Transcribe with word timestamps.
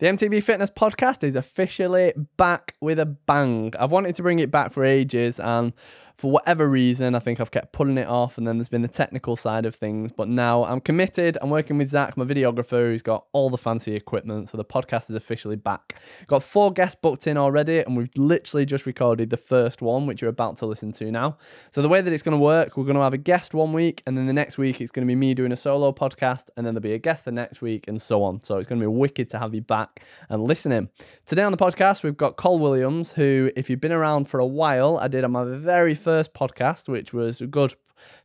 The 0.00 0.06
MTB 0.06 0.42
Fitness 0.42 0.70
podcast 0.70 1.22
is 1.22 1.36
officially 1.36 2.12
back 2.36 2.74
with 2.80 2.98
a 2.98 3.06
bang. 3.06 3.72
I've 3.78 3.92
wanted 3.92 4.16
to 4.16 4.22
bring 4.22 4.40
it 4.40 4.50
back 4.50 4.72
for 4.72 4.84
ages, 4.84 5.38
and 5.38 5.72
for 6.16 6.30
whatever 6.30 6.68
reason, 6.68 7.14
I 7.14 7.18
think 7.18 7.40
I've 7.40 7.50
kept 7.50 7.72
pulling 7.72 7.98
it 7.98 8.06
off. 8.06 8.38
And 8.38 8.46
then 8.46 8.58
there's 8.58 8.68
been 8.68 8.82
the 8.82 8.88
technical 8.88 9.36
side 9.36 9.66
of 9.66 9.74
things. 9.74 10.12
But 10.12 10.28
now 10.28 10.64
I'm 10.64 10.80
committed. 10.80 11.36
I'm 11.42 11.50
working 11.50 11.78
with 11.78 11.90
Zach, 11.90 12.16
my 12.16 12.24
videographer, 12.24 12.90
who's 12.90 13.02
got 13.02 13.26
all 13.32 13.50
the 13.50 13.58
fancy 13.58 13.94
equipment. 13.94 14.48
So 14.48 14.56
the 14.56 14.64
podcast 14.64 15.10
is 15.10 15.16
officially 15.16 15.56
back. 15.56 15.98
Got 16.26 16.42
four 16.42 16.72
guests 16.72 16.96
booked 17.00 17.26
in 17.26 17.36
already, 17.36 17.80
and 17.80 17.96
we've 17.96 18.16
literally 18.16 18.64
just 18.64 18.86
recorded 18.86 19.30
the 19.30 19.36
first 19.36 19.82
one, 19.82 20.06
which 20.06 20.20
you're 20.20 20.30
about 20.30 20.56
to 20.58 20.66
listen 20.66 20.92
to 20.92 21.10
now. 21.10 21.36
So 21.72 21.82
the 21.82 21.88
way 21.88 22.00
that 22.00 22.12
it's 22.12 22.22
going 22.22 22.36
to 22.36 22.42
work, 22.42 22.76
we're 22.76 22.84
going 22.84 22.96
to 22.96 23.02
have 23.02 23.12
a 23.12 23.18
guest 23.18 23.54
one 23.54 23.72
week, 23.72 24.02
and 24.06 24.16
then 24.16 24.26
the 24.26 24.32
next 24.32 24.56
week 24.58 24.80
it's 24.80 24.92
going 24.92 25.06
to 25.06 25.10
be 25.10 25.16
me 25.16 25.34
doing 25.34 25.52
a 25.52 25.56
solo 25.56 25.92
podcast, 25.92 26.48
and 26.56 26.66
then 26.66 26.74
there'll 26.74 26.82
be 26.82 26.92
a 26.92 26.98
guest 26.98 27.24
the 27.24 27.32
next 27.32 27.60
week, 27.60 27.88
and 27.88 28.00
so 28.00 28.22
on. 28.22 28.42
So 28.42 28.58
it's 28.58 28.68
going 28.68 28.80
to 28.80 28.84
be 28.84 28.92
wicked 28.92 29.30
to 29.30 29.38
have 29.38 29.54
you 29.54 29.62
back 29.62 30.02
and 30.28 30.44
listening. 30.44 30.90
Today 31.26 31.42
on 31.42 31.52
the 31.52 31.58
podcast, 31.58 32.02
we've 32.02 32.16
got 32.16 32.36
Col 32.36 32.58
Williams, 32.58 33.12
who, 33.12 33.50
if 33.56 33.68
you've 33.68 33.80
been 33.80 33.92
around 33.92 34.28
for 34.28 34.38
a 34.40 34.46
while, 34.46 34.98
I 34.98 35.08
did 35.08 35.24
on 35.24 35.32
my 35.32 35.44
very 35.44 35.94
first 36.04 36.34
podcast, 36.34 36.88
which 36.88 37.12
was 37.12 37.40
a 37.40 37.46
good 37.46 37.74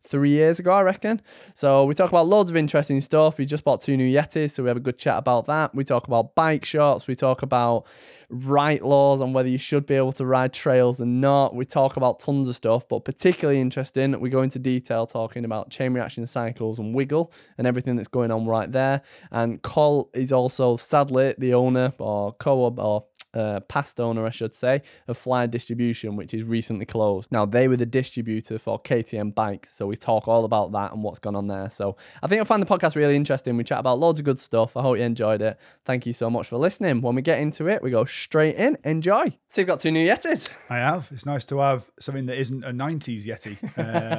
three 0.02 0.32
years 0.32 0.60
ago, 0.60 0.72
I 0.72 0.82
reckon. 0.82 1.22
So 1.54 1.86
we 1.86 1.94
talk 1.94 2.10
about 2.10 2.28
loads 2.28 2.50
of 2.50 2.58
interesting 2.58 3.02
stuff. 3.02 3.38
We 3.38 3.46
just 3.46 3.64
bought 3.64 3.82
two 3.82 3.96
new 3.96 4.08
Yetis, 4.08 4.52
so 4.52 4.64
we 4.64 4.70
have 4.70 4.78
a 4.78 4.82
good 4.82 4.98
chat 4.98 5.18
about 5.18 5.46
that. 5.46 5.74
We 5.74 5.84
talk 5.84 6.08
about 6.08 6.36
bike 6.36 6.66
shots. 6.66 7.08
We 7.08 7.16
talk 7.16 7.42
about 7.42 7.86
right 8.30 8.84
laws 8.84 9.22
on 9.22 9.34
whether 9.34 9.50
you 9.50 9.58
should 9.58 9.86
be 9.86 9.96
able 9.96 10.12
to 10.14 10.26
ride 10.26 10.54
trails 10.54 11.02
and 11.02 11.20
not. 11.20 11.56
We 11.56 11.66
talk 11.66 11.98
about 11.98 12.20
tons 12.20 12.48
of 12.48 12.56
stuff, 12.56 12.88
but 12.88 13.06
particularly 13.06 13.60
interesting, 13.60 14.20
we 14.20 14.30
go 14.30 14.42
into 14.42 14.60
detail 14.60 15.08
talking 15.08 15.46
about 15.46 15.70
chain 15.70 15.94
reaction 15.94 16.26
cycles 16.26 16.80
and 16.80 16.94
wiggle 16.94 17.32
and 17.58 17.66
everything 17.66 17.96
that's 17.96 18.08
going 18.08 18.32
on 18.32 18.46
right 18.46 18.72
there. 18.72 19.02
And 19.32 19.62
Col 19.62 20.10
is 20.14 20.32
also 20.32 20.78
sadly 20.78 21.34
the 21.38 21.54
owner 21.54 21.94
or 21.98 22.34
co-op 22.34 22.80
or 22.80 23.06
uh, 23.34 23.60
past 23.62 24.00
owner, 24.00 24.26
I 24.26 24.32
should 24.32 24.56
say, 24.56 24.82
of 25.08 25.22
Fli 25.22 25.50
Distribution, 25.50 26.16
which 26.16 26.34
is 26.34 26.44
recently 26.44 26.86
closed. 26.86 27.32
Now, 27.32 27.46
they 27.46 27.68
were 27.68 27.78
the 27.78 27.86
distributor 27.86 28.58
for 28.58 28.80
KTM 28.80 29.36
bikes, 29.36 29.74
so 29.74 29.88
we 29.88 29.96
talk 29.96 30.28
all 30.28 30.46
about 30.46 30.72
that 30.72 30.94
and 30.94 31.04
what's 31.04 31.20
gone 31.20 31.36
on 31.36 31.48
there. 31.48 31.70
So 31.70 31.96
I 32.24 32.28
think 32.28 32.38
you'll 32.38 32.46
find 32.46 32.62
the 32.62 32.66
podcast 32.66 32.96
really 32.96 33.16
interesting. 33.16 33.58
We 33.58 33.64
chat 33.64 33.80
about 33.80 34.00
loads 34.00 34.20
of 34.20 34.26
good 34.26 34.40
stuff. 34.40 34.76
I 34.76 34.82
hope 34.82 34.98
you 34.98 35.04
enjoyed 35.04 35.42
it. 35.42 35.60
Thank 35.86 36.06
you 36.06 36.14
so 36.14 36.30
much 36.30 36.48
for 36.48 36.58
listening. 36.58 37.02
When 37.02 37.16
we 37.16 37.22
get 37.22 37.40
into 37.40 37.68
it, 37.68 37.84
we 37.84 37.92
go 37.92 38.06
straight 38.20 38.56
in. 38.56 38.78
Enjoy. 38.84 39.38
So 39.50 39.62
you've 39.62 39.68
got 39.68 39.80
two 39.80 39.92
new 39.92 40.08
Yetis. 40.08 40.50
I 40.70 40.78
have. 40.78 41.10
It's 41.12 41.26
nice 41.26 41.46
to 41.46 41.60
have 41.60 41.90
something 42.00 42.26
that 42.28 42.38
isn't 42.38 42.64
a 42.64 42.72
90s 42.72 43.26
Yeti. 43.26 43.58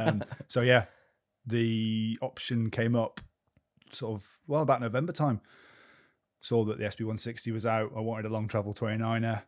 Um, 0.09 0.25
so, 0.49 0.61
yeah, 0.63 0.85
the 1.47 2.19
option 2.21 2.71
came 2.71 2.97
up 2.97 3.21
sort 3.93 4.21
of, 4.21 4.27
well, 4.47 4.63
about 4.63 4.81
November 4.81 5.13
time. 5.13 5.41
Saw 6.41 6.65
that 6.65 6.79
the 6.79 6.85
SB160 6.85 7.53
was 7.53 7.67
out. 7.67 7.93
I 7.97 8.01
wanted 8.01 8.27
a 8.27 8.31
long 8.31 8.49
travel 8.49 8.73
29er. 8.73 9.43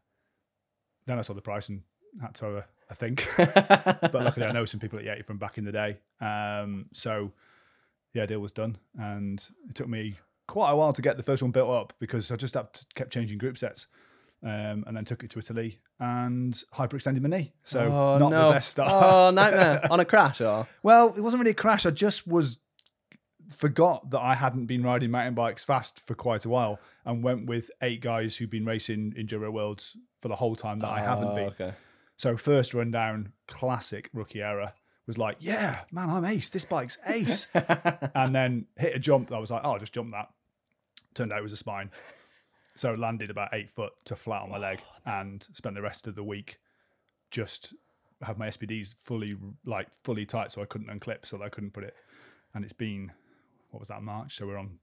Then 1.07 1.19
I 1.19 1.23
saw 1.23 1.33
the 1.33 1.41
price 1.41 1.69
and 1.69 1.83
had 2.21 2.35
to 2.37 2.45
have 2.45 2.55
a, 2.55 2.67
a 2.91 2.95
think. 2.95 3.29
but 3.37 4.15
luckily, 4.15 4.47
I 4.47 4.53
know 4.53 4.67
some 4.67 4.81
people 4.81 4.99
at 4.99 5.05
Yeti 5.05 5.25
from 5.25 5.39
back 5.39 5.59
in 5.59 5.65
the 5.65 5.73
day. 5.73 5.99
Um, 6.21 6.87
so, 6.93 7.33
yeah, 8.13 8.27
deal 8.27 8.41
was 8.41 8.53
done. 8.53 8.77
And 8.99 9.45
it 9.69 9.75
took 9.75 9.89
me 9.89 10.19
quite 10.47 10.71
a 10.71 10.77
while 10.77 10.93
to 10.93 11.03
get 11.03 11.17
the 11.17 11.23
first 11.23 11.43
one 11.43 11.51
built 11.51 11.71
up 11.71 11.95
because 11.99 12.31
I 12.31 12.37
just 12.37 12.55
kept 12.95 13.13
changing 13.13 13.39
group 13.39 13.57
sets. 13.57 13.87
Um, 14.45 14.83
and 14.89 14.97
then 14.97 15.05
took 15.05 15.23
it 15.23 15.31
to 15.31 15.39
Italy 15.39 15.79
and 16.01 16.53
hyperextended 16.75 17.21
my 17.23 17.29
knee. 17.29 17.53
So 17.63 17.79
Oh, 17.87 18.19
not 18.19 18.31
no. 18.31 18.49
the 18.49 18.55
best 18.55 18.71
start. 18.71 18.91
Oh, 18.91 19.31
nightmare. 19.31 19.87
on 19.89 20.01
a 20.01 20.05
crash 20.05 20.41
or? 20.41 20.67
well, 20.83 21.15
it 21.17 21.21
wasn't 21.21 21.41
really 21.41 21.53
a 21.53 21.55
crash. 21.55 21.87
I 21.87 21.91
just 21.93 22.27
was 22.27 22.59
forgot 23.57 24.11
that 24.11 24.21
I 24.21 24.35
hadn't 24.35 24.67
been 24.67 24.83
riding 24.83 25.11
mountain 25.13 25.35
bikes 25.35 25.65
fast 25.65 26.01
for 26.07 26.15
quite 26.17 26.45
a 26.45 26.49
while 26.49 26.81
and 27.05 27.23
went 27.23 27.47
with 27.47 27.71
eight 27.83 28.01
guys 28.01 28.37
who've 28.37 28.51
been 28.51 28.65
racing 28.65 29.13
Enduro 29.17 29.53
Worlds 29.53 29.97
for 30.21 30.27
the 30.29 30.37
whole 30.37 30.57
time 30.57 30.81
that 30.81 30.89
I 30.91 31.01
haven't 31.01 31.29
Oh, 31.29 31.35
been. 31.35 31.47
Okay. 31.47 31.73
So 32.17 32.37
first 32.37 32.75
run 32.75 32.91
down, 32.91 33.33
classic 33.47 34.11
rookie 34.13 34.43
error, 34.43 34.73
was 35.07 35.19
like, 35.19 35.37
yeah, 35.41 35.81
man, 35.91 36.09
I'm 36.11 36.25
ace. 36.25 36.49
This 36.49 36.65
bike's 36.65 36.99
ace. 37.07 37.47
and 37.55 38.35
then 38.35 38.67
hit 38.77 38.95
a 38.97 38.99
jump. 38.99 39.31
I 39.33 39.39
was 39.39 39.51
like, 39.51 39.63
oh, 39.65 39.73
I'll 39.73 39.79
just 39.79 39.93
jump 39.93 40.13
that. 40.13 40.31
Turned 41.15 41.33
out 41.33 41.39
it 41.41 41.43
was 41.43 41.53
a 41.53 41.57
spine. 41.57 41.91
So 42.75 42.95
landed 42.95 43.31
about 43.31 43.51
eight 43.53 43.71
foot 43.71 43.93
to 44.07 44.17
flat 44.17 44.43
on 44.43 44.51
my 44.51 44.59
leg 44.59 44.81
oh, 44.83 45.21
and 45.21 45.47
spent 45.53 45.75
the 45.75 45.83
rest 45.83 46.07
of 46.07 46.15
the 46.15 46.25
week 46.25 46.59
just 47.31 47.75
have 48.23 48.39
my 48.39 48.49
SPDs 48.49 48.95
fully 49.03 49.37
like 49.65 49.89
fully 50.05 50.25
tight 50.25 50.53
so 50.53 50.63
I 50.63 50.65
couldn't 50.65 50.89
unclip 50.89 51.27
so 51.27 51.37
that 51.39 51.45
I 51.45 51.49
couldn't 51.49 51.73
put 51.73 51.85
it. 51.85 51.95
And 52.55 52.65
it's 52.65 52.73
been 52.73 53.13
what 53.71 53.81
was 53.81 53.89
that 53.89 54.03
March? 54.03 54.37
So 54.37 54.47
we're 54.47 54.59
on 54.59 54.79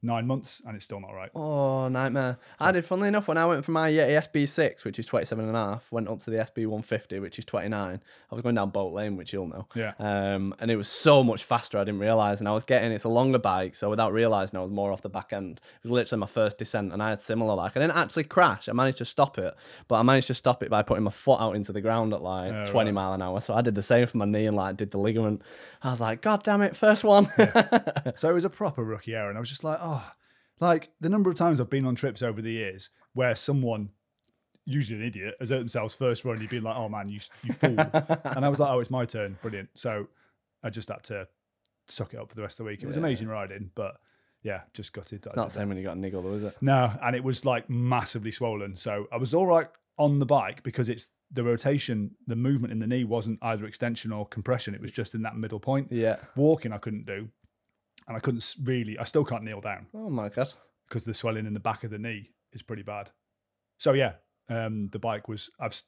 nine 0.00 0.26
months 0.26 0.62
and 0.64 0.76
it's 0.76 0.84
still 0.84 1.00
not 1.00 1.12
right. 1.12 1.30
Oh, 1.34 1.88
nightmare. 1.88 2.38
I 2.60 2.70
did, 2.70 2.84
funnily 2.84 3.08
enough, 3.08 3.26
when 3.26 3.36
I 3.36 3.46
went 3.46 3.64
from 3.64 3.74
my 3.74 3.90
Yeti 3.90 4.16
SB6, 4.32 4.84
which 4.84 4.98
is 4.98 5.06
27 5.06 5.44
and 5.46 5.56
a 5.56 5.58
half, 5.58 5.90
went 5.90 6.08
up 6.08 6.20
to 6.20 6.30
the 6.30 6.36
SB150, 6.36 7.20
which 7.20 7.38
is 7.38 7.44
29. 7.44 8.00
I 8.30 8.34
was 8.34 8.42
going 8.42 8.54
down 8.54 8.70
Boat 8.70 8.92
Lane, 8.92 9.16
which 9.16 9.32
you'll 9.32 9.48
know. 9.48 9.66
Yeah. 9.74 9.92
Um, 9.98 10.54
and 10.60 10.70
it 10.70 10.76
was 10.76 10.88
so 10.88 11.24
much 11.24 11.42
faster, 11.44 11.78
I 11.78 11.84
didn't 11.84 12.00
realize. 12.00 12.38
And 12.40 12.48
I 12.48 12.52
was 12.52 12.62
getting, 12.64 12.92
it's 12.92 13.04
a 13.04 13.08
longer 13.08 13.38
bike, 13.38 13.74
so 13.74 13.90
without 13.90 14.12
realizing, 14.12 14.56
I 14.58 14.62
was 14.62 14.70
more 14.70 14.92
off 14.92 15.02
the 15.02 15.08
back 15.08 15.32
end. 15.32 15.60
It 15.76 15.82
was 15.82 15.90
literally 15.90 16.20
my 16.20 16.26
first 16.26 16.58
descent, 16.58 16.92
and 16.92 17.02
I 17.02 17.10
had 17.10 17.20
similar, 17.20 17.54
like, 17.54 17.76
I 17.76 17.80
didn't 17.80 17.96
actually 17.96 18.24
crash. 18.24 18.68
I 18.68 18.72
managed 18.72 18.98
to 18.98 19.04
stop 19.04 19.36
it, 19.38 19.54
but 19.88 19.96
I 19.96 20.02
managed 20.02 20.28
to 20.28 20.34
stop 20.34 20.62
it 20.62 20.70
by 20.70 20.82
putting 20.82 21.04
my 21.04 21.10
foot 21.10 21.40
out 21.40 21.56
into 21.56 21.72
the 21.72 21.80
ground 21.80 22.12
at 22.14 22.22
like 22.22 22.52
Yeah, 22.52 22.64
20 22.64 22.86
right. 22.88 22.94
mile 22.94 23.12
an 23.14 23.22
hour. 23.22 23.40
So 23.40 23.54
I 23.54 23.62
did 23.62 23.74
the 23.74 23.82
same 23.82 24.06
for 24.06 24.18
my 24.18 24.26
knee 24.26 24.46
and 24.46 24.56
like 24.56 24.76
did 24.76 24.90
the 24.92 24.98
ligament. 24.98 25.42
I 25.82 25.90
was 25.90 26.00
like, 26.00 26.22
God 26.22 26.44
damn 26.44 26.62
it, 26.62 26.76
first 26.76 27.02
one. 27.02 27.30
So 28.16 28.28
it 28.30 28.32
was 28.32 28.44
a 28.44 28.50
proper 28.50 28.82
rookie 28.82 29.14
error, 29.14 29.28
and 29.28 29.36
I 29.36 29.40
was 29.40 29.48
just 29.48 29.64
like, 29.64 29.78
oh, 29.80 29.87
Ah. 29.90 30.14
like 30.60 30.90
the 31.00 31.08
number 31.08 31.30
of 31.30 31.36
times 31.36 31.60
I've 31.60 31.70
been 31.70 31.86
on 31.86 31.94
trips 31.94 32.22
over 32.22 32.40
the 32.42 32.50
years 32.52 32.90
where 33.14 33.34
someone, 33.36 33.90
usually 34.64 35.00
an 35.00 35.06
idiot, 35.06 35.34
has 35.40 35.50
hurt 35.50 35.58
themselves 35.58 35.94
first 35.94 36.24
run, 36.24 36.40
you've 36.40 36.50
been 36.50 36.62
like, 36.64 36.76
oh 36.76 36.88
man, 36.88 37.08
you 37.08 37.20
you 37.42 37.52
fool, 37.54 37.78
and 37.78 38.44
I 38.44 38.48
was 38.48 38.60
like, 38.60 38.70
oh, 38.72 38.80
it's 38.80 38.90
my 38.90 39.04
turn, 39.04 39.38
brilliant. 39.42 39.68
So 39.74 40.08
I 40.62 40.70
just 40.70 40.88
had 40.88 41.02
to 41.04 41.28
suck 41.88 42.12
it 42.14 42.20
up 42.20 42.28
for 42.28 42.34
the 42.36 42.42
rest 42.42 42.60
of 42.60 42.64
the 42.64 42.70
week. 42.70 42.82
It 42.82 42.86
was 42.86 42.96
Yeah. 42.96 43.00
amazing 43.02 43.28
riding, 43.28 43.70
but 43.74 43.96
yeah, 44.42 44.60
just 44.74 44.92
gutted. 44.92 45.22
that 45.22 45.32
I 45.36 45.40
Not 45.40 45.52
same 45.52 45.68
when 45.68 45.78
you 45.78 45.84
got 45.84 45.96
a 45.96 46.00
niggle, 46.00 46.22
though, 46.22 46.34
is 46.34 46.42
it? 46.44 46.56
no, 46.60 46.92
and 47.02 47.16
it 47.16 47.24
was 47.24 47.44
like 47.44 47.68
massively 47.70 48.30
swollen. 48.30 48.76
So 48.76 49.06
I 49.12 49.16
was 49.16 49.32
all 49.34 49.46
right 49.46 49.68
on 49.98 50.18
the 50.18 50.26
bike 50.26 50.62
because 50.62 50.88
it's 50.88 51.08
the 51.32 51.42
rotation, 51.42 52.12
the 52.26 52.36
movement 52.36 52.72
in 52.72 52.78
the 52.78 52.86
knee 52.86 53.04
wasn't 53.04 53.38
either 53.42 53.64
extension 53.66 54.12
or 54.12 54.26
compression. 54.26 54.74
It 54.74 54.80
was 54.80 54.90
just 54.92 55.14
in 55.14 55.22
that 55.22 55.36
middle 55.36 55.60
point. 55.60 55.88
Yeah. 55.90 56.16
Walking, 56.36 56.72
I 56.72 56.78
couldn't 56.78 57.04
do. 57.06 57.28
And 58.08 58.16
I 58.16 58.20
couldn't 58.20 58.54
really, 58.64 58.98
I 58.98 59.04
still 59.04 59.24
can't 59.24 59.44
kneel 59.44 59.60
down 59.60 59.86
Oh 59.94 60.08
my 60.10 60.28
God. 60.30 60.52
because 60.88 61.04
the 61.04 61.12
swelling 61.14 61.46
in 61.46 61.52
the 61.54 61.60
back 61.60 61.84
of 61.84 61.90
the 61.90 61.98
knee 61.98 62.30
is 62.52 62.62
pretty 62.62 62.82
bad. 62.82 63.10
So 63.78 63.92
yeah, 63.92 64.14
um, 64.48 64.88
the 64.90 64.98
bike 64.98 65.28
was, 65.28 65.50
I've 65.60 65.72
s- 65.72 65.84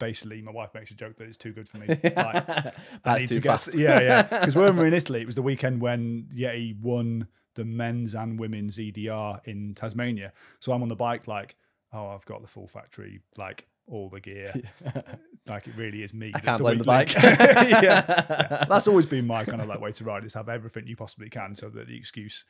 basically, 0.00 0.42
my 0.42 0.50
wife 0.52 0.70
makes 0.74 0.90
a 0.90 0.94
joke 0.94 1.16
that 1.18 1.28
it's 1.28 1.36
too 1.36 1.52
good 1.52 1.68
for 1.68 1.78
me. 1.78 1.86
Like, 2.02 2.14
I 2.16 2.72
That's 3.04 3.20
need 3.22 3.28
too 3.28 3.34
to 3.36 3.40
get- 3.40 3.48
fast. 3.50 3.74
yeah, 3.74 4.00
yeah. 4.00 4.22
Because 4.40 4.56
when 4.56 4.74
we 4.74 4.80
were 4.80 4.86
in 4.88 4.94
Italy, 4.94 5.20
it 5.20 5.26
was 5.26 5.36
the 5.36 5.42
weekend 5.42 5.80
when 5.80 6.28
Yeti 6.36 6.78
won 6.80 7.28
the 7.54 7.64
men's 7.64 8.14
and 8.14 8.38
women's 8.38 8.78
EDR 8.78 9.40
in 9.44 9.74
Tasmania. 9.74 10.32
So 10.60 10.72
I'm 10.72 10.82
on 10.82 10.88
the 10.88 10.96
bike, 10.96 11.28
like, 11.28 11.56
oh, 11.92 12.08
I've 12.08 12.24
got 12.26 12.42
the 12.42 12.48
full 12.48 12.66
factory, 12.68 13.20
like 13.36 13.68
all 13.86 14.08
the 14.08 14.20
gear. 14.20 14.52
like 15.50 15.66
it 15.66 15.74
really 15.76 16.02
is 16.02 16.14
me. 16.14 16.28
I 16.28 16.38
that's 16.38 16.44
can't 16.44 16.58
blame 16.58 16.78
the 16.78 16.84
bike. 16.84 17.14
yeah, 17.22 17.80
yeah. 17.82 18.64
That's 18.68 18.88
always 18.88 19.06
been 19.06 19.26
my 19.26 19.44
kind 19.44 19.60
of 19.60 19.68
like 19.68 19.80
way 19.80 19.92
to 19.92 20.04
ride 20.04 20.24
is 20.24 20.34
have 20.34 20.48
everything 20.48 20.86
you 20.86 20.96
possibly 20.96 21.28
can 21.28 21.54
so 21.54 21.68
that 21.68 21.88
the 21.88 21.96
excuse 21.96 22.44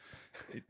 it, 0.52 0.62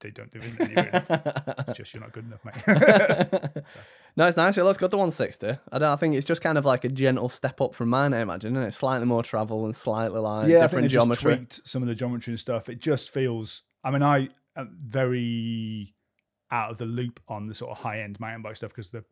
they 0.00 0.10
don't 0.10 0.32
do 0.32 0.40
it. 0.42 0.58
Really. 0.58 1.74
Just 1.74 1.94
you're 1.94 2.02
not 2.02 2.12
good 2.12 2.26
enough, 2.26 2.44
mate. 2.44 3.64
No, 4.16 4.26
it's 4.26 4.36
nice. 4.36 4.56
It 4.56 4.62
looks 4.62 4.78
good, 4.78 4.92
the 4.92 4.96
160. 4.96 5.58
I 5.72 5.78
don't 5.78 5.90
I 5.90 5.96
think 5.96 6.14
it's 6.14 6.26
just 6.26 6.40
kind 6.40 6.56
of 6.56 6.64
like 6.64 6.84
a 6.84 6.88
gentle 6.88 7.28
step 7.28 7.60
up 7.60 7.74
from 7.74 7.88
mine, 7.88 8.14
I 8.14 8.20
imagine, 8.20 8.56
and 8.56 8.64
it's 8.64 8.76
slightly 8.76 9.06
more 9.06 9.24
travel 9.24 9.64
and 9.64 9.74
slightly 9.74 10.20
like 10.20 10.46
yeah, 10.46 10.60
different 10.60 10.88
geometry. 10.88 11.44
some 11.64 11.82
of 11.82 11.88
the 11.88 11.96
geometry 11.96 12.30
and 12.30 12.38
stuff. 12.38 12.68
It 12.68 12.78
just 12.78 13.10
feels. 13.10 13.62
I 13.82 13.90
mean, 13.90 14.04
I 14.04 14.28
am 14.56 14.78
very 14.80 15.94
out 16.50 16.70
of 16.70 16.78
the 16.78 16.86
loop 16.86 17.18
on 17.26 17.46
the 17.46 17.54
sort 17.54 17.72
of 17.72 17.78
high 17.78 18.02
end 18.02 18.20
mountain 18.20 18.42
bike 18.42 18.54
stuff 18.54 18.70
because 18.70 18.90
the 18.90 19.04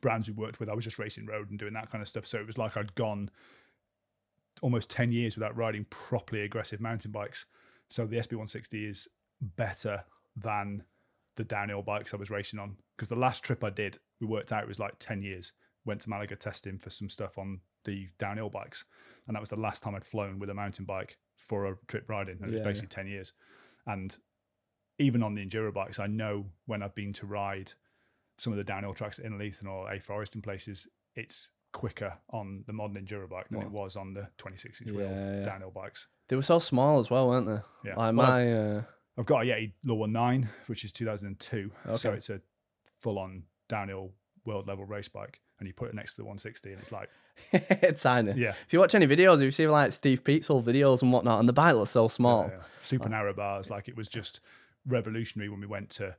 brands 0.00 0.28
we 0.28 0.34
worked 0.34 0.60
with, 0.60 0.68
I 0.68 0.74
was 0.74 0.84
just 0.84 0.98
racing 0.98 1.26
road 1.26 1.50
and 1.50 1.58
doing 1.58 1.74
that 1.74 1.90
kind 1.90 2.02
of 2.02 2.08
stuff. 2.08 2.26
So 2.26 2.38
it 2.38 2.46
was 2.46 2.58
like 2.58 2.76
I'd 2.76 2.94
gone 2.94 3.30
almost 4.62 4.90
ten 4.90 5.12
years 5.12 5.36
without 5.36 5.56
riding 5.56 5.86
properly 5.90 6.42
aggressive 6.42 6.80
mountain 6.80 7.10
bikes. 7.10 7.46
So 7.90 8.06
the 8.06 8.16
SB160 8.18 8.88
is 8.88 9.08
better 9.56 10.04
than 10.36 10.84
the 11.36 11.44
downhill 11.44 11.82
bikes 11.82 12.12
I 12.12 12.16
was 12.16 12.30
racing 12.30 12.58
on 12.58 12.76
because 12.96 13.08
the 13.08 13.16
last 13.16 13.42
trip 13.44 13.62
I 13.62 13.70
did, 13.70 13.98
we 14.20 14.26
worked 14.26 14.52
out 14.52 14.62
it 14.62 14.68
was 14.68 14.80
like 14.80 14.98
ten 14.98 15.22
years. 15.22 15.52
Went 15.84 16.00
to 16.02 16.10
Malaga 16.10 16.36
testing 16.36 16.76
for 16.78 16.90
some 16.90 17.08
stuff 17.08 17.38
on 17.38 17.60
the 17.84 18.08
downhill 18.18 18.50
bikes, 18.50 18.84
and 19.26 19.34
that 19.34 19.40
was 19.40 19.48
the 19.48 19.56
last 19.56 19.82
time 19.82 19.94
I'd 19.94 20.04
flown 20.04 20.38
with 20.38 20.50
a 20.50 20.54
mountain 20.54 20.84
bike 20.84 21.16
for 21.36 21.66
a 21.66 21.76
trip 21.86 22.10
riding. 22.10 22.38
And 22.42 22.50
it 22.50 22.56
was 22.56 22.64
basically 22.64 22.88
ten 22.88 23.06
years, 23.06 23.32
and 23.86 24.16
even 24.98 25.22
on 25.22 25.34
the 25.34 25.46
enduro 25.46 25.72
bikes, 25.72 25.98
I 25.98 26.08
know 26.08 26.46
when 26.66 26.82
I've 26.82 26.94
been 26.94 27.12
to 27.14 27.26
ride 27.26 27.72
some 28.38 28.52
of 28.52 28.56
the 28.56 28.64
downhill 28.64 28.94
tracks 28.94 29.18
at 29.18 29.24
Innerleithen 29.26 29.66
or 29.66 29.92
Ae 29.92 29.98
Forest 29.98 30.34
and 30.34 30.42
places, 30.42 30.86
it's 31.14 31.50
quicker 31.72 32.14
on 32.30 32.64
the 32.66 32.72
modern 32.72 33.04
enduro 33.04 33.28
bike 33.28 33.46
than 33.50 33.60
it 33.60 33.70
was 33.70 33.94
on 33.96 34.14
the 34.14 34.26
26 34.38 34.80
inch 34.80 34.90
wheel 34.90 35.00
Yeah, 35.08 35.38
yeah. 35.40 35.44
downhill 35.44 35.70
bikes. 35.70 36.06
They 36.28 36.36
were 36.36 36.42
so 36.42 36.58
small 36.58 36.98
as 36.98 37.10
well, 37.10 37.28
weren't 37.28 37.46
they? 37.46 37.60
Yeah. 37.90 37.96
Like 37.96 37.96
Well, 37.96 38.12
my, 38.12 38.52
uh, 38.52 38.82
I've 39.18 39.26
got 39.26 39.42
a 39.42 39.46
Yeti 39.46 39.72
Law 39.84 40.06
9, 40.06 40.48
which 40.68 40.84
is 40.84 40.92
2002. 40.92 41.70
So 41.84 41.90
Okay. 41.92 42.16
it's 42.16 42.30
a 42.30 42.40
full 43.00 43.18
on 43.18 43.42
downhill 43.68 44.12
world 44.44 44.66
level 44.66 44.84
race 44.86 45.08
bike. 45.08 45.40
And 45.58 45.66
you 45.66 45.74
put 45.74 45.88
it 45.88 45.94
next 45.94 46.12
to 46.12 46.18
the 46.18 46.24
160, 46.24 46.70
and 46.72 46.80
it's 46.80 46.92
like, 46.92 47.08
it's 47.52 48.02
tiny. 48.02 48.32
yeah. 48.40 48.54
If 48.66 48.72
you 48.72 48.78
watch 48.78 48.94
any 48.94 49.08
videos, 49.08 49.38
if 49.38 49.42
you 49.42 49.50
see 49.50 49.66
like 49.66 49.90
Steve 49.92 50.22
Peetzel 50.22 50.62
videos 50.62 51.02
and 51.02 51.12
whatnot, 51.12 51.40
and 51.40 51.48
the 51.48 51.52
bike 51.52 51.74
looks 51.74 51.90
so 51.90 52.06
small. 52.06 52.46
Yeah. 52.48 52.62
super 52.84 53.08
narrow 53.08 53.32
bars. 53.34 53.68
Like 53.68 53.88
it 53.88 53.96
was 53.96 54.06
just 54.06 54.38
revolutionary 54.86 55.48
when 55.48 55.60
we 55.60 55.66
went 55.66 55.90
to. 55.90 56.14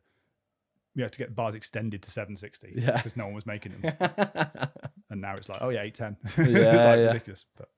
We 1.00 1.04
had 1.04 1.14
to 1.14 1.18
get 1.20 1.34
bars 1.34 1.56
extended 1.56 2.02
to 2.04 2.12
760 2.12 2.74
Yeah. 2.76 2.98
because 2.98 3.16
no 3.16 3.24
one 3.26 3.34
was 3.34 3.46
making 3.46 3.72
them, 3.80 3.94
and 5.10 5.22
now 5.22 5.38
it's 5.38 5.48
like, 5.48 5.62
oh 5.62 5.70
yeah, 5.70 5.84
810. 5.84 6.46
Yeah, 6.54 6.58
it's 6.76 6.84
like 6.84 6.98
yeah. 7.00 7.06
ridiculous. 7.08 7.46
But 7.58 7.70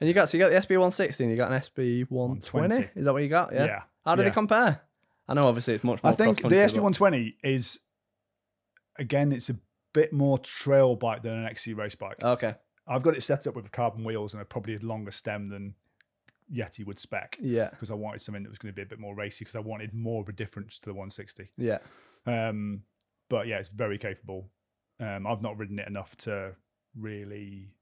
And 0.00 0.08
you 0.08 0.14
got 0.14 0.30
so 0.30 0.38
you 0.38 0.42
got 0.44 0.48
the 0.48 0.56
SB 0.56 0.70
160 0.78 1.22
and 1.24 1.30
you 1.30 1.36
got 1.36 1.52
an 1.52 1.60
SB 1.60 2.06
120. 2.08 2.60
120. 2.62 2.98
Is 2.98 3.04
that 3.04 3.12
what 3.12 3.22
you 3.22 3.28
got? 3.28 3.52
Yeah. 3.52 3.64
yeah, 3.66 3.82
How 4.06 4.14
do 4.14 4.22
yeah. 4.22 4.28
they 4.30 4.32
compare? 4.34 4.80
I 5.28 5.34
know 5.34 5.42
obviously 5.42 5.74
it's 5.74 5.84
much 5.84 6.02
more. 6.02 6.12
I 6.12 6.16
think 6.16 6.36
the 6.40 6.48
SB 6.48 6.76
but- 6.76 6.82
120 6.82 7.36
is 7.44 7.78
again, 8.98 9.32
it's 9.32 9.50
a 9.50 9.56
bit 9.92 10.14
more 10.14 10.38
trail 10.38 10.96
bike 10.96 11.22
than 11.22 11.34
an 11.34 11.44
XC 11.46 11.74
race 11.74 11.94
bike. 11.94 12.16
Okay. 12.22 12.54
I've 12.88 13.02
got 13.02 13.14
it 13.16 13.22
set 13.22 13.46
up 13.46 13.54
with 13.54 13.70
carbon 13.70 14.02
wheels 14.04 14.32
and 14.32 14.40
a 14.40 14.46
probably 14.46 14.76
a 14.76 14.78
longer 14.78 15.10
stem 15.10 15.50
than 15.50 15.74
Yeti 16.52 16.84
would 16.86 16.98
spec 16.98 17.38
Yeah. 17.40 17.70
because 17.70 17.90
I 17.90 17.94
wanted 17.94 18.22
something 18.22 18.42
that 18.42 18.48
was 18.50 18.58
going 18.58 18.72
to 18.72 18.76
be 18.76 18.82
a 18.82 18.86
bit 18.86 18.98
more 18.98 19.14
racy 19.14 19.44
because 19.44 19.56
I 19.56 19.60
wanted 19.60 19.94
more 19.94 20.20
of 20.22 20.28
a 20.28 20.32
difference 20.32 20.78
to 20.80 20.86
the 20.90 20.94
160. 20.94 21.50
Yeah. 21.56 21.78
Um, 22.26 22.82
but 23.28 23.46
yeah, 23.46 23.58
it's 23.58 23.68
very 23.70 23.98
capable. 23.98 24.50
Um, 25.00 25.26
I've 25.26 25.42
not 25.42 25.56
ridden 25.56 25.78
it 25.78 25.88
enough 25.88 26.16
to 26.18 26.54
really 26.96 27.74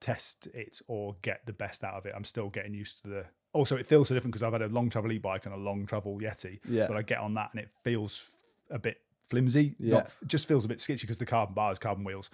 test 0.00 0.48
it 0.54 0.80
or 0.88 1.16
get 1.22 1.40
the 1.46 1.52
best 1.52 1.84
out 1.84 1.94
of 1.94 2.06
it. 2.06 2.12
I'm 2.14 2.24
still 2.24 2.48
getting 2.48 2.74
used 2.74 3.02
to 3.02 3.08
the. 3.08 3.24
Also, 3.52 3.76
it 3.76 3.86
feels 3.86 4.08
so 4.08 4.14
different 4.14 4.32
because 4.32 4.42
I've 4.44 4.52
had 4.52 4.62
a 4.62 4.68
long 4.68 4.90
travel 4.90 5.10
e-bike 5.10 5.46
and 5.46 5.54
a 5.54 5.58
long 5.58 5.86
travel 5.86 6.18
Yeti. 6.20 6.60
Yeah. 6.68 6.86
But 6.86 6.96
I 6.96 7.02
get 7.02 7.18
on 7.18 7.34
that 7.34 7.50
and 7.52 7.60
it 7.60 7.68
feels 7.82 8.28
a 8.70 8.78
bit 8.78 8.98
flimsy. 9.28 9.74
Yeah. 9.78 9.94
Not, 9.94 10.10
just 10.26 10.46
feels 10.46 10.64
a 10.64 10.68
bit 10.68 10.80
sketchy 10.80 11.02
because 11.02 11.18
the 11.18 11.26
carbon 11.26 11.54
bars, 11.54 11.78
carbon 11.78 12.04
wheels. 12.04 12.30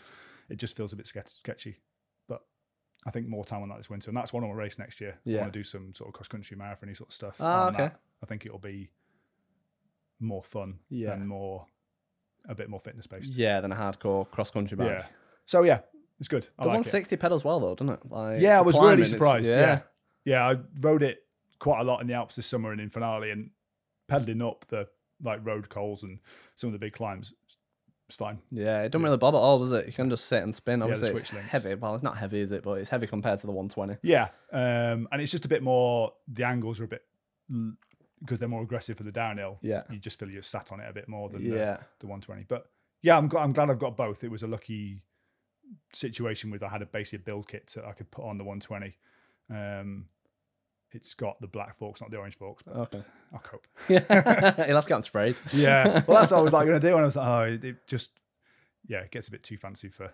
It 0.48 0.56
just 0.58 0.76
feels 0.76 0.92
a 0.92 0.96
bit 0.96 1.06
sketchy. 1.06 1.78
I 3.06 3.10
think 3.10 3.28
more 3.28 3.44
time 3.44 3.62
on 3.62 3.68
that 3.68 3.78
this 3.78 3.88
winter, 3.88 4.10
and 4.10 4.16
that's 4.16 4.32
one 4.32 4.42
on 4.44 4.50
a 4.50 4.54
race 4.54 4.78
next 4.78 5.00
year. 5.00 5.12
I 5.24 5.30
Yeah. 5.30 5.40
want 5.42 5.52
to 5.52 5.58
do 5.58 5.62
some 5.64 5.94
sort 5.94 6.08
of 6.08 6.14
cross 6.14 6.26
country 6.28 6.56
marathon 6.56 6.92
sort 6.94 7.08
of 7.10 7.14
stuff. 7.14 7.36
Ah, 7.40 7.68
okay. 7.68 7.76
that. 7.84 8.00
I 8.22 8.26
think 8.26 8.44
it'll 8.44 8.58
be 8.58 8.90
more 10.18 10.42
fun 10.42 10.80
Yeah. 10.88 11.12
and 11.12 11.28
more 11.28 11.66
a 12.48 12.54
bit 12.54 12.68
more 12.68 12.80
fitness 12.80 13.06
based. 13.06 13.32
Yeah. 13.32 13.60
than 13.60 13.72
a 13.72 13.76
hardcore 13.76 14.28
cross 14.30 14.50
country 14.50 14.76
bike. 14.76 14.88
Yeah. 14.88 15.06
So 15.46 15.62
yeah, 15.62 15.80
it's 16.18 16.28
good. 16.28 16.44
I 16.58 16.62
The 16.64 16.68
like 16.68 16.74
160 16.78 17.16
pedals 17.16 17.44
well 17.44 17.60
though, 17.60 17.74
doesn't 17.74 17.94
it? 17.94 18.00
Like, 18.10 18.40
Yeah, 18.40 18.58
I 18.58 18.62
was 18.62 18.76
really 18.78 19.04
surprised. 19.04 19.48
Yeah. 19.48 19.56
Yeah. 19.60 19.80
Yeah, 20.24 20.48
I 20.48 20.56
rode 20.80 21.02
it 21.02 21.24
quite 21.60 21.80
a 21.80 21.84
lot 21.84 22.00
in 22.00 22.06
the 22.08 22.14
Alps 22.14 22.34
this 22.36 22.46
summer 22.46 22.72
and 22.72 22.80
in 22.80 22.90
Finale 22.90 23.30
and 23.30 23.50
pedaling 24.08 24.42
up 24.42 24.64
the 24.68 24.88
like 25.22 25.44
road 25.46 25.68
cols 25.68 26.02
and 26.02 26.18
some 26.56 26.68
of 26.68 26.72
the 26.72 26.78
big 26.78 26.92
climbs. 26.92 27.32
It's 28.08 28.16
fine. 28.16 28.38
Yeah, 28.52 28.82
it 28.82 28.90
doesn't 28.92 29.02
really 29.04 29.16
bob 29.16 29.34
at 29.34 29.38
all, 29.38 29.58
does 29.58 29.72
it? 29.72 29.86
You 29.86 29.92
can 29.92 30.08
just 30.08 30.26
sit 30.26 30.42
and 30.42 30.54
spin. 30.54 30.80
Obviously, 30.80 31.08
it's 31.10 31.18
switch 31.18 31.32
links. 31.32 31.50
heavy. 31.50 31.74
Well, 31.74 31.94
it's 31.94 32.04
not 32.04 32.16
heavy, 32.16 32.40
is 32.40 32.52
it? 32.52 32.62
But 32.62 32.74
it's 32.74 32.88
heavy 32.88 33.06
compared 33.08 33.40
to 33.40 33.46
the 33.46 33.52
120. 33.52 33.96
Yeah. 34.02 34.28
Um, 34.52 35.08
and 35.10 35.20
it's 35.20 35.32
just 35.32 35.44
a 35.44 35.48
bit 35.48 35.62
more, 35.62 36.12
the 36.28 36.44
angles 36.44 36.78
are 36.78 36.84
a 36.84 36.88
bit, 36.88 37.02
because 38.20 38.38
they're 38.38 38.48
more 38.48 38.62
aggressive 38.62 38.96
for 38.96 39.02
the 39.02 39.10
downhill. 39.10 39.58
Yeah. 39.60 39.82
You 39.90 39.98
just 39.98 40.20
feel 40.20 40.30
you're 40.30 40.42
sat 40.42 40.70
on 40.70 40.78
it 40.78 40.88
a 40.88 40.92
bit 40.92 41.08
more 41.08 41.28
than 41.28 41.42
Yeah. 41.42 41.78
the, 41.98 42.00
the 42.00 42.06
120. 42.06 42.44
But 42.46 42.70
yeah, 43.02 43.18
I'm, 43.18 43.28
I'm 43.36 43.52
glad 43.52 43.70
I've 43.70 43.78
got 43.80 43.96
both. 43.96 44.22
It 44.22 44.30
was 44.30 44.44
a 44.44 44.46
lucky 44.46 45.02
situation 45.92 46.50
with 46.50 46.62
I 46.62 46.68
had 46.68 46.82
a 46.82 46.86
basic 46.86 47.24
build 47.24 47.48
kit 47.48 47.72
that 47.74 47.84
I 47.84 47.92
could 47.92 48.10
put 48.12 48.24
on 48.24 48.38
the 48.38 48.44
120. 48.44 48.96
Um, 49.50 50.06
it's 50.92 51.12
got 51.14 51.40
the 51.40 51.48
black 51.48 51.76
forks, 51.76 52.00
not 52.00 52.12
the 52.12 52.18
orange 52.18 52.38
forks, 52.38 52.62
but 52.64 52.76
Okay. 52.76 53.02
I'll 53.32 53.40
cope. 53.40 53.66
He'll 53.88 54.00
have 54.00 54.56
to 54.56 54.72
get 54.72 54.88
them 54.88 55.02
sprayed. 55.02 55.36
Yeah. 55.52 56.02
Well, 56.06 56.18
that's 56.18 56.30
what 56.30 56.38
I 56.38 56.42
was 56.42 56.52
like 56.52 56.66
going 56.66 56.80
to 56.80 56.86
do. 56.86 56.94
And 56.94 57.02
I 57.02 57.04
was 57.04 57.16
like, 57.16 57.28
oh, 57.28 57.42
it, 57.42 57.64
it 57.64 57.86
just, 57.86 58.10
yeah, 58.86 59.00
it 59.00 59.10
gets 59.10 59.28
a 59.28 59.30
bit 59.30 59.42
too 59.42 59.56
fancy 59.56 59.88
for 59.88 60.12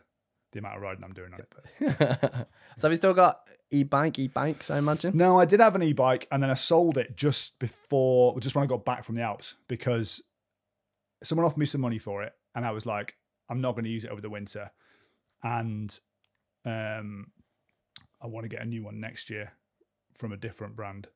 the 0.53 0.59
amount 0.59 0.76
of 0.76 0.82
riding 0.82 1.05
I'm 1.05 1.12
doing 1.12 1.32
on 1.32 1.41
it. 1.41 1.53
But 1.79 2.49
so 2.76 2.82
have 2.82 2.93
you 2.93 2.97
still 2.97 3.14
got 3.14 3.49
e-bike, 3.70 4.19
e-bikes, 4.19 4.70
I 4.70 4.79
imagine? 4.79 5.17
no, 5.17 5.38
I 5.38 5.44
did 5.44 5.61
have 5.61 5.75
an 5.75 5.82
e-bike 5.82 6.29
and 6.31 6.43
then 6.43 6.50
I 6.50 6.55
sold 6.55 6.99
it 6.99 7.17
just 7.17 7.59
before, 7.59 8.38
just 8.41 8.55
when 8.55 8.62
I 8.62 8.67
got 8.67 8.85
back 8.85 9.05
from 9.05 9.14
the 9.14 9.23
Alps 9.23 9.55
because 9.69 10.23
someone 11.23 11.47
offered 11.47 11.59
me 11.59 11.67
some 11.67 11.81
money 11.81 11.99
for 11.99 12.23
it. 12.23 12.32
And 12.55 12.67
I 12.67 12.73
was 12.73 12.85
like, 12.85 13.17
I'm 13.49 13.61
not 13.61 13.73
going 13.73 13.85
to 13.85 13.91
use 13.91 14.05
it 14.05 14.11
over 14.11 14.20
the 14.20 14.31
winter. 14.31 14.70
And 15.43 15.99
um, 16.64 17.31
I 18.20 18.26
want 18.26 18.44
to 18.44 18.49
get 18.49 18.62
a 18.62 18.67
new 18.67 18.82
one 18.85 19.00
next 19.00 19.31
year 19.31 19.53
from 20.14 20.32
a 20.32 20.37
different 20.37 20.76
brand. 20.76 21.09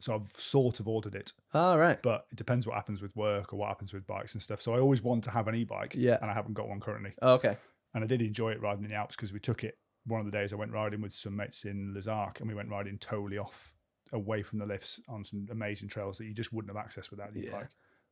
So 0.00 0.14
I've 0.14 0.30
sort 0.40 0.78
of 0.80 0.86
ordered 0.88 1.14
it. 1.16 1.32
All 1.54 1.76
right. 1.78 2.00
but 2.02 2.26
it 2.30 2.36
depends 2.36 2.66
what 2.66 2.76
happens 2.76 3.02
with 3.02 3.14
work 3.16 3.52
or 3.52 3.56
what 3.56 3.68
happens 3.68 3.92
with 3.92 4.06
bikes 4.06 4.34
and 4.34 4.42
stuff. 4.42 4.62
So 4.62 4.74
I 4.74 4.78
always 4.80 5.02
want 5.02 5.24
to 5.24 5.30
have 5.30 5.48
an 5.48 5.54
e-bike, 5.56 5.94
Yeah. 5.96 6.18
and 6.22 6.30
I 6.30 6.34
haven't 6.34 6.54
got 6.54 6.68
one 6.68 6.78
currently. 6.80 7.14
Oh, 7.20 7.32
okay. 7.32 7.56
And 7.94 8.04
I 8.04 8.06
did 8.06 8.22
enjoy 8.22 8.52
it 8.52 8.60
riding 8.60 8.84
in 8.84 8.90
the 8.90 8.96
Alps 8.96 9.16
because 9.16 9.32
we 9.32 9.40
took 9.40 9.64
it 9.64 9.76
one 10.06 10.20
of 10.20 10.26
the 10.26 10.32
days 10.32 10.52
I 10.52 10.56
went 10.56 10.72
riding 10.72 11.00
with 11.00 11.12
some 11.12 11.34
mates 11.36 11.64
in 11.64 12.00
Arcs, 12.08 12.40
and 12.40 12.48
we 12.48 12.54
went 12.54 12.70
riding 12.70 12.96
totally 12.98 13.38
off 13.38 13.72
away 14.12 14.42
from 14.42 14.58
the 14.58 14.66
lifts 14.66 15.00
on 15.08 15.24
some 15.24 15.46
amazing 15.50 15.88
trails 15.88 16.16
that 16.18 16.24
you 16.26 16.32
just 16.32 16.52
wouldn't 16.52 16.74
have 16.74 16.82
accessed 16.86 17.10
without 17.10 17.34
the 17.34 17.42
bike. 17.50 17.62
Yeah. 17.62 17.66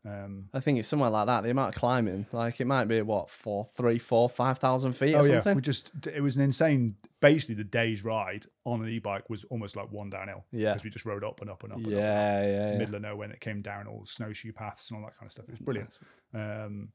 Um, 0.07 0.49
I 0.55 0.61
think 0.61 0.79
it's 0.79 0.87
somewhere 0.87 1.11
like 1.11 1.27
that. 1.27 1.43
The 1.43 1.51
amount 1.51 1.75
of 1.75 1.81
climbing, 1.81 2.27
like 2.31 2.61
it 2.61 2.67
might 2.67 2.85
be 2.85 3.03
what 3.03 3.29
four, 3.29 3.65
three, 3.77 3.99
four, 3.99 4.29
five 4.29 4.59
thousand 4.59 4.93
feet 4.93 5.15
or 5.15 5.19
oh 5.19 5.25
yeah, 5.25 5.35
something. 5.37 5.57
we 5.57 5.63
just 5.63 5.91
it 6.07 6.23
was 6.23 6.37
an 6.37 6.43
insane. 6.43 6.95
Basically, 7.21 7.57
the 7.57 7.65
day's 7.65 8.05
ride 8.05 8.47
on 8.65 8.83
an 8.83 8.89
e-bike 8.89 9.29
was 9.29 9.45
almost 9.45 9.75
like 9.75 9.91
one 9.91 10.11
downhill. 10.11 10.45
Yeah. 10.53 10.75
because 10.75 10.85
we 10.85 10.91
just 10.91 11.07
rode 11.07 11.25
up 11.25 11.41
and 11.41 11.51
up 11.51 11.65
and 11.65 11.73
up. 11.73 11.79
And 11.79 11.87
yeah, 11.89 11.97
up 11.97 12.03
and 12.05 12.07
up. 12.07 12.45
yeah, 12.45 12.71
yeah. 12.73 12.79
middle 12.79 12.95
of 12.95 13.03
nowhere, 13.03 13.25
and 13.25 13.35
it 13.35 13.41
came 13.41 13.63
down 13.63 13.89
all 13.89 14.05
snowshoe 14.07 14.53
paths 14.53 14.91
and 14.91 14.99
all 14.99 15.05
that 15.05 15.17
kind 15.19 15.27
of 15.27 15.33
stuff. 15.33 15.47
It 15.49 15.53
was 15.53 15.61
brilliant. 15.61 15.99
Um, 16.33 16.89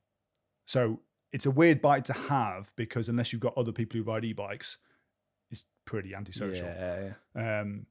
so 0.65 1.01
it's 1.33 1.45
a 1.45 1.51
weird 1.51 1.81
bike 1.81 2.05
to 2.05 2.13
have 2.13 2.71
because 2.75 3.09
unless 3.09 3.33
you've 3.33 3.41
got 3.41 3.57
other 3.57 3.71
people 3.71 3.97
who 3.97 4.03
ride 4.03 4.23
e-bikes, 4.23 4.77
it's 5.49 5.65
pretty 5.85 6.15
antisocial. 6.15 6.65
Yeah, 6.67 7.09
yeah, 7.35 7.59
Um, 7.61 7.85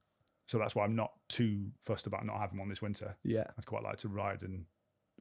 so 0.46 0.58
that's 0.58 0.74
why 0.74 0.84
I'm 0.84 0.96
not 0.96 1.12
too 1.28 1.66
fussed 1.82 2.06
about 2.06 2.24
not 2.24 2.38
having 2.38 2.58
one 2.58 2.68
this 2.68 2.80
winter. 2.82 3.16
yeah. 3.22 3.44
I'd 3.58 3.66
quite 3.66 3.82
like 3.82 3.98
to 3.98 4.08
ride 4.08 4.42
and 4.42 4.64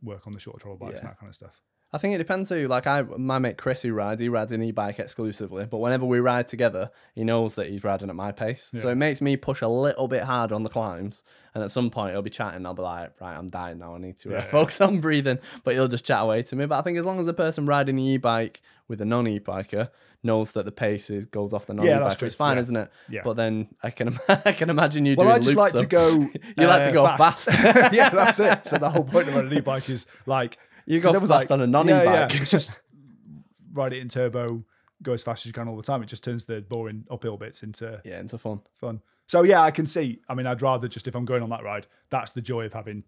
work 0.01 0.27
on 0.27 0.33
the 0.33 0.39
short 0.39 0.59
travel 0.59 0.77
bikes 0.77 0.93
Yeah. 0.93 0.99
and 0.99 1.09
that 1.09 1.19
kind 1.19 1.29
of 1.29 1.35
stuff. 1.35 1.61
I 1.91 1.97
think 1.97 2.13
it 2.13 2.19
depends 2.19 2.50
who. 2.50 2.68
Like 2.68 2.86
I, 2.86 3.01
my 3.01 3.39
mate 3.39 3.57
Chris, 3.57 3.81
who 3.81 3.94
rides, 3.94 4.21
he 4.21 4.30
rides 4.30 4.51
an 4.51 4.62
e-bike 4.62 5.00
exclusively. 5.00 5.65
But 5.65 5.80
whenever 5.80 6.06
we 6.06 6.19
ride 6.19 6.47
together, 6.47 6.91
he 7.15 7.24
knows 7.24 7.56
that 7.56 7.68
he's 7.69 7.83
riding 7.83 8.09
at 8.09 8.15
my 8.15 8.31
pace. 8.31 8.69
So 8.75 8.89
it 8.89 8.95
makes 8.95 9.21
me 9.21 9.38
push 9.38 9.62
a 9.62 9.68
little 9.68 10.07
bit 10.07 10.21
harder 10.24 10.53
on 10.56 10.62
the 10.63 10.69
climbs. 10.69 11.24
And 11.56 11.63
at 11.63 11.71
some 11.71 11.89
point, 11.89 12.12
he'll 12.13 12.21
be 12.21 12.30
chatting. 12.30 12.63
I'll 12.68 12.75
be 12.75 12.83
like, 12.83 13.19
right, 13.19 13.36
I'm 13.36 13.47
dying 13.50 13.80
now. 13.80 13.95
I 13.95 13.97
need 13.97 14.19
to 14.19 14.30
uh, 14.30 14.33
Yeah, 14.33 14.38
yeah. 14.39 14.51
focus 14.51 14.81
on 14.81 15.00
breathing. 15.01 15.39
But 15.63 15.74
he'll 15.74 15.88
just 15.88 16.06
chat 16.06 16.21
away 16.21 16.44
to 16.44 16.56
me. 16.56 16.68
But 16.68 16.77
I 16.77 16.81
think 16.83 17.00
as 17.00 17.06
long 17.06 17.19
as 17.19 17.25
the 17.25 17.33
person 17.33 17.65
riding 17.65 17.95
the 17.95 18.03
e-bike 18.03 18.61
with 18.87 19.02
a 19.02 19.06
non-e-biker 19.06 19.90
knows 20.21 20.52
that 20.52 20.66
the 20.66 20.71
pace 20.71 21.09
is 21.09 21.25
goes 21.25 21.54
off 21.54 21.66
the 21.66 21.73
non-e-biker, 21.73 22.18
true. 22.18 22.25
it's 22.25 22.35
fine, 22.35 22.57
Yeah. 22.57 22.61
isn't 22.61 22.75
it? 22.75 22.92
Yeah. 23.09 23.21
But 23.23 23.35
then 23.37 23.69
I 23.81 23.90
can, 23.90 24.19
I 24.30 24.52
can 24.52 24.69
imagine 24.69 25.06
you 25.07 25.16
do. 25.16 25.23
Well, 25.25 25.40
doing 25.40 25.42
I 25.42 25.45
just 25.45 25.56
loops 25.56 25.73
like 25.73 25.81
to 25.81 25.87
go. 25.87 26.07
you 26.57 26.68
like 26.68 26.83
to 26.83 26.90
uh, 26.90 26.92
go 26.92 27.06
fast. 27.18 27.47
yeah, 27.94 28.09
that's 28.09 28.40
it. 28.40 28.66
So 28.66 28.78
the 28.78 28.90
whole 28.92 29.04
point 29.06 29.30
of 29.30 29.35
an 29.37 29.52
e-bike 29.52 29.90
is 29.90 30.06
like 30.28 30.59
You 30.89 30.99
go 30.99 31.07
'cause 31.09 31.15
everyone's 31.15 31.41
fast 31.43 31.51
on 31.51 31.61
a 31.61 31.67
non-e-bike. 31.67 32.03
Yeah, 32.03 32.27
yeah. 32.33 32.41
It's 32.41 32.51
just 32.51 32.79
ride 33.73 33.93
it 33.93 33.99
in 33.99 34.09
turbo, 34.09 34.63
go 35.03 35.13
as 35.13 35.23
fast 35.23 35.43
as 35.43 35.45
you 35.45 35.53
can 35.53 35.67
all 35.67 35.77
the 35.77 35.83
time. 35.83 36.01
It 36.03 36.07
just 36.07 36.23
turns 36.23 36.45
the 36.45 36.61
boring 36.61 37.05
uphill 37.09 37.37
bits 37.37 37.63
into 37.63 38.01
yeah, 38.05 38.19
into 38.19 38.37
fun. 38.37 38.61
fun. 38.75 39.01
So 39.27 39.43
yeah, 39.43 39.61
I 39.61 39.71
can 39.71 39.85
see. 39.85 40.19
I 40.27 40.33
mean, 40.33 40.47
I'd 40.47 40.61
rather 40.61 40.87
just 40.87 41.07
if 41.07 41.15
I'm 41.15 41.25
going 41.25 41.43
on 41.43 41.49
that 41.51 41.63
ride, 41.63 41.85
that's 42.09 42.31
the 42.31 42.41
joy 42.41 42.65
of 42.65 42.73
having 42.73 43.03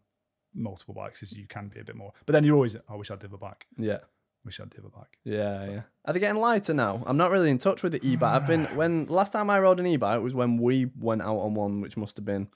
multiple 0.53 0.93
bikes 0.93 1.23
is 1.23 1.31
you 1.33 1.47
can 1.47 1.69
be 1.69 1.79
a 1.79 1.83
bit 1.83 1.95
more. 1.95 2.13
But 2.25 2.33
then 2.33 2.43
you're 2.43 2.55
always, 2.55 2.75
I 2.87 2.95
wish 2.95 3.09
I'd 3.09 3.21
have 3.23 3.33
a 3.33 3.37
bike. 3.37 3.65
Yeah. 3.77 3.97
Wish 4.45 4.59
I'd 4.59 4.73
have 4.75 4.85
a 4.85 4.89
bike. 4.89 5.17
Yeah, 5.23 5.65
yeah. 5.69 5.81
Are 6.05 6.13
they 6.13 6.19
getting 6.19 6.41
lighter 6.41 6.73
now? 6.73 7.03
I'm 7.05 7.17
not 7.17 7.31
really 7.31 7.49
in 7.49 7.57
touch 7.57 7.81
with 7.83 7.91
the 7.93 8.05
e-bike. 8.07 8.41
I've 8.41 8.47
been 8.47 8.65
when 8.75 9.05
last 9.07 9.31
time 9.31 9.49
I 9.49 9.59
rode 9.59 9.79
an 9.79 9.87
e-bike 9.87 10.21
was 10.21 10.33
when 10.33 10.57
we 10.57 10.91
went 10.99 11.21
out 11.21 11.37
on 11.37 11.53
one, 11.55 11.81
which 11.81 11.95
must 11.97 12.15
have 12.17 12.25
been 12.25 12.47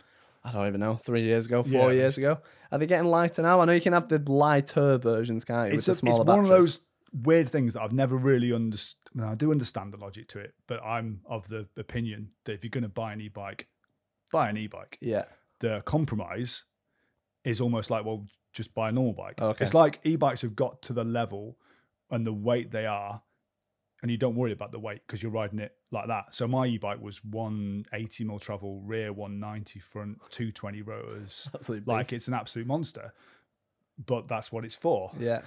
I 0.45 0.51
don't 0.51 0.67
even 0.67 0.79
know, 0.79 0.95
three 0.95 1.23
years 1.23 1.47
ago, 1.47 1.63
four 1.63 1.91
Yeah. 1.91 2.01
years 2.01 2.17
ago. 2.19 2.37
Are 2.71 2.77
they 2.77 2.85
getting 2.85 3.07
lighter 3.07 3.41
now? 3.41 3.59
I 3.61 3.65
know 3.65 3.71
you 3.73 3.81
can 3.81 3.93
have 3.93 4.07
the 4.09 4.19
lighter 4.31 4.97
versions, 4.99 5.43
can't 5.43 5.71
you? 5.71 5.77
It's, 5.77 5.87
a, 5.87 5.91
it's 5.91 6.03
one 6.03 6.39
of 6.39 6.47
those 6.47 6.81
weird 7.23 7.49
things 7.49 7.73
that 7.73 7.81
I've 7.81 7.93
never 7.93 8.15
really 8.15 8.53
understood. 8.53 8.99
I 9.23 9.33
do 9.33 9.51
understand 9.51 9.91
the 9.93 9.97
logic 9.97 10.27
to 10.29 10.39
it, 10.39 10.53
but 10.67 10.83
I'm 10.83 11.21
of 11.25 11.47
the 11.47 11.67
opinion 11.77 12.31
that 12.45 12.53
if 12.53 12.63
you're 12.63 12.69
going 12.69 12.83
to 12.83 12.89
buy 12.89 13.13
an 13.13 13.21
e-bike, 13.21 13.67
buy 14.31 14.49
an 14.49 14.57
e-bike. 14.57 14.97
Yeah. 15.01 15.25
The 15.61 15.81
compromise 15.85 16.63
is 17.43 17.59
almost 17.59 17.89
like, 17.89 18.05
well, 18.05 18.25
just 18.53 18.73
buy 18.75 18.89
a 18.89 18.91
normal 18.91 19.13
bike. 19.13 19.41
Okay. 19.41 19.63
It's 19.63 19.73
like 19.73 19.99
e-bikes 20.03 20.41
have 20.41 20.55
got 20.55 20.81
to 20.83 20.93
the 20.93 21.03
level 21.03 21.57
and 22.11 22.25
the 22.27 22.33
weight 22.33 22.71
they 22.71 22.85
are, 22.85 23.23
and 24.05 24.11
you 24.11 24.17
don't 24.19 24.35
worry 24.35 24.51
about 24.51 24.71
the 24.71 24.77
weight 24.77 25.01
because 25.07 25.23
you're 25.23 25.31
riding 25.31 25.57
it 25.57 25.73
like 25.89 26.05
that. 26.09 26.31
So 26.31 26.47
my 26.47 26.67
e-bike 26.67 27.01
was 27.01 27.23
180 27.25 28.23
mil 28.23 28.37
travel, 28.37 28.79
rear 28.85 29.11
190 29.11 29.79
front, 29.79 30.19
220 30.29 30.83
rotors. 30.83 31.49
Absolute 31.55 31.87
like 31.87 32.09
beast. 32.09 32.13
it's 32.17 32.27
an 32.27 32.35
absolute 32.35 32.67
monster. 32.67 33.15
But 34.05 34.27
that's 34.27 34.51
what 34.51 34.63
it's 34.63 34.75
for. 34.75 35.11
Yeah. 35.19 35.41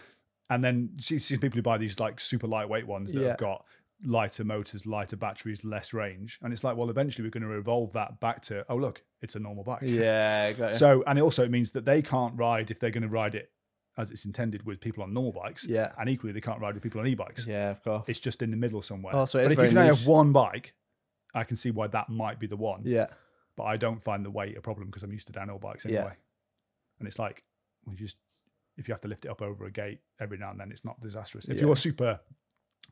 And 0.50 0.64
then 0.64 0.90
you 1.08 1.20
see 1.20 1.36
people 1.36 1.58
who 1.58 1.62
buy 1.62 1.78
these 1.78 2.00
like 2.00 2.18
super 2.18 2.48
lightweight 2.48 2.84
ones 2.88 3.12
that 3.12 3.20
Yeah. 3.20 3.28
have 3.28 3.38
got 3.38 3.64
lighter 4.04 4.42
motors, 4.42 4.86
lighter 4.86 5.14
batteries, 5.16 5.62
less 5.62 5.92
range. 5.92 6.40
And 6.42 6.52
it's 6.52 6.64
like, 6.64 6.76
well, 6.76 6.90
eventually 6.90 7.24
we're 7.24 7.30
going 7.30 7.44
to 7.48 7.56
evolve 7.60 7.92
that 7.92 8.18
back 8.18 8.42
to, 8.46 8.64
oh, 8.68 8.74
look, 8.74 9.04
it's 9.22 9.36
a 9.36 9.38
normal 9.38 9.62
bike. 9.62 9.82
Yeah, 9.82 10.48
you. 10.48 10.72
So, 10.72 11.04
and 11.06 11.16
it 11.16 11.22
also 11.22 11.46
means 11.46 11.70
that 11.70 11.84
they 11.84 12.02
can't 12.02 12.36
ride 12.36 12.72
if 12.72 12.80
they're 12.80 12.90
going 12.90 13.02
to 13.04 13.08
ride 13.08 13.36
it 13.36 13.52
as 13.98 14.10
it's 14.10 14.24
intended 14.24 14.64
with 14.64 14.80
people 14.80 15.02
on 15.02 15.12
normal 15.12 15.32
bikes. 15.32 15.64
Yeah. 15.64 15.92
And 15.98 16.08
equally, 16.08 16.32
they 16.32 16.40
can't 16.40 16.60
ride 16.60 16.72
with 16.74 16.82
people 16.82 17.00
on 17.00 17.06
e-bikes. 17.06 17.46
yeah, 17.46 17.70
of 17.70 17.82
course. 17.82 18.08
It's 18.08 18.20
just 18.20 18.40
in 18.42 18.50
the 18.50 18.56
middle 18.56 18.80
somewhere. 18.80 19.14
Oh, 19.14 19.24
so 19.26 19.42
but 19.42 19.50
if 19.52 19.58
you 19.58 19.68
can 19.68 19.76
only 19.78 19.94
have 19.94 20.06
one 20.06 20.32
bike, 20.32 20.72
I 21.34 21.44
can 21.44 21.56
see 21.56 21.70
why 21.72 21.88
that 21.88 22.08
might 22.08 22.38
be 22.38 22.46
the 22.46 22.56
one. 22.56 22.82
yeah, 22.84 23.08
But 23.56 23.64
I 23.64 23.76
don't 23.76 24.00
find 24.02 24.24
the 24.24 24.30
weight 24.30 24.56
a 24.56 24.60
problem 24.60 24.86
because 24.86 25.02
I'm 25.02 25.12
used 25.12 25.26
to 25.26 25.32
downhill 25.32 25.58
bikes 25.58 25.84
Yeah. 25.84 25.98
anyway. 25.98 26.14
And 27.00 27.08
it's 27.08 27.18
like, 27.18 27.42
we 27.86 27.96
just, 27.96 28.16
if 28.76 28.86
you 28.88 28.94
have 28.94 29.00
to 29.02 29.08
lift 29.08 29.24
it 29.24 29.28
up 29.30 29.42
over 29.42 29.66
a 29.66 29.70
gate 29.70 29.98
every 30.20 30.38
now 30.38 30.50
and 30.52 30.60
then, 30.60 30.70
it's 30.70 30.84
not 30.84 31.00
disastrous. 31.02 31.46
If 31.46 31.56
Yeah. 31.56 31.62
you're 31.66 31.76
super 31.76 32.20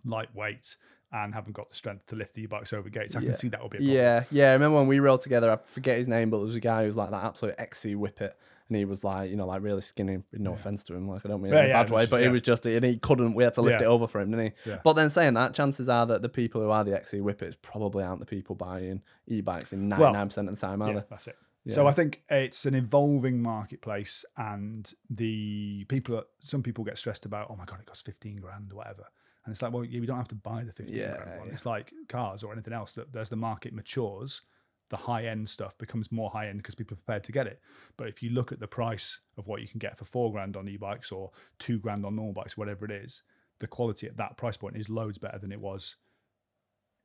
lightweight 0.05 0.77
and 1.13 1.35
haven't 1.35 1.53
got 1.53 1.69
the 1.69 1.75
strength 1.75 2.07
to 2.07 2.17
lift 2.17 2.35
the 2.35 2.43
e-bikes 2.43 2.73
over 2.73 2.89
gates, 2.89 3.15
I 3.17 3.21
Yeah. 3.21 3.31
can 3.31 3.39
see 3.39 3.49
that 3.49 3.63
will 3.63 3.69
be 3.69 3.79
a 3.79 3.81
problem. 3.81 3.97
yeah, 3.97 4.25
yeah. 4.31 4.51
I 4.51 4.53
remember 4.55 4.79
when 4.79 4.89
we 4.89 4.99
rode 4.99 5.21
together. 5.21 5.51
I 5.51 5.57
forget 5.65 5.99
his 5.99 6.09
name, 6.09 6.31
but 6.31 6.39
there 6.39 6.47
was 6.47 6.57
a 6.57 6.61
guy 6.61 6.81
who 6.83 6.87
was 6.89 6.97
like 6.97 7.11
that 7.11 7.25
absolute 7.25 7.55
XC 7.59 7.95
whippet, 7.95 8.37
and 8.69 8.77
he 8.77 8.85
was 8.85 9.05
like, 9.05 9.31
you 9.31 9.37
know, 9.37 9.47
like 9.47 9.63
really 9.63 9.81
skinny. 9.81 10.19
No 10.33 10.53
offense 10.55 10.83
to 10.85 10.95
him, 10.95 11.09
like 11.09 11.25
I 11.25 11.29
don't 11.29 11.41
mean 11.43 11.53
it 11.53 11.57
Yeah, 11.57 11.61
in 11.63 11.67
a 11.67 11.69
yeah, 11.69 11.83
bad 11.85 11.91
way, 11.91 12.03
just- 12.03 12.11
but 12.11 12.23
he 12.23 12.29
was 12.29 12.43
just, 12.43 12.67
and 12.67 12.85
he 12.85 12.99
couldn't. 12.99 13.35
We 13.35 13.45
had 13.45 13.55
to 13.55 13.63
lift 13.63 13.81
Yeah. 13.81 13.87
it 13.87 13.89
over 13.91 14.09
for 14.09 14.21
him, 14.21 14.33
didn't 14.33 14.47
he? 14.65 14.71
Yeah. 14.71 14.81
But 14.83 14.95
then 14.95 15.09
saying 15.09 15.35
that, 15.35 15.55
chances 15.55 15.89
are 15.89 16.05
that 16.07 16.23
the 16.23 16.29
people 16.29 16.61
who 16.61 16.71
are 16.71 16.83
the 16.83 16.95
XC 16.97 17.21
whippets 17.21 17.57
probably 17.63 18.03
aren't 18.03 18.21
the 18.21 18.27
people 18.27 18.57
buying 18.57 19.01
e-bikes 19.29 19.73
in 19.73 19.89
ninety 19.89 20.13
nine 20.13 20.27
percent 20.29 20.49
of 20.49 20.57
the 20.57 20.61
time, 20.61 20.83
are 20.83 20.89
Yeah, 20.89 20.95
they? 21.01 21.05
that's 21.09 21.29
it. 21.29 21.37
So 21.69 21.87
I 21.89 21.93
think 21.93 22.23
it's 22.31 22.65
an 22.67 22.75
evolving 22.77 23.41
marketplace, 23.43 24.25
and 24.37 24.93
the 25.11 25.85
people, 25.89 26.23
some 26.41 26.63
people 26.63 26.85
get 26.85 26.99
stressed 26.99 27.25
about, 27.27 27.49
oh 27.51 27.57
my 27.57 27.65
god, 27.65 27.81
it 27.81 27.87
costs 27.87 28.03
fifteen 28.03 28.37
grand 28.37 28.73
or 28.73 28.77
whatever, 28.77 29.05
and 29.47 29.53
it's 29.53 29.63
like, 29.63 29.73
well, 29.73 29.85
yeah, 29.85 30.01
we 30.01 30.07
don't 30.07 30.17
have 30.19 30.29
to 30.29 30.35
buy 30.35 30.65
the 30.65 30.73
fifteen 30.73 30.97
Yeah, 30.99 31.17
grand 31.17 31.39
one. 31.39 31.49
yeah. 31.49 31.55
It's 31.55 31.65
like 31.65 31.93
cars 32.09 32.43
or 32.43 32.53
anything 32.53 32.75
else. 32.75 32.93
That 32.93 33.15
as 33.17 33.29
the 33.29 33.37
market 33.37 33.73
matures, 33.73 34.43
the 34.91 34.97
high 34.97 35.27
end 35.27 35.49
stuff 35.49 35.79
becomes 35.79 36.11
more 36.13 36.31
high 36.31 36.49
end 36.49 36.59
because 36.59 36.75
people 36.75 36.95
are 36.95 36.99
prepared 36.99 37.25
to 37.25 37.33
get 37.33 37.47
it. 37.47 37.61
But 37.97 38.09
if 38.09 38.23
you 38.23 38.31
look 38.31 38.53
at 38.53 38.61
the 38.61 38.67
price 38.67 39.21
of 39.39 39.47
what 39.47 39.63
you 39.63 39.69
can 39.69 39.79
get 39.79 39.97
for 39.97 40.05
four 40.05 40.31
grand 40.33 40.57
on 40.57 40.69
e-bikes 40.69 41.11
or 41.13 41.31
two 41.59 41.79
grand 41.79 42.05
on 42.05 42.17
normal 42.17 42.35
bikes, 42.35 42.57
whatever 42.57 42.85
it 42.85 42.91
is, 42.91 43.23
the 43.61 43.67
quality 43.67 44.07
at 44.07 44.17
that 44.19 44.37
price 44.37 44.57
point 44.57 44.77
is 44.77 44.89
loads 44.89 45.19
better 45.19 45.39
than 45.39 45.51
it 45.53 45.61
was 45.61 45.97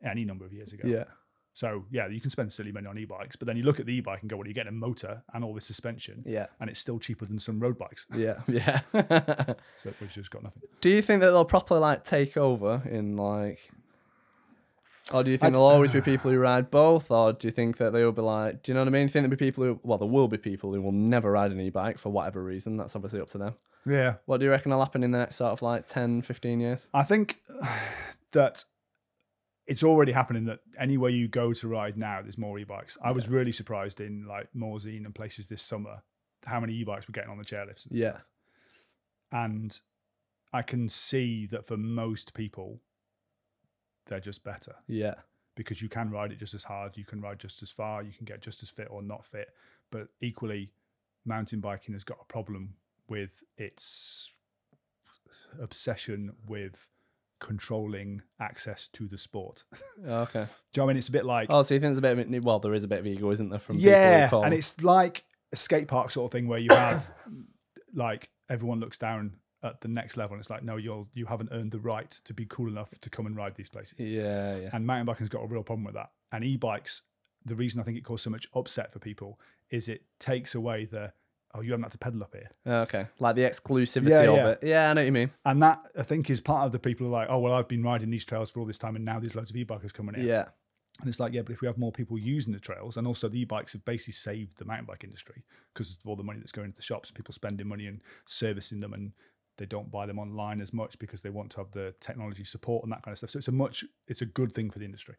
any 0.03 0.25
number 0.25 0.45
of 0.45 0.51
years 0.51 0.74
ago. 0.74 0.88
Yeah, 0.88 1.05
So 1.53 1.84
yeah, 1.91 2.08
you 2.08 2.22
can 2.22 2.29
spend 2.29 2.51
silly 2.53 2.72
money 2.72 2.88
on 2.88 2.98
e-bikes, 2.98 3.36
but 3.36 3.46
then 3.46 3.58
you 3.58 3.63
look 3.63 3.79
at 3.81 3.86
the 3.86 3.93
e-bike 3.93 4.22
and 4.22 4.29
go, 4.29 4.38
"Well, 4.38 4.48
you 4.48 4.53
get 4.53 4.67
a 4.67 4.72
motor 4.72 5.22
and 5.34 5.43
all 5.43 5.53
this 5.53 5.65
suspension, 5.65 6.24
yeah, 6.25 6.46
and 6.62 6.70
it's 6.70 6.79
still 6.79 6.98
cheaper 6.98 7.25
than 7.25 7.39
some 7.39 7.60
road 7.60 7.77
bikes." 7.77 8.05
yeah, 8.15 8.39
yeah. 8.48 8.81
So 9.77 9.93
which 10.00 10.13
just 10.13 10.31
got 10.31 10.43
nothing. 10.43 10.63
do 10.79 10.89
you 10.89 11.01
think 11.01 11.20
that 11.22 11.31
they'll 11.31 11.43
properly 11.46 11.81
like 11.81 12.05
take 12.05 12.38
over 12.38 12.81
in 12.89 13.17
like? 13.17 13.60
Or 15.12 15.24
do 15.24 15.31
you 15.31 15.38
think 15.38 15.48
I'd- 15.48 15.53
there'll 15.55 15.67
always 15.67 15.91
be 15.91 16.00
people 16.00 16.31
who 16.31 16.38
ride 16.38 16.72
both, 16.72 17.12
or 17.12 17.34
do 17.34 17.48
you 17.48 17.51
think 17.51 17.77
that 17.77 17.91
they 17.91 18.05
will 18.05 18.12
be 18.13 18.22
like, 18.22 18.63
do 18.63 18.72
you 18.72 18.74
know 18.75 18.81
what 18.81 18.88
I 18.88 18.91
mean? 18.91 19.08
Do 19.08 19.10
you 19.10 19.13
think 19.13 19.24
there'll 19.24 19.29
be 19.31 19.36
people 19.36 19.63
who, 19.65 19.79
well, 19.84 19.98
there 19.98 20.08
will 20.08 20.27
be 20.29 20.38
people 20.38 20.74
who 20.74 20.81
will 20.81 20.91
never 20.93 21.31
ride 21.31 21.51
an 21.51 21.60
e-bike 21.60 21.98
for 21.98 22.10
whatever 22.12 22.41
reason. 22.41 22.77
That's 22.77 22.96
obviously 22.96 23.20
up 23.20 23.29
to 23.31 23.38
them. 23.39 23.55
Yeah, 23.86 24.15
What 24.25 24.38
do 24.38 24.46
you 24.46 24.51
reckon 24.51 24.72
will 24.72 24.79
happen 24.79 25.03
in 25.03 25.10
the 25.12 25.17
next 25.17 25.38
sort 25.38 25.51
of 25.51 25.62
like 25.63 25.88
10, 25.88 26.22
15 26.22 26.60
years? 26.62 26.88
I 26.93 27.03
think 27.03 27.39
that 28.31 28.63
it's 29.68 29.84
already 29.84 30.12
happening. 30.12 30.46
That 30.46 30.60
anywhere 30.80 31.10
you 31.12 31.27
go 31.27 31.53
to 31.53 31.68
ride 31.68 31.98
now, 31.98 32.22
there's 32.22 32.38
more 32.38 32.58
e-bikes. 32.60 32.98
I 33.03 33.12
was 33.12 33.27
really 33.30 33.51
surprised 33.51 34.01
in 34.01 34.25
like 34.27 34.48
Morzine 34.56 35.06
and 35.06 35.13
places 35.15 35.48
this 35.48 35.62
summer 35.62 36.01
how 36.46 36.60
many 36.60 36.74
e-bikes 36.74 37.08
were 37.08 37.12
getting 37.13 37.30
on 37.32 37.38
the 37.38 37.46
chairlifts. 37.46 37.86
And 37.86 37.98
Yeah, 37.98 38.10
stuff. 38.12 38.25
and 39.32 39.80
I 40.53 40.62
can 40.63 40.89
see 40.89 41.46
that 41.48 41.68
for 41.68 41.77
most 41.77 42.34
people, 42.34 42.82
they're 44.08 44.20
just 44.20 44.44
better. 44.44 44.75
yeah, 44.88 45.15
because 45.56 45.82
you 45.82 45.89
can 45.89 46.10
ride 46.10 46.32
it 46.32 46.39
just 46.39 46.53
as 46.53 46.63
hard, 46.63 46.98
you 46.98 47.06
can 47.06 47.22
ride 47.22 47.38
just 47.39 47.62
as 47.62 47.70
far, 47.70 48.01
you 48.03 48.12
can 48.12 48.25
get 48.25 48.41
just 48.41 48.63
as 48.63 48.70
fit 48.70 48.88
or 48.89 49.01
not 49.03 49.25
fit. 49.25 49.50
But 49.91 50.08
equally, 50.22 50.72
mountain 51.25 51.60
biking 51.60 51.94
has 51.94 52.03
got 52.03 52.18
a 52.22 52.25
problem 52.25 52.74
with 53.08 53.44
its 53.58 54.32
obsession 55.62 56.32
with 56.48 56.88
controlling 57.41 58.21
access 58.39 58.88
to 58.93 59.07
the 59.07 59.17
sport. 59.17 59.65
Oh, 60.03 60.25
Do 60.25 60.39
okay. 60.39 60.39
you 60.39 60.45
know 60.77 60.83
what 60.83 60.83
I 60.83 60.88
mean? 60.88 60.98
It's 60.98 61.10
a 61.10 61.12
bit 61.12 61.25
like 61.25 61.48
Oh, 61.51 61.62
so 61.62 61.74
you 61.75 61.79
think 61.79 61.89
there's 61.89 61.98
a 62.00 62.15
bit 62.15 62.33
of, 62.36 62.43
well, 62.45 62.60
there 62.60 62.74
is 62.74 62.83
a 62.83 62.88
bit 62.88 63.00
of 63.00 63.05
ego, 63.07 63.29
isn't 63.29 63.50
there, 63.50 63.60
from 63.60 63.77
yeah, 63.77 64.29
and 64.33 64.51
it's 64.53 64.81
like 64.81 65.25
a 65.51 65.55
skate 65.55 65.88
park 65.88 66.10
sort 66.10 66.29
of 66.29 66.31
thing 66.31 66.48
where 66.48 66.57
you 66.60 66.69
have 66.71 67.12
like 67.93 68.29
everyone 68.50 68.79
looks 68.79 68.98
down 68.98 69.33
at 69.63 69.79
the 69.81 69.88
next 69.88 70.17
level, 70.17 70.33
and 70.33 70.41
it's 70.41 70.50
like 70.50 70.63
no, 70.63 70.77
you're 70.77 71.05
you 71.13 71.25
haven't 71.27 71.50
earned 71.51 71.71
the 71.71 71.79
right 71.79 72.10
to 72.24 72.33
be 72.33 72.45
cool 72.45 72.67
enough 72.67 72.93
to 73.01 73.10
come 73.10 73.25
and 73.27 73.36
ride 73.36 73.53
these 73.55 73.69
places. 73.69 73.93
yeah, 74.00 74.55
yeah, 74.57 74.69
And 74.74 74.88
mountain 74.88 75.05
biking's 75.05 75.29
got 75.29 75.43
a 75.43 75.48
real 75.48 75.63
problem 75.63 75.83
with 75.83 75.93
that. 75.95 76.10
And 76.31 76.43
e-bikes, 76.43 77.01
the 77.45 77.55
reason 77.55 77.79
I 77.79 77.83
think 77.83 77.98
it 77.98 78.03
caused 78.03 78.24
so 78.24 78.29
much 78.31 78.48
upset 78.55 78.91
for 78.91 79.00
people 79.00 79.39
is 79.69 79.88
it 79.88 80.03
takes 80.19 80.55
away 80.55 80.86
the 80.86 81.13
oh 81.55 81.62
you 81.62 81.72
haven't 81.72 81.84
had 81.84 81.91
to 81.91 81.98
pedal 81.98 82.24
up 82.24 82.34
here, 82.34 82.50
okay, 82.84 83.08
like 83.20 83.36
the 83.36 83.41
exclusivity 83.43 84.10
Yeah, 84.10 84.20
of 84.22 84.36
yeah. 84.36 84.48
it. 84.50 84.60
Yeah, 84.63 84.89
I 84.89 84.93
know 84.93 85.01
what 85.01 85.05
you 85.05 85.12
mean. 85.12 85.31
and 85.46 85.62
that 85.63 85.81
I 85.98 86.03
think 86.03 86.29
is 86.29 86.39
part 86.41 86.65
of 86.65 86.72
the 86.72 86.79
people 86.79 87.05
who 87.08 87.13
are 87.13 87.20
like 87.20 87.27
oh 87.29 87.39
well 87.39 87.53
I've 87.53 87.67
been 87.67 87.84
riding 87.84 88.10
these 88.10 88.25
trails 88.25 88.51
for 88.51 88.60
all 88.60 88.65
this 88.65 88.77
time 88.77 88.96
and 88.96 89.03
now 89.05 89.20
there's 89.20 89.36
loads 89.36 89.50
of 89.50 89.55
e-bikers 89.58 89.93
coming 89.93 90.15
in. 90.15 90.25
Yeah, 90.25 90.46
And 91.00 91.08
it's 91.10 91.20
like 91.20 91.34
yeah, 91.34 91.41
but 91.41 91.51
if 91.53 91.62
we 91.62 91.67
have 91.67 91.77
more 91.77 91.91
people 91.91 92.17
using 92.17 92.53
the 92.53 92.60
trails, 92.60 92.98
and 92.98 93.05
also 93.08 93.27
the 93.29 93.39
e-bikes 93.41 93.74
have 93.74 93.84
basically 93.86 94.13
saved 94.13 94.58
the 94.58 94.65
mountain 94.65 94.86
bike 94.86 95.03
industry 95.03 95.43
because 95.74 95.91
of 95.91 95.98
all 96.08 96.15
the 96.15 96.24
money 96.24 96.39
that's 96.39 96.51
going 96.51 96.65
into 96.67 96.77
the 96.77 96.84
shops, 96.84 97.12
people 97.12 97.34
spending 97.34 97.67
money 97.67 97.88
and 97.88 98.01
servicing 98.25 98.79
them 98.79 98.93
and. 98.93 99.12
They 99.58 99.65
don't 99.67 99.91
buy 99.91 100.08
them 100.08 100.17
online 100.17 100.60
as 100.60 100.74
much 100.74 100.98
because 100.98 101.22
they 101.22 101.29
want 101.29 101.51
to 101.51 101.58
have 101.58 101.70
the 101.72 101.93
technology 102.00 102.43
support 102.43 102.84
and 102.84 102.91
that 102.91 103.03
kind 103.03 103.12
of 103.13 103.20
stuff. 103.20 103.29
So 103.31 103.38
it's 103.38 103.50
a 103.50 103.51
much, 103.51 103.84
it's 104.08 104.22
a 104.22 104.25
good 104.25 104.55
thing 104.55 104.72
for 104.72 104.79
the 104.79 104.86
industry. 104.86 105.15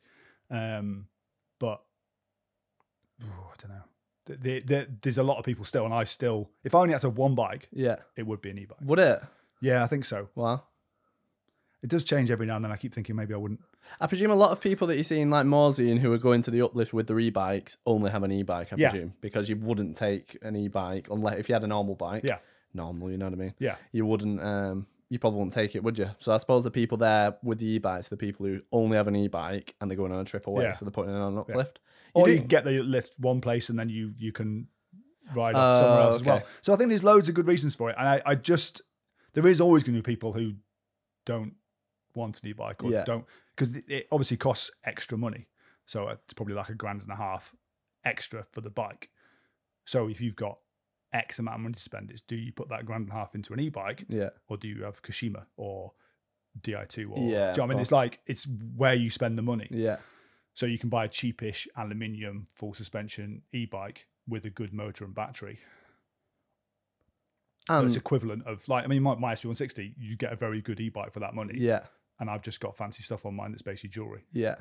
Um, 0.50 1.06
but 1.60 1.80
Ooh, 3.22 3.26
I 3.52 3.54
don't 3.60 3.70
know. 3.76 3.84
The, 4.26 4.36
the, 4.36 4.60
the, 4.60 4.88
there's 5.02 5.18
a 5.18 5.22
lot 5.22 5.38
of 5.38 5.44
people 5.44 5.64
still, 5.64 5.84
and 5.84 5.92
I 5.92 6.04
still, 6.04 6.48
if 6.64 6.74
I 6.74 6.78
only 6.80 6.92
had 6.92 7.00
to 7.02 7.08
have 7.08 7.18
one 7.18 7.34
bike, 7.34 7.68
yeah. 7.72 7.96
it 8.16 8.26
would 8.26 8.40
be 8.40 8.50
an 8.50 8.58
e-bike. 8.58 8.78
Would 8.82 8.98
it? 9.00 9.20
Yeah, 9.60 9.82
I 9.82 9.86
think 9.88 10.04
so. 10.04 10.28
Wow. 10.36 10.62
It 11.82 11.90
does 11.90 12.04
change 12.04 12.30
every 12.30 12.46
now 12.46 12.56
and 12.56 12.64
then. 12.64 12.70
I 12.70 12.76
keep 12.76 12.94
thinking 12.94 13.16
maybe 13.16 13.34
I 13.34 13.36
wouldn't. 13.36 13.60
I 14.00 14.06
presume 14.06 14.30
a 14.30 14.36
lot 14.36 14.52
of 14.52 14.60
people 14.60 14.86
that 14.86 14.96
you 14.96 15.02
see 15.02 15.20
in 15.20 15.30
like 15.30 15.44
Morzine 15.44 15.98
who 15.98 16.12
are 16.12 16.18
going 16.18 16.40
to 16.42 16.50
the 16.52 16.62
uplift 16.62 16.92
with 16.92 17.08
their 17.08 17.18
e-bikes 17.18 17.76
only 17.84 18.10
have 18.12 18.22
an 18.22 18.30
e-bike, 18.30 18.72
I 18.72 18.76
Yeah. 18.76 18.90
presume, 18.90 19.14
because 19.20 19.48
you 19.48 19.56
wouldn't 19.56 19.96
take 19.96 20.38
an 20.42 20.54
e-bike 20.54 21.08
unless 21.10 21.38
if 21.38 21.48
you 21.48 21.54
had 21.54 21.64
a 21.64 21.66
normal 21.66 21.96
bike. 21.96 22.22
Yeah. 22.24 22.38
Normal, 22.74 23.10
you 23.10 23.18
know 23.18 23.26
what 23.26 23.34
I 23.34 23.36
mean? 23.36 23.54
Yeah, 23.58 23.74
You 23.90 24.06
wouldn't 24.06 24.40
um 24.40 24.86
you 25.12 25.18
probably 25.18 25.38
wouldn't 25.40 25.52
take 25.52 25.76
it, 25.76 25.82
would 25.84 25.98
you? 25.98 26.08
So 26.20 26.32
I 26.32 26.38
suppose 26.38 26.64
the 26.64 26.70
people 26.70 26.96
there 26.96 27.36
with 27.42 27.58
the 27.58 27.66
e-bikes, 27.66 28.08
the 28.08 28.16
people 28.16 28.46
who 28.46 28.60
only 28.72 28.96
have 28.96 29.08
an 29.08 29.14
e-bike 29.16 29.74
and 29.80 29.90
they're 29.90 29.96
going 29.96 30.10
on 30.10 30.20
a 30.20 30.24
trip 30.24 30.46
away, 30.46 30.64
Yeah. 30.64 30.72
so 30.72 30.86
they're 30.86 30.90
putting 30.92 31.12
it 31.14 31.18
on 31.18 31.34
an 31.34 31.38
uplift. 31.38 31.80
You 32.14 32.22
or 32.22 32.26
do- 32.26 32.32
you 32.32 32.38
can 32.38 32.46
get 32.46 32.64
the 32.64 32.80
lift 32.82 33.18
one 33.18 33.40
place 33.42 33.68
and 33.68 33.78
then 33.78 33.88
you 33.90 34.14
you 34.16 34.32
can 34.32 34.68
ride 35.34 35.54
off 35.54 35.74
Oh, 35.74 35.80
somewhere 35.80 36.00
else 36.02 36.14
as 36.16 36.22
well. 36.24 36.42
So 36.62 36.72
I 36.72 36.76
think 36.76 36.88
there's 36.88 37.04
loads 37.04 37.28
of 37.28 37.34
good 37.34 37.46
reasons 37.46 37.74
for 37.74 37.90
it, 37.90 37.96
and 37.98 38.08
I, 38.08 38.22
I 38.24 38.34
just 38.36 38.80
there 39.34 39.46
is 39.46 39.60
always 39.60 39.82
going 39.82 39.96
to 39.96 40.02
be 40.02 40.12
people 40.14 40.32
who 40.32 40.54
don't 41.26 41.54
want 42.14 42.40
an 42.42 42.48
e-bike 42.48 42.82
or 42.82 42.90
Yeah. 42.90 43.04
don't 43.04 43.24
because 43.54 43.76
it 43.88 44.06
obviously 44.10 44.38
costs 44.38 44.70
extra 44.84 45.16
money. 45.18 45.46
So 45.86 46.08
it's 46.08 46.32
probably 46.34 46.54
like 46.54 46.70
a 46.70 46.74
grand 46.74 47.02
and 47.02 47.10
a 47.10 47.16
half 47.16 47.54
extra 48.04 48.44
for 48.52 48.60
the 48.62 48.70
bike. 48.70 49.10
So 49.84 50.08
if 50.08 50.20
you've 50.22 50.36
got 50.36 50.58
X 51.12 51.38
amount 51.38 51.56
of 51.56 51.60
money 51.62 51.74
to 51.74 51.80
spend, 51.80 52.10
it's 52.10 52.20
do 52.20 52.36
you 52.36 52.52
put 52.52 52.68
that 52.70 52.86
grand 52.86 53.04
and 53.04 53.12
a 53.12 53.14
half 53.14 53.34
into 53.34 53.52
an 53.52 53.60
e-bike 53.60 54.04
yeah. 54.08 54.30
or 54.48 54.56
do 54.56 54.68
you 54.68 54.84
have 54.84 55.02
Kashima 55.02 55.44
or 55.56 55.92
Di2 56.60 57.10
or 57.10 57.18
Yeah, 57.18 57.52
do 57.52 57.52
you 57.52 57.56
know 57.56 57.64
I 57.64 57.66
mean? 57.66 57.78
It's 57.78 57.92
like 57.92 58.20
it's 58.26 58.46
where 58.76 58.94
you 58.94 59.10
spend 59.10 59.36
the 59.36 59.42
money. 59.42 59.68
Yeah. 59.70 59.98
So 60.54 60.66
you 60.66 60.78
can 60.78 60.88
buy 60.88 61.06
a 61.06 61.08
cheapish 61.08 61.66
aluminium 61.76 62.46
full 62.54 62.74
suspension 62.74 63.42
e-bike 63.52 64.06
with 64.28 64.44
a 64.44 64.50
good 64.50 64.72
motor 64.72 65.04
and 65.04 65.14
battery. 65.14 65.58
And 67.68 67.86
it's 67.86 67.96
equivalent 67.96 68.46
of 68.46 68.66
like 68.68 68.84
I 68.84 68.86
mean 68.88 69.02
my, 69.02 69.14
my 69.14 69.34
SB160, 69.34 69.94
you 69.98 70.16
get 70.16 70.32
a 70.32 70.36
very 70.36 70.60
good 70.60 70.80
e-bike 70.80 71.12
for 71.12 71.20
that 71.20 71.34
money. 71.34 71.54
yeah. 71.58 71.80
And 72.20 72.30
I've 72.30 72.42
just 72.42 72.60
got 72.60 72.76
fancy 72.76 73.02
stuff 73.02 73.26
on 73.26 73.34
mine 73.34 73.50
that's 73.50 73.62
basically 73.62 73.90
jewelry. 73.90 74.24
Yeah. 74.32 74.56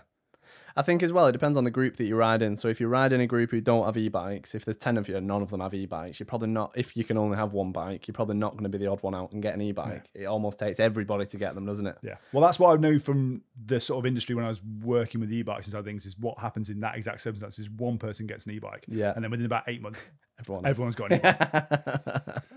I 0.75 0.81
think 0.81 1.03
as 1.03 1.11
well, 1.11 1.27
it 1.27 1.33
depends 1.33 1.57
on 1.57 1.63
the 1.65 1.71
group 1.71 1.97
that 1.97 2.05
you 2.05 2.15
ride 2.15 2.41
in. 2.41 2.55
So 2.55 2.67
if 2.69 2.79
you 2.79 2.87
ride 2.87 3.11
in 3.11 3.19
a 3.19 3.27
group 3.27 3.51
who 3.51 3.59
don't 3.59 3.85
have 3.85 3.97
e-bikes, 3.97 4.55
if 4.55 4.63
there's 4.63 4.77
10 4.77 4.97
of 4.97 5.09
you 5.09 5.17
and 5.17 5.27
none 5.27 5.41
of 5.41 5.49
them 5.49 5.59
have 5.59 5.73
e-bikes, 5.73 6.19
you're 6.19 6.25
probably 6.25 6.47
not, 6.47 6.71
if 6.75 6.95
you 6.95 7.03
can 7.03 7.17
only 7.17 7.37
have 7.37 7.51
one 7.53 7.71
bike, 7.71 8.07
you're 8.07 8.13
probably 8.13 8.35
not 8.35 8.51
going 8.53 8.63
to 8.63 8.69
be 8.69 8.77
the 8.77 8.87
odd 8.87 9.03
one 9.03 9.13
out 9.13 9.31
and 9.33 9.41
get 9.41 9.53
an 9.53 9.61
e-bike. 9.61 10.09
It 10.13 10.25
almost 10.25 10.59
takes 10.59 10.79
everybody 10.79 11.25
to 11.25 11.37
get 11.37 11.55
them, 11.55 11.65
doesn't 11.65 11.87
it? 11.87 11.97
Yeah. 12.01 12.15
Well, 12.31 12.41
that's 12.43 12.57
what 12.59 12.73
I 12.77 12.81
knew 12.81 12.99
from 12.99 13.41
the 13.65 13.79
sort 13.79 13.99
of 13.99 14.05
industry 14.05 14.33
when 14.35 14.45
I 14.45 14.49
was 14.49 14.61
working 14.83 15.19
with 15.19 15.31
e-bikes 15.31 15.67
and 15.67 15.75
other 15.75 15.85
things 15.85 16.05
is 16.05 16.17
what 16.17 16.39
happens 16.39 16.69
in 16.69 16.79
that 16.79 16.95
exact 16.95 17.21
circumstance 17.21 17.59
is 17.59 17.69
one 17.69 17.97
person 17.97 18.25
gets 18.25 18.45
an 18.45 18.53
e-bike. 18.53 18.85
Yeah. 18.87 19.11
And 19.13 19.23
then 19.23 19.31
within 19.31 19.45
about 19.45 19.63
eight 19.67 19.81
months, 19.81 20.05
Everyone. 20.39 20.65
everyone's 20.65 20.95
got 20.95 21.11
an 21.11 21.17
e-bike. 21.19 22.43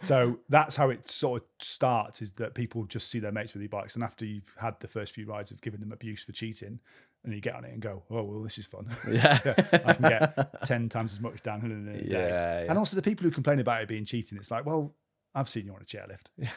So 0.00 0.38
that's 0.48 0.76
how 0.76 0.90
it 0.90 1.10
sort 1.10 1.42
of 1.42 1.48
starts 1.60 2.22
is 2.22 2.30
that 2.32 2.54
people 2.54 2.84
just 2.84 3.10
see 3.10 3.18
their 3.18 3.32
mates 3.32 3.52
with 3.54 3.64
e-bikes. 3.64 3.96
And 3.96 4.04
after 4.04 4.24
you've 4.24 4.54
had 4.56 4.78
the 4.78 4.86
first 4.86 5.12
few 5.12 5.26
rides 5.26 5.50
of 5.50 5.60
giving 5.60 5.80
them 5.80 5.90
abuse 5.90 6.22
for 6.22 6.30
cheating, 6.30 6.78
and 7.28 7.36
you 7.36 7.40
get 7.42 7.54
on 7.54 7.64
it 7.64 7.72
and 7.72 7.80
go, 7.80 8.02
oh, 8.10 8.22
well, 8.22 8.42
this 8.42 8.58
is 8.58 8.66
fun. 8.66 8.88
yeah. 9.10 9.38
I 9.84 9.92
can 9.92 10.08
get 10.08 10.62
10 10.64 10.88
times 10.88 11.12
as 11.12 11.20
much 11.20 11.42
downhill 11.42 11.70
in 11.70 11.86
a 11.88 11.92
day. 11.92 12.06
Yeah, 12.08 12.18
yeah. 12.62 12.66
And 12.68 12.78
also 12.78 12.96
the 12.96 13.02
people 13.02 13.24
who 13.24 13.30
complain 13.30 13.58
about 13.60 13.82
it 13.82 13.88
being 13.88 14.04
cheating, 14.04 14.38
it's 14.38 14.50
like, 14.50 14.64
well, 14.66 14.94
I've 15.34 15.48
seen 15.48 15.66
you 15.66 15.74
on 15.74 15.82
a 15.82 15.84
chairlift. 15.84 16.30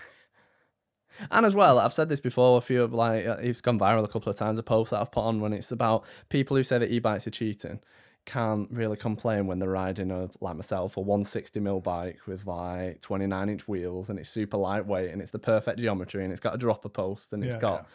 And 1.30 1.46
as 1.46 1.54
well, 1.54 1.78
I've 1.78 1.94
said 1.94 2.10
this 2.10 2.22
before. 2.22 2.58
A 2.58 2.62
few 2.62 2.82
of 2.82 2.94
like 2.94 3.28
uh, 3.28 3.36
it's 3.42 3.62
gone 3.62 3.78
viral 3.78 4.04
a 4.04 4.08
couple 4.08 4.30
of 4.30 4.38
times. 4.38 4.58
A 4.58 4.64
post 4.64 4.92
that 4.92 5.02
I've 5.02 5.12
put 5.12 5.22
on 5.24 5.42
when 5.42 5.54
it's 5.54 5.72
about 5.72 6.06
people 6.30 6.56
who 6.58 6.64
say 6.64 6.78
that 6.78 6.90
e-bikes 6.90 7.28
are 7.28 7.32
cheating. 7.32 7.80
can't 8.26 8.70
really 8.72 8.96
complain 8.96 9.46
when 9.46 9.60
they're 9.60 9.70
riding 9.70 10.10
a 10.10 10.30
like 10.40 10.56
myself 10.56 10.96
a 10.96 11.02
160 11.02 11.60
mil 11.60 11.80
bike 11.82 12.20
with 12.28 12.46
like 12.48 13.02
29 13.02 13.50
inch 13.50 13.68
wheels 13.68 14.10
and 14.10 14.20
it's 14.20 14.30
super 14.30 14.58
lightweight 14.58 15.12
and 15.12 15.22
it's 15.22 15.32
the 15.32 15.40
perfect 15.40 15.80
geometry 15.80 16.24
and 16.24 16.32
it's 16.32 16.40
got 16.40 16.56
a 16.56 16.58
dropper 16.58 16.90
post 16.90 17.34
and 17.34 17.44
it's 17.44 17.56
Yeah, 17.56 17.62
got 17.62 17.88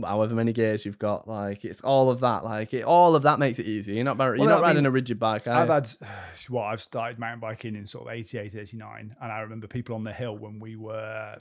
however 0.00 0.34
many 0.34 0.52
gears 0.54 0.86
you've 0.86 0.98
got 0.98 1.28
like 1.28 1.64
it's 1.66 1.82
all 1.82 2.08
of 2.10 2.20
that 2.20 2.44
like 2.44 2.72
it, 2.72 2.82
all 2.82 3.14
of 3.14 3.22
that 3.24 3.38
makes 3.38 3.58
it 3.58 3.66
easy 3.66 3.92
you're 3.94 4.04
not 4.04 4.16
you're 4.18 4.38
Well, 4.38 4.48
not 4.48 4.58
I 4.60 4.68
riding 4.68 4.76
mean, 4.84 4.86
a 4.86 4.90
rigid 4.90 5.18
bike 5.18 5.46
I've 5.46 5.68
you? 5.68 5.72
had, 5.74 5.90
well, 6.50 6.64
I've 6.64 6.80
started 6.80 7.18
mountain 7.18 7.40
biking 7.40 7.76
in 7.76 7.86
sort 7.86 8.06
of 8.08 8.12
88, 8.14 8.54
89. 8.54 9.16
And 9.20 9.32
I 9.32 9.40
remember 9.40 9.66
people 9.66 9.94
on 9.94 10.02
the 10.04 10.12
hill 10.12 10.38
when 10.38 10.58
we 10.58 10.76
were 10.76 11.36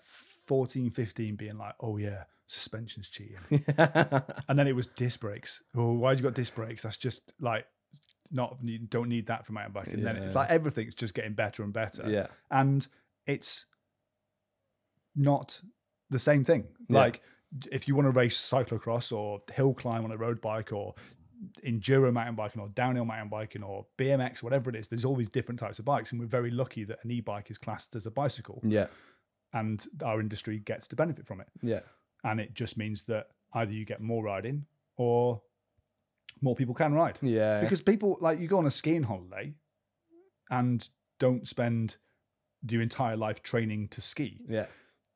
14, 0.48 0.90
15 0.90 1.36
being 1.38 1.58
like, 1.58 1.76
oh, 1.80 1.96
yeah, 1.96 2.24
suspension's 2.48 3.08
cheating. 3.08 3.38
and 3.78 4.60
then 4.60 4.68
it 4.68 4.76
was 4.76 4.88
disc 4.88 5.22
brakes. 5.22 5.64
Oh, 5.76 5.94
why'd 5.94 6.18
you 6.20 6.24
got 6.24 6.34
disc 6.34 6.54
brakes? 6.54 6.84
That's 6.84 6.98
just 6.98 7.32
like, 7.40 7.66
not, 8.32 8.58
you 8.64 8.80
don't 8.80 9.08
need 9.08 9.28
that 9.28 9.46
for 9.46 9.54
mountain 9.54 9.72
biking. 9.74 9.94
And 9.94 10.06
then 10.06 10.18
it's 10.18 10.34
Yeah. 10.36 10.42
like 10.42 10.50
everything's 10.50 10.94
just 10.96 11.14
getting 11.14 11.34
better 11.34 11.64
and 11.64 11.72
better. 11.72 12.10
yeah 12.10 12.28
And 12.50 12.86
it's 13.26 13.66
not 15.16 15.62
the 16.10 16.20
same 16.20 16.44
thing. 16.44 16.66
Yeah. 16.90 17.00
Like, 17.00 17.22
if 17.72 17.88
you 17.88 17.96
want 17.96 18.06
to 18.08 18.12
race 18.12 18.38
cyclocross 18.40 19.12
or 19.12 19.40
hill 19.54 19.74
climb 19.74 20.04
on 20.06 20.12
a 20.12 20.18
road 20.18 20.40
bike 20.42 20.72
or 20.72 20.94
enduro 21.66 22.14
mountain 22.14 22.36
biking 22.36 22.62
or 22.62 22.70
downhill 22.70 23.06
mountain 23.06 23.30
biking 23.30 23.64
or 23.64 23.86
BMX, 23.98 24.44
whatever 24.44 24.70
it 24.70 24.76
is, 24.76 24.88
there's 24.88 25.06
all 25.06 25.16
these 25.16 25.30
different 25.30 25.60
types 25.60 25.80
of 25.80 25.86
bikes. 25.86 26.12
And 26.12 26.22
we're 26.22 26.28
very 26.28 26.52
lucky 26.52 26.84
that 26.86 27.00
an 27.04 27.12
e 27.12 27.20
bike 27.22 27.50
is 27.52 27.58
classed 27.58 27.96
as 27.96 28.06
a 28.06 28.12
bicycle 28.12 28.62
yeah 28.64 28.88
and 29.54 29.86
our 30.04 30.22
industry 30.22 30.60
gets 30.60 30.88
to 30.88 30.96
benefit 30.96 31.26
from 31.28 31.42
it. 31.42 31.48
yeah 31.62 31.82
And 32.24 32.40
it 32.40 32.54
just 32.54 32.78
means 32.78 33.02
that 33.04 33.28
either 33.54 33.74
you 33.74 33.84
get 33.86 34.00
more 34.02 34.24
riding 34.24 34.66
or 34.96 35.42
more 36.42 36.56
people 36.56 36.74
can 36.74 36.94
ride. 36.94 37.20
yeah 37.22 37.60
Because 37.60 37.82
people, 37.82 38.18
like, 38.22 38.40
you 38.40 38.48
go 38.48 38.60
on 38.60 38.66
a 38.66 38.72
skiing 38.72 39.04
holiday 39.04 39.54
and 40.50 40.88
don't 41.20 41.48
spend 41.48 41.98
your 42.70 42.82
entire 42.82 43.18
life 43.18 43.42
training 43.44 43.88
to 43.90 44.00
ski. 44.02 44.42
yeah 44.48 44.68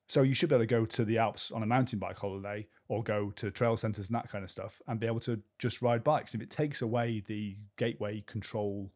So 0.08 0.22
you 0.22 0.34
should 0.36 0.50
be 0.50 0.56
able 0.56 0.64
to 0.64 0.68
go 0.68 0.86
to 0.86 1.04
the 1.06 1.18
Alps 1.18 1.52
on 1.52 1.64
a 1.64 1.66
mountain 1.66 1.98
bike 1.98 2.20
holiday 2.20 2.68
or 2.90 3.02
go 3.04 3.32
to 3.32 3.50
trail 3.50 3.76
centers 3.76 4.08
and 4.08 4.16
that 4.16 4.30
kind 4.30 4.44
of 4.44 4.52
stuff 4.52 4.82
and 4.88 5.00
be 5.00 5.08
able 5.08 5.20
to 5.22 5.42
just 5.58 5.82
ride 5.82 6.04
bikes. 6.04 6.36
If 6.36 6.42
it 6.42 6.52
takes 6.52 6.82
away 6.82 7.24
the 7.26 7.58
gateway 7.78 8.22
control 8.22 8.92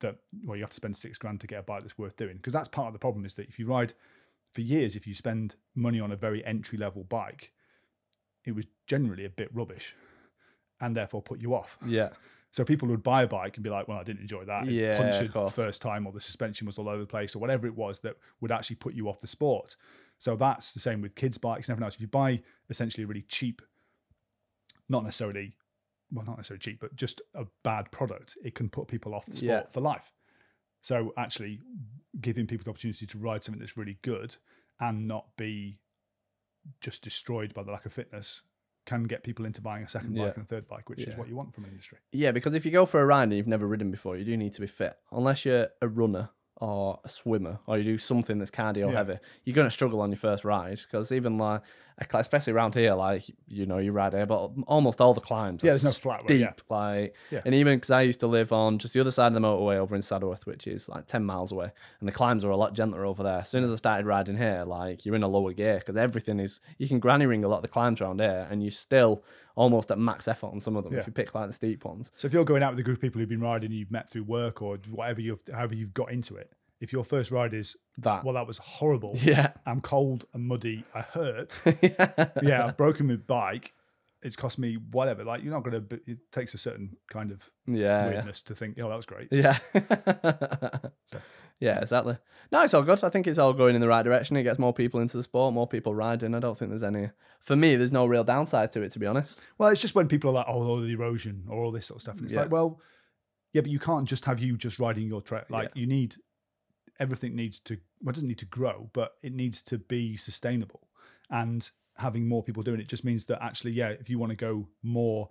that 0.00 0.16
well 0.44 0.56
you 0.56 0.62
have 0.62 0.70
to 0.70 0.76
spend 0.76 0.96
six 0.96 1.18
grand 1.18 1.40
to 1.40 1.46
get 1.46 1.60
a 1.60 1.62
bike 1.62 1.82
that's 1.82 1.98
worth 1.98 2.16
doing 2.16 2.36
because 2.36 2.52
that's 2.52 2.68
part 2.68 2.88
of 2.88 2.92
the 2.92 2.98
problem 2.98 3.24
is 3.24 3.34
that 3.34 3.48
if 3.48 3.58
you 3.58 3.66
ride 3.66 3.92
for 4.52 4.62
years 4.62 4.96
if 4.96 5.06
you 5.06 5.14
spend 5.14 5.56
money 5.74 6.00
on 6.00 6.10
a 6.10 6.16
very 6.16 6.44
entry 6.44 6.78
level 6.78 7.04
bike 7.04 7.52
it 8.44 8.52
was 8.52 8.66
generally 8.86 9.24
a 9.24 9.30
bit 9.30 9.54
rubbish 9.54 9.94
and 10.80 10.96
therefore 10.96 11.22
put 11.22 11.40
you 11.40 11.54
off 11.54 11.78
yeah 11.86 12.10
so 12.52 12.64
people 12.64 12.88
would 12.88 13.04
buy 13.04 13.22
a 13.22 13.28
bike 13.28 13.56
and 13.56 13.62
be 13.62 13.70
like, 13.70 13.86
"Well, 13.86 13.98
I 13.98 14.02
didn't 14.02 14.22
enjoy 14.22 14.44
that. 14.46 14.68
It 14.68 14.74
Yeah, 14.74 14.96
punched 14.96 15.20
of 15.20 15.32
the 15.32 15.52
first 15.52 15.80
time, 15.80 16.04
or 16.04 16.12
the 16.12 16.20
suspension 16.20 16.66
was 16.66 16.78
all 16.78 16.88
over 16.88 16.98
the 16.98 17.06
place, 17.06 17.36
or 17.36 17.38
whatever 17.38 17.68
it 17.68 17.76
was 17.76 18.00
that 18.00 18.16
would 18.40 18.50
actually 18.50 18.74
put 18.74 18.92
you 18.92 19.08
off 19.08 19.20
the 19.20 19.28
sport." 19.28 19.76
So 20.20 20.36
that's 20.36 20.74
the 20.74 20.80
same 20.80 21.00
with 21.00 21.14
kids' 21.14 21.38
bikes 21.38 21.66
and 21.66 21.72
everything 21.72 21.86
else. 21.86 21.94
If 21.94 22.02
you 22.02 22.06
buy 22.06 22.42
essentially 22.68 23.04
a 23.04 23.06
really 23.06 23.22
cheap, 23.22 23.62
not 24.86 25.02
necessarily, 25.02 25.56
well, 26.12 26.26
not 26.26 26.36
necessarily 26.36 26.58
cheap, 26.60 26.78
but 26.78 26.94
just 26.94 27.22
a 27.34 27.46
bad 27.64 27.90
product, 27.90 28.36
it 28.44 28.54
can 28.54 28.68
put 28.68 28.86
people 28.86 29.14
off 29.14 29.24
the 29.24 29.36
sport 29.36 29.48
Yeah. 29.48 29.62
for 29.72 29.80
life. 29.80 30.12
So 30.82 31.14
actually, 31.16 31.62
giving 32.20 32.46
people 32.46 32.64
the 32.64 32.70
opportunity 32.70 33.06
to 33.06 33.18
ride 33.18 33.42
something 33.42 33.60
that's 33.60 33.78
really 33.78 33.98
good 34.02 34.36
and 34.78 35.08
not 35.08 35.34
be 35.38 35.78
just 36.82 37.02
destroyed 37.02 37.54
by 37.54 37.62
the 37.62 37.72
lack 37.72 37.86
of 37.86 37.92
fitness 37.94 38.42
can 38.84 39.04
get 39.04 39.22
people 39.22 39.46
into 39.46 39.62
buying 39.62 39.84
a 39.84 39.88
second 39.88 40.10
bike 40.14 40.18
Yeah. 40.26 40.32
and 40.34 40.42
a 40.42 40.46
third 40.46 40.68
bike, 40.68 40.90
which 40.90 41.04
is 41.04 41.16
what 41.16 41.28
you 41.28 41.36
want 41.36 41.54
from 41.54 41.64
an 41.64 41.70
industry. 41.70 41.96
Yeah, 42.12 42.32
because 42.32 42.54
if 42.54 42.66
you 42.66 42.72
go 42.72 42.84
for 42.84 43.00
a 43.00 43.06
ride 43.06 43.22
and 43.24 43.32
you've 43.32 43.46
never 43.46 43.66
ridden 43.66 43.90
before, 43.90 44.18
you 44.18 44.24
do 44.26 44.36
need 44.36 44.52
to 44.52 44.60
be 44.60 44.66
fit. 44.66 44.98
Unless 45.12 45.46
you're 45.46 45.68
a 45.80 45.88
runner 45.88 46.28
or 46.60 47.00
a 47.04 47.08
swimmer 47.08 47.58
or 47.66 47.78
you 47.78 47.84
do 47.84 47.98
something 47.98 48.38
that's 48.38 48.50
cardio 48.50 48.90
Yeah. 48.90 48.98
heavy, 48.98 49.18
you're 49.44 49.54
going 49.54 49.66
to 49.66 49.70
struggle 49.70 50.00
on 50.02 50.10
your 50.10 50.18
first 50.18 50.44
ride. 50.44 50.78
Because 50.78 51.10
even 51.10 51.38
like, 51.38 51.62
especially 52.12 52.52
around 52.52 52.74
here, 52.74 52.94
like 52.94 53.24
you 53.48 53.64
know, 53.66 53.78
you 53.78 53.92
ride 53.92 54.12
here, 54.12 54.26
but 54.26 54.50
almost 54.66 55.00
all 55.00 55.12
the 55.14 55.20
climbs. 55.20 55.62
Yeah, 55.64 55.70
there's 55.70 55.84
no 55.84 55.90
flat 55.90 56.20
steep. 56.24 56.40
yeah. 56.40 56.52
Like, 56.68 57.14
Yeah. 57.30 57.40
and 57.44 57.54
even 57.54 57.76
because 57.78 57.90
I 57.90 58.02
used 58.02 58.20
to 58.20 58.26
live 58.26 58.52
on 58.52 58.78
just 58.78 58.94
the 58.94 59.00
other 59.00 59.10
side 59.10 59.28
of 59.28 59.34
the 59.34 59.40
motorway 59.40 59.76
over 59.76 59.94
in 59.94 60.02
Saddleworth, 60.02 60.46
which 60.46 60.66
is 60.66 60.88
like 60.88 61.06
ten 61.06 61.24
miles 61.24 61.50
away, 61.52 61.70
and 62.00 62.08
the 62.08 62.12
climbs 62.12 62.44
are 62.44 62.50
a 62.50 62.56
lot 62.56 62.74
gentler 62.74 63.04
over 63.04 63.22
there. 63.22 63.38
As 63.40 63.48
soon 63.48 63.64
as 63.64 63.72
I 63.72 63.76
started 63.76 64.06
riding 64.06 64.36
here, 64.36 64.64
like 64.66 65.04
you're 65.06 65.14
in 65.16 65.22
a 65.22 65.28
lower 65.28 65.52
gear 65.52 65.78
because 65.78 65.96
everything 65.96 66.40
is 66.40 66.60
you 66.78 66.88
can 66.88 67.00
granny 67.00 67.26
ring 67.26 67.44
a 67.44 67.48
lot 67.48 67.56
of 67.56 67.62
the 67.62 67.68
climbs 67.68 68.00
around 68.00 68.20
here, 68.20 68.46
and 68.50 68.62
you're 68.62 68.70
still 68.70 69.22
almost 69.56 69.90
at 69.90 69.98
max 69.98 70.28
effort 70.28 70.48
on 70.48 70.60
some 70.60 70.76
of 70.76 70.84
them 70.84 70.92
Yeah. 70.94 71.00
if 71.00 71.06
you 71.06 71.12
pick 71.12 71.34
like 71.34 71.46
the 71.48 71.52
steep 71.52 71.84
ones. 71.84 72.12
So 72.16 72.26
if 72.26 72.32
you're 72.32 72.44
going 72.44 72.62
out 72.62 72.72
with 72.72 72.80
a 72.80 72.82
group 72.82 72.98
of 72.98 73.02
people 73.02 73.18
who've 73.20 73.28
been 73.28 73.40
riding, 73.40 73.72
you've 73.72 73.90
met 73.90 74.08
through 74.10 74.24
work 74.24 74.62
or 74.62 74.78
whatever 74.90 75.20
you've, 75.20 75.42
however 75.52 75.74
you've 75.74 75.94
got 75.94 76.10
into 76.12 76.36
it. 76.36 76.52
If 76.80 76.92
your 76.94 77.04
first 77.04 77.30
ride 77.30 77.52
is, 77.52 77.76
That 77.98 78.24
well, 78.24 78.34
that 78.34 78.46
was 78.46 78.56
horrible. 78.58 79.12
yeah. 79.16 79.52
I'm 79.66 79.80
cold 79.82 80.24
and 80.32 80.46
muddy. 80.48 80.84
I 80.94 81.02
hurt. 81.02 81.60
yeah. 81.82 82.28
yeah, 82.42 82.64
I've 82.66 82.76
broken 82.78 83.06
my 83.06 83.16
bike. 83.16 83.74
It's 84.22 84.36
cost 84.36 84.58
me 84.58 84.76
whatever. 84.90 85.24
Like 85.24 85.42
you're 85.42 85.52
not 85.52 85.64
to. 85.64 86.00
It 86.06 86.18
takes 86.32 86.54
a 86.54 86.58
certain 86.58 86.96
kind 87.10 87.30
of 87.32 87.50
Yeah. 87.66 88.06
weirdness 88.08 88.42
to 88.42 88.54
think, 88.54 88.78
oh, 88.80 88.88
that 88.88 88.96
was 88.96 89.06
great. 89.06 89.28
Yeah. 89.30 89.58
yeah, 91.60 91.80
exactly. 91.80 92.16
No, 92.50 92.62
it's 92.62 92.74
all 92.74 92.82
good. 92.82 93.04
I 93.04 93.10
think 93.10 93.26
it's 93.28 93.38
all 93.38 93.52
going 93.52 93.74
in 93.76 93.80
the 93.80 93.86
right 93.88 94.02
direction. 94.02 94.36
It 94.36 94.42
gets 94.42 94.58
more 94.58 94.72
people 94.72 94.98
into 95.00 95.16
the 95.16 95.22
sport, 95.22 95.54
more 95.54 95.68
people 95.68 95.94
riding. 95.94 96.34
I 96.34 96.40
don't 96.40 96.58
think 96.58 96.70
there's 96.70 96.82
any. 96.82 97.10
For 97.40 97.54
me, 97.54 97.76
there's 97.76 97.92
no 97.92 98.06
real 98.06 98.24
downside 98.24 98.72
to 98.72 98.82
it, 98.82 98.90
to 98.92 98.98
be 98.98 99.06
honest. 99.06 99.40
Well, 99.58 99.68
it's 99.68 99.80
just 99.80 99.94
when 99.94 100.08
people 100.08 100.30
are 100.30 100.34
like, 100.34 100.46
oh, 100.48 100.66
all 100.66 100.80
the 100.80 100.90
erosion 100.92 101.44
or 101.48 101.62
all 101.62 101.70
this 101.70 101.86
sort 101.86 101.98
of 101.98 102.02
stuff, 102.02 102.16
and 102.16 102.24
it's 102.24 102.34
Yeah. 102.34 102.40
like, 102.42 102.50
well, 102.50 102.80
yeah, 103.52 103.60
but 103.60 103.70
you 103.70 103.78
can't 103.78 104.08
just 104.08 104.24
have 104.24 104.40
you 104.40 104.56
just 104.56 104.78
riding 104.78 105.06
your 105.06 105.20
trail. 105.20 105.44
Like 105.48 105.70
you 105.74 105.86
need 105.86 106.16
everything 106.98 107.36
needs 107.36 107.60
to. 107.60 107.78
Well, 108.02 108.10
it 108.10 108.14
doesn't 108.14 108.28
need 108.28 108.38
to 108.38 108.46
grow, 108.46 108.90
but 108.92 109.12
it 109.22 109.32
needs 109.32 109.62
to 109.62 109.78
be 109.78 110.16
sustainable. 110.16 110.88
And 111.30 111.68
having 111.96 112.26
more 112.28 112.42
people 112.42 112.62
doing 112.62 112.80
it 112.80 112.88
just 112.88 113.04
means 113.04 113.24
that 113.26 113.42
actually, 113.42 113.72
yeah, 113.72 113.90
if 113.90 114.08
you 114.10 114.18
want 114.18 114.30
to 114.30 114.36
go 114.36 114.66
more 114.82 115.28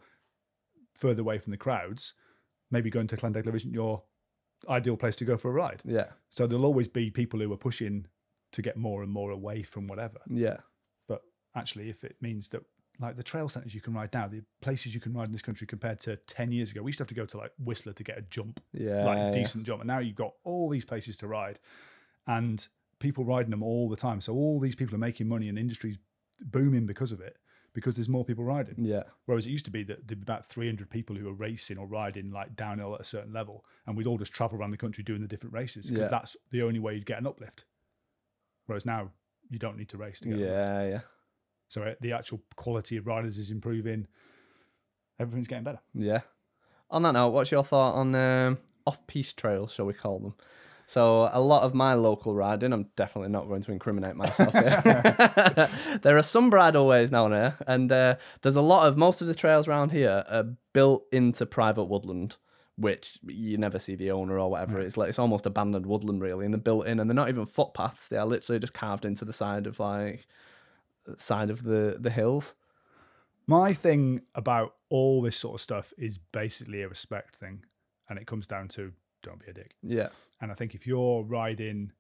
further 0.94 1.22
away 1.22 1.38
from 1.40 1.52
the 1.52 1.58
crowds, 1.58 2.14
maybe 2.72 2.90
going 2.90 3.08
to 3.08 3.18
Llandegla 3.18 3.56
isn't 3.56 3.74
your 3.74 4.04
ideal 4.68 4.98
place 4.98 5.16
to 5.18 5.26
go 5.26 5.38
for 5.38 5.50
a 5.50 5.54
ride. 5.54 5.82
Yeah. 5.86 6.08
So 6.30 6.48
there'll 6.48 6.66
always 6.66 6.88
be 6.88 7.10
people 7.10 7.40
who 7.40 7.52
are 7.54 7.58
pushing 7.58 8.08
to 8.52 8.62
get 8.62 8.78
more 8.78 9.04
and 9.04 9.12
more 9.12 9.32
away 9.32 9.64
from 9.64 9.88
whatever. 9.88 10.20
Yeah. 10.28 10.58
But 11.08 11.22
actually, 11.56 11.90
if 11.90 12.04
it 12.04 12.16
means 12.22 12.50
that, 12.50 12.62
like 13.00 13.16
the 13.16 13.24
trail 13.24 13.48
centers 13.48 13.74
you 13.74 13.82
can 13.82 13.94
ride 13.94 14.10
now, 14.14 14.28
the 14.28 14.44
places 14.62 14.94
you 14.94 15.00
can 15.00 15.14
ride 15.14 15.28
in 15.28 15.32
this 15.32 15.42
country 15.42 15.66
compared 15.66 16.00
to 16.02 16.16
10 16.18 16.52
years 16.52 16.72
ago, 16.72 16.82
we 16.82 16.90
used 16.90 16.98
to 16.98 17.04
have 17.04 17.08
to 17.10 17.16
go 17.16 17.26
to 17.26 17.38
like 17.38 17.52
Whistler 17.64 17.94
to 17.94 18.04
get 18.04 18.18
a 18.18 18.22
jump, 18.24 18.60
Yeah. 18.74 19.06
like 19.06 19.18
yeah. 19.18 19.30
a 19.30 19.34
decent 19.34 19.64
jump. 19.66 19.82
And 19.82 19.88
now 19.88 20.00
you've 20.00 20.16
got 20.16 20.34
all 20.44 20.68
these 20.70 20.84
places 20.86 21.16
to 21.18 21.28
ride 21.28 21.60
and 22.28 22.68
people 23.00 23.24
riding 23.24 23.52
them 23.52 23.64
all 23.64 23.88
the 23.88 23.96
time. 23.96 24.20
So 24.20 24.34
all 24.34 24.60
these 24.60 24.76
people 24.76 24.96
are 24.96 25.00
making 25.00 25.28
money 25.30 25.48
and 25.48 25.58
industry's 25.58 25.98
booming 26.42 26.86
because 26.86 27.12
of 27.12 27.22
it, 27.22 27.38
because 27.80 27.96
there's 27.96 28.10
more 28.10 28.24
people 28.26 28.44
riding. 28.44 28.76
Yeah. 28.78 29.04
Whereas 29.26 29.46
it 29.46 29.52
used 29.52 29.66
to 29.66 29.72
be 29.72 29.84
that 29.84 30.08
there'd 30.08 30.20
be 30.20 30.24
about 30.32 30.46
300 30.46 30.90
people 30.90 31.16
who 31.16 31.26
were 31.26 31.34
racing 31.34 31.78
or 31.78 31.86
riding 31.88 32.32
like 32.32 32.56
downhill 32.56 32.96
at 32.96 33.02
a 33.02 33.06
certain 33.06 33.34
level, 33.34 33.66
and 33.86 33.96
we'd 33.98 34.08
all 34.08 34.18
just 34.18 34.34
travel 34.34 34.58
around 34.60 34.72
the 34.72 34.78
country 34.78 35.04
doing 35.04 35.22
the 35.22 35.28
different 35.28 35.54
races 35.54 35.86
because 35.88 36.06
Yeah. 36.06 36.10
that's 36.10 36.38
the 36.52 36.62
only 36.62 36.80
way 36.80 36.94
you'd 36.96 37.06
get 37.06 37.20
an 37.20 37.28
uplift. 37.28 37.66
Whereas 38.68 38.86
now 38.86 39.12
you 39.50 39.58
don't 39.60 39.78
need 39.78 39.90
to 39.90 39.98
race 39.98 40.20
to 40.22 40.30
get. 40.30 40.38
Yeah. 40.40 40.88
Yeah. 40.88 41.00
So 41.70 41.84
uh, 41.84 41.96
the 42.02 42.14
actual 42.14 42.42
quality 42.56 42.98
of 42.98 43.08
riders 43.08 43.38
is 43.38 43.52
improving. 43.52 44.08
Everything's 45.20 45.48
getting 45.48 45.64
better. 45.64 45.80
Yeah. 45.94 46.22
On 46.90 47.02
that 47.04 47.12
note, 47.12 47.30
what's 47.30 47.52
your 47.52 47.64
thought 47.64 47.94
on 47.96 48.16
um, 48.16 48.58
off-piste 48.86 49.38
trails, 49.38 49.72
shall 49.74 49.86
we 49.86 49.94
call 49.94 50.20
them? 50.20 50.34
So 50.90 51.30
a 51.32 51.40
lot 51.40 51.62
of 51.62 51.76
my 51.76 51.94
local 51.94 52.34
riding, 52.34 52.74
I'm 52.74 52.88
definitely 52.96 53.30
not 53.30 53.48
going 53.48 53.62
to 53.62 53.72
incriminate 53.72 54.16
myself 54.16 54.52
here. 54.54 55.70
there 56.02 56.18
are 56.18 56.24
some 56.24 56.50
bridle 56.50 56.88
ways 56.88 57.12
down 57.12 57.32
here, 57.32 57.56
and 57.68 57.92
uh, 57.92 58.16
there's 58.42 58.56
a 58.56 58.62
lot 58.62 58.88
of 58.88 58.98
most 58.98 59.22
of 59.22 59.28
the 59.28 59.36
trails 59.36 59.68
around 59.68 59.92
here 59.92 60.24
are 60.28 60.46
built 60.74 61.04
into 61.12 61.46
private 61.46 61.84
woodland, 61.84 62.38
which 62.76 63.20
you 63.28 63.56
never 63.56 63.78
see 63.78 63.94
the 63.94 64.10
owner 64.10 64.40
or 64.40 64.50
whatever. 64.50 64.80
It's 64.80 64.98
like 64.98 65.10
it's 65.10 65.20
almost 65.20 65.46
abandoned 65.46 65.86
woodland 65.86 66.24
really, 66.24 66.46
and 66.46 66.56
they're 66.56 66.60
built 66.60 66.88
in, 66.88 67.00
and 67.00 67.08
they're 67.08 67.14
not 67.14 67.30
even 67.30 67.46
footpaths. 67.46 68.08
They 68.08 68.18
are 68.18 68.26
literally 68.26 68.58
just 68.58 68.74
carved 68.74 69.06
into 69.06 69.26
the 69.26 69.34
side 69.34 69.68
of 69.68 69.80
like 69.80 70.26
side 71.18 71.52
of 71.52 71.62
the 71.62 71.98
the 72.00 72.10
hills. 72.10 72.56
My 73.46 73.74
thing 73.74 74.22
about 74.34 74.74
all 74.90 75.22
this 75.22 75.38
sort 75.38 75.54
of 75.54 75.62
stuff 75.62 75.94
is 76.00 76.18
basically 76.18 76.82
a 76.82 76.90
respect 76.90 77.36
thing, 77.36 77.64
and 78.10 78.18
it 78.18 78.26
comes 78.26 78.48
down 78.48 78.70
to 78.70 78.94
don't 79.24 79.40
be 79.44 79.52
a 79.52 79.54
dick. 79.54 79.76
Yeah, 79.84 80.10
And 80.42 80.52
I 80.52 80.56
think 80.56 80.76
if 80.76 80.86
you're 80.88 81.24
riding 81.24 81.92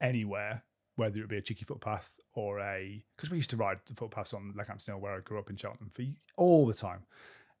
anywhere, 0.00 0.62
whether 0.96 1.20
it 1.20 1.28
be 1.28 1.36
a 1.38 1.42
cheeky 1.42 1.64
footpath 1.64 2.10
or 2.34 2.60
a, 2.60 3.04
because 3.16 3.30
we 3.30 3.36
used 3.36 3.50
to 3.50 3.56
ride 3.56 3.78
the 3.86 3.94
footpaths 3.94 4.32
on 4.34 4.54
Leckhampton 4.56 4.86
Hill 4.86 4.98
where 4.98 5.14
I 5.16 5.20
grew 5.20 5.38
up 5.38 5.50
in 5.50 5.56
Cheltenham 5.56 5.90
for 5.90 6.02
all 6.36 6.66
the 6.66 6.74
time, 6.74 7.04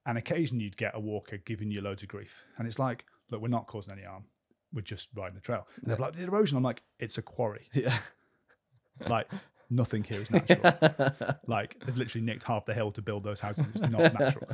and 0.06 0.16
occasionally 0.18 0.64
you'd 0.64 0.76
get 0.76 0.92
a 0.94 1.00
walker 1.00 1.36
giving 1.38 1.70
you 1.70 1.80
loads 1.80 2.02
of 2.02 2.08
grief, 2.08 2.44
and 2.58 2.66
it's 2.66 2.78
like, 2.78 3.04
look, 3.30 3.40
we're 3.40 3.48
not 3.48 3.66
causing 3.66 3.92
any 3.92 4.02
harm, 4.02 4.24
we're 4.72 4.80
just 4.82 5.08
riding 5.14 5.34
the 5.34 5.40
trail. 5.40 5.66
And 5.82 5.90
they're 5.90 5.96
like, 5.96 6.14
the 6.14 6.22
erosion. 6.24 6.56
I'm 6.56 6.62
like, 6.62 6.82
it's 6.98 7.18
a 7.18 7.22
quarry. 7.22 7.68
yeah, 7.74 7.98
Like 9.08 9.28
nothing 9.70 10.02
here 10.04 10.20
is 10.22 10.30
natural. 10.32 11.12
like 11.46 11.76
they've 11.84 11.96
literally 11.96 12.24
nicked 12.24 12.42
half 12.44 12.64
the 12.64 12.74
hill 12.74 12.90
to 12.92 13.02
build 13.02 13.24
those 13.24 13.40
houses. 13.40 13.66
It's 13.74 13.80
not 13.90 14.14
natural. 14.18 14.48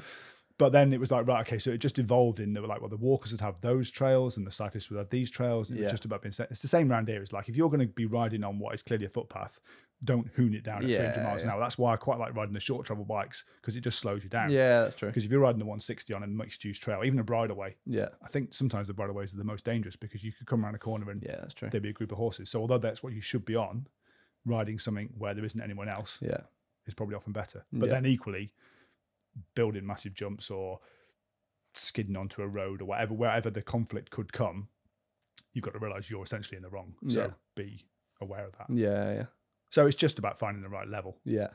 But 0.56 0.70
then 0.70 0.92
it 0.92 1.00
was 1.00 1.10
like, 1.10 1.26
right, 1.26 1.40
okay, 1.46 1.58
so 1.58 1.70
it 1.70 1.78
just 1.78 1.98
evolved 1.98 2.38
in. 2.38 2.52
They 2.54 2.60
were 2.60 2.68
like, 2.68 2.80
well, 2.80 2.88
the 2.90 2.96
walkers 2.96 3.32
would 3.32 3.40
have 3.40 3.60
those 3.60 3.90
trails 3.90 4.36
and 4.36 4.46
the 4.46 4.52
cyclists 4.52 4.88
would 4.88 4.98
have 4.98 5.10
these 5.10 5.28
trails. 5.30 5.68
And 5.70 5.78
It 5.78 5.82
was 5.82 5.90
just 5.90 6.04
about 6.04 6.22
being. 6.22 6.32
set. 6.32 6.48
It's 6.50 6.62
the 6.62 6.68
same 6.68 6.88
round 6.88 7.08
here. 7.08 7.20
It's 7.22 7.32
like 7.32 7.48
if 7.48 7.56
you're 7.56 7.68
going 7.70 7.80
to 7.80 7.86
be 7.92 8.06
riding 8.06 8.44
on 8.44 8.60
what 8.60 8.72
is 8.74 8.82
clearly 8.82 9.06
a 9.06 9.08
footpath, 9.08 9.60
don't 10.04 10.28
hoon 10.34 10.54
it 10.54 10.62
down 10.62 10.84
at 10.84 10.94
300 10.94 11.16
Yeah, 11.16 11.22
miles 11.24 11.42
an 11.42 11.50
hour. 11.50 11.58
That's 11.58 11.76
why 11.78 11.92
I 11.92 11.96
quite 11.96 12.18
like 12.20 12.36
riding 12.36 12.54
the 12.54 12.60
short 12.60 12.86
travel 12.86 13.04
bikes 13.04 13.44
because 13.60 13.74
it 13.74 13.80
just 13.80 13.98
slows 13.98 14.22
you 14.22 14.30
down. 14.30 14.50
Yeah, 14.52 14.82
that's 14.82 14.94
true. 14.96 15.08
Because 15.08 15.24
if 15.24 15.30
you're 15.30 15.40
riding 15.40 15.58
the 15.58 15.64
160 15.64 16.12
on 16.14 16.22
a 16.22 16.26
mixed 16.28 16.64
use 16.64 16.78
trail, 16.78 17.02
even 17.04 17.18
a 17.18 17.24
bridleway, 17.24 17.74
Yeah, 17.86 18.10
I 18.22 18.28
think 18.28 18.54
sometimes 18.54 18.86
the 18.86 18.94
bridleways 18.94 19.34
are 19.34 19.38
the 19.38 19.44
most 19.44 19.64
dangerous 19.64 19.96
because 19.96 20.22
you 20.22 20.30
could 20.32 20.46
come 20.46 20.64
around 20.64 20.74
a 20.76 20.78
corner 20.78 21.10
and 21.10 21.20
yeah, 21.22 21.36
that's 21.40 21.54
true. 21.54 21.68
there'd 21.70 21.82
be 21.82 21.88
a 21.88 21.92
group 21.94 22.12
of 22.12 22.18
horses. 22.18 22.48
So 22.50 22.60
although 22.60 22.78
that's 22.78 23.02
what 23.02 23.12
you 23.12 23.20
should 23.20 23.44
be 23.44 23.56
on, 23.56 23.88
riding 24.44 24.78
something 24.78 25.08
where 25.18 25.34
there 25.34 25.44
isn't 25.44 25.60
anyone 25.60 25.88
else 25.88 26.18
Yeah, 26.20 26.42
is 26.86 26.94
probably 26.94 27.16
often 27.16 27.32
better. 27.32 27.64
But 27.72 27.86
Yeah. 27.86 27.94
then 27.94 28.06
equally, 28.06 28.52
building 29.54 29.86
massive 29.86 30.14
jumps 30.14 30.50
or 30.50 30.80
skidding 31.74 32.16
onto 32.16 32.42
a 32.42 32.48
road 32.48 32.80
or 32.80 32.84
whatever, 32.86 33.14
wherever 33.14 33.50
the 33.50 33.62
conflict 33.62 34.10
could 34.10 34.32
come, 34.32 34.68
you've 35.52 35.64
got 35.64 35.72
to 35.72 35.78
realise 35.80 36.08
you're 36.10 36.22
essentially 36.22 36.56
in 36.56 36.62
the 36.62 36.68
wrong. 36.70 36.94
So 37.08 37.20
Yeah. 37.22 37.30
be 37.56 37.84
aware 38.20 38.46
of 38.46 38.52
that. 38.58 38.66
yeah, 38.70 39.12
yeah, 39.12 39.26
So 39.70 39.86
it's 39.86 39.96
just 39.96 40.18
about 40.18 40.38
finding 40.38 40.62
the 40.62 40.68
right 40.68 40.88
level 40.88 41.18
yeah. 41.24 41.48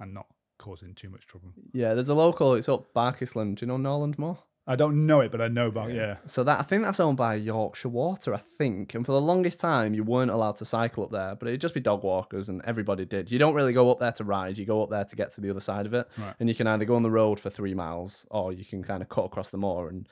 and 0.00 0.12
not 0.14 0.26
causing 0.58 0.94
too 0.94 1.08
much 1.10 1.26
trouble. 1.26 1.52
Yeah, 1.72 1.94
there's 1.94 2.08
a 2.10 2.14
local. 2.14 2.54
It's 2.54 2.68
up 2.68 2.92
Barkisland. 2.94 3.56
Do 3.56 3.64
you 3.64 3.68
know 3.68 3.76
Norland 3.78 4.18
Moor? 4.18 4.38
I 4.68 4.74
don't 4.74 5.06
know 5.06 5.20
it, 5.20 5.30
but 5.30 5.40
I 5.40 5.46
know 5.48 5.68
about 5.68 5.90
it. 5.90 5.96
yeah. 5.96 6.16
So 6.26 6.42
that 6.44 6.58
I 6.58 6.62
think 6.62 6.82
that's 6.82 6.98
owned 6.98 7.16
by 7.16 7.34
Yorkshire 7.36 7.88
Water, 7.88 8.34
I 8.34 8.38
think. 8.38 8.94
And 8.94 9.06
for 9.06 9.12
the 9.12 9.20
longest 9.20 9.60
time, 9.60 9.94
you 9.94 10.02
weren't 10.02 10.30
allowed 10.32 10.56
to 10.56 10.64
cycle 10.64 11.04
up 11.04 11.10
there, 11.12 11.36
but 11.36 11.46
it'd 11.48 11.60
just 11.60 11.74
be 11.74 11.80
dog 11.80 12.02
walkers, 12.02 12.48
and 12.48 12.60
everybody 12.64 13.04
did. 13.04 13.30
You 13.30 13.38
don't 13.38 13.54
really 13.54 13.72
go 13.72 13.90
up 13.92 14.00
there 14.00 14.12
to 14.12 14.24
ride; 14.24 14.58
you 14.58 14.64
go 14.66 14.82
up 14.82 14.90
there 14.90 15.04
to 15.04 15.16
get 15.16 15.32
to 15.34 15.40
the 15.40 15.50
other 15.50 15.60
side 15.60 15.86
of 15.86 15.94
it, 15.94 16.08
Right. 16.18 16.34
and 16.40 16.48
you 16.48 16.54
can 16.54 16.66
either 16.66 16.84
go 16.84 16.96
on 16.96 17.02
the 17.02 17.10
road 17.10 17.38
for 17.38 17.48
three 17.48 17.74
miles, 17.74 18.26
or 18.30 18.52
you 18.52 18.64
can 18.64 18.82
kind 18.82 19.02
of 19.02 19.08
cut 19.08 19.26
across 19.26 19.50
the 19.50 19.58
moor. 19.58 19.88
And 19.88 20.08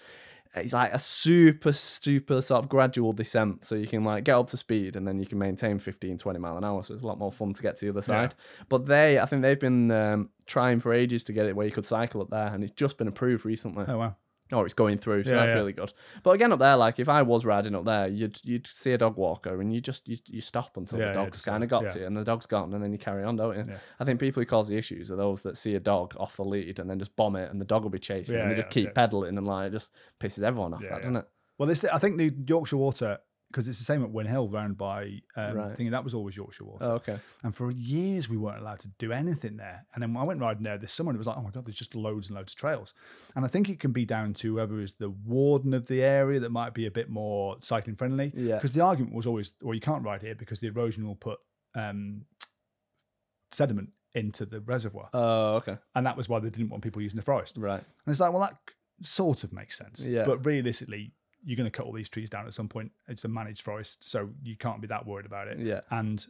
it's 0.56 0.72
like 0.72 0.92
a 0.94 1.00
super, 1.00 1.72
super 1.72 2.40
sort 2.40 2.62
of 2.62 2.68
gradual 2.68 3.12
descent, 3.12 3.64
so 3.64 3.74
you 3.74 3.88
can 3.88 4.04
like 4.04 4.22
get 4.22 4.36
up 4.36 4.46
to 4.50 4.56
speed, 4.56 4.94
and 4.94 5.04
then 5.04 5.18
you 5.18 5.26
can 5.26 5.36
maintain 5.36 5.80
15, 5.80 6.16
20 6.16 6.38
mile 6.38 6.56
an 6.56 6.62
hour. 6.62 6.84
So 6.84 6.94
it's 6.94 7.02
a 7.02 7.06
lot 7.08 7.18
more 7.18 7.32
fun 7.32 7.54
to 7.54 7.60
get 7.62 7.76
to 7.78 7.86
the 7.86 7.90
other 7.90 8.02
side. 8.02 8.36
But 8.68 8.86
they, 8.86 9.18
I 9.18 9.26
think 9.26 9.42
they've 9.42 9.58
been 9.58 9.90
um, 9.90 10.30
trying 10.46 10.78
for 10.78 10.92
ages 10.94 11.24
to 11.24 11.32
get 11.32 11.46
it 11.46 11.56
where 11.56 11.66
you 11.66 11.72
could 11.72 11.84
cycle 11.86 12.20
up 12.22 12.30
there, 12.30 12.46
and 12.54 12.62
it's 12.62 12.74
just 12.76 12.98
been 12.98 13.08
approved 13.08 13.44
recently 13.44 13.84
Oh 13.88 13.98
wow. 13.98 14.14
Or 14.52 14.64
it's 14.64 14.74
going 14.74 14.98
through, 14.98 15.24
so 15.24 15.30
Yeah, 15.30 15.36
that's 15.36 15.48
yeah. 15.48 15.54
really 15.54 15.72
good. 15.72 15.92
But 16.22 16.32
again, 16.32 16.52
up 16.52 16.58
there, 16.58 16.76
like 16.76 16.98
if 16.98 17.08
I 17.08 17.22
was 17.22 17.44
riding 17.44 17.74
up 17.74 17.84
there, 17.84 18.06
you'd 18.08 18.38
you'd 18.44 18.66
see 18.66 18.92
a 18.92 18.98
dog 18.98 19.16
walker 19.16 19.60
and 19.60 19.72
you 19.72 19.80
just 19.80 20.06
you, 20.06 20.18
you 20.26 20.40
stop 20.40 20.76
until 20.76 20.98
Yeah, 20.98 21.06
the 21.08 21.14
dog's 21.14 21.40
kind 21.42 21.64
of 21.64 21.70
got 21.70 21.90
to 21.90 22.00
you, 22.00 22.06
and 22.06 22.16
the 22.16 22.24
dog's 22.24 22.46
gone, 22.46 22.74
and 22.74 22.82
then 22.82 22.92
you 22.92 22.98
carry 22.98 23.24
on, 23.24 23.36
don't 23.36 23.56
you? 23.56 23.74
I 23.98 24.04
think 24.04 24.20
people 24.20 24.40
who 24.42 24.46
cause 24.46 24.68
the 24.68 24.76
issues 24.76 25.10
are 25.10 25.16
those 25.16 25.42
that 25.42 25.56
see 25.56 25.74
a 25.74 25.80
dog 25.80 26.14
off 26.18 26.36
the 26.36 26.44
lead 26.44 26.78
and 26.78 26.88
then 26.90 26.98
just 26.98 27.16
bomb 27.16 27.36
it, 27.36 27.50
and 27.50 27.60
the 27.60 27.64
dog 27.64 27.82
will 27.82 27.90
be 27.90 27.98
chasing, 27.98 28.36
and 28.42 28.50
they 28.50 28.54
just 28.56 28.70
keep 28.70 28.94
pedaling, 28.94 29.36
and 29.38 29.46
like 29.46 29.68
it 29.68 29.72
just 29.72 29.90
pisses 30.20 30.42
everyone 30.42 30.74
off, 30.74 30.82
that, 30.90 31.02
doesn't 31.02 31.16
it? 31.16 31.28
Well, 31.58 31.68
this 31.68 31.84
I 31.84 31.98
think 31.98 32.18
the 32.18 32.34
Yorkshire 32.46 32.76
Water 32.76 33.18
because 33.54 33.68
it's 33.68 33.78
the 33.78 33.84
same 33.84 34.02
at 34.02 34.10
Win 34.10 34.26
Hill 34.26 34.48
round 34.48 34.76
by 34.76 35.20
um, 35.36 35.56
Right. 35.56 35.76
thinking 35.76 35.92
that 35.92 36.02
was 36.02 36.12
always 36.12 36.36
Yorkshire 36.36 36.64
Water. 36.64 36.84
Oh, 36.84 36.90
okay. 36.94 37.18
And 37.44 37.54
for 37.54 37.70
years, 37.70 38.28
we 38.28 38.36
weren't 38.36 38.58
allowed 38.58 38.80
to 38.80 38.88
do 38.98 39.12
anything 39.12 39.56
there. 39.58 39.86
And 39.94 40.02
then 40.02 40.12
when 40.12 40.20
I 40.22 40.24
went 40.26 40.40
riding 40.40 40.64
there 40.64 40.76
this 40.76 40.92
summer, 40.92 41.10
and 41.10 41.16
it 41.16 41.18
was 41.18 41.28
like, 41.28 41.36
oh 41.36 41.42
my 41.42 41.50
God, 41.50 41.64
there's 41.64 41.76
just 41.76 41.94
loads 41.94 42.26
and 42.26 42.34
loads 42.36 42.52
of 42.52 42.56
trails. 42.56 42.94
And 43.36 43.44
I 43.44 43.48
think 43.48 43.68
it 43.68 43.78
can 43.78 43.92
be 43.92 44.04
down 44.04 44.34
to 44.34 44.54
whoever 44.54 44.80
is 44.80 44.94
the 44.94 45.10
warden 45.10 45.72
of 45.72 45.86
the 45.86 46.02
area 46.02 46.40
that 46.40 46.50
might 46.50 46.74
be 46.74 46.86
a 46.86 46.90
bit 46.90 47.08
more 47.08 47.56
cycling 47.60 47.94
friendly. 47.94 48.32
Yeah. 48.34 48.56
Because 48.56 48.72
the 48.72 48.80
argument 48.80 49.14
was 49.14 49.24
always, 49.24 49.52
well, 49.62 49.74
you 49.74 49.80
can't 49.80 50.02
ride 50.04 50.20
here 50.22 50.34
because 50.34 50.58
the 50.58 50.66
erosion 50.66 51.06
will 51.06 51.14
put 51.14 51.38
um, 51.76 52.22
sediment 53.52 53.90
into 54.16 54.46
the 54.46 54.60
reservoir. 54.62 55.10
Oh, 55.14 55.54
okay. 55.58 55.76
And 55.94 56.04
that 56.06 56.16
was 56.16 56.28
why 56.28 56.40
they 56.40 56.50
didn't 56.50 56.70
want 56.70 56.82
people 56.82 57.02
using 57.02 57.16
the 57.18 57.22
forest. 57.22 57.54
Right. 57.56 57.78
And 57.78 58.12
it's 58.12 58.18
like, 58.18 58.32
well, 58.32 58.42
that 58.42 58.56
sort 59.06 59.44
of 59.44 59.52
makes 59.52 59.78
sense. 59.78 60.00
Yeah. 60.00 60.24
But 60.24 60.44
realistically, 60.44 61.12
you're 61.44 61.56
going 61.56 61.70
to 61.70 61.76
cut 61.76 61.86
all 61.86 61.92
these 61.92 62.08
trees 62.08 62.30
down 62.30 62.46
at 62.46 62.54
some 62.54 62.68
point. 62.68 62.90
It's 63.08 63.24
a 63.24 63.28
managed 63.28 63.62
forest, 63.62 64.08
so 64.08 64.30
you 64.42 64.56
can't 64.56 64.80
be 64.80 64.86
that 64.88 65.06
worried 65.06 65.26
about 65.26 65.48
it. 65.48 65.58
Yeah. 65.58 65.80
And 65.90 66.24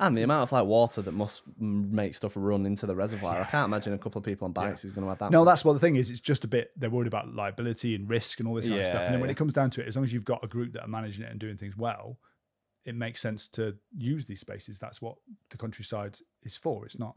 And 0.00 0.16
the 0.16 0.22
amount 0.22 0.42
of 0.42 0.52
like 0.52 0.64
water 0.64 1.00
that 1.02 1.12
must 1.12 1.42
make 1.58 2.14
stuff 2.14 2.32
run 2.34 2.66
into 2.66 2.86
the 2.86 2.94
reservoir, 2.94 3.40
I 3.40 3.44
can't 3.44 3.66
imagine 3.66 3.92
a 3.92 3.98
couple 3.98 4.18
of 4.18 4.24
people 4.24 4.46
on 4.46 4.52
bikes 4.52 4.84
is 4.84 4.90
going 4.90 5.04
to 5.04 5.08
have 5.10 5.18
that. 5.20 5.30
No, 5.30 5.44
much. 5.44 5.52
that's 5.52 5.64
what 5.64 5.74
the 5.74 5.78
thing 5.78 5.96
is. 5.96 6.10
It's 6.10 6.20
just 6.20 6.44
a 6.44 6.48
bit 6.48 6.72
they're 6.76 6.90
worried 6.90 7.06
about 7.06 7.34
liability 7.34 7.94
and 7.94 8.08
risk 8.08 8.40
and 8.40 8.48
all 8.48 8.54
this 8.54 8.68
kind 8.68 8.80
of 8.80 8.86
stuff. 8.86 9.02
And 9.04 9.14
then 9.14 9.20
when 9.20 9.30
it 9.30 9.36
comes 9.36 9.52
down 9.52 9.70
to 9.70 9.80
it, 9.80 9.86
as 9.86 9.96
long 9.96 10.04
as 10.04 10.12
you've 10.12 10.24
got 10.24 10.42
a 10.42 10.48
group 10.48 10.72
that 10.72 10.82
are 10.82 10.88
managing 10.88 11.24
it 11.24 11.30
and 11.30 11.38
doing 11.38 11.56
things 11.56 11.76
well, 11.76 12.18
it 12.84 12.96
makes 12.96 13.20
sense 13.20 13.46
to 13.48 13.76
use 13.96 14.26
these 14.26 14.40
spaces. 14.40 14.78
That's 14.78 15.00
what 15.00 15.14
the 15.50 15.56
countryside 15.56 16.18
is 16.42 16.56
for. 16.56 16.84
It's 16.84 16.98
not 16.98 17.14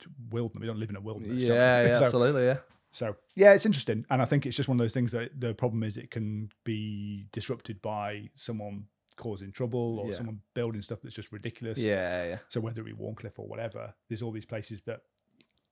to 0.00 0.08
wilderness. 0.30 0.60
We 0.60 0.66
don't 0.66 0.78
live 0.78 0.90
in 0.90 0.96
a 0.96 1.00
wilderness. 1.00 1.42
yeah, 1.42 1.86
yeah, 1.86 1.98
so, 1.98 2.04
absolutely, 2.04 2.46
yeah. 2.46 2.58
So 2.92 3.16
yeah, 3.34 3.52
it's 3.52 3.66
interesting, 3.66 4.06
and 4.10 4.22
I 4.22 4.24
think 4.24 4.46
it's 4.46 4.56
just 4.56 4.68
one 4.68 4.76
of 4.78 4.84
those 4.84 4.94
things 4.94 5.12
that 5.12 5.38
the 5.38 5.52
problem 5.54 5.82
is 5.82 5.96
it 5.96 6.10
can 6.10 6.48
be 6.64 7.26
disrupted 7.32 7.82
by 7.82 8.30
someone 8.36 8.84
causing 9.16 9.52
trouble 9.52 9.98
or 9.98 10.08
Yeah. 10.10 10.16
someone 10.16 10.40
building 10.54 10.82
stuff 10.82 11.00
that's 11.02 11.14
just 11.14 11.32
ridiculous. 11.32 11.78
Yeah, 11.78 12.24
yeah, 12.24 12.38
So 12.48 12.60
whether 12.60 12.80
it 12.82 12.84
be 12.84 12.92
Wharncliffe 12.92 13.38
or 13.38 13.46
whatever, 13.46 13.94
there's 14.08 14.22
all 14.22 14.30
these 14.32 14.44
places 14.46 14.82
that 14.82 15.00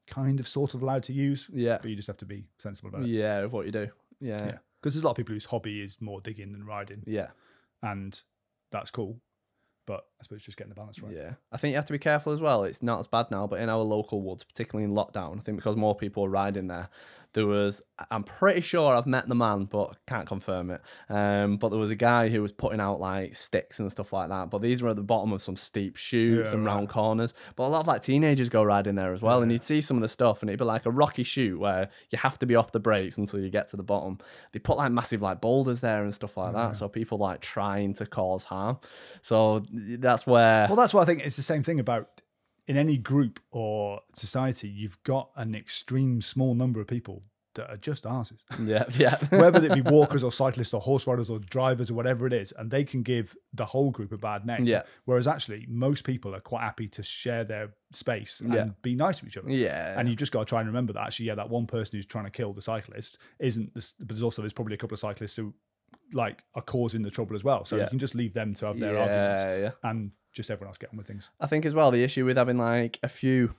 kind 0.06 0.38
of 0.40 0.46
sort 0.48 0.74
of 0.74 0.82
allowed 0.82 1.02
to 1.04 1.12
use, 1.12 1.48
yeah, 1.52 1.78
but 1.80 1.88
you 1.90 1.96
just 1.96 2.08
have 2.08 2.16
to 2.18 2.26
be 2.26 2.46
sensible 2.58 2.88
about 2.90 3.02
it. 3.02 3.08
yeah. 3.08 3.38
Of 3.38 3.52
what 3.52 3.66
you 3.66 3.72
do, 3.72 3.88
yeah, 4.20 4.44
Yeah. 4.46 4.58
Because 4.80 4.94
there's 4.94 5.02
a 5.02 5.06
lot 5.06 5.12
of 5.12 5.16
people 5.16 5.32
whose 5.34 5.46
hobby 5.46 5.80
is 5.82 5.98
more 6.00 6.20
digging 6.20 6.52
than 6.52 6.64
riding, 6.64 7.02
yeah. 7.06 7.30
and 7.82 8.20
that's 8.70 8.90
cool. 8.90 9.18
But 9.86 10.06
I 10.20 10.22
suppose 10.22 10.42
just 10.42 10.56
getting 10.56 10.70
the 10.70 10.74
balance 10.74 11.00
right. 11.02 11.14
Yeah, 11.14 11.34
I 11.52 11.58
think 11.58 11.72
you 11.72 11.76
have 11.76 11.84
to 11.86 11.92
be 11.92 11.98
careful 11.98 12.32
as 12.32 12.40
well. 12.40 12.64
It's 12.64 12.82
not 12.82 13.00
as 13.00 13.06
bad 13.06 13.30
now, 13.30 13.46
but 13.46 13.60
in 13.60 13.68
our 13.68 13.82
local 13.82 14.22
woods, 14.22 14.42
particularly 14.42 14.84
in 14.84 14.96
lockdown, 14.96 15.38
I 15.38 15.40
think 15.40 15.58
because 15.58 15.76
more 15.76 15.94
people 15.94 16.24
are 16.24 16.30
riding 16.30 16.68
there, 16.68 16.88
there 17.34 17.46
was. 17.46 17.82
I'm 18.10 18.24
pretty 18.24 18.60
sure 18.60 18.94
I've 18.96 19.06
met 19.06 19.28
the 19.28 19.34
man, 19.34 19.64
but 19.66 19.96
can't 20.06 20.26
confirm 20.26 20.70
it. 20.70 20.80
Um, 21.08 21.58
but 21.58 21.68
there 21.68 21.78
was 21.78 21.90
a 21.90 21.96
guy 21.96 22.28
who 22.28 22.42
was 22.42 22.50
putting 22.50 22.80
out 22.80 22.98
like 23.00 23.34
sticks 23.34 23.78
and 23.78 23.90
stuff 23.90 24.12
like 24.12 24.30
that. 24.30 24.50
But 24.50 24.62
these 24.62 24.82
were 24.82 24.88
at 24.88 24.96
the 24.96 25.02
bottom 25.02 25.32
of 25.32 25.42
some 25.42 25.56
steep 25.56 25.96
chutes 25.96 26.48
Yeah, 26.50 26.54
and 26.56 26.64
right. 26.66 26.74
round 26.74 26.88
corners. 26.88 27.34
But 27.56 27.66
a 27.66 27.68
lot 27.68 27.80
of 27.80 27.86
like 27.86 28.02
teenagers 28.02 28.48
go 28.48 28.62
riding 28.62 28.94
there 28.94 29.12
as 29.12 29.22
well, 29.22 29.42
and 29.42 29.52
you'd 29.52 29.62
see 29.62 29.80
some 29.80 29.96
of 29.96 30.00
the 30.00 30.08
stuff, 30.08 30.40
and 30.42 30.50
it'd 30.50 30.58
be 30.58 30.64
like 30.64 30.86
a 30.86 30.90
rocky 30.90 31.22
chute 31.22 31.58
where 31.60 31.90
you 32.10 32.18
have 32.18 32.38
to 32.40 32.46
be 32.46 32.54
off 32.56 32.72
the 32.72 32.80
brakes 32.80 33.18
until 33.18 33.40
you 33.40 33.50
get 33.50 33.68
to 33.70 33.76
the 33.76 33.82
bottom. 33.82 34.18
They 34.52 34.58
put 34.58 34.76
like 34.78 34.90
massive 34.90 35.20
like 35.22 35.40
boulders 35.40 35.80
there 35.80 36.02
and 36.02 36.14
stuff 36.14 36.36
like 36.36 36.54
that, 36.54 36.76
so 36.76 36.88
people 36.88 37.18
like 37.18 37.40
trying 37.40 37.94
to 37.94 38.06
cause 38.06 38.44
harm. 38.44 38.78
So 39.22 39.62
that's 39.70 40.26
where. 40.26 40.66
Well, 40.68 40.76
that's 40.76 40.94
what 40.94 41.02
I 41.02 41.04
think. 41.04 41.24
It's 41.26 41.36
the 41.36 41.42
same 41.42 41.62
thing 41.62 41.80
about 41.80 42.08
in 42.66 42.76
any 42.76 42.96
group 42.96 43.40
or 43.50 44.00
society. 44.14 44.68
You've 44.68 45.02
got 45.02 45.30
an 45.36 45.54
extreme 45.54 46.20
small 46.22 46.54
number 46.54 46.80
of 46.80 46.86
people 46.86 47.22
that 47.54 47.70
are 47.70 47.76
just 47.76 48.02
arses. 48.02 48.38
Yeah, 48.64 48.84
yeah. 48.96 49.16
whether 49.30 49.64
it 49.64 49.72
be 49.74 49.80
walkers 49.82 50.24
or 50.24 50.32
cyclists 50.32 50.74
or 50.74 50.80
horse 50.80 51.06
riders 51.06 51.30
or 51.30 51.38
drivers 51.38 51.88
or 51.88 51.94
whatever 51.94 52.26
it 52.26 52.32
is, 52.32 52.52
and 52.58 52.68
they 52.70 52.82
can 52.82 53.02
give 53.04 53.36
the 53.52 53.64
whole 53.64 53.90
group 53.92 54.10
a 54.10 54.18
bad 54.18 54.44
name. 54.44 54.64
Yeah. 54.64 54.82
Whereas 55.04 55.28
actually, 55.28 55.64
most 55.68 56.02
people 56.02 56.34
are 56.34 56.40
quite 56.40 56.62
happy 56.62 56.88
to 56.88 57.02
share 57.04 57.44
their 57.44 57.74
space 57.92 58.40
and 58.40 58.52
Yeah. 58.52 58.68
be 58.82 58.96
nice 58.96 59.20
to 59.20 59.26
each 59.26 59.36
other. 59.36 59.50
yeah. 59.50 59.94
And 59.96 60.08
you 60.08 60.16
just 60.16 60.32
got 60.32 60.40
to 60.40 60.46
try 60.46 60.60
and 60.60 60.66
remember 60.68 60.92
that 60.94 61.02
actually, 61.06 61.26
yeah, 61.26 61.36
that 61.36 61.48
one 61.48 61.66
person 61.68 61.96
who's 61.96 62.06
trying 62.06 62.24
to 62.24 62.30
kill 62.30 62.52
the 62.52 62.62
cyclist 62.62 63.18
isn't. 63.38 63.72
This, 63.72 63.94
but 64.00 64.08
there's 64.08 64.22
also 64.24 64.42
there's 64.42 64.52
probably 64.52 64.74
a 64.74 64.78
couple 64.78 64.94
of 64.94 65.00
cyclists 65.00 65.36
who 65.36 65.54
like 66.12 66.42
are 66.54 66.62
causing 66.62 67.02
the 67.02 67.10
trouble 67.10 67.34
as 67.36 67.44
well. 67.44 67.64
So 67.64 67.76
Yeah. 67.76 67.84
you 67.84 67.88
can 67.90 67.98
just 67.98 68.14
leave 68.14 68.34
them 68.34 68.54
to 68.54 68.66
have 68.66 68.78
their 68.78 68.94
yeah, 68.94 69.00
arguments 69.00 69.74
yeah. 69.84 69.90
and 69.90 70.10
just 70.32 70.50
everyone 70.50 70.68
else 70.70 70.78
get 70.78 70.90
on 70.90 70.96
with 70.96 71.06
things. 71.06 71.30
I 71.40 71.46
think 71.46 71.64
as 71.66 71.74
well 71.74 71.90
the 71.90 72.02
issue 72.02 72.24
with 72.24 72.36
having 72.36 72.58
like 72.58 72.98
a 73.02 73.08
few 73.08 73.54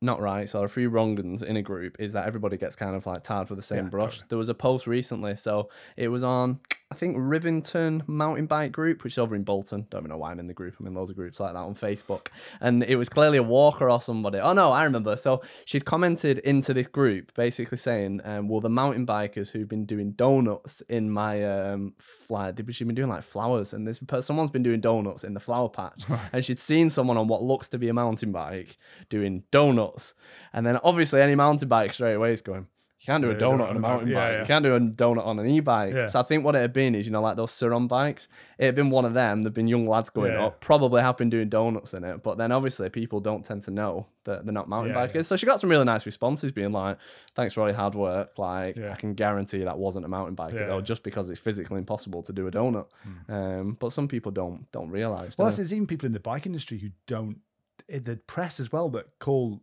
not 0.00 0.20
rights 0.20 0.54
or 0.54 0.64
a 0.64 0.68
few 0.68 0.88
wrong 0.88 1.16
uns 1.18 1.42
in 1.42 1.56
a 1.56 1.62
group 1.62 1.94
is 2.00 2.12
that 2.12 2.26
everybody 2.26 2.56
gets 2.56 2.74
kind 2.74 2.96
of 2.96 3.06
like 3.06 3.22
tarred 3.22 3.48
with 3.48 3.56
the 3.58 3.62
same 3.62 3.88
brush. 3.88 4.14
totally. 4.16 4.26
There 4.30 4.38
was 4.38 4.48
a 4.48 4.54
post 4.54 4.86
recently, 4.88 5.36
so 5.36 5.68
it 5.96 6.08
was 6.08 6.24
on 6.24 6.58
I 6.92 6.94
think 6.94 7.16
Rivington 7.16 8.06
Mountain 8.06 8.44
Bike 8.44 8.70
Group, 8.70 9.02
which 9.02 9.14
is 9.14 9.18
over 9.18 9.34
in 9.34 9.44
Bolton. 9.44 9.86
Don't 9.88 10.02
even 10.02 10.10
know 10.10 10.18
why 10.18 10.30
I'm 10.30 10.38
in 10.38 10.46
the 10.46 10.52
group. 10.52 10.74
I'm 10.78 10.86
in 10.86 10.92
loads 10.92 11.08
of 11.08 11.16
groups 11.16 11.40
like 11.40 11.54
that 11.54 11.58
on 11.58 11.74
Facebook. 11.74 12.26
And 12.60 12.82
it 12.82 12.96
was 12.96 13.08
clearly 13.08 13.38
a 13.38 13.42
walker 13.42 13.88
or 13.88 13.98
somebody. 13.98 14.38
Oh 14.38 14.52
no, 14.52 14.72
I 14.72 14.84
remember. 14.84 15.16
So 15.16 15.40
she'd 15.64 15.86
commented 15.86 16.36
into 16.40 16.74
this 16.74 16.86
group 16.86 17.32
basically 17.32 17.78
saying, 17.78 18.20
um, 18.24 18.46
well, 18.46 18.60
the 18.60 18.68
mountain 18.68 19.06
bikers 19.06 19.50
who've 19.50 19.66
been 19.66 19.86
doing 19.86 20.12
donuts 20.12 20.82
in 20.90 21.10
my 21.10 21.70
um 21.70 21.94
fly, 21.98 22.52
she'd 22.68 22.86
been 22.86 22.94
doing 22.94 23.08
like 23.08 23.22
flowers, 23.22 23.72
and 23.72 23.88
this 23.88 23.98
someone's 24.20 24.50
been 24.50 24.62
doing 24.62 24.82
donuts 24.82 25.24
in 25.24 25.32
the 25.32 25.40
flower 25.40 25.70
patch, 25.70 26.02
and 26.34 26.44
she'd 26.44 26.60
seen 26.60 26.90
someone 26.90 27.16
on 27.16 27.26
what 27.26 27.42
looks 27.42 27.68
to 27.68 27.78
be 27.78 27.88
a 27.88 27.94
mountain 27.94 28.32
bike 28.32 28.76
doing 29.08 29.44
donuts, 29.50 30.12
and 30.52 30.66
then 30.66 30.76
obviously 30.84 31.22
any 31.22 31.36
mountain 31.36 31.68
bike 31.68 31.94
straight 31.94 32.12
away 32.12 32.34
is 32.34 32.42
going. 32.42 32.66
You 33.02 33.06
can't 33.06 33.20
do 33.24 33.30
a 33.30 33.32
Yeah, 33.32 33.38
don't 33.40 33.58
donut 33.58 33.70
on 33.70 33.76
a 33.76 33.80
mountain 33.80 34.08
Yeah, 34.10 34.14
bike. 34.14 34.32
yeah. 34.34 34.40
You 34.42 34.46
can't 34.46 34.62
do 34.62 34.74
a 34.76 34.80
donut 34.80 35.26
on 35.26 35.40
an 35.40 35.50
e-bike. 35.50 35.92
Yeah. 35.92 36.06
So 36.06 36.20
I 36.20 36.22
think 36.22 36.44
what 36.44 36.54
it 36.54 36.60
had 36.60 36.72
been 36.72 36.94
is, 36.94 37.04
you 37.04 37.10
know, 37.10 37.20
like 37.20 37.36
those 37.36 37.50
Sur-Ron 37.50 37.88
bikes. 37.88 38.28
It 38.58 38.66
had 38.66 38.76
been 38.76 38.90
one 38.90 39.04
of 39.04 39.12
them. 39.12 39.42
There'd 39.42 39.52
been 39.54 39.66
young 39.66 39.86
lads 39.88 40.08
going 40.08 40.34
Yeah. 40.34 40.46
up, 40.46 40.60
probably 40.60 41.02
have 41.02 41.16
been 41.16 41.28
doing 41.28 41.48
donuts 41.48 41.94
in 41.94 42.04
it. 42.04 42.22
But 42.22 42.38
then 42.38 42.52
obviously 42.52 42.88
people 42.90 43.18
don't 43.18 43.44
tend 43.44 43.64
to 43.64 43.72
know 43.72 44.06
that 44.22 44.44
they're 44.44 44.52
not 44.52 44.68
mountain 44.68 44.94
Yeah, 44.94 45.04
bikers. 45.08 45.14
yeah. 45.14 45.22
So 45.22 45.34
she 45.34 45.46
got 45.46 45.58
some 45.58 45.68
really 45.68 45.84
nice 45.84 46.06
responses, 46.06 46.52
being 46.52 46.70
like, 46.70 46.96
"Thanks 47.34 47.54
for 47.54 47.62
all 47.62 47.66
your 47.66 47.76
hard 47.76 47.96
work. 47.96 48.38
Like 48.38 48.76
Yeah. 48.76 48.92
I 48.92 48.94
can 48.94 49.14
guarantee 49.14 49.64
that 49.64 49.76
wasn't 49.76 50.04
a 50.04 50.08
mountain 50.08 50.36
biker 50.36 50.52
Yeah, 50.54 50.66
though, 50.66 50.80
just 50.80 51.02
because 51.02 51.28
it's 51.28 51.40
physically 51.40 51.78
impossible 51.78 52.22
to 52.22 52.32
do 52.32 52.46
a 52.46 52.52
donut." 52.52 52.86
Um, 53.28 53.76
but 53.80 53.92
some 53.92 54.06
people 54.06 54.30
don't 54.30 54.70
don't 54.70 54.90
realize. 54.90 55.36
Well, 55.36 55.50
do 55.50 55.56
there's 55.56 55.72
even 55.72 55.88
people 55.88 56.06
in 56.06 56.12
the 56.12 56.20
bike 56.20 56.46
industry 56.46 56.78
who 56.78 56.90
don't. 57.08 57.40
eh, 57.88 57.98
The 57.98 58.14
press 58.16 58.60
as 58.60 58.70
well 58.70 58.88
that 58.90 59.18
call 59.18 59.60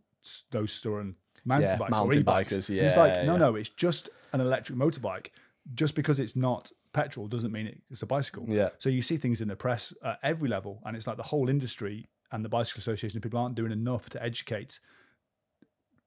those 0.50 0.72
Sur-Ron 0.72 1.14
mountain 1.44 1.70
Yeah, 1.70 1.76
bikes 1.76 1.90
mountain 1.90 2.18
or 2.18 2.20
e-bikes. 2.20 2.52
bikers, 2.52 2.68
And 2.68 2.78
it's 2.86 2.96
like, 2.96 3.24
no, 3.24 3.32
yeah. 3.32 3.38
no, 3.38 3.54
it's 3.56 3.68
just 3.70 4.08
an 4.32 4.40
electric 4.40 4.78
motorbike. 4.78 5.28
Just 5.74 5.94
because 5.94 6.18
it's 6.18 6.34
not 6.36 6.72
petrol 6.92 7.28
doesn't 7.28 7.52
mean 7.52 7.80
it's 7.90 8.02
a 8.02 8.06
bicycle. 8.06 8.44
Yeah. 8.48 8.70
So 8.78 8.88
you 8.88 9.02
see 9.02 9.16
things 9.16 9.40
in 9.40 9.48
the 9.48 9.56
press 9.56 9.92
at 10.04 10.18
every 10.22 10.48
level, 10.48 10.80
and 10.84 10.96
it's 10.96 11.06
like 11.06 11.16
the 11.16 11.22
whole 11.22 11.48
industry 11.48 12.06
and 12.32 12.44
the 12.44 12.48
bicycle 12.48 12.80
association 12.80 13.18
of 13.18 13.22
people 13.22 13.38
aren't 13.38 13.54
doing 13.54 13.72
enough 13.72 14.08
to 14.10 14.22
educate 14.22 14.80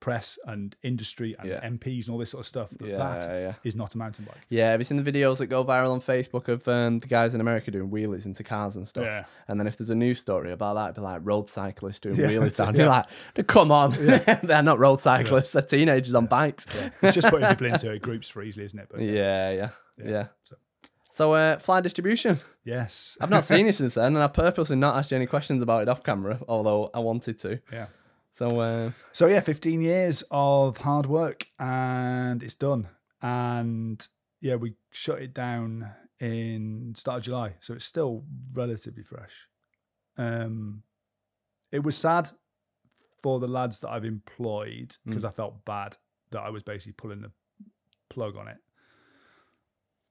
press 0.04 0.38
and 0.46 0.76
industry 0.84 1.34
and 1.40 1.48
Yeah. 1.50 1.62
MPs 1.66 2.06
and 2.06 2.10
all 2.10 2.18
this 2.18 2.32
sort 2.32 2.42
of 2.42 2.48
stuff. 2.48 2.70
That, 2.72 2.88
Yeah, 2.90 2.98
that 2.98 3.58
is 3.64 3.74
yeah. 3.74 3.78
not 3.78 3.96
a 3.96 3.98
mountain 3.98 4.26
bike. 4.26 4.42
Yeah, 4.50 4.72
have 4.72 4.82
you 4.82 4.84
seen 4.84 5.02
the 5.02 5.10
videos 5.12 5.38
that 5.38 5.48
go 5.48 5.64
viral 5.64 5.92
on 5.94 6.02
Facebook 6.02 6.50
of 6.50 6.68
um, 6.68 7.00
the 7.00 7.08
guys 7.08 7.34
in 7.34 7.40
America 7.40 7.72
doing 7.72 7.90
wheelies 7.90 8.26
into 8.26 8.44
cars 8.44 8.76
and 8.76 8.86
stuff? 8.86 9.06
Yeah. 9.06 9.24
And 9.48 9.58
then 9.58 9.66
if 9.66 9.78
there's 9.78 9.90
a 9.90 9.96
news 9.96 10.20
story 10.20 10.52
about 10.52 10.74
that, 10.74 10.84
it'd 10.86 10.96
be 10.96 11.02
like 11.02 11.22
road 11.24 11.48
cyclists 11.48 12.02
doing 12.02 12.18
wheelies 12.18 12.58
down. 12.58 12.76
You're 12.76 12.88
like, 12.90 13.06
come 13.48 13.72
on, 13.72 13.92
they're 14.44 14.62
not 14.62 14.78
road 14.78 15.00
cyclists; 15.00 15.52
they're 15.54 15.62
teenagers 15.62 16.14
on 16.16 16.26
bikes. 16.26 16.66
It's 17.02 17.16
just 17.16 17.30
putting 17.30 17.48
people 17.48 17.68
into 17.74 17.98
groups 18.00 18.28
for 18.28 18.44
easily, 18.44 18.66
isn't 18.66 18.78
it? 18.80 18.88
But 18.92 19.00
Yeah, 19.00 19.52
yeah, 19.52 19.70
yeah. 20.04 20.28
So- 20.44 20.58
So, 21.10 21.34
uh, 21.34 21.58
Fli 21.58 21.82
Distribution. 21.82 22.40
yes, 22.66 23.18
I've 23.22 23.30
not 23.30 23.44
seen 23.52 23.68
you 23.68 23.72
since 23.72 23.94
then, 23.94 24.16
and 24.16 24.24
I've 24.24 24.34
purposely 24.34 24.76
not 24.76 24.98
asked 24.98 25.12
you 25.12 25.16
any 25.18 25.28
questions 25.28 25.62
about 25.64 25.84
it 25.84 25.88
off 25.90 26.04
camera, 26.04 26.40
although 26.48 26.90
I 26.94 27.00
wanted 27.00 27.40
to. 27.40 27.60
yeah. 27.72 27.86
So, 28.34 28.60
uh, 28.60 28.92
So 29.12 29.28
yeah, 29.28 29.42
15 29.42 29.82
years 29.82 30.24
of 30.32 30.78
hard 30.78 31.06
work 31.06 31.48
and 31.60 32.42
it's 32.42 32.56
done. 32.56 32.88
And 33.22 34.06
yeah, 34.42 34.56
we 34.56 34.74
shut 34.92 35.22
it 35.22 35.34
down 35.34 35.92
in 36.20 36.96
start 36.98 37.20
of 37.20 37.24
July, 37.24 37.56
so 37.60 37.76
it's 37.76 37.86
still 37.86 38.24
relatively 38.54 39.04
fresh. 39.04 39.48
Um, 40.18 40.82
it 41.72 41.84
was 41.84 41.96
sad 41.96 42.32
for 43.22 43.40
the 43.40 43.48
lads 43.48 43.80
that 43.80 43.90
I've 43.90 44.04
employed 44.06 44.98
because 45.06 45.24
I 45.24 45.32
felt 45.32 45.64
bad 45.64 45.98
that 46.32 46.42
I 46.42 46.50
was 46.50 46.64
basically 46.64 46.94
pulling 46.94 47.22
the 47.22 47.32
plug 48.10 48.36
on 48.36 48.48
it. 48.48 48.58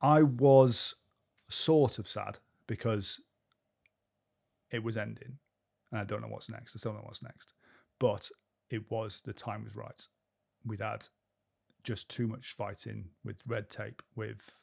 I 0.00 0.22
was 0.22 0.94
sort 1.48 1.98
of 1.98 2.08
sad 2.08 2.38
because 2.66 3.20
it 4.70 4.82
was 4.82 4.96
ending, 4.96 5.38
and 5.90 6.00
I 6.00 6.04
don't 6.04 6.22
know 6.22 6.28
what's 6.28 6.48
next. 6.48 6.74
I 6.74 6.78
still 6.78 6.92
don't 6.92 7.02
know 7.02 7.06
what's 7.06 7.22
next 7.22 7.52
but 8.02 8.28
it 8.68 8.90
was 8.90 9.22
the 9.24 9.32
time 9.32 9.62
was 9.62 9.76
right. 9.76 10.08
We'd 10.66 10.80
had 10.80 11.06
just 11.84 12.08
too 12.08 12.26
much 12.26 12.56
fighting 12.58 13.10
with 13.24 13.36
red 13.46 13.70
tape, 13.70 14.02
with 14.16 14.56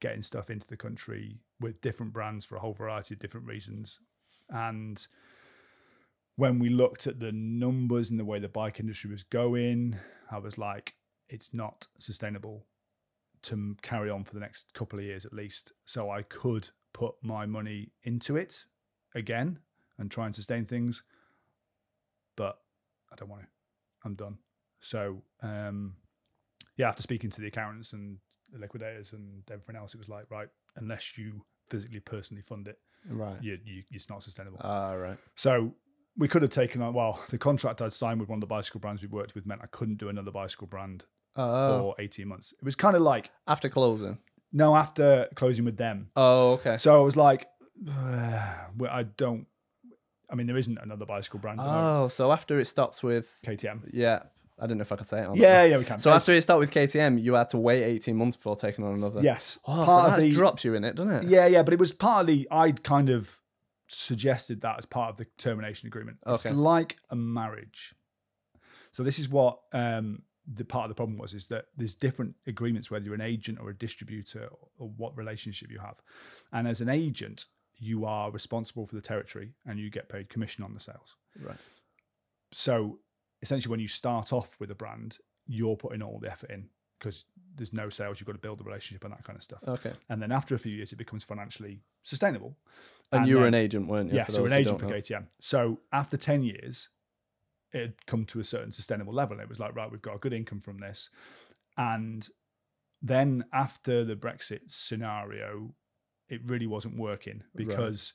getting 0.00 0.22
stuff 0.22 0.48
into 0.48 0.68
the 0.68 0.76
country, 0.76 1.40
with 1.58 1.80
different 1.80 2.12
brands 2.12 2.44
for 2.44 2.54
a 2.54 2.60
whole 2.60 2.72
variety 2.72 3.14
of 3.14 3.18
different 3.18 3.48
reasons. 3.48 3.98
And 4.48 5.04
when 6.36 6.60
we 6.60 6.68
looked 6.68 7.08
at 7.08 7.18
the 7.18 7.32
numbers 7.32 8.10
and 8.10 8.20
the 8.20 8.24
way 8.24 8.38
the 8.38 8.48
bike 8.48 8.78
industry 8.78 9.10
was 9.10 9.24
going, 9.24 9.98
I 10.30 10.38
was 10.38 10.56
like, 10.56 10.94
it's 11.28 11.52
not 11.52 11.88
sustainable 11.98 12.64
to 13.42 13.76
carry 13.82 14.08
on 14.08 14.22
for 14.22 14.34
the 14.34 14.40
next 14.40 14.72
couple 14.72 15.00
of 15.00 15.04
years 15.04 15.24
at 15.24 15.32
least. 15.32 15.72
So 15.84 16.10
I 16.10 16.22
could 16.22 16.68
put 16.92 17.16
my 17.22 17.44
money 17.44 17.90
into 18.04 18.36
it 18.36 18.66
again 19.16 19.58
and 19.98 20.12
try 20.12 20.26
and 20.26 20.34
sustain 20.34 20.64
things 20.64 21.02
but 22.36 22.58
I 23.14 23.16
don't 23.20 23.30
want 23.30 23.42
to. 23.42 23.48
I'm 24.04 24.14
done. 24.14 24.38
So 24.80 25.22
um, 25.42 25.94
yeah, 26.76 26.88
after 26.88 27.02
speaking 27.02 27.30
to 27.30 27.40
the 27.40 27.46
accountants 27.46 27.92
and 27.92 28.18
the 28.52 28.58
liquidators 28.58 29.12
and 29.12 29.42
everything 29.50 29.76
else, 29.76 29.94
it 29.94 29.98
was 29.98 30.08
like 30.08 30.30
right, 30.30 30.48
unless 30.76 31.16
you 31.16 31.42
physically 31.70 32.00
personally 32.00 32.42
fund 32.42 32.68
it, 32.68 32.78
right. 33.08 33.42
you, 33.42 33.58
you 33.64 33.82
it's 33.90 34.10
not 34.10 34.22
sustainable. 34.22 34.58
Ah, 34.62 34.92
right. 34.92 35.16
so 35.36 35.72
we 36.16 36.28
could 36.28 36.42
have 36.42 36.50
taken 36.50 36.82
on. 36.82 36.92
Well, 36.92 37.20
the 37.30 37.38
contract 37.38 37.80
I'd 37.80 37.92
signed 37.92 38.20
with 38.20 38.28
one 38.28 38.36
of 38.36 38.40
the 38.40 38.46
bicycle 38.46 38.80
brands 38.80 39.00
we 39.02 39.08
worked 39.08 39.34
with 39.34 39.46
meant 39.46 39.60
I 39.62 39.66
couldn't 39.68 39.96
do 39.98 40.08
another 40.08 40.30
bicycle 40.30 40.66
brand 40.66 41.04
Oh, 41.36 41.94
for 41.96 42.00
18 42.00 42.28
months. 42.28 42.52
It 42.52 42.64
was 42.64 42.76
kind 42.76 42.94
of 42.94 43.02
like 43.02 43.30
after 43.48 43.68
closing. 43.68 44.18
no, 44.52 44.76
after 44.76 45.28
closing 45.34 45.64
with 45.64 45.76
them. 45.76 46.10
Oh, 46.14 46.52
okay. 46.52 46.76
So 46.78 46.96
I 46.96 47.00
was 47.00 47.16
like, 47.16 47.48
I 47.88 49.04
don't. 49.16 49.46
I 50.34 50.36
mean, 50.36 50.48
there 50.48 50.56
isn't 50.56 50.78
another 50.82 51.06
bicycle 51.06 51.38
brand. 51.38 51.60
Oh, 51.62 52.08
so 52.08 52.32
after 52.32 52.58
it 52.58 52.64
stops 52.66 53.04
with 53.04 53.38
KTM. 53.46 53.88
yeah, 53.92 54.24
I 54.60 54.66
don't 54.66 54.78
know 54.78 54.82
if 54.82 54.90
I 54.90 54.96
could 54.96 55.06
say 55.06 55.20
it. 55.20 55.26
on 55.26 55.36
Yeah, 55.36 55.62
that. 55.62 55.70
yeah, 55.70 55.78
we 55.78 55.84
can. 55.84 56.00
So 56.00 56.10
after 56.12 56.32
it 56.32 56.42
stopped 56.42 56.58
with 56.58 56.72
KTM, 56.72 57.22
you 57.22 57.34
had 57.34 57.50
to 57.50 57.58
wait 57.58 57.84
eighteen 57.84 58.16
months 58.16 58.34
before 58.34 58.56
taking 58.56 58.84
on 58.84 58.94
another. 58.94 59.22
yes, 59.22 59.60
Oh, 59.64 59.84
part 59.84 60.08
so 60.08 60.14
of 60.16 60.20
that 60.20 60.32
drops 60.32 60.64
you 60.64 60.74
in 60.74 60.82
it, 60.82 60.96
doesn't 60.96 61.12
it? 61.12 61.22
yeah, 61.24 61.46
yeah, 61.46 61.62
but 61.62 61.72
it 61.72 61.78
was 61.78 61.92
partly 61.92 62.48
I'd 62.50 62.82
kind 62.82 63.10
of 63.10 63.38
suggested 63.86 64.60
that 64.62 64.76
as 64.78 64.86
part 64.86 65.10
of 65.10 65.16
the 65.18 65.26
termination 65.38 65.86
agreement. 65.86 66.18
It's 66.26 66.44
Okay. 66.44 66.54
like 66.54 66.96
a 67.10 67.16
marriage. 67.16 67.94
So 68.90 69.02
this 69.04 69.18
is 69.20 69.28
what 69.28 69.60
um, 69.72 70.22
the 70.52 70.64
part 70.64 70.84
of 70.86 70.88
the 70.88 70.94
problem 70.96 71.16
was: 71.16 71.32
is 71.34 71.46
that 71.48 71.66
there's 71.76 71.94
different 71.94 72.34
agreements 72.46 72.90
whether 72.90 73.04
you're 73.04 73.14
an 73.14 73.20
agent 73.20 73.58
or 73.60 73.70
a 73.70 73.74
distributor 73.76 74.48
or, 74.50 74.68
or 74.78 74.88
what 74.96 75.16
relationship 75.16 75.70
you 75.70 75.78
have, 75.78 75.96
and 76.52 76.66
as 76.66 76.80
an 76.80 76.88
agent, 76.88 77.46
you 77.78 78.04
are 78.04 78.30
responsible 78.30 78.86
for 78.86 78.94
the 78.94 79.00
territory 79.00 79.52
and 79.66 79.78
you 79.78 79.90
get 79.90 80.08
paid 80.08 80.28
commission 80.28 80.62
on 80.64 80.72
the 80.74 80.80
sales. 80.80 81.16
Right. 81.42 81.56
so 82.52 82.98
essentially 83.42 83.70
when 83.70 83.80
you 83.80 83.88
start 83.88 84.32
off 84.32 84.56
with 84.60 84.70
a 84.70 84.74
brand 84.74 85.18
you're 85.46 85.76
putting 85.76 86.00
all 86.02 86.18
the 86.20 86.30
effort 86.30 86.50
in 86.50 86.68
because 86.98 87.24
there's 87.56 87.72
no 87.72 87.88
sales 87.90 88.18
you've 88.20 88.26
got 88.26 88.32
to 88.32 88.38
build 88.38 88.58
the 88.58 88.64
relationship 88.64 89.04
and 89.04 89.12
that 89.12 89.24
kind 89.24 89.36
of 89.36 89.42
stuff 89.42 89.58
Okay. 89.66 89.92
and 90.08 90.22
then 90.22 90.30
after 90.32 90.54
a 90.54 90.58
few 90.58 90.72
years 90.72 90.92
it 90.92 90.96
becomes 90.96 91.24
financially 91.24 91.80
sustainable 92.04 92.56
And, 93.12 93.26
you 93.26 93.38
were 93.38 93.46
an 93.46 93.54
agent, 93.54 93.88
weren't 93.88 94.10
you? 94.10 94.16
yeah 94.16 94.26
so 94.28 94.44
an 94.46 94.52
agent 94.52 94.78
for 94.80 94.86
ktm 94.86 95.26
so 95.40 95.80
after 95.92 96.16
10 96.16 96.42
years 96.44 96.88
it 97.72 97.80
had 97.80 98.06
come 98.06 98.24
to 98.26 98.38
a 98.38 98.44
certain 98.44 98.70
sustainable 98.72 99.12
level 99.12 99.34
and 99.34 99.42
it 99.42 99.48
was 99.48 99.58
like 99.58 99.74
right 99.74 99.90
we've 99.90 100.00
got 100.00 100.14
a 100.14 100.18
good 100.18 100.32
income 100.32 100.60
from 100.60 100.78
this 100.78 101.10
and 101.76 102.28
then 103.02 103.44
after 103.52 104.04
the 104.04 104.14
brexit 104.16 104.60
scenario 104.68 105.74
it 106.28 106.40
really 106.46 106.66
wasn't 106.66 106.96
working 106.98 107.42
because 107.54 108.14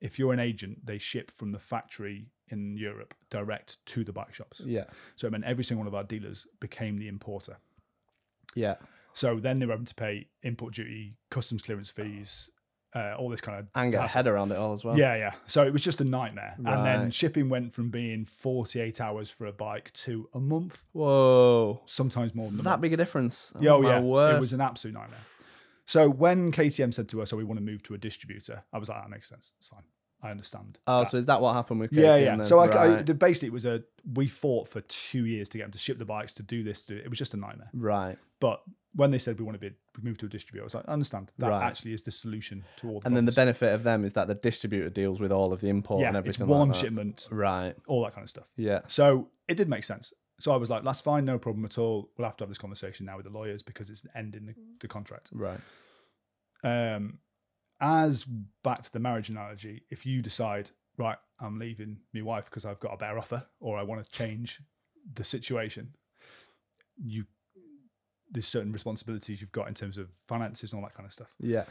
if 0.00 0.18
you're 0.18 0.32
an 0.32 0.38
agent 0.40 0.86
they 0.86 0.98
ship 0.98 1.30
from 1.30 1.52
the 1.52 1.58
factory 1.58 2.30
in 2.48 2.76
europe 2.76 3.14
direct 3.30 3.84
to 3.86 4.04
the 4.04 4.12
bike 4.12 4.32
shops 4.32 4.60
Yeah. 4.64 4.84
so 5.16 5.26
it 5.26 5.30
meant 5.32 5.44
every 5.44 5.64
single 5.64 5.80
one 5.80 5.88
of 5.88 5.94
our 5.94 6.04
dealers 6.04 6.46
became 6.60 6.98
the 6.98 7.08
importer. 7.08 7.58
Yeah. 8.54 8.76
So 9.12 9.38
then 9.40 9.58
they 9.58 9.66
were 9.66 9.72
having 9.72 9.86
to 9.86 9.94
pay 9.94 10.28
import 10.42 10.74
duty, 10.74 11.16
customs 11.30 11.60
clearance 11.62 11.90
fees, 11.90 12.48
uh, 12.94 13.14
all 13.18 13.28
this 13.28 13.40
kind 13.42 13.58
of 13.58 13.66
And 13.74 13.92
get 13.92 14.00
hassle. 14.00 14.14
head 14.20 14.26
around 14.26 14.52
it 14.52 14.56
all 14.56 14.72
as 14.72 14.84
well. 14.84 14.96
Yeah, 14.96 15.16
yeah. 15.16 15.32
So 15.46 15.64
it 15.66 15.72
was 15.72 15.82
just 15.82 16.00
a 16.00 16.04
nightmare. 16.04 16.54
And 16.64 16.86
then 16.86 17.10
shipping 17.10 17.48
went 17.50 17.74
from 17.74 17.90
being 17.90 18.24
48 18.24 19.00
hours 19.00 19.28
for 19.28 19.46
a 19.46 19.52
bike 19.52 19.92
to 20.04 20.28
a 20.32 20.40
month, 20.40 20.86
Whoa. 20.92 21.82
sometimes 21.86 22.34
more 22.34 22.46
than 22.48 22.58
That 22.58 22.64
month. 22.64 22.82
big 22.82 22.94
a 22.94 22.96
difference. 22.96 23.52
Yeah, 23.60 23.72
oh, 23.72 23.82
yeah. 23.82 24.00
word. 24.00 24.36
It 24.36 24.40
was 24.40 24.52
an 24.54 24.60
absolute 24.62 24.94
nightmare. 24.94 25.20
So 25.88 26.10
when 26.10 26.52
KTM 26.52 26.92
said 26.92 27.08
to 27.08 27.22
us, 27.22 27.32
"Oh, 27.32 27.36
we 27.38 27.44
want 27.44 27.58
to 27.58 27.64
move 27.64 27.82
to 27.84 27.94
a 27.94 27.98
distributor," 27.98 28.62
I 28.74 28.78
was 28.78 28.90
like, 28.90 29.00
"That 29.02 29.08
makes 29.08 29.26
sense. 29.26 29.52
It's 29.58 29.68
fine. 29.68 29.84
I 30.22 30.30
understand." 30.30 30.78
Oh, 30.86 30.98
that. 31.00 31.10
so 31.10 31.16
is 31.16 31.24
that 31.26 31.40
what 31.40 31.54
happened 31.54 31.80
with 31.80 31.92
KTM 31.92 32.02
yeah, 32.02 32.16
yeah. 32.16 32.36
then? 32.36 32.44
So 32.44 32.58
I, 32.58 32.66
I, 32.66 32.88
right. 32.88 33.06
the- 33.06 33.14
basically, 33.14 33.48
it 33.48 33.52
was 33.54 33.64
a 33.64 33.82
we 34.14 34.28
fought 34.28 34.68
for 34.68 34.82
two 34.82 35.24
years 35.24 35.48
to 35.48 35.56
get 35.56 35.64
them 35.64 35.72
to 35.72 35.78
ship 35.78 35.98
the 35.98 36.04
bikes 36.04 36.34
to 36.34 36.42
do 36.42 36.62
this. 36.62 36.82
To 36.82 36.94
do, 36.94 37.00
it 37.02 37.08
was 37.08 37.18
just 37.18 37.32
a 37.32 37.38
nightmare. 37.38 37.70
right. 37.72 38.18
But 38.38 38.62
when 38.94 39.10
they 39.10 39.18
said 39.18 39.38
we 39.38 39.44
want 39.44 39.60
to 39.60 39.70
be 39.70 39.74
move 40.02 40.18
to 40.18 40.26
a 40.26 40.28
distributor, 40.28 40.62
I 40.62 40.66
was 40.66 40.74
like, 40.74 40.84
I 40.88 40.92
understand. 40.92 41.32
That 41.38 41.48
Right. 41.48 41.62
actually 41.66 41.92
is 41.94 42.02
the 42.02 42.10
solution 42.10 42.64
to 42.76 42.88
all 42.88 43.00
the 43.00 43.06
And 43.06 43.16
then 43.16 43.24
the 43.24 43.32
benefit 43.32 43.72
of 43.72 43.82
them 43.82 44.04
is 44.04 44.12
that 44.12 44.28
the 44.28 44.34
distributor 44.34 44.90
deals 44.90 45.18
with 45.20 45.32
all 45.32 45.52
of 45.52 45.60
the 45.60 45.68
import 45.68 46.02
yeah, 46.02 46.08
and 46.08 46.16
it's 46.18 46.36
everything 46.36 46.46
one 46.48 46.68
like 46.68 46.78
shipment, 46.78 47.26
Right. 47.30 47.74
all 47.86 48.02
that 48.04 48.14
kind 48.14 48.24
of 48.24 48.28
stuff. 48.30 48.46
Yeah. 48.56 48.80
So 48.86 49.28
it 49.48 49.56
did 49.56 49.68
make 49.68 49.84
sense. 49.84 50.12
So 50.40 50.52
I 50.52 50.56
was 50.56 50.70
like, 50.70 50.84
that's 50.84 51.00
fine, 51.00 51.24
no 51.24 51.38
problem 51.38 51.64
at 51.64 51.78
all. 51.78 52.10
We'll 52.16 52.26
have 52.26 52.36
to 52.36 52.44
have 52.44 52.48
this 52.48 52.58
conversation 52.58 53.06
now 53.06 53.16
with 53.16 53.26
the 53.26 53.32
lawyers 53.32 53.62
because 53.62 53.90
it's 53.90 54.06
ending 54.14 54.46
the, 54.46 54.54
the 54.80 54.88
contract. 54.88 55.30
Right. 55.32 55.58
Um, 56.62 57.18
as 57.80 58.24
back 58.62 58.82
to 58.82 58.92
the 58.92 59.00
marriage 59.00 59.28
analogy, 59.28 59.82
if 59.90 60.06
you 60.06 60.22
decide, 60.22 60.70
right, 60.96 61.16
I'm 61.40 61.58
leaving 61.58 61.98
my 62.14 62.22
wife 62.22 62.44
because 62.46 62.64
I've 62.64 62.80
got 62.80 62.94
a 62.94 62.96
better 62.96 63.18
offer 63.18 63.44
or 63.60 63.78
I 63.78 63.82
want 63.82 64.04
to 64.04 64.10
change 64.10 64.60
the 65.14 65.24
situation, 65.24 65.94
you 67.04 67.24
there's 68.30 68.46
certain 68.46 68.72
responsibilities 68.72 69.40
you've 69.40 69.52
got 69.52 69.68
in 69.68 69.74
terms 69.74 69.96
of 69.96 70.08
finances 70.28 70.72
and 70.72 70.80
all 70.80 70.86
that 70.86 70.94
kind 70.94 71.06
of 71.06 71.12
stuff. 71.12 71.34
Yeah. 71.40 71.64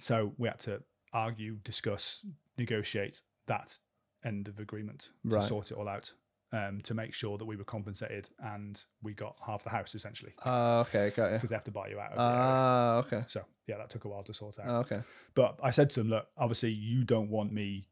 So 0.00 0.32
we 0.38 0.48
had 0.48 0.58
to 0.60 0.82
argue, 1.12 1.58
discuss, 1.62 2.24
negotiate 2.58 3.22
that 3.46 3.78
end 4.24 4.48
of 4.48 4.58
agreement 4.58 5.10
to 5.30 5.36
Right. 5.36 5.44
sort 5.44 5.70
it 5.70 5.76
all 5.76 5.88
out 5.88 6.12
um, 6.54 6.80
to 6.82 6.94
make 6.94 7.12
sure 7.12 7.36
that 7.38 7.44
we 7.44 7.56
were 7.56 7.64
compensated 7.64 8.28
and 8.38 8.82
we 9.02 9.12
got 9.12 9.34
half 9.44 9.64
the 9.64 9.70
house 9.70 9.94
essentially 9.94 10.32
Ah, 10.44 10.80
okay, 10.80 11.10
got 11.16 11.26
you. 11.28 11.32
because 11.36 11.48
they 11.50 11.56
have 11.56 11.64
to 11.64 11.70
buy 11.72 11.88
you 11.88 11.98
out. 11.98 12.12
Of 12.12 12.18
the 12.18 12.22
area. 12.22 12.38
Ah, 12.42 12.96
okay. 12.98 13.24
So 13.26 13.42
yeah, 13.66 13.76
that 13.78 13.90
took 13.90 14.04
a 14.04 14.08
while 14.08 14.22
to 14.24 14.32
sort 14.34 14.58
out. 14.60 14.66
Ah, 14.68 14.78
okay. 14.78 15.00
But 15.34 15.58
I 15.62 15.70
said 15.70 15.90
to 15.90 16.00
them, 16.00 16.08
look, 16.10 16.26
obviously 16.36 16.70
you 16.70 17.04
don't 17.04 17.28
want 17.30 17.52
me 17.52 17.86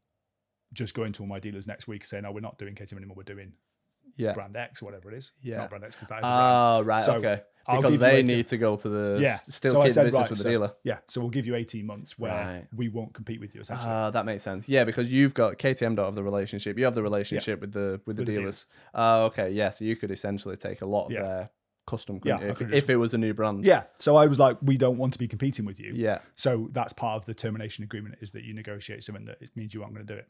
just 0.71 0.93
going 0.93 1.11
to 1.13 1.21
all 1.23 1.27
my 1.27 1.39
dealers 1.39 1.67
next 1.67 1.87
week 1.87 2.05
saying, 2.05 2.23
no, 2.23 2.31
we're 2.31 2.39
not 2.39 2.57
doing 2.57 2.73
KTM 2.75 2.97
anymore. 2.97 3.15
We're 3.17 3.23
doing 3.35 3.53
Yeah. 4.17 4.33
brand 4.33 4.55
X, 4.55 4.81
whatever 4.81 5.11
it 5.11 5.17
is. 5.17 5.31
Yeah. 5.41 5.57
Not 5.57 5.69
brand 5.69 5.83
X 5.83 5.95
because 5.95 6.07
that 6.09 6.23
is 6.23 6.29
brand. 6.29 6.57
Oh, 6.57 6.81
right. 6.83 7.03
So, 7.03 7.13
okay. 7.15 7.41
Because 7.65 7.97
they 7.99 8.17
18 8.17 8.25
need 8.37 8.47
to 8.49 8.57
go 8.57 8.75
to 8.75 8.89
the 8.89 9.19
Yeah. 9.21 9.37
still 9.47 9.73
So 9.75 9.83
keep 9.83 9.91
said, 9.93 10.03
business 10.05 10.19
right, 10.21 10.29
with 10.29 10.39
the 10.39 10.43
so- 10.43 10.49
dealer. 10.49 10.73
Yeah. 10.83 10.97
So 11.07 11.21
we'll 11.21 11.29
give 11.29 11.45
you 11.45 11.55
18 11.55 11.85
months 11.85 12.19
where 12.19 12.31
Right. 12.33 12.67
we 12.75 12.89
won't 12.89 13.13
compete 13.13 13.39
with 13.39 13.55
you 13.55 13.61
essentially. 13.61 13.89
Ah, 13.89 14.09
that 14.11 14.25
makes 14.25 14.43
sense. 14.43 14.67
Yeah, 14.67 14.83
because 14.83 15.11
you've 15.11 15.33
got 15.33 15.57
KTM 15.57 15.95
don't 15.95 16.05
have 16.07 16.15
the 16.15 16.23
relationship. 16.23 16.77
You 16.77 16.85
have 16.85 16.95
the 16.95 17.03
relationship 17.03 17.61
with 17.61 17.71
the 17.71 18.01
with 18.05 18.17
the 18.17 18.21
With 18.21 18.27
the 18.27 18.35
dealers. 18.35 18.65
Oh, 18.93 19.25
okay. 19.25 19.49
Yeah, 19.51 19.69
so 19.69 19.85
you 19.85 19.95
could 19.95 20.11
essentially 20.11 20.57
take 20.57 20.81
a 20.81 20.85
lot 20.85 21.05
of 21.05 21.11
Yeah. 21.11 21.21
their 21.23 21.49
custom, 21.87 22.19
Yeah, 22.23 22.37
couldn't 22.37 22.41
you, 22.41 22.47
I 22.47 22.51
if, 22.51 22.57
could 22.57 22.73
if 22.73 22.89
it 22.89 22.95
was 22.97 23.13
a 23.13 23.17
new 23.17 23.33
brand. 23.33 23.65
yeah. 23.65 23.83
So 23.99 24.15
I 24.15 24.27
was 24.27 24.39
like, 24.39 24.57
we 24.61 24.77
don't 24.77 24.97
want 24.97 25.13
to 25.13 25.19
be 25.19 25.27
competing 25.27 25.65
with 25.65 25.79
you. 25.79 25.93
Yeah. 25.95 26.19
So 26.35 26.69
that's 26.71 26.93
part 26.93 27.17
of 27.21 27.25
the 27.25 27.33
termination 27.33 27.83
agreement 27.83 28.15
is 28.21 28.31
that 28.31 28.43
you 28.43 28.53
negotiate 28.53 29.03
something 29.03 29.25
that 29.25 29.37
it 29.41 29.49
means 29.55 29.73
you 29.73 29.83
aren't 29.83 29.93
going 29.93 30.05
to 30.07 30.13
do 30.13 30.17
it. 30.19 30.27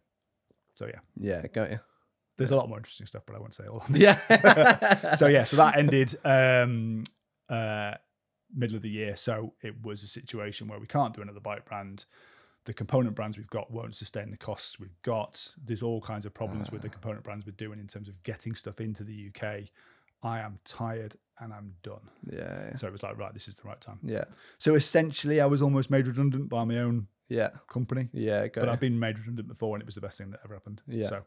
So 0.76 0.88
yeah, 0.88 1.00
Yeah, 1.19 1.46
got 1.48 1.69
you. 1.72 1.80
there's 2.38 2.50
a 2.50 2.56
lot 2.56 2.67
more 2.69 2.80
interesting 2.80 3.06
stuff, 3.06 3.22
but 3.28 3.36
I 3.36 3.39
won't 3.39 3.54
say 3.54 3.65
all. 3.67 3.84
Yeah. 3.91 5.15
so 5.15 5.28
yeah, 5.28 5.43
so 5.43 5.58
that 5.58 5.78
ended 5.78 6.15
um, 6.26 7.04
uh, 7.49 7.93
middle 8.56 8.75
of 8.75 8.82
the 8.82 8.89
year. 8.89 9.15
So 9.15 9.53
it 9.62 9.73
was 9.84 10.03
a 10.03 10.08
situation 10.08 10.67
where 10.67 10.79
we 10.79 10.88
can't 10.88 11.13
do 11.15 11.21
another 11.21 11.39
bike 11.39 11.65
brand. 11.65 12.06
The 12.65 12.73
component 12.73 13.15
brands 13.15 13.38
we've 13.38 13.49
got 13.49 13.71
won't 13.71 13.95
sustain 13.95 14.32
the 14.32 14.38
costs 14.38 14.79
we've 14.79 15.01
got. 15.01 15.49
There's 15.65 15.84
all 15.84 15.99
kinds 16.01 16.25
of 16.25 16.34
problems 16.34 16.71
with 16.71 16.82
the 16.82 16.89
component 16.89 17.23
brands 17.23 17.45
we're 17.45 17.51
doing 17.53 17.79
in 17.79 17.88
terms 17.88 18.08
of 18.08 18.21
getting 18.23 18.56
stuff 18.56 18.79
into 18.79 19.03
the 19.03 19.29
UK. 19.36 19.63
I 20.23 20.39
am 20.39 20.60
tired 20.63 21.17
and 21.39 21.51
I'm 21.51 21.73
done. 21.84 21.99
yeah. 22.32 22.67
Yeah. 22.69 22.75
So 22.77 22.88
it 22.88 22.91
was 22.93 23.03
like, 23.03 23.17
right, 23.17 23.34
this 23.34 23.49
is 23.49 23.56
the 23.56 23.63
right 23.63 23.82
time. 23.82 23.99
Yeah. 24.01 24.23
So 24.60 24.75
essentially, 24.75 25.41
I 25.41 25.45
was 25.45 25.62
almost 25.62 25.89
made 25.89 26.08
redundant 26.08 26.47
by 26.47 26.63
my 26.63 26.77
own 26.77 27.08
Yeah. 27.27 27.49
company. 27.67 28.08
Yeah. 28.13 28.47
But 28.53 28.63
you. 28.63 28.69
I've 28.69 28.79
been 28.79 28.97
made 28.99 29.19
redundant 29.19 29.47
before, 29.49 29.75
and 29.75 29.82
it 29.82 29.86
was 29.86 29.95
the 29.95 30.01
best 30.01 30.17
thing 30.17 30.29
that 30.32 30.39
ever 30.45 30.53
happened. 30.53 30.82
Yeah. 30.88 31.10
So 31.10 31.23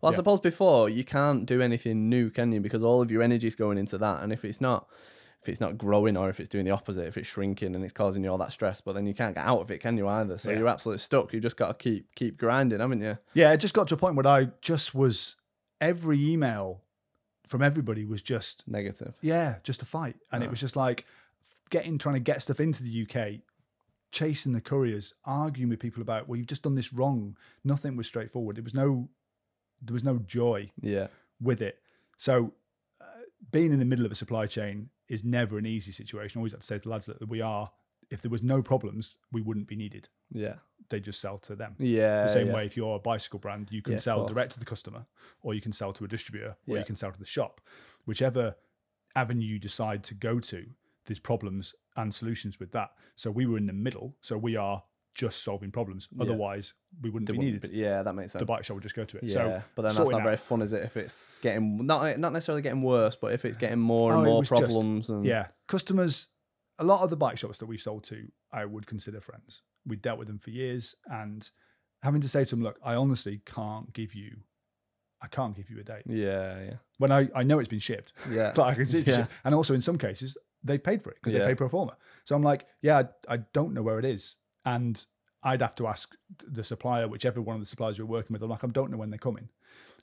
Well, 0.00 0.10
I 0.10 0.12
Yeah. 0.12 0.16
suppose 0.16 0.40
before 0.40 0.88
you 0.88 1.04
can't 1.04 1.46
do 1.46 1.60
anything 1.62 2.08
new, 2.08 2.30
can 2.30 2.52
you? 2.52 2.60
Because 2.60 2.82
all 2.82 3.00
of 3.02 3.10
your 3.10 3.22
energy 3.22 3.46
is 3.46 3.54
going 3.56 3.78
into 3.78 3.98
that, 3.98 4.22
and 4.22 4.32
if 4.32 4.44
it's 4.44 4.60
not, 4.60 4.88
if 5.42 5.48
it's 5.48 5.60
not 5.60 5.78
growing, 5.78 6.16
or 6.16 6.28
if 6.28 6.40
it's 6.40 6.48
doing 6.48 6.64
the 6.64 6.70
opposite, 6.72 7.06
if 7.06 7.16
it's 7.16 7.28
shrinking 7.28 7.74
and 7.74 7.84
it's 7.84 7.92
causing 7.92 8.24
you 8.24 8.30
all 8.30 8.38
that 8.38 8.52
stress, 8.52 8.80
but 8.80 8.94
then 8.94 9.06
you 9.06 9.14
can't 9.14 9.34
get 9.34 9.44
out 9.46 9.60
of 9.60 9.70
it, 9.70 9.78
can 9.80 9.96
you 9.96 10.08
either? 10.08 10.38
So 10.38 10.50
Yeah. 10.50 10.58
you're 10.58 10.68
absolutely 10.68 10.98
stuck. 11.00 11.32
You 11.32 11.40
just 11.40 11.56
got 11.56 11.68
to 11.68 11.74
keep 11.82 12.14
keep 12.14 12.36
grinding, 12.36 12.80
haven't 12.80 13.00
you? 13.00 13.16
yeah, 13.34 13.52
it 13.52 13.58
just 13.58 13.74
got 13.74 13.86
to 13.88 13.94
a 13.94 13.98
point 13.98 14.16
where 14.16 14.26
I 14.26 14.48
just 14.60 14.94
was 14.94 15.36
every 15.80 16.18
email 16.26 16.82
from 17.46 17.62
everybody 17.62 18.04
was 18.04 18.22
just 18.22 18.64
Negative. 18.66 19.14
yeah, 19.20 19.56
just 19.62 19.82
a 19.82 19.84
fight, 19.84 20.16
and 20.32 20.42
Oh. 20.42 20.46
it 20.46 20.48
ah. 20.48 20.50
was 20.50 20.60
just 20.60 20.74
like 20.74 21.04
getting 21.70 21.96
trying 21.98 22.14
to 22.16 22.20
get 22.20 22.42
stuff 22.42 22.58
into 22.58 22.82
the 22.82 22.90
UK, 23.02 23.40
chasing 24.10 24.52
the 24.52 24.60
couriers, 24.60 25.14
arguing 25.24 25.68
with 25.68 25.78
people 25.78 26.02
about 26.02 26.28
well, 26.28 26.36
you've 26.36 26.46
just 26.48 26.62
done 26.62 26.74
this 26.74 26.92
wrong. 26.92 27.36
Nothing 27.62 27.94
was 27.96 28.06
straightforward. 28.08 28.58
It 28.58 28.64
was 28.64 28.74
no 28.74 29.08
there 29.82 29.92
was 29.94 30.04
no 30.04 30.18
joy 30.18 30.70
Yeah. 30.80 31.08
with 31.40 31.60
it. 31.62 31.78
So 32.18 32.52
uh, 33.00 33.04
being 33.52 33.72
in 33.72 33.78
the 33.78 33.84
middle 33.84 34.06
of 34.06 34.12
a 34.12 34.16
supply 34.16 34.46
chain 34.46 34.90
is 35.08 35.24
never 35.24 35.58
an 35.58 35.66
easy 35.66 35.92
situation. 35.92 36.38
I 36.38 36.40
always 36.40 36.52
have 36.52 36.60
to 36.60 36.66
say 36.66 36.76
to 36.78 36.82
the 36.82 36.88
lads 36.88 37.06
that 37.06 37.28
we 37.28 37.40
are. 37.40 37.70
If 38.10 38.22
there 38.22 38.30
was 38.30 38.42
no 38.42 38.62
problems, 38.62 39.16
we 39.32 39.40
wouldn't 39.42 39.66
be 39.66 39.74
needed. 39.76 40.08
Yeah. 40.32 40.54
They 40.90 41.00
just 41.00 41.20
sell 41.20 41.38
to 41.38 41.56
them. 41.56 41.74
Yeah. 41.78 42.22
The 42.22 42.32
same 42.32 42.46
yeah. 42.48 42.54
way, 42.54 42.66
if 42.66 42.76
you're 42.76 42.96
a 42.96 43.00
bicycle 43.00 43.40
brand, 43.40 43.68
you 43.72 43.82
can 43.82 43.94
Yeah, 43.94 43.98
sell 43.98 44.26
direct 44.26 44.52
to 44.52 44.58
the 44.60 44.64
customer, 44.64 45.04
or 45.42 45.54
you 45.54 45.60
can 45.60 45.72
sell 45.72 45.92
to 45.92 46.04
a 46.04 46.08
distributor, 46.08 46.56
or 46.68 46.78
you 46.78 46.84
can 46.84 46.94
sell 46.96 47.10
to 47.10 47.18
the 47.18 47.26
shop. 47.26 47.60
Whichever 48.04 48.54
avenue 49.16 49.46
you 49.46 49.58
decide 49.58 50.04
to 50.04 50.14
go 50.14 50.38
to, 50.38 50.66
there's 51.06 51.18
problems 51.18 51.74
and 51.96 52.14
solutions 52.14 52.60
with 52.60 52.70
that. 52.72 52.90
So 53.16 53.30
we 53.30 53.46
were 53.46 53.58
in 53.58 53.66
the 53.66 53.72
middle. 53.72 54.14
So 54.20 54.36
we 54.38 54.54
are 54.56 54.82
just 55.16 55.42
solving 55.42 55.70
problems. 55.72 56.08
Yeah. 56.14 56.22
Otherwise, 56.24 56.74
we 57.00 57.08
wouldn't 57.10 57.30
be 57.32 57.38
needed. 57.38 57.70
yeah, 57.72 58.02
that 58.02 58.12
makes 58.14 58.32
sense. 58.32 58.40
The 58.40 58.46
bike 58.46 58.64
shop 58.64 58.74
would 58.74 58.82
just 58.82 58.94
go 58.94 59.04
to 59.04 59.16
it. 59.16 59.24
yeah, 59.24 59.32
So 59.32 59.62
but 59.74 59.82
then 59.82 59.94
that's 59.94 60.10
not 60.10 60.22
very 60.22 60.36
fun, 60.36 60.60
is 60.62 60.72
it? 60.72 60.82
If 60.82 60.96
it's 60.96 61.32
getting 61.40 61.84
not 61.86 62.18
not 62.18 62.32
necessarily 62.32 62.62
getting 62.62 62.82
worse, 62.82 63.16
but 63.16 63.32
if 63.32 63.44
it's 63.44 63.56
getting 63.56 63.78
more 63.78 64.12
Oh, 64.12 64.18
and 64.18 64.26
it 64.26 64.30
more 64.30 64.38
was 64.40 64.48
just- 64.48 64.60
problems 64.60 65.08
and 65.08 65.24
Yeah, 65.24 65.46
customers. 65.66 66.28
A 66.78 66.84
lot 66.84 67.00
of 67.02 67.08
the 67.08 67.16
bike 67.16 67.38
shops 67.38 67.56
that 67.58 67.66
we 67.66 67.78
sold 67.78 68.04
to, 68.04 68.28
I 68.52 68.66
would 68.66 68.86
consider 68.86 69.18
friends. 69.22 69.62
We 69.86 69.96
dealt 69.96 70.18
with 70.18 70.28
them 70.28 70.38
for 70.38 70.50
years, 70.50 70.94
and 71.06 71.48
having 72.02 72.20
to 72.20 72.28
say 72.28 72.44
to 72.44 72.50
them, 72.50 72.62
"Look, 72.62 72.78
I 72.84 72.94
honestly 72.96 73.40
can't 73.46 73.90
give 73.94 74.14
you, 74.14 74.36
I 75.22 75.28
can't 75.28 75.56
give 75.56 75.70
you 75.70 75.80
a 75.80 75.82
date 75.82 76.02
yeah, 76.06 76.60
yeah, 76.62 76.74
when 76.98 77.10
I, 77.10 77.30
I 77.34 77.42
know 77.44 77.58
it's 77.60 77.68
been 77.70 77.78
shipped, 77.78 78.12
yeah, 78.30 78.52
but 78.56 78.64
I 78.64 78.74
can 78.74 78.84
see, 78.84 79.00
Yeah. 79.00 79.26
and 79.44 79.54
also 79.54 79.72
in 79.72 79.80
some 79.80 79.96
cases 79.96 80.36
they've 80.62 80.82
paid 80.82 81.00
for 81.02 81.10
it 81.10 81.16
because 81.16 81.32
Yeah. 81.32 81.40
they 81.40 81.46
paid 81.52 81.56
pro 81.58 81.68
forma. 81.70 81.96
So 82.24 82.34
I'm 82.36 82.42
like, 82.42 82.66
yeah, 82.82 83.04
I, 83.28 83.34
I 83.34 83.36
don't 83.54 83.72
know 83.72 83.82
where 83.82 83.98
it 83.98 84.04
is, 84.04 84.36
and 84.66 85.06
I'd 85.42 85.62
have 85.62 85.76
to 85.76 85.86
ask 85.86 86.14
the 86.46 86.64
supplier, 86.64 87.08
whichever 87.08 87.40
one 87.40 87.54
of 87.54 87.62
the 87.62 87.66
suppliers 87.66 87.98
we're 87.98 88.04
working 88.04 88.34
with. 88.34 88.42
I'm 88.42 88.50
like, 88.50 88.64
I 88.64 88.66
don't 88.66 88.90
know 88.90 88.98
when 88.98 89.10
they're 89.10 89.18
coming, 89.18 89.48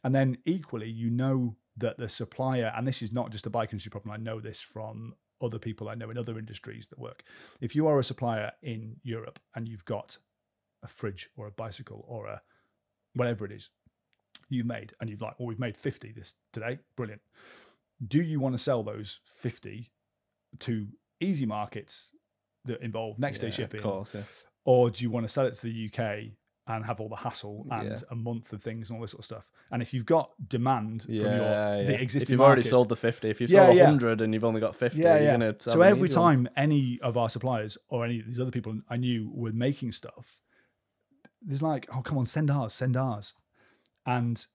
and 0.04 0.15
then 0.15 0.38
equally, 0.45 0.89
you 0.89 1.12
know 1.12 1.56
that 1.78 1.97
the 1.97 2.10
supplier, 2.10 2.73
and 2.76 2.88
this 2.88 3.02
is 3.02 3.12
not 3.12 3.32
just 3.32 3.45
a 3.45 3.49
bike 3.49 3.71
industry 3.71 3.91
problem. 3.91 4.13
I 4.13 4.17
know 4.17 4.39
this 4.39 4.62
from 4.62 5.13
other 5.41 5.60
people 5.60 5.89
I 5.89 5.95
know 5.95 6.10
in 6.10 6.17
other 6.17 6.39
industries 6.39 6.88
that 6.88 6.99
work. 6.99 7.23
If 7.62 7.76
you 7.76 7.88
are 7.88 7.99
a 7.99 8.04
supplier 8.04 8.52
in 8.62 8.95
Europe 9.04 9.39
and 9.56 9.67
you've 9.67 9.86
got 9.86 10.17
a 10.84 10.88
fridge 10.88 11.30
or 11.36 11.47
a 11.47 11.52
bicycle 11.52 12.06
or 12.08 12.28
a 12.28 12.41
whatever 13.15 13.45
it 13.45 13.52
is 13.52 13.69
you've 14.49 14.65
made, 14.65 14.93
and 14.99 15.10
you've 15.10 15.21
like, 15.21 15.39
well, 15.39 15.47
we've 15.47 15.60
made 15.60 15.78
50 15.78 16.12
this 16.12 16.36
today, 16.54 16.80
brilliant. 16.95 17.21
Do 18.06 18.21
you 18.21 18.39
want 18.39 18.56
to 18.56 18.60
sell 18.60 18.84
those 18.84 19.19
50 19.26 19.91
to 20.60 20.88
easy 21.19 21.45
markets 21.45 22.10
that 22.65 22.82
involve 22.82 23.19
next 23.19 23.39
day 23.39 23.49
shipping, 23.49 23.80
Of 23.80 23.84
course, 23.84 24.13
yeah. 24.15 24.23
Or 24.65 24.89
do 24.89 25.04
you 25.04 25.10
want 25.10 25.26
to 25.26 25.30
sell 25.32 25.45
it 25.45 25.54
to 25.56 25.62
the 25.63 25.89
UK 25.89 26.32
and 26.67 26.86
have 26.86 27.02
all 27.02 27.10
the 27.10 27.15
hassle 27.17 27.65
and 27.71 27.91
Yeah. 27.91 27.97
a 28.10 28.15
month 28.15 28.54
of 28.54 28.63
things 28.63 28.89
and 28.89 28.97
all 28.97 29.02
this 29.02 29.12
sort 29.12 29.19
of 29.19 29.26
stuff? 29.26 29.52
And 29.71 29.82
if 29.82 29.93
you've 29.93 30.06
got 30.06 30.32
demand 30.47 31.04
from 31.04 31.12
your 31.13 31.45
yeah. 31.45 31.84
the 31.88 32.02
existing 32.02 32.21
if 32.21 32.30
you've 32.30 32.41
already 32.41 32.63
sold 32.63 32.89
the 32.89 32.95
50, 32.95 33.30
if 33.30 33.41
you've 33.41 33.49
Yeah, 33.52 33.65
sold 33.65 33.78
yeah. 33.78 33.84
100 33.86 34.21
and 34.21 34.34
you've 34.34 34.43
only 34.45 34.62
got 34.62 34.76
50, 34.76 34.99
yeah, 34.99 35.15
you're 35.19 35.39
yeah. 35.39 35.52
So 35.60 35.82
every 35.82 36.10
time 36.10 36.47
any 36.56 36.99
of 37.02 37.17
our 37.17 37.30
suppliers 37.30 37.78
or 37.89 38.06
any 38.06 38.19
of 38.19 38.28
these 38.28 38.39
other 38.39 38.52
people 38.52 38.80
I 38.89 38.97
knew 38.97 39.30
were 39.34 39.52
making 39.52 39.91
stuff, 39.91 40.41
there's 41.41 41.62
like, 41.62 41.88
oh 41.93 42.02
come 42.02 42.17
on, 42.17 42.26
send 42.26 42.49
ours, 42.49 42.73
send 42.73 42.95
ours, 42.95 43.34
and 44.06 44.45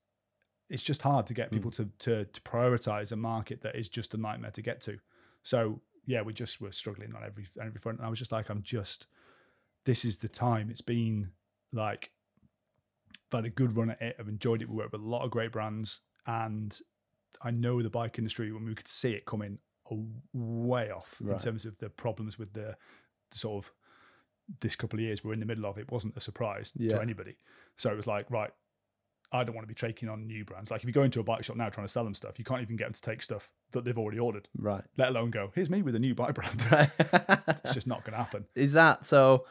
it's 0.70 0.82
just 0.82 1.02
hard 1.02 1.26
to 1.26 1.32
Hmm. 1.34 1.36
get 1.36 1.50
people 1.50 1.70
to 1.72 1.90
to 2.00 2.24
to 2.24 2.40
prioritize 2.42 3.12
a 3.12 3.16
market 3.16 3.60
that 3.62 3.74
is 3.76 3.88
just 3.88 4.14
a 4.14 4.16
nightmare 4.16 4.50
to 4.52 4.62
get 4.62 4.80
to. 4.82 4.98
So 5.42 5.80
yeah, 6.06 6.22
we 6.22 6.32
just 6.32 6.60
were 6.60 6.72
struggling 6.72 7.14
on 7.14 7.22
every 7.24 7.46
on 7.60 7.66
every 7.66 7.80
front, 7.80 7.98
and 7.98 8.06
I 8.06 8.10
was 8.10 8.18
just 8.18 8.32
like, 8.32 8.48
I'm 8.48 8.62
just, 8.62 9.06
this 9.88 10.04
is 10.04 10.18
the 10.18 10.28
time. 10.28 10.68
It's 10.70 10.82
been 10.82 11.30
like, 11.72 12.10
I've 13.32 13.38
had 13.38 13.44
a 13.46 13.50
good 13.50 13.74
run 13.74 13.88
at 13.90 14.02
it. 14.02 14.16
I've 14.20 14.28
enjoyed 14.28 14.60
it. 14.60 14.68
We 14.68 14.76
worked 14.76 14.92
with 14.92 15.00
a 15.00 15.04
lot 15.04 15.24
of 15.24 15.30
great 15.30 15.50
brands, 15.50 16.00
and 16.26 16.78
I 17.40 17.50
know 17.50 17.80
the 17.82 17.88
bike 17.88 18.18
industry 18.18 18.52
when 18.52 18.66
we 18.66 18.74
could 18.74 18.86
see 18.86 19.12
it 19.12 19.24
coming 19.24 19.58
a 19.90 19.96
way 20.34 20.90
off 20.90 21.16
in 21.22 21.38
terms 21.38 21.64
of 21.64 21.78
the 21.78 21.88
problems 21.88 22.38
with 22.38 22.52
the, 22.52 22.76
the 23.30 23.38
sort 23.38 23.64
of 23.64 23.72
this 24.60 24.76
couple 24.76 24.98
of 24.98 25.02
years 25.02 25.24
we're 25.24 25.32
in 25.32 25.40
the 25.40 25.46
middle 25.46 25.64
of. 25.64 25.78
It 25.78 25.90
wasn't 25.90 26.16
a 26.18 26.20
surprise 26.20 26.70
Yeah. 26.76 26.96
to 26.96 27.00
anybody. 27.02 27.36
So 27.78 27.90
it 27.90 27.96
was 27.96 28.06
like, 28.06 28.30
right, 28.30 28.50
I 29.32 29.44
don't 29.44 29.54
want 29.54 29.66
to 29.66 29.74
be 29.74 29.74
taking 29.74 30.10
on 30.10 30.26
new 30.26 30.44
brands. 30.44 30.70
Like 30.70 30.82
if 30.82 30.86
you 30.86 30.92
go 30.92 31.02
into 31.04 31.20
a 31.20 31.22
bike 31.22 31.44
shop 31.44 31.56
now 31.56 31.70
trying 31.70 31.86
to 31.86 31.92
sell 31.92 32.04
them 32.04 32.12
stuff, 32.14 32.38
you 32.38 32.44
can't 32.44 32.60
even 32.60 32.76
get 32.76 32.84
them 32.84 32.92
to 32.92 33.00
take 33.00 33.22
stuff 33.22 33.50
that 33.72 33.84
they've 33.86 33.96
already 33.98 34.18
ordered, 34.18 34.48
Right. 34.58 34.84
let 34.98 35.08
alone 35.08 35.30
go, 35.30 35.50
here's 35.54 35.70
me 35.70 35.80
with 35.80 35.94
a 35.94 35.98
new 35.98 36.14
bike 36.14 36.34
brand. 36.34 36.62
Right. 36.70 36.90
it's 37.48 37.72
just 37.72 37.86
not 37.86 38.04
going 38.04 38.12
to 38.12 38.18
happen. 38.18 38.44
is 38.54 38.72
that 38.72 39.04
so? 39.06 39.46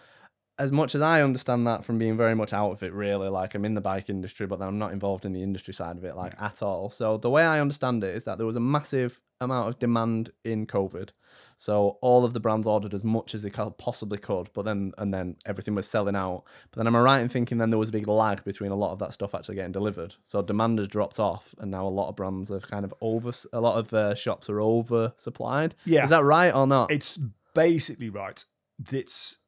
As 0.59 0.71
much 0.71 0.95
as 0.95 1.01
I 1.01 1.21
understand 1.21 1.67
that 1.67 1.83
from 1.83 1.97
being 1.97 2.17
very 2.17 2.35
much 2.35 2.51
out 2.51 2.71
of 2.71 2.81
it, 2.81 2.93
really, 2.93 3.29
like 3.29 3.53
I'm 3.53 3.65
in 3.65 3.75
the 3.75 3.81
bike 3.81 4.09
industry, 4.09 4.47
but 4.47 4.59
then 4.59 4.67
I'm 4.67 4.79
not 4.79 4.91
involved 4.91 5.25
in 5.25 5.33
the 5.33 5.43
industry 5.43 5.73
side 5.73 5.97
of 5.97 6.03
it, 6.03 6.15
like 6.15 6.33
at 6.41 6.63
all. 6.63 6.89
So 6.89 7.17
the 7.17 7.29
way 7.29 7.43
I 7.43 7.59
understand 7.59 8.03
it 8.03 8.15
is 8.15 8.23
that 8.23 8.37
there 8.37 8.47
was 8.47 8.55
a 8.55 8.61
massive 8.61 9.21
amount 9.39 9.69
of 9.69 9.77
demand 9.77 10.31
in 10.43 10.65
COVID, 10.65 11.09
so 11.57 11.97
all 12.01 12.23
of 12.23 12.33
the 12.33 12.39
brands 12.39 12.67
ordered 12.67 12.93
as 12.93 13.03
much 13.03 13.33
as 13.33 13.41
they 13.41 13.49
possibly 13.49 14.19
could, 14.19 14.49
but 14.53 14.63
then 14.63 14.93
and 14.97 15.13
then 15.13 15.35
everything 15.45 15.73
was 15.73 15.87
selling 15.87 16.15
out. 16.15 16.43
But 16.71 16.77
then 16.77 16.87
am 16.87 16.95
I 16.95 16.99
right 16.99 17.19
in 17.19 17.29
thinking 17.29 17.57
then 17.57 17.71
there 17.71 17.79
was 17.79 17.89
a 17.89 17.93
big 17.93 18.07
lag 18.07 18.43
between 18.43 18.71
a 18.71 18.75
lot 18.75 18.91
of 18.91 18.99
that 18.99 19.13
stuff 19.13 19.33
actually 19.33 19.55
getting 19.55 19.71
delivered? 19.71 20.15
So 20.23 20.41
demand 20.41 20.77
has 20.79 20.87
dropped 20.87 21.19
off, 21.19 21.55
and 21.57 21.71
now 21.71 21.87
a 21.87 21.89
lot 21.89 22.09
of 22.09 22.15
brands 22.15 22.49
have 22.49 22.67
kind 22.67 22.85
of 22.85 22.93
over, 23.01 23.31
a 23.51 23.59
lot 23.59 23.77
of 23.77 23.93
uh, 23.93 24.13
shops 24.13 24.49
are 24.49 24.61
over 24.61 25.13
supplied. 25.17 25.75
Yeah. 25.85 26.03
is 26.03 26.11
that 26.11 26.23
right 26.23 26.53
or 26.53 26.67
not? 26.67 26.91
It's 26.91 27.19
basically 27.53 28.09
right. 28.09 28.43
It's 28.91 29.39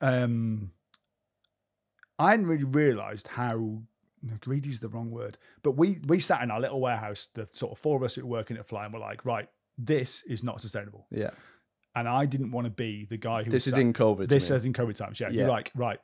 um 0.00 0.70
I 2.18 2.30
hadn't 2.32 2.46
really 2.46 2.64
realised 2.64 3.28
how 3.28 3.78
greedy 4.40 4.68
is 4.68 4.80
the 4.80 4.88
wrong 4.88 5.10
word, 5.10 5.38
but 5.62 5.72
we 5.72 5.98
we 6.06 6.20
sat 6.20 6.42
in 6.42 6.50
our 6.50 6.60
little 6.60 6.80
warehouse, 6.80 7.28
the 7.34 7.48
sort 7.52 7.72
of 7.72 7.78
four 7.78 7.96
of 7.96 8.02
us 8.02 8.14
who 8.14 8.22
were 8.22 8.28
working 8.38 8.56
at 8.58 8.68
Fli, 8.68 8.84
and 8.84 8.92
we're 8.92 9.00
like, 9.00 9.24
right, 9.24 9.48
this 9.78 10.22
is 10.26 10.42
not 10.44 10.60
sustainable. 10.60 11.06
yeah, 11.10 11.30
And 11.94 12.06
I 12.06 12.26
didn't 12.26 12.50
want 12.50 12.66
to 12.66 12.70
be 12.70 13.06
the 13.08 13.16
guy 13.16 13.42
who 13.44 13.50
this 13.50 13.66
is 13.66 13.72
sat- 13.74 13.80
in 13.80 13.92
COVID. 13.94 14.28
this 14.28 14.50
is 14.50 14.64
in 14.66 14.72
COVID 14.74 14.94
times. 14.94 15.18
Yeah, 15.20 15.28
Yeah. 15.30 15.40
you're 15.40 15.48
like, 15.48 15.72
right, 15.74 15.98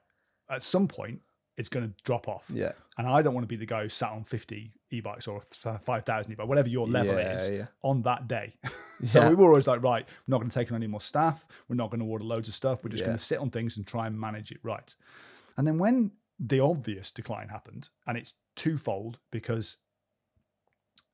at 0.49 0.63
some 0.63 0.89
point 0.89 1.21
it's 1.59 1.69
going 1.69 1.87
to 1.89 1.95
drop 2.05 2.27
off. 2.29 2.45
yeah. 2.49 2.73
And 2.99 3.07
I 3.07 3.21
don't 3.23 3.35
want 3.35 3.45
to 3.45 3.49
be 3.49 3.57
the 3.57 3.67
guy 3.67 3.83
who 3.83 3.89
sat 3.91 4.11
on 4.13 4.25
50 4.25 4.73
e-bikes 4.91 5.27
or 5.27 5.41
5,000 5.43 6.33
e-bikes, 6.33 6.49
whatever 6.49 6.69
your 6.69 6.87
level 6.87 7.15
yeah, 7.15 7.33
is 7.35 7.51
Yeah. 7.51 7.67
on 7.83 8.03
that 8.03 8.27
day. 8.29 8.55
so 9.05 9.21
Yeah. 9.23 9.29
we 9.29 9.35
were 9.35 9.47
always 9.49 9.67
like, 9.67 9.83
right, 9.83 10.07
we're 10.09 10.33
not 10.33 10.39
going 10.39 10.51
to 10.51 10.55
take 10.55 10.71
on 10.71 10.77
any 10.77 10.87
more 10.87 11.01
staff. 11.01 11.45
We're 11.69 11.77
not 11.77 11.91
going 11.91 12.01
to 12.01 12.07
order 12.07 12.25
loads 12.25 12.49
of 12.49 12.55
stuff. 12.55 12.83
We're 12.83 12.91
just 12.91 13.01
Yeah. 13.03 13.07
going 13.09 13.19
to 13.19 13.25
sit 13.25 13.39
on 13.39 13.51
things 13.51 13.77
and 13.77 13.87
try 13.87 14.07
and 14.07 14.19
manage 14.19 14.51
it 14.53 14.59
right. 14.63 14.95
And 15.57 15.67
then 15.67 15.79
when 15.79 16.13
the 16.39 16.61
obvious 16.61 17.11
decline 17.11 17.49
happened, 17.49 17.89
and 18.07 18.17
it's 18.19 18.35
twofold 18.57 19.19
because 19.31 19.77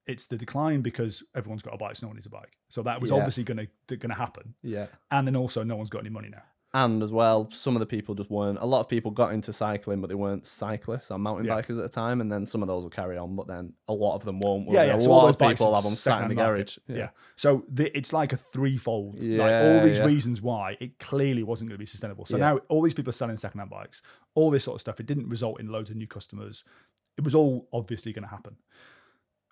it's 0.06 0.24
the 0.24 0.36
decline 0.36 0.80
because 0.82 1.22
everyone's 1.34 1.62
got 1.62 1.74
a 1.74 1.78
bike, 1.78 1.94
so 1.96 2.06
no 2.06 2.08
one 2.08 2.16
needs 2.16 2.26
a 2.26 2.30
bike. 2.30 2.58
So 2.68 2.82
that 2.82 3.00
was 3.00 3.10
Yeah. 3.10 3.18
obviously 3.18 3.44
going 3.44 3.68
to 3.88 3.96
going 3.96 4.10
to 4.10 4.16
happen. 4.16 4.54
Yeah. 4.62 4.86
And 5.10 5.26
then 5.26 5.36
also, 5.36 5.62
no 5.62 5.76
one's 5.76 5.90
got 5.90 6.00
any 6.00 6.10
money 6.10 6.28
now. 6.28 6.42
And 6.74 7.02
as 7.02 7.12
well, 7.12 7.50
some 7.52 7.76
of 7.76 7.80
the 7.80 7.86
people 7.86 8.14
just 8.14 8.30
weren't. 8.30 8.56
A 8.58 8.64
lot 8.64 8.80
of 8.80 8.88
people 8.88 9.10
got 9.10 9.34
into 9.34 9.52
cycling, 9.52 10.00
but 10.00 10.06
they 10.08 10.14
weren't 10.14 10.46
cyclists 10.46 11.10
or 11.10 11.18
mountain 11.18 11.44
Yeah. 11.44 11.60
bikers 11.60 11.76
at 11.76 11.82
the 11.82 11.88
time. 11.90 12.22
And 12.22 12.32
then 12.32 12.46
some 12.46 12.62
of 12.62 12.68
those 12.68 12.82
will 12.82 12.88
carry 12.90 13.18
on, 13.18 13.36
but 13.36 13.46
then 13.46 13.74
a 13.88 13.92
lot 13.92 14.14
of 14.14 14.24
them 14.24 14.40
won't. 14.40 14.70
Yeah, 14.70 14.84
yeah. 14.84 14.96
A 14.96 15.00
so 15.02 15.10
all 15.10 15.18
lot 15.18 15.26
those 15.26 15.34
of 15.34 15.38
bikes 15.38 15.60
people 15.60 15.74
have 15.74 15.84
them 15.84 15.94
sat 15.94 16.22
in 16.22 16.28
the 16.30 16.34
garage. 16.34 16.78
market. 16.88 16.98
Yeah. 16.98 17.10
So 17.36 17.66
the, 17.68 17.94
it's 17.94 18.14
like 18.14 18.32
a 18.32 18.38
threefold. 18.38 19.16
like 19.16 19.52
all 19.52 19.82
these 19.84 19.98
yeah. 19.98 20.06
reasons 20.06 20.40
why 20.40 20.78
it 20.80 20.98
clearly 20.98 21.42
wasn't 21.42 21.68
going 21.68 21.76
to 21.76 21.82
be 21.82 21.84
sustainable. 21.84 22.24
So 22.24 22.38
Yeah. 22.38 22.52
now 22.54 22.60
all 22.70 22.80
these 22.80 22.94
people 22.94 23.10
are 23.10 23.12
selling 23.12 23.36
second-hand 23.36 23.68
bikes. 23.68 24.00
All 24.34 24.50
this 24.50 24.64
sort 24.64 24.76
of 24.76 24.80
stuff. 24.80 24.98
It 24.98 25.04
didn't 25.04 25.28
result 25.28 25.60
in 25.60 25.66
loads 25.68 25.90
of 25.90 25.96
new 25.96 26.06
customers. 26.06 26.64
It 27.18 27.24
was 27.24 27.34
all 27.34 27.68
obviously 27.74 28.14
going 28.14 28.22
to 28.24 28.30
happen. 28.30 28.56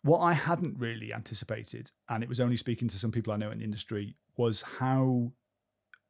What 0.02 0.20
I 0.20 0.32
hadn't 0.32 0.78
really 0.78 1.12
anticipated, 1.12 1.90
and 2.08 2.22
it 2.22 2.28
was 2.30 2.40
only 2.40 2.56
speaking 2.56 2.88
to 2.88 2.98
some 2.98 3.12
people 3.12 3.34
I 3.34 3.36
know 3.36 3.50
in 3.50 3.58
the 3.58 3.64
industry, 3.64 4.16
was 4.38 4.62
how 4.62 5.32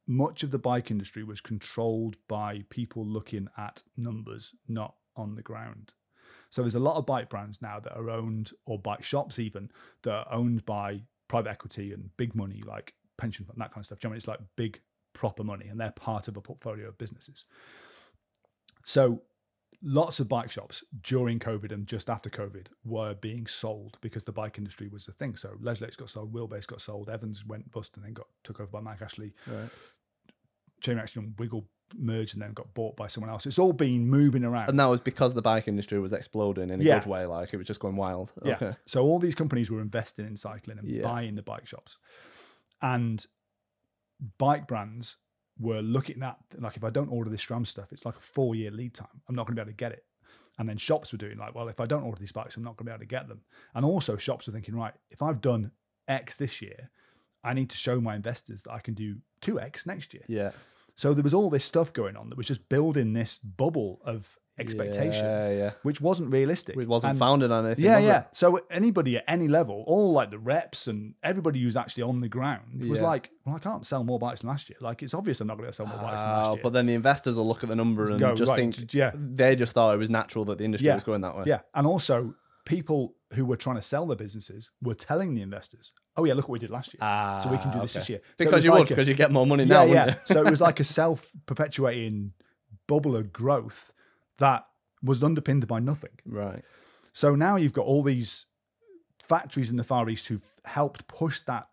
much 0.07 0.43
of 0.43 0.51
the 0.51 0.59
bike 0.59 0.91
industry 0.91 1.23
was 1.23 1.41
controlled 1.41 2.17
by 2.27 2.63
people 2.69 3.05
looking 3.05 3.47
at 3.57 3.83
numbers, 3.95 4.53
not 4.67 4.95
on 5.15 5.35
the 5.35 5.41
ground. 5.41 5.93
So 6.49 6.61
there's 6.61 6.75
a 6.75 6.79
lot 6.79 6.97
of 6.97 7.05
bike 7.05 7.29
brands 7.29 7.61
now 7.61 7.79
that 7.79 7.95
are 7.95 8.09
owned, 8.09 8.51
or 8.65 8.77
bike 8.77 9.03
shops 9.03 9.39
even, 9.39 9.71
that 10.03 10.11
are 10.11 10.33
owned 10.33 10.65
by 10.65 11.03
private 11.27 11.49
equity 11.49 11.93
and 11.93 12.09
big 12.17 12.35
money 12.35 12.61
like 12.65 12.93
pension 13.17 13.45
fund, 13.45 13.57
that 13.59 13.71
kind 13.71 13.81
of 13.81 13.85
stuff. 13.85 14.03
Mean? 14.03 14.15
It's 14.15 14.27
like 14.27 14.41
big 14.57 14.81
proper 15.13 15.43
money, 15.43 15.67
and 15.67 15.79
they're 15.79 15.91
part 15.91 16.27
of 16.27 16.35
a 16.35 16.41
portfolio 16.41 16.89
of 16.89 16.97
businesses. 16.97 17.45
So 18.83 19.21
lots 19.83 20.19
of 20.19 20.29
bike 20.29 20.51
shops 20.51 20.83
during 21.03 21.39
COVID 21.39 21.71
and 21.71 21.87
just 21.87 22.09
after 22.09 22.29
COVID 22.29 22.67
were 22.85 23.15
being 23.15 23.47
sold 23.47 23.97
because 24.01 24.23
the 24.23 24.31
bike 24.31 24.57
industry 24.57 24.87
was 24.87 25.05
the 25.05 25.11
thing. 25.11 25.35
So 25.35 25.51
Leslie's 25.59 25.95
got 25.95 26.09
sold, 26.09 26.31
Wheelbase 26.33 26.67
got 26.67 26.81
sold, 26.81 27.09
Evans 27.09 27.45
went 27.45 27.69
bust 27.71 27.95
and 27.95 28.05
then 28.05 28.13
got 28.13 28.27
took 28.43 28.59
over 28.59 28.69
by 28.69 28.79
Mike 28.79 29.01
Ashley. 29.01 29.33
Right. 29.47 29.69
Chain 30.81 30.95
Reaction 30.95 31.23
and 31.23 31.33
Wiggle 31.39 31.65
merged 31.97 32.33
and 32.35 32.41
then 32.41 32.53
got 32.53 32.73
bought 32.73 32.95
by 32.95 33.07
someone 33.07 33.29
else. 33.31 33.45
It's 33.45 33.59
all 33.59 33.73
been 33.73 34.07
moving 34.07 34.43
around. 34.43 34.69
And 34.69 34.79
that 34.79 34.85
was 34.85 34.99
because 35.01 35.33
the 35.33 35.41
bike 35.41 35.67
industry 35.67 35.99
was 35.99 36.13
exploding 36.13 36.69
in 36.69 36.79
a 36.79 36.83
Yeah. 36.83 36.99
good 36.99 37.09
way. 37.09 37.25
Like 37.25 37.53
it 37.53 37.57
was 37.57 37.67
just 37.67 37.79
going 37.79 37.95
wild. 37.95 38.31
Yeah. 38.45 38.55
Okay. 38.55 38.75
So 38.85 39.03
all 39.03 39.19
these 39.19 39.35
companies 39.35 39.69
were 39.71 39.81
investing 39.81 40.25
in 40.25 40.37
cycling 40.37 40.77
and 40.79 40.87
Yeah. 40.87 41.03
buying 41.03 41.35
the 41.35 41.41
bike 41.43 41.67
shops. 41.67 41.97
And 42.81 43.25
bike 44.37 44.67
brands 44.67 45.17
were 45.59 45.81
looking 45.81 46.23
at 46.23 46.37
like 46.59 46.77
if 46.77 46.83
I 46.83 46.89
don't 46.89 47.09
order 47.09 47.29
this 47.29 47.45
SRAM 47.45 47.67
stuff, 47.67 47.91
it's 47.91 48.05
like 48.05 48.15
a 48.15 48.21
four 48.21 48.55
year 48.55 48.71
lead 48.71 48.93
time. 48.93 49.21
I'm 49.27 49.35
not 49.35 49.45
going 49.45 49.55
to 49.55 49.61
be 49.61 49.63
able 49.63 49.71
to 49.71 49.77
get 49.77 49.91
it. 49.91 50.05
And 50.59 50.67
then 50.67 50.77
shops 50.77 51.11
were 51.11 51.17
doing 51.17 51.37
like, 51.37 51.55
well, 51.55 51.69
if 51.69 51.79
I 51.79 51.85
don't 51.85 52.03
order 52.03 52.19
these 52.19 52.31
bikes, 52.31 52.55
I'm 52.55 52.63
not 52.63 52.77
going 52.77 52.85
to 52.85 52.91
be 52.91 52.91
able 52.91 52.99
to 52.99 53.05
get 53.05 53.27
them. 53.27 53.41
And 53.73 53.85
also 53.85 54.17
shops 54.17 54.47
were 54.47 54.53
thinking, 54.53 54.75
right, 54.75 54.93
if 55.09 55.21
I've 55.21 55.41
done 55.41 55.71
X 56.07 56.35
this 56.35 56.61
year, 56.61 56.89
I 57.43 57.53
need 57.53 57.69
to 57.69 57.77
show 57.77 57.99
my 57.99 58.15
investors 58.15 58.61
that 58.63 58.71
I 58.71 58.79
can 58.79 58.93
do 58.93 59.15
2X 59.41 59.87
next 59.87 60.13
year. 60.13 60.23
Yeah. 60.27 60.51
So 60.95 61.13
there 61.13 61.23
was 61.23 61.33
all 61.33 61.49
this 61.49 61.65
stuff 61.65 61.93
going 61.93 62.15
on 62.15 62.29
that 62.29 62.37
was 62.37 62.47
just 62.47 62.67
building 62.69 63.13
this 63.13 63.37
bubble 63.39 64.01
of 64.05 64.37
expectation, 64.59 65.25
Yeah. 65.25 65.49
Yeah. 65.51 65.71
which 65.83 66.01
wasn't 66.01 66.31
realistic. 66.31 66.77
It 66.77 66.87
wasn't 66.87 67.11
And- 67.11 67.19
founded 67.19 67.51
on 67.51 67.65
anything. 67.65 67.85
yeah, 67.85 67.97
yeah. 67.97 68.19
It? 68.21 68.27
So 68.33 68.61
anybody 68.69 69.17
at 69.17 69.23
any 69.27 69.47
level, 69.47 69.83
all 69.87 70.11
like 70.13 70.29
the 70.29 70.37
reps 70.39 70.87
and 70.87 71.15
everybody 71.23 71.61
who's 71.61 71.75
actually 71.77 72.03
on 72.03 72.21
the 72.21 72.29
ground 72.29 72.83
was 72.87 72.99
Yeah. 72.99 73.05
like, 73.05 73.29
"Well, 73.45 73.55
I 73.55 73.59
can't 73.59 73.85
sell 73.85 74.03
more 74.03 74.19
bikes 74.19 74.41
than 74.41 74.49
last 74.49 74.69
year. 74.69 74.77
Like, 74.81 75.01
it's 75.03 75.13
obvious 75.13 75.41
I'm 75.41 75.47
not 75.47 75.57
going 75.57 75.69
to 75.69 75.73
sell 75.73 75.87
more 75.87 75.97
bikes 75.97 76.21
than 76.21 76.29
last 76.31 76.49
Oh, 76.49 76.53
year." 76.55 76.63
but 76.63 76.73
then 76.73 76.85
the 76.85 76.93
investors 76.93 77.35
will 77.35 77.47
look 77.47 77.63
at 77.63 77.69
the 77.69 77.75
number 77.75 78.09
and 78.09 78.19
Go, 78.19 78.35
just 78.35 78.49
right, 78.51 78.57
think 78.73 78.93
yeah. 78.93 79.11
they 79.15 79.55
just 79.55 79.73
thought 79.73 79.93
it 79.95 79.97
was 79.97 80.09
natural 80.09 80.45
that 80.45 80.57
the 80.57 80.65
industry 80.65 80.91
was 80.93 81.03
going 81.03 81.21
that 81.21 81.35
way. 81.35 81.43
yeah, 81.47 81.59
and 81.73 81.87
also 81.87 82.35
people 82.65 83.15
who 83.33 83.43
were 83.45 83.55
trying 83.57 83.77
to 83.77 83.81
sell 83.81 84.05
their 84.05 84.15
businesses 84.17 84.69
were 84.83 84.93
telling 84.93 85.33
the 85.33 85.41
investors, 85.41 85.93
"Oh 86.17 86.25
yeah, 86.25 86.33
look 86.35 86.47
what 86.47 86.53
we 86.53 86.59
did 86.59 86.69
last 86.69 86.93
year, 86.93 86.99
Ah, 87.01 87.39
so 87.39 87.49
we 87.49 87.57
can 87.57 87.71
do 87.71 87.79
this 87.79 87.93
okay. 87.95 87.99
this 87.99 88.09
year." 88.09 88.19
So 88.37 88.45
Because 88.45 88.63
you 88.65 88.71
would, 88.71 88.79
like 88.81 88.87
a- 88.91 88.93
because 88.93 89.07
you 89.07 89.15
get 89.15 89.31
more 89.31 89.47
money 89.47 89.65
now, 89.65 89.83
yeah. 89.83 90.15
so 90.25 90.45
it 90.45 90.49
was 90.51 90.61
like 90.61 90.79
a 90.79 90.83
self-perpetuating 91.51 92.33
bubble 92.87 93.15
of 93.15 93.31
growth 93.33 93.91
that 94.41 94.65
was 95.01 95.23
underpinned 95.23 95.65
by 95.67 95.79
nothing. 95.79 96.17
right. 96.25 96.63
So 97.13 97.35
now 97.35 97.55
you've 97.57 97.73
got 97.73 97.85
all 97.85 98.03
these 98.03 98.45
factories 99.27 99.69
in 99.69 99.75
the 99.77 99.83
Far 99.83 100.09
East 100.09 100.27
who've 100.27 100.45
helped 100.63 101.07
push 101.07 101.41
that 101.41 101.67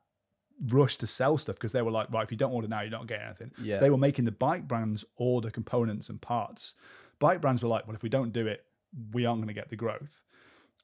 rush 0.69 0.97
to 0.97 1.07
sell 1.07 1.39
stuff 1.39 1.55
because 1.57 1.71
they 1.73 1.83
were 1.83 1.93
like, 1.93 2.11
right, 2.13 2.25
if 2.25 2.33
you 2.33 2.37
don't 2.37 2.53
order 2.53 2.67
now, 2.67 2.81
you're 2.81 2.91
not 2.91 3.07
getting 3.07 3.27
anything. 3.27 3.53
Yeah. 3.63 3.75
So 3.75 3.81
they 3.81 3.91
were 3.91 3.99
making 3.99 4.25
the 4.25 4.33
bike 4.33 4.67
brands 4.67 5.05
order 5.17 5.51
components 5.51 6.09
and 6.09 6.21
parts. 6.21 6.75
Bike 7.21 7.41
brands 7.41 7.63
were 7.63 7.69
like, 7.69 7.87
well, 7.87 7.95
if 7.95 8.03
we 8.03 8.09
don't 8.09 8.33
do 8.33 8.47
it, 8.49 8.65
we 9.13 9.27
aren't 9.27 9.41
going 9.41 9.49
to 9.49 9.55
get 9.55 9.69
the 9.71 9.77
growth. 9.77 10.25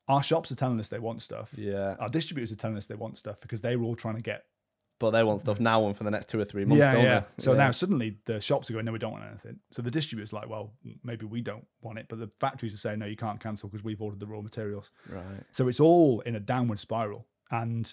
Our 0.07 0.23
shops 0.23 0.53
are 0.53 0.57
telling 0.57 0.79
us 0.79 0.89
they 0.89 0.99
want 1.01 1.23
stuff. 1.23 1.51
Yeah. 1.57 1.97
Our 1.99 2.09
distributors 2.09 2.53
are 2.53 2.57
telling 2.57 2.77
us 2.77 2.87
they 2.87 2.95
want 2.95 3.19
stuff 3.19 3.41
because 3.41 3.61
they 3.61 3.75
were 3.75 3.85
all 3.87 3.97
trying 3.97 4.17
to 4.17 4.23
get. 4.23 4.45
But 5.01 5.11
they 5.11 5.25
want 5.25 5.41
stuff 5.41 5.59
now 5.59 5.87
and 5.87 5.97
for 5.97 6.05
the 6.05 6.11
next 6.11 6.29
two 6.29 6.39
or 6.41 6.45
three 6.45 6.65
months, 6.65 6.79
yeah, 6.81 6.93
don't 6.93 7.03
yeah. 7.05 7.21
they? 7.21 7.27
So 7.43 7.53
Yeah. 7.53 7.59
now 7.59 7.71
suddenly 7.73 8.19
the 8.27 8.41
shops 8.41 8.71
are 8.71 8.75
going, 8.75 8.85
no, 8.85 8.93
we 8.93 8.99
don't 9.01 9.13
want 9.13 9.25
anything. 9.25 9.59
So 9.73 9.83
the 9.83 9.91
distributors 9.91 10.33
are 10.33 10.37
like, 10.37 10.49
well, 10.49 10.73
maybe 11.03 11.27
we 11.27 11.41
don't 11.41 11.67
want 11.83 11.99
it, 11.99 12.07
but 12.09 12.21
the 12.21 12.31
factories 12.41 12.73
are 12.73 12.79
saying, 12.79 13.01
no, 13.01 13.07
you 13.07 13.17
can't 13.17 13.41
cancel 13.41 13.69
because 13.69 13.83
we've 13.85 14.01
ordered 14.01 14.21
the 14.21 14.27
raw 14.27 14.41
materials. 14.41 14.91
Right. 15.09 15.25
So 15.51 15.67
it's 15.69 15.81
all 15.81 16.21
in 16.21 16.37
a 16.37 16.41
downward 16.41 16.79
spiral. 16.79 17.27
And 17.51 17.93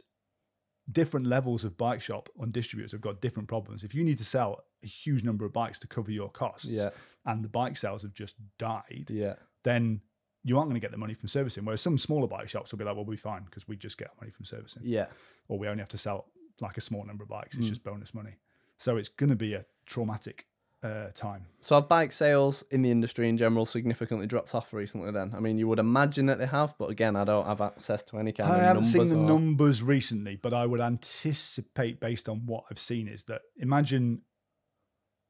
different 0.92 1.26
levels 1.28 1.64
of 1.64 1.78
bike 1.78 2.02
shop 2.02 2.30
and 2.40 2.52
distributors 2.52 2.92
have 2.92 3.02
got 3.02 3.22
different 3.22 3.48
problems. 3.48 3.84
If 3.84 3.94
you 3.96 4.04
need 4.04 4.18
to 4.18 4.26
sell 4.26 4.64
a 4.84 4.88
huge 4.88 5.24
number 5.24 5.46
of 5.46 5.54
bikes 5.54 5.80
to 5.80 5.88
cover 5.88 6.12
your 6.12 6.30
costs 6.30 6.66
Yeah. 6.66 6.90
and 7.26 7.44
the 7.44 7.50
bike 7.50 7.78
sales 7.78 8.02
have 8.04 8.14
just 8.14 8.36
died, 8.58 9.06
Yeah. 9.10 9.36
then 9.64 10.02
you 10.44 10.58
aren't 10.58 10.70
going 10.70 10.80
to 10.80 10.84
get 10.84 10.92
the 10.92 10.98
money 10.98 11.14
from 11.14 11.30
servicing. 11.30 11.66
Whereas 11.66 11.82
some 11.82 11.98
smaller 11.98 12.28
bike 12.28 12.50
shops 12.50 12.72
will 12.72 12.80
be 12.80 12.86
like, 12.86 12.96
well, 12.96 13.06
we'll 13.06 13.14
be 13.16 13.18
fine 13.18 13.44
because 13.44 13.68
we 13.68 13.76
just 13.76 13.98
get 13.98 14.10
money 14.20 14.32
from 14.32 14.46
servicing. 14.46 14.82
Yeah. 14.86 15.06
Or 15.48 15.60
we 15.60 15.68
only 15.68 15.82
have 15.82 15.90
to 15.90 15.98
sell 16.00 16.28
like 16.62 16.78
a 16.78 16.82
small 16.82 17.04
number 17.06 17.24
of 17.24 17.30
bikes. 17.30 17.58
It's 17.58 17.66
Mm. 17.66 17.70
just 17.70 17.84
bonus 17.84 18.14
money. 18.14 18.36
So 18.78 18.98
it's 18.98 19.10
going 19.10 19.30
to 19.32 19.36
be 19.36 19.54
a 19.54 19.66
traumatic 19.86 20.46
uh, 20.84 21.10
time. 21.14 21.46
So 21.60 21.76
have 21.76 21.88
bike 21.88 22.12
sales 22.12 22.64
in 22.72 22.82
the 22.82 22.90
industry 22.90 23.30
in 23.30 23.38
general 23.38 23.68
significantly 23.68 24.26
dropped 24.26 24.56
off 24.56 24.74
recently 24.74 25.12
then? 25.12 25.32
I 25.36 25.40
mean, 25.40 25.60
you 25.60 25.68
would 25.68 25.78
imagine 25.78 26.26
that 26.26 26.40
they 26.40 26.48
have, 26.48 26.74
but 26.80 26.90
again, 26.90 27.16
I 27.16 27.24
don't 27.24 27.46
have 27.46 27.62
access 27.62 28.02
to 28.04 28.18
any 28.18 28.32
kind 28.32 28.52
I 28.52 28.58
of 28.58 28.64
haven't 28.64 28.84
seen 28.86 29.08
the 29.10 29.16
or- 29.16 29.28
numbers 29.28 29.84
recently, 29.84 30.38
but 30.38 30.56
I 30.56 30.66
would 30.66 30.82
anticipate 30.82 32.00
based 32.00 32.28
on 32.28 32.46
what 32.48 32.64
I've 32.72 32.80
seen 32.80 33.08
is 33.08 33.22
that 33.24 33.42
imagine, 33.58 34.22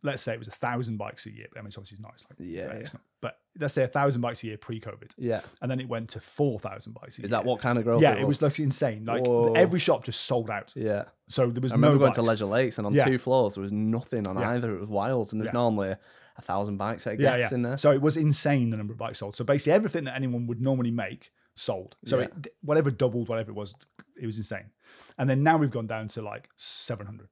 let's 0.03 0.21
say 0.23 0.33
it 0.33 0.39
was 0.39 0.47
a 0.47 0.51
thousand 0.51 0.97
bikes 0.97 1.25
a 1.25 1.31
year. 1.31 1.47
I 1.55 1.59
mean, 1.59 1.67
it's 1.67 1.77
obviously 1.77 1.99
not. 2.01 2.13
It's 2.15 2.23
like 2.29 2.37
Yeah, 2.39 2.71
it's 2.71 2.93
not, 2.93 3.01
but 3.21 3.37
let's 3.59 3.73
say 3.73 3.83
a 3.83 3.87
thousand 3.87 4.21
bikes 4.21 4.43
a 4.43 4.47
year 4.47 4.57
pre-COVID, 4.57 5.11
Yeah. 5.17 5.41
and 5.61 5.69
then 5.69 5.79
it 5.79 5.87
went 5.87 6.09
to 6.11 6.19
four 6.19 6.59
thousand 6.59 6.93
bikes 6.93 7.19
a 7.19 7.21
Is 7.23 7.31
year. 7.31 7.37
that 7.39 7.45
what 7.45 7.59
kind 7.59 7.77
of 7.77 7.83
growth 7.83 8.01
Yeah, 8.01 8.13
it 8.13 8.21
it 8.21 8.27
was? 8.27 8.41
was 8.41 8.51
like 8.51 8.59
insane. 8.59 9.05
Like 9.05 9.25
Whoa. 9.25 9.53
every 9.53 9.79
shop 9.79 10.03
just 10.03 10.21
sold 10.21 10.49
out. 10.49 10.71
Yeah. 10.75 11.05
So 11.27 11.49
there 11.49 11.61
was 11.61 11.71
I 11.71 11.75
remember 11.75 11.95
no 11.95 11.99
going 11.99 12.09
bikes. 12.09 12.15
to 12.17 12.21
Leisure 12.23 12.45
Lakes 12.45 12.77
and 12.77 12.87
on 12.87 12.93
Yeah. 12.93 13.05
two 13.05 13.17
floors 13.17 13.55
there 13.55 13.61
was 13.61 13.71
nothing 13.71 14.27
on 14.27 14.37
Yeah. 14.37 14.49
either. 14.51 14.75
It 14.75 14.79
was 14.79 14.89
wild. 14.89 15.31
And 15.31 15.41
there's 15.41 15.53
normally 15.53 15.95
a 16.37 16.41
thousand 16.41 16.77
bikes, 16.77 17.05
I 17.07 17.15
guess, 17.15 17.51
in 17.51 17.61
there. 17.61 17.77
So 17.77 17.91
it 17.91 18.01
was 18.01 18.17
insane 18.17 18.69
the 18.69 18.77
number 18.77 18.93
of 18.93 18.97
bikes 18.99 19.19
sold. 19.19 19.35
So 19.35 19.43
basically 19.43 19.73
everything 19.73 20.05
that 20.05 20.15
anyone 20.15 20.47
would 20.47 20.61
normally 20.61 20.91
make 20.91 21.31
sold. 21.55 21.95
So 22.05 22.19
it, 22.19 22.47
whatever 22.61 22.89
doubled, 22.89 23.27
whatever 23.29 23.51
it 23.51 23.55
was, 23.55 23.73
it 24.19 24.25
was 24.25 24.37
insane. 24.37 24.71
And 25.17 25.29
then 25.29 25.43
now 25.43 25.57
we've 25.57 25.69
gone 25.69 25.87
down 25.87 26.07
to 26.09 26.21
like 26.21 26.49
700. 26.55 27.27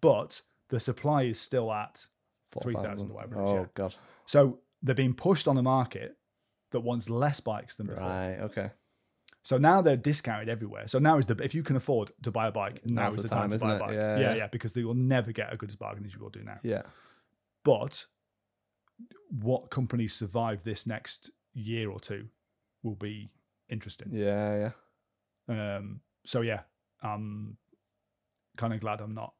But 0.00 0.42
the 0.68 0.80
supply 0.80 1.22
is 1.24 1.38
still 1.40 1.72
at 1.72 2.06
3,000 2.62 3.10
or 3.10 3.14
whatever 3.14 3.40
Oh, 3.40 3.54
yeah. 3.54 3.64
God. 3.74 3.94
So 4.26 4.60
they're 4.82 4.94
being 4.94 5.14
pushed 5.14 5.46
on 5.48 5.56
a 5.56 5.62
market 5.62 6.16
that 6.72 6.80
wants 6.80 7.08
less 7.08 7.40
bikes 7.40 7.76
than 7.76 7.86
before. 7.86 8.02
Right. 8.02 8.36
Okay. 8.40 8.70
So 9.42 9.58
now 9.58 9.80
they're 9.80 9.96
discounted 9.96 10.48
everywhere. 10.48 10.88
So 10.88 10.98
now 10.98 11.18
is 11.18 11.26
the 11.26 11.36
if 11.42 11.54
you 11.54 11.62
can 11.62 11.76
afford 11.76 12.10
to 12.24 12.32
buy 12.32 12.48
a 12.48 12.52
bike, 12.52 12.80
now 12.84 13.02
Now's 13.04 13.16
is 13.16 13.22
the 13.22 13.28
the 13.28 13.34
time, 13.34 13.50
time, 13.50 13.58
to 13.58 13.64
buy 13.64 13.72
a 13.72 13.76
it? 13.76 13.78
bike. 13.80 13.92
Yeah, 13.92 14.18
yeah, 14.18 14.34
yeah. 14.34 14.46
because 14.48 14.72
they 14.72 14.82
will 14.82 14.94
never 14.94 15.30
get 15.30 15.52
a 15.52 15.56
good 15.56 15.68
as 15.68 15.76
bargain 15.76 16.04
as 16.04 16.12
you 16.14 16.20
will 16.20 16.30
do 16.30 16.42
now. 16.42 16.58
Yeah. 16.64 16.82
But 17.64 18.06
what 19.30 19.70
companies 19.70 20.14
survive 20.14 20.64
this 20.64 20.84
next 20.86 21.30
year 21.54 21.90
or 21.90 22.00
two 22.00 22.26
will 22.82 22.96
be 22.96 23.30
interesting. 23.68 24.08
Yeah. 24.12 24.72
Yeah. 25.48 25.76
Um, 25.76 26.00
so 26.24 26.40
yeah, 26.40 26.62
I'm 27.00 27.56
kind 28.56 28.74
of 28.74 28.80
glad 28.80 29.00
I'm 29.00 29.14
not 29.14 29.32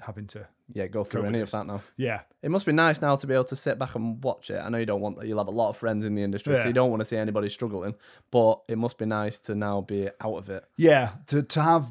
having 0.00 0.26
to. 0.28 0.46
Yeah. 0.72 0.86
Go 0.86 1.02
through 1.04 1.24
any 1.24 1.40
of 1.40 1.50
that 1.50 1.66
now. 1.66 1.82
Yeah, 1.96 2.20
It 2.42 2.50
must 2.50 2.66
be 2.66 2.72
nice 2.72 3.00
now 3.00 3.16
to 3.16 3.26
be 3.26 3.34
able 3.34 3.44
to 3.44 3.56
sit 3.56 3.78
back 3.78 3.94
and 3.94 4.22
watch 4.22 4.50
it. 4.50 4.58
I 4.58 4.68
know 4.68 4.78
you 4.78 4.86
don't 4.86 5.00
want 5.00 5.24
you'll 5.26 5.38
have 5.38 5.48
a 5.48 5.50
lot 5.50 5.70
of 5.70 5.76
friends 5.76 6.04
in 6.04 6.14
the 6.14 6.22
industry, 6.22 6.56
so 6.56 6.66
you 6.66 6.72
don't 6.72 6.90
want 6.90 7.00
to 7.00 7.04
see 7.06 7.16
anybody 7.16 7.48
struggling. 7.48 7.94
But 8.30 8.60
it 8.68 8.78
must 8.78 8.98
be 8.98 9.06
nice 9.06 9.38
to 9.40 9.54
now 9.54 9.80
be 9.80 10.08
out 10.20 10.36
of 10.36 10.50
it. 10.50 10.64
yeah. 10.76 11.10
To 11.28 11.42
to 11.42 11.62
have, 11.62 11.90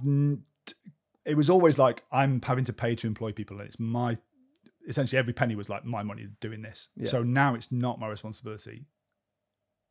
it 1.25 1.35
was 1.35 1.49
always 1.49 1.77
like 1.77 2.03
I'm 2.11 2.41
having 2.41 2.65
to 2.65 2.73
pay 2.73 2.95
to 2.95 3.07
employ 3.07 3.31
people, 3.31 3.57
and 3.59 3.67
it's 3.67 3.79
my 3.79 4.17
essentially 4.87 5.19
every 5.19 5.33
penny 5.33 5.55
was 5.55 5.67
like 5.69 5.83
my 5.83 6.03
money 6.03 6.27
doing 6.39 6.61
this. 6.61 6.87
Yeah. 6.95 7.09
So 7.09 7.23
now 7.23 7.55
it's 7.55 7.71
not 7.71 7.99
my 7.99 8.07
responsibility. 8.07 8.85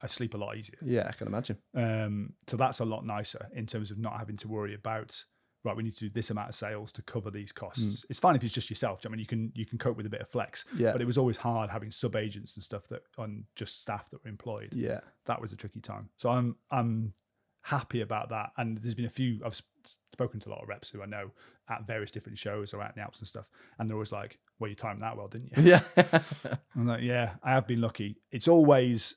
I 0.00 0.06
sleep 0.06 0.34
a 0.34 0.36
lot 0.36 0.56
easier. 0.56 0.78
Yeah, 0.82 1.06
I 1.08 1.12
can 1.12 1.26
imagine. 1.26 1.58
Um, 1.74 2.34
so 2.48 2.56
that's 2.56 2.80
a 2.80 2.84
lot 2.84 3.04
nicer 3.04 3.48
in 3.54 3.66
terms 3.66 3.90
of 3.90 3.98
not 3.98 4.18
having 4.18 4.36
to 4.38 4.48
worry 4.48 4.74
about 4.74 5.24
right. 5.66 5.76
We 5.76 5.82
need 5.82 5.96
to 5.96 6.08
do 6.08 6.10
this 6.10 6.30
amount 6.30 6.48
of 6.48 6.54
sales 6.54 6.92
to 6.92 7.02
cover 7.02 7.30
these 7.30 7.52
costs. 7.52 7.82
Hmm. 7.82 8.06
It's 8.08 8.18
fine 8.18 8.36
if 8.36 8.44
it's 8.44 8.54
just 8.54 8.70
yourself. 8.70 9.00
I 9.04 9.08
mean, 9.08 9.20
you 9.20 9.26
can 9.26 9.52
you 9.54 9.66
can 9.66 9.78
cope 9.78 9.96
with 9.96 10.06
a 10.06 10.10
bit 10.10 10.20
of 10.20 10.28
flex. 10.28 10.64
Yeah. 10.76 10.92
But 10.92 11.02
it 11.02 11.06
was 11.06 11.18
always 11.18 11.36
hard 11.36 11.70
having 11.70 11.90
sub 11.90 12.16
agents 12.16 12.54
and 12.54 12.64
stuff 12.64 12.88
that 12.88 13.02
on 13.18 13.44
just 13.54 13.82
staff 13.82 14.08
that 14.10 14.24
were 14.24 14.30
employed. 14.30 14.72
Yeah. 14.72 15.00
That 15.26 15.40
was 15.40 15.52
a 15.52 15.56
tricky 15.56 15.80
time. 15.80 16.08
So 16.16 16.30
I'm 16.30 16.56
I'm 16.70 17.12
happy 17.66 18.00
about 18.00 18.28
that. 18.28 18.52
And 18.56 18.78
there's 18.78 18.94
been 18.94 19.06
a 19.06 19.10
few, 19.10 19.40
I've 19.44 19.60
spoken 20.12 20.38
to 20.40 20.48
a 20.48 20.50
lot 20.50 20.62
of 20.62 20.68
reps 20.68 20.88
who 20.88 21.02
I 21.02 21.06
know 21.06 21.32
at 21.68 21.84
various 21.84 22.12
different 22.12 22.38
shows 22.38 22.72
or 22.72 22.80
out 22.80 22.90
in 22.90 22.94
the 22.96 23.02
Alps 23.02 23.18
and 23.18 23.26
stuff. 23.26 23.48
And 23.78 23.90
they're 23.90 23.96
always 23.96 24.12
like, 24.12 24.38
well, 24.60 24.70
you 24.70 24.76
timed 24.76 25.02
that 25.02 25.16
well, 25.16 25.26
didn't 25.26 25.50
you? 25.56 25.64
Yeah. 25.64 25.82
I'm 26.76 26.86
like, 26.86 27.02
yeah, 27.02 27.32
I 27.42 27.50
have 27.50 27.66
been 27.66 27.80
lucky. 27.80 28.18
It's 28.30 28.46
always 28.46 29.16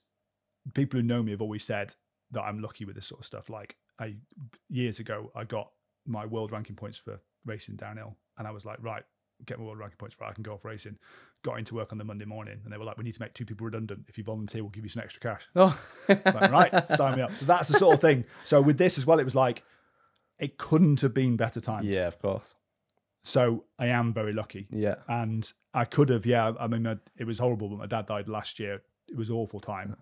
people 0.73 0.99
who 0.99 1.05
know 1.05 1.21
me 1.21 1.29
have 1.29 1.43
always 1.43 1.63
said 1.63 1.93
that 2.31 2.41
I'm 2.41 2.59
lucky 2.59 2.85
with 2.85 2.95
this 2.95 3.05
sort 3.05 3.21
of 3.21 3.25
stuff. 3.25 3.51
Like 3.51 3.75
I 3.99 4.15
years 4.67 4.97
ago, 4.97 5.31
I 5.35 5.43
got 5.43 5.69
my 6.05 6.25
world 6.25 6.51
ranking 6.51 6.75
points 6.75 6.97
for 6.97 7.19
racing 7.45 7.75
downhill, 7.75 8.15
and 8.37 8.47
I 8.47 8.51
was 8.51 8.65
like, 8.65 8.77
right, 8.81 9.03
get 9.45 9.57
my 9.59 9.65
world 9.65 9.79
ranking 9.79 9.97
points 9.97 10.17
right, 10.19 10.29
I 10.29 10.33
can 10.33 10.43
go 10.43 10.53
off 10.53 10.65
racing. 10.65 10.97
Got 11.41 11.57
into 11.59 11.75
work 11.75 11.93
on 11.93 11.97
the 11.97 12.03
Monday 12.03 12.25
morning, 12.25 12.59
and 12.63 12.73
they 12.73 12.77
were 12.77 12.83
like, 12.83 12.97
we 12.97 13.03
need 13.05 13.13
to 13.13 13.21
make 13.21 13.33
two 13.33 13.45
people 13.45 13.63
redundant. 13.65 14.01
If 14.09 14.17
you 14.17 14.23
volunteer, 14.25 14.61
we'll 14.61 14.71
give 14.71 14.83
you 14.83 14.89
some 14.89 15.01
extra 15.03 15.21
cash. 15.21 15.47
oh. 15.55 15.79
It's 16.09 16.35
like, 16.35 16.51
right, 16.51 16.87
sign 16.89 17.15
me 17.15 17.21
up. 17.21 17.33
So 17.37 17.45
that's 17.45 17.69
the 17.69 17.79
sort 17.79 17.93
of 17.95 18.01
thing. 18.01 18.25
So 18.43 18.61
with 18.61 18.77
this 18.77 18.97
as 18.97 19.05
well, 19.05 19.19
it 19.19 19.23
was 19.23 19.35
like 19.35 19.63
it 20.37 20.57
couldn't 20.57 20.99
have 21.01 21.13
been 21.13 21.37
better 21.37 21.59
timed. 21.61 21.85
Yeah, 21.87 22.07
of 22.07 22.19
course. 22.19 22.55
So 23.21 23.65
I 23.77 23.87
am 23.87 24.13
very 24.13 24.31
lucky 24.33 24.67
Yeah. 24.71 24.95
and 25.07 25.51
I 25.73 25.85
could 25.85 26.09
have, 26.09 26.25
yeah. 26.25 26.53
I 26.59 26.67
mean, 26.67 26.85
it 27.17 27.25
was 27.25 27.37
horrible, 27.39 27.69
but 27.69 27.77
my 27.77 27.85
dad 27.85 28.05
died 28.07 28.27
last 28.29 28.59
year. 28.59 28.81
It 29.07 29.15
was 29.17 29.29
awful 29.29 29.59
time, 29.59 29.95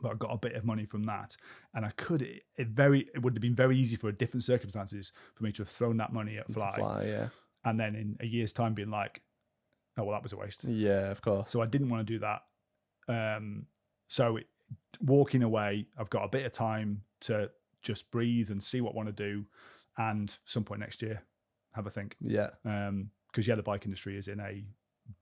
but 0.00 0.12
I 0.12 0.14
got 0.14 0.32
a 0.32 0.38
bit 0.38 0.54
of 0.54 0.64
money 0.64 0.84
from 0.84 1.04
that, 1.04 1.36
and 1.74 1.84
I 1.84 1.90
could. 1.96 2.22
It, 2.22 2.42
it 2.56 2.68
very, 2.68 3.08
it 3.14 3.22
would 3.22 3.34
have 3.34 3.42
been 3.42 3.54
very 3.54 3.76
easy 3.78 3.96
for 3.96 4.10
different 4.12 4.44
circumstances 4.44 5.12
for 5.34 5.44
me 5.44 5.52
to 5.52 5.62
have 5.62 5.68
thrown 5.68 5.96
that 5.98 6.12
money 6.12 6.38
at 6.38 6.50
Fli, 6.50 6.78
Fli, 6.78 7.06
yeah. 7.06 7.28
and 7.64 7.78
then 7.78 7.94
in 7.94 8.16
a 8.20 8.26
year's 8.26 8.52
time 8.52 8.74
being 8.74 8.90
like, 8.90 9.22
oh 9.98 10.04
well, 10.04 10.12
that 10.16 10.22
was 10.22 10.32
a 10.32 10.36
waste. 10.36 10.64
Yeah, 10.64 11.10
of 11.10 11.20
course. 11.22 11.50
So 11.50 11.60
I 11.60 11.66
didn't 11.66 11.88
want 11.90 12.06
to 12.06 12.12
do 12.12 12.18
that. 12.20 12.42
Um, 13.08 13.66
so 14.08 14.36
it, 14.36 14.46
walking 15.00 15.42
away, 15.42 15.86
I've 15.98 16.10
got 16.10 16.24
a 16.24 16.28
bit 16.28 16.46
of 16.46 16.52
time 16.52 17.02
to 17.22 17.50
just 17.82 18.10
breathe 18.10 18.50
and 18.50 18.62
see 18.62 18.80
what 18.80 18.92
I 18.92 18.96
want 18.96 19.08
to 19.08 19.12
do, 19.12 19.44
and 19.98 20.34
some 20.44 20.64
point 20.64 20.80
next 20.80 21.02
year, 21.02 21.22
have 21.72 21.86
a 21.86 21.90
think 21.90 22.16
Yeah. 22.20 22.50
um 22.66 23.10
because 23.28 23.48
yeah 23.48 23.54
the 23.54 23.62
bike 23.62 23.86
industry 23.86 24.18
is 24.18 24.28
in 24.28 24.40
a 24.40 24.62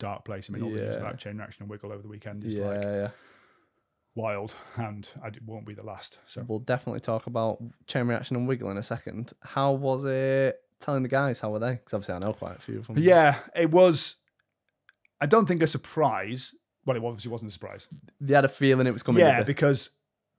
dark 0.01 0.25
place 0.25 0.51
i 0.51 0.53
mean 0.53 0.65
all 0.65 0.71
the 0.71 0.81
news 0.81 0.95
Yeah. 0.95 1.01
about 1.01 1.17
chain 1.19 1.37
reaction 1.37 1.63
and 1.63 1.71
wiggle 1.71 1.93
over 1.93 2.03
the 2.03 2.09
weekend 2.09 2.43
is 2.43 2.57
Yeah, 2.57 2.67
like 2.67 2.83
yeah. 2.83 3.09
Wild 4.15 4.55
and 4.77 5.09
I, 5.23 5.29
it 5.29 5.43
won't 5.47 5.67
be 5.67 5.75
the 5.75 5.83
last 5.85 6.19
so 6.27 6.45
We'll 6.47 6.59
definitely 6.59 7.01
talk 7.01 7.27
about 7.27 7.63
chain 7.87 8.07
reaction 8.09 8.37
and 8.37 8.49
wiggle 8.49 8.71
in 8.71 8.77
a 8.77 8.83
second. 8.83 9.33
How 9.41 9.73
was 9.73 10.05
it 10.05 10.61
telling 10.81 11.03
the 11.03 11.09
guys? 11.09 11.39
How 11.41 11.51
were 11.51 11.59
they? 11.61 11.73
Because 11.73 11.95
obviously 11.95 12.15
I 12.15 12.19
know 12.19 12.33
quite 12.33 12.57
a 12.57 12.61
few 12.61 12.79
of 12.81 12.87
them. 12.89 12.99
Yeah 12.99 13.39
it 13.55 13.71
was 13.71 14.17
i 15.23 15.27
don't 15.27 15.47
think 15.47 15.63
a 15.63 15.67
surprise 15.67 16.55
well 16.87 16.97
it 16.97 17.05
obviously 17.05 17.31
wasn't 17.31 17.51
a 17.51 17.53
surprise 17.53 17.87
They 18.21 18.35
had 18.35 18.45
a 18.47 18.49
feeling 18.49 18.87
it 18.87 18.93
was 18.93 19.03
coming. 19.03 19.21
yeah 19.21 19.43
because 19.43 19.91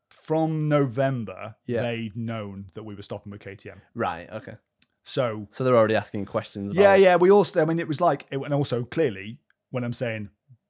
from 0.09 0.67
november 0.67 1.55
Yeah. 1.65 1.83
they'd 1.83 2.15
known 2.17 2.65
that 2.73 2.83
we 2.83 2.95
were 2.95 3.03
stopping 3.03 3.31
with 3.31 3.41
ktm 3.41 3.79
Right. 3.95 4.27
Okay. 4.31 4.55
so 5.03 5.47
So 5.51 5.63
they're 5.63 5.77
already 5.77 5.95
asking 5.95 6.25
questions. 6.25 6.71
About 6.71 6.81
yeah 6.81 6.95
yeah 6.95 7.15
we 7.15 7.29
also 7.31 7.61
i 7.61 7.65
mean 7.65 7.79
it 7.79 7.87
was 7.87 8.01
like 8.01 8.25
it, 8.31 8.37
and 8.37 8.53
also 8.53 8.83
clearly 8.83 9.39
when 9.69 9.83
i'm 9.83 9.93
saying 9.93 10.29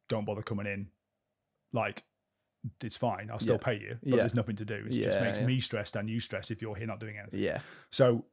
don't 0.09 0.25
bother 0.25 0.41
coming 0.43 0.67
in 0.67 0.87
like 1.73 2.03
it's 2.82 2.97
fine 2.97 3.30
i'll 3.32 3.39
still 3.39 3.55
Yeah. 3.55 3.66
pay 3.66 3.80
you 3.80 3.97
but 4.03 4.09
Yeah. 4.09 4.16
there's 4.18 4.36
nothing 4.36 4.55
to 4.57 4.66
do 4.66 4.76
it 4.76 4.91
just 4.91 5.20
makes 5.20 5.38
yeah. 5.38 5.45
me 5.45 5.59
stressed 5.59 5.95
and 5.95 6.09
you 6.09 6.20
stressed 6.20 6.51
if 6.51 6.62
you're 6.62 6.76
here 6.76 6.88
not 6.88 6.99
doing 6.99 7.18
anything 7.18 7.39
Yeah. 7.39 7.59
So 7.89 8.26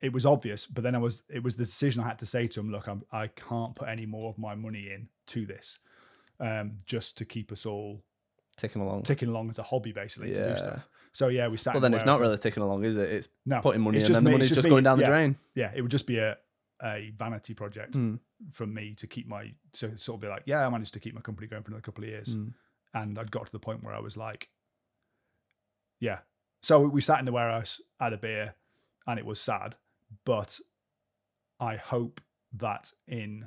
it 0.00 0.12
was 0.12 0.26
obvious, 0.26 0.66
but 0.66 0.82
then 0.84 0.94
I 0.94 0.98
was 0.98 1.22
it 1.30 1.42
was 1.42 1.54
the 1.56 1.64
decision 1.64 2.02
I 2.02 2.06
had 2.08 2.18
to 2.18 2.26
say 2.26 2.46
to 2.48 2.60
him, 2.60 2.70
look, 2.70 2.88
I'm, 2.88 3.02
I 3.10 3.28
can't 3.28 3.74
put 3.74 3.88
any 3.88 4.04
more 4.04 4.28
of 4.28 4.36
my 4.36 4.54
money 4.54 4.90
in 4.92 5.08
to 5.28 5.46
this, 5.46 5.78
um, 6.40 6.72
just 6.84 7.16
to 7.18 7.24
keep 7.24 7.50
us 7.52 7.64
all 7.64 8.02
Ticking 8.58 8.82
along. 8.82 9.02
ticking 9.04 9.28
along 9.30 9.48
as 9.50 9.58
a 9.58 9.62
hobby, 9.62 9.92
basically 9.92 10.34
to 10.34 10.48
do 10.50 10.56
stuff. 10.56 10.86
So 11.12 11.28
yeah, 11.28 11.48
we 11.48 11.56
sat. 11.56 11.74
In 11.76 11.80
then 11.82 11.94
it's 11.94 12.04
not 12.04 12.20
really 12.20 12.36
ticking 12.36 12.62
along, 12.62 12.84
is 12.84 12.96
it? 12.98 13.08
It's 13.10 13.28
no 13.46 13.60
putting 13.60 13.80
money 13.80 13.96
it's 13.98 14.04
in, 14.04 14.08
just 14.08 14.18
and 14.18 14.26
the 14.26 14.30
me- 14.30 14.34
it's 14.36 14.38
money's 14.42 14.54
just 14.54 14.64
me, 14.66 14.70
going 14.70 14.84
down 14.84 14.98
the 14.98 15.06
drain. 15.06 15.36
Yeah, 15.54 15.72
it 15.74 15.80
would 15.80 15.90
just 15.90 16.06
be 16.06 16.18
a 16.18 16.36
a 16.82 17.12
vanity 17.16 17.54
project 17.54 17.94
Mm. 17.94 18.18
from 18.52 18.74
me 18.74 18.94
to 18.96 19.06
keep 19.06 19.26
my 19.26 19.52
to 19.74 19.96
sort 19.96 20.16
of 20.18 20.20
be 20.20 20.28
like, 20.28 20.42
yeah, 20.44 20.66
I 20.66 20.68
managed 20.68 20.92
to 20.94 21.00
keep 21.00 21.14
my 21.14 21.20
company 21.22 21.46
going 21.46 21.62
for 21.62 21.70
another 21.70 21.82
couple 21.82 22.04
of 22.04 22.10
years, 22.10 22.34
Mm. 22.34 22.52
And 22.94 23.18
I'd 23.18 23.30
got 23.30 23.46
to 23.46 23.52
the 23.52 23.58
point 23.58 23.82
where 23.82 23.94
I 23.94 24.00
was 24.00 24.16
like, 24.16 24.48
yeah. 26.00 26.20
So 26.62 26.80
we 26.80 27.00
sat 27.00 27.18
in 27.18 27.24
the 27.26 27.32
warehouse, 27.32 27.80
had 28.00 28.12
a 28.12 28.16
beer, 28.16 28.54
and 29.06 29.18
it 29.18 29.26
was 29.26 29.40
sad, 29.40 29.76
but 30.24 30.58
I 31.60 31.76
hope 31.76 32.20
that 32.54 32.92
in 33.08 33.46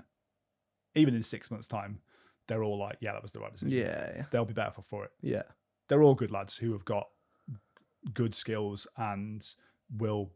even 0.96 1.16
in 1.16 1.24
six 1.24 1.50
months' 1.50 1.68
time, 1.68 2.00
they're 2.48 2.64
all 2.64 2.78
like, 2.78 2.98
yeah, 3.02 3.14
that 3.14 3.22
was 3.22 3.32
the 3.32 3.40
right 3.40 3.52
decision. 3.52 3.78
Yeah. 3.78 4.12
Yeah. 4.16 4.26
They'll 4.32 4.46
be 4.46 4.54
better 4.54 4.72
for, 4.72 4.82
for 4.82 5.06
it. 5.06 5.12
Yeah. 5.22 5.44
They're 5.88 6.04
all 6.04 6.16
good 6.16 6.32
lads 6.32 6.56
who 6.56 6.74
have 6.74 6.86
got 6.86 7.08
good 8.14 8.34
skills 8.34 8.88
and 8.98 9.48
will 9.98 10.32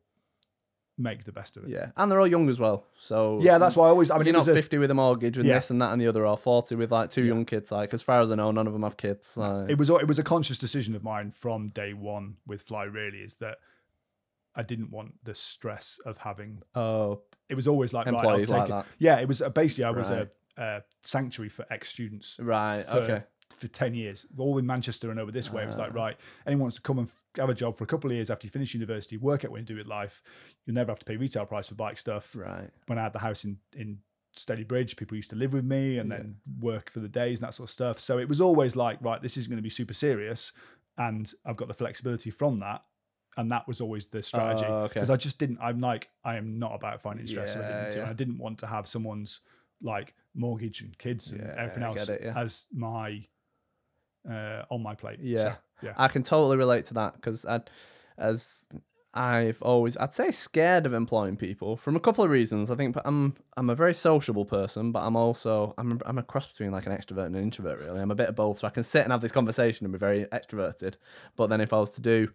make 0.97 1.23
the 1.23 1.31
best 1.31 1.57
of 1.57 1.63
it. 1.63 1.69
Yeah. 1.69 1.91
And 1.97 2.11
they're 2.11 2.19
all 2.19 2.27
young 2.27 2.47
as 2.49 2.59
well. 2.59 2.85
So 2.99 3.39
Yeah, 3.41 3.57
that's 3.57 3.75
why 3.75 3.87
I 3.87 3.89
always. 3.89 4.11
I 4.11 4.17
mean, 4.17 4.27
you're 4.27 4.35
it 4.35 4.37
was 4.37 4.47
not 4.47 4.53
a, 4.53 4.61
50 4.61 4.77
with 4.77 4.91
a 4.91 4.93
mortgage 4.93 5.37
with 5.37 5.45
Yeah. 5.47 5.55
this 5.55 5.69
and 5.71 5.81
that 5.81 5.91
and 5.93 6.01
the 6.01 6.07
other, 6.07 6.25
or 6.27 6.37
40 6.37 6.75
with 6.75 6.91
like 6.91 7.09
two 7.09 7.23
young 7.23 7.45
kids. 7.45 7.71
Like, 7.71 7.93
as 7.93 8.01
far 8.01 8.21
as 8.21 8.31
I 8.31 8.35
know, 8.35 8.51
none 8.51 8.67
of 8.67 8.73
them 8.73 8.83
have 8.83 8.97
kids. 8.97 9.35
Like, 9.37 9.69
it 9.69 9.77
was 9.77 9.89
it 9.89 10.07
was 10.07 10.19
a 10.19 10.23
conscious 10.23 10.57
decision 10.57 10.93
of 10.95 11.03
mine 11.03 11.31
from 11.31 11.69
day 11.69 11.93
one 11.93 12.35
with 12.45 12.65
Fli. 12.67 12.91
Really, 12.93 13.19
is 13.19 13.33
that 13.35 13.57
I 14.55 14.63
didn't 14.63 14.91
want 14.91 15.13
the 15.23 15.33
stress 15.33 15.97
of 16.05 16.17
having. 16.17 16.61
oh, 16.75 17.21
It 17.49 17.55
was 17.55 17.67
always 17.67 17.93
like 17.93 18.05
right, 18.05 18.13
I'll 18.15 18.19
employees 18.21 18.49
take 18.49 18.57
like 18.57 18.69
it. 18.69 18.71
that. 18.73 18.85
Yeah, 18.99 19.19
it 19.19 19.27
was 19.27 19.41
uh, 19.41 19.49
basically 19.49 19.85
I 19.85 19.91
was 19.91 20.09
Right. 20.09 20.29
a, 20.57 20.61
a 20.61 20.83
sanctuary 21.03 21.49
for 21.49 21.65
ex 21.71 21.89
students 21.89 22.37
Right. 22.39 22.83
for, 22.83 22.97
okay. 22.99 23.23
For 23.53 23.67
10 23.67 23.93
years, 23.93 24.25
all 24.37 24.57
in 24.57 24.65
Manchester 24.65 25.11
and 25.11 25.19
over 25.19 25.31
this 25.31 25.51
way. 25.51 25.63
It 25.63 25.67
was 25.67 25.77
like, 25.77 25.91
Ah. 25.91 25.95
right, 26.03 26.17
anyone 26.45 26.63
wants 26.63 26.75
to 26.77 26.81
come 26.81 26.99
and 26.99 27.09
have 27.37 27.49
a 27.49 27.53
job 27.53 27.77
for 27.77 27.83
a 27.83 27.87
couple 27.87 28.09
of 28.09 28.15
years 28.15 28.29
after 28.29 28.45
you 28.45 28.51
finish 28.51 28.73
university, 28.73 29.17
work 29.17 29.45
out 29.45 29.51
what 29.51 29.59
you 29.61 29.65
do 29.65 29.75
with 29.77 29.87
life. 29.87 30.21
You'll 30.65 30.73
never 30.75 30.91
have 30.91 30.99
to 30.99 31.05
pay 31.05 31.15
retail 31.17 31.45
price 31.45 31.67
for 31.69 31.75
bike 31.75 31.97
stuff. 31.97 32.35
Right. 32.35 32.69
When 32.87 32.97
I 32.97 33.03
had 33.03 33.13
the 33.13 33.19
house 33.19 33.45
in, 33.45 33.57
in 33.75 33.99
Stalybridge, 34.35 34.95
people 34.97 35.15
used 35.15 35.29
to 35.31 35.35
live 35.35 35.53
with 35.53 35.65
me 35.65 35.97
and 35.99 36.09
Yeah. 36.09 36.17
then 36.17 36.35
work 36.59 36.89
for 36.91 36.99
the 36.99 37.07
days 37.09 37.39
and 37.39 37.47
that 37.47 37.53
sort 37.53 37.69
of 37.69 37.73
stuff. 37.73 37.99
So 37.99 38.17
it 38.17 38.27
was 38.27 38.41
always 38.41 38.75
like, 38.75 38.97
right, 39.01 39.21
this 39.21 39.37
is 39.37 39.47
going 39.47 39.57
to 39.57 39.63
be 39.63 39.69
super 39.69 39.93
serious. 39.93 40.51
And 40.97 41.31
I've 41.45 41.57
got 41.57 41.67
the 41.67 41.73
flexibility 41.73 42.29
from 42.31 42.57
that. 42.59 42.83
And 43.37 43.49
that 43.51 43.65
was 43.67 43.79
always 43.79 44.05
the 44.07 44.21
strategy. 44.21 44.65
Oh, 44.67 44.83
okay. 44.83 44.95
Because 44.95 45.09
I 45.09 45.15
just 45.15 45.39
didn't, 45.39 45.59
I'm 45.61 45.79
like, 45.79 46.09
I 46.25 46.35
am 46.35 46.59
not 46.59 46.73
about 46.75 47.01
finding 47.01 47.27
stress. 47.27 47.53
so 47.53 47.59
I, 47.59 47.67
didn't 47.67 47.91
do, 47.93 47.97
yeah. 47.99 48.09
I 48.09 48.13
didn't 48.13 48.37
want 48.39 48.57
to 48.59 48.67
have 48.67 48.87
someone's 48.87 49.39
like 49.81 50.13
mortgage 50.35 50.81
and 50.81 50.97
kids 50.97 51.31
and 51.31 51.39
Yeah, 51.39 51.55
everything 51.57 51.83
else 51.83 52.09
it, 52.09 52.21
yeah. 52.23 52.37
as 52.37 52.65
my 52.73 53.25
uh 54.29 54.63
on 54.69 54.81
my 54.83 54.95
plate. 54.95 55.19
Yeah. 55.21 55.37
So, 55.37 55.53
yeah. 55.83 55.93
I 55.97 56.07
can 56.07 56.23
totally 56.23 56.57
relate 56.57 56.85
to 56.85 56.93
that 56.95 57.15
because 57.15 57.45
I, 57.45 57.61
as 58.17 58.65
I've 59.13 59.61
always, 59.61 59.97
I'd 59.97 60.13
say, 60.13 60.31
scared 60.31 60.85
of 60.85 60.93
employing 60.93 61.35
people 61.35 61.75
from 61.75 61.95
a 61.97 61.99
couple 61.99 62.23
of 62.23 62.29
reasons. 62.29 62.71
I 62.71 62.75
think 62.75 62.95
I'm 63.03 63.35
I'm 63.57 63.69
a 63.69 63.75
very 63.75 63.93
sociable 63.93 64.45
person, 64.45 64.91
but 64.91 64.99
I'm 64.99 65.15
also 65.17 65.73
I'm 65.77 65.93
a, 65.93 65.97
I'm 66.05 66.17
a 66.17 66.23
cross 66.23 66.47
between 66.47 66.71
like 66.71 66.85
an 66.85 66.93
extrovert 66.93 67.25
and 67.25 67.35
an 67.35 67.43
introvert. 67.43 67.79
Really, 67.79 67.99
I'm 67.99 68.11
a 68.11 68.15
bit 68.15 68.29
of 68.29 68.35
both. 68.35 68.59
So 68.59 68.67
I 68.67 68.69
can 68.69 68.83
sit 68.83 69.03
and 69.03 69.11
have 69.11 69.21
this 69.21 69.31
conversation 69.33 69.85
and 69.85 69.91
be 69.91 69.99
very 69.99 70.25
extroverted, 70.25 70.95
but 71.35 71.47
then 71.47 71.59
if 71.61 71.73
I 71.73 71.79
was 71.79 71.89
to 71.91 72.01
do 72.01 72.29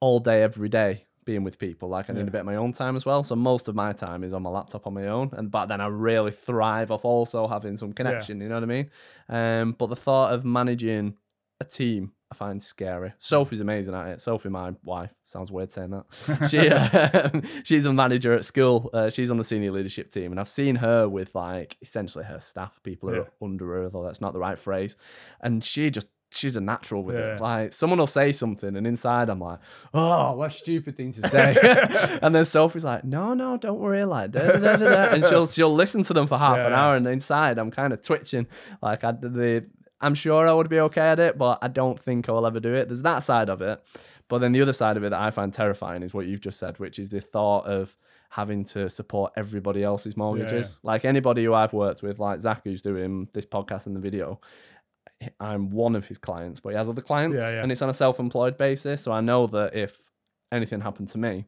all 0.00 0.18
day 0.18 0.42
every 0.42 0.68
day 0.68 1.04
being 1.24 1.42
with 1.44 1.58
people, 1.58 1.88
like 1.88 2.08
I 2.10 2.12
need 2.12 2.20
Yeah. 2.20 2.26
a 2.28 2.30
bit 2.30 2.40
of 2.40 2.46
my 2.46 2.56
own 2.56 2.72
time 2.72 2.96
as 2.96 3.04
well. 3.06 3.22
So 3.22 3.34
most 3.36 3.68
of 3.68 3.74
my 3.74 3.92
time 3.92 4.24
is 4.24 4.32
on 4.32 4.42
my 4.42 4.50
laptop 4.50 4.86
on 4.86 4.94
my 4.94 5.06
own, 5.06 5.30
and 5.32 5.50
but 5.50 5.66
then 5.66 5.80
I 5.80 5.86
really 5.86 6.32
thrive 6.32 6.90
off 6.90 7.04
also 7.04 7.46
having 7.46 7.76
some 7.76 7.92
connection. 7.92 8.40
You 8.40 8.48
know 8.48 8.54
what 8.56 8.64
I 8.64 8.66
mean? 8.66 8.90
Um, 9.28 9.72
but 9.78 9.86
the 9.88 9.96
thought 9.96 10.32
of 10.32 10.44
managing 10.44 11.14
a 11.60 11.64
team 11.64 12.12
I 12.30 12.34
find 12.34 12.60
scary. 12.60 13.12
Sophie's 13.20 13.60
amazing 13.60 13.94
at 13.94 14.08
it. 14.08 14.20
Sophie, 14.20 14.48
my 14.48 14.72
wife, 14.82 15.14
sounds 15.26 15.52
weird 15.52 15.72
saying 15.72 15.90
that. 15.90 16.48
She 16.50 16.68
uh, 16.68 17.30
she's 17.64 17.86
a 17.86 17.92
manager 17.92 18.34
at 18.34 18.44
school. 18.44 18.90
Uh, 18.92 19.10
she's 19.10 19.30
on 19.30 19.36
the 19.38 19.44
senior 19.44 19.70
leadership 19.70 20.10
team, 20.10 20.32
and 20.32 20.40
I've 20.40 20.48
seen 20.48 20.74
her 20.76 21.08
with 21.08 21.34
like 21.36 21.76
essentially 21.80 22.24
her 22.24 22.40
staff, 22.40 22.80
people 22.82 23.08
who 23.10 23.14
Yeah. 23.16 23.20
are 23.22 23.32
under 23.40 23.66
her, 23.74 23.88
though 23.90 24.02
that's 24.02 24.20
not 24.20 24.32
the 24.34 24.40
right 24.40 24.58
phrase. 24.58 24.96
And 25.40 25.64
she 25.64 25.88
just 25.90 26.08
she's 26.32 26.56
a 26.56 26.60
natural 26.60 27.04
with 27.04 27.14
it. 27.14 27.40
Like 27.40 27.72
someone 27.72 28.00
will 28.00 28.08
say 28.08 28.32
something, 28.32 28.74
and 28.76 28.86
inside 28.88 29.30
I'm 29.30 29.38
like, 29.38 29.60
oh, 29.94 30.34
what 30.34 30.52
a 30.52 30.54
stupid 30.54 30.96
thing 30.96 31.12
to 31.12 31.28
say. 31.28 31.56
and 32.22 32.34
then 32.34 32.44
Sophie's 32.44 32.84
like, 32.84 33.04
no, 33.04 33.34
no, 33.34 33.56
don't 33.56 33.78
worry, 33.78 34.04
like, 34.04 34.32
da, 34.32 34.50
da, 34.58 34.76
da, 34.76 34.86
and 35.14 35.24
she'll 35.24 35.46
she'll 35.46 35.72
listen 35.74 36.02
to 36.02 36.12
them 36.12 36.26
for 36.26 36.38
half 36.38 36.58
an 36.58 36.72
hour, 36.72 36.96
and 36.96 37.06
inside 37.06 37.56
I'm 37.58 37.70
kind 37.70 37.92
of 37.92 38.02
twitching. 38.02 38.48
Like 38.82 39.04
I 39.04 39.12
did 39.12 39.32
the 39.32 39.66
I'm 40.00 40.14
sure 40.14 40.46
I 40.46 40.52
would 40.52 40.68
be 40.68 40.80
okay 40.80 41.08
at 41.08 41.18
it, 41.18 41.38
but 41.38 41.58
I 41.62 41.68
don't 41.68 41.98
think 41.98 42.28
I 42.28 42.32
will 42.32 42.46
ever 42.46 42.60
do 42.60 42.74
it. 42.74 42.88
There's 42.88 43.02
that 43.02 43.20
side 43.20 43.48
of 43.48 43.62
it. 43.62 43.82
But 44.28 44.38
then 44.38 44.52
the 44.52 44.60
other 44.60 44.72
side 44.72 44.96
of 44.96 45.04
it 45.04 45.10
that 45.10 45.20
I 45.20 45.30
find 45.30 45.52
terrifying 45.52 46.02
is 46.02 46.12
what 46.12 46.26
you've 46.26 46.40
just 46.40 46.58
said, 46.58 46.78
which 46.78 46.98
is 46.98 47.08
the 47.10 47.20
thought 47.20 47.66
of 47.66 47.96
having 48.28 48.64
to 48.64 48.90
support 48.90 49.32
everybody 49.36 49.82
else's 49.84 50.16
mortgages. 50.16 50.78
Like 50.82 51.04
anybody 51.04 51.44
who 51.44 51.54
I've 51.54 51.72
worked 51.72 52.02
with, 52.02 52.18
like 52.18 52.40
Zach, 52.40 52.62
who's 52.64 52.82
doing 52.82 53.28
this 53.32 53.46
podcast 53.46 53.86
and 53.86 53.94
the 53.94 54.00
video, 54.00 54.40
I'm 55.40 55.70
one 55.70 55.94
of 55.96 56.06
his 56.06 56.18
clients, 56.18 56.60
but 56.60 56.70
he 56.70 56.76
has 56.76 56.88
other 56.88 57.00
clients 57.02 57.40
Yeah, 57.40 57.52
yeah. 57.52 57.62
and 57.62 57.72
it's 57.72 57.82
on 57.82 57.88
a 57.88 57.94
self 57.94 58.18
employed 58.18 58.58
basis. 58.58 59.00
So 59.00 59.12
I 59.12 59.20
know 59.20 59.46
that 59.48 59.74
if 59.74 60.10
anything 60.52 60.80
happened 60.80 61.08
to 61.10 61.18
me, 61.18 61.46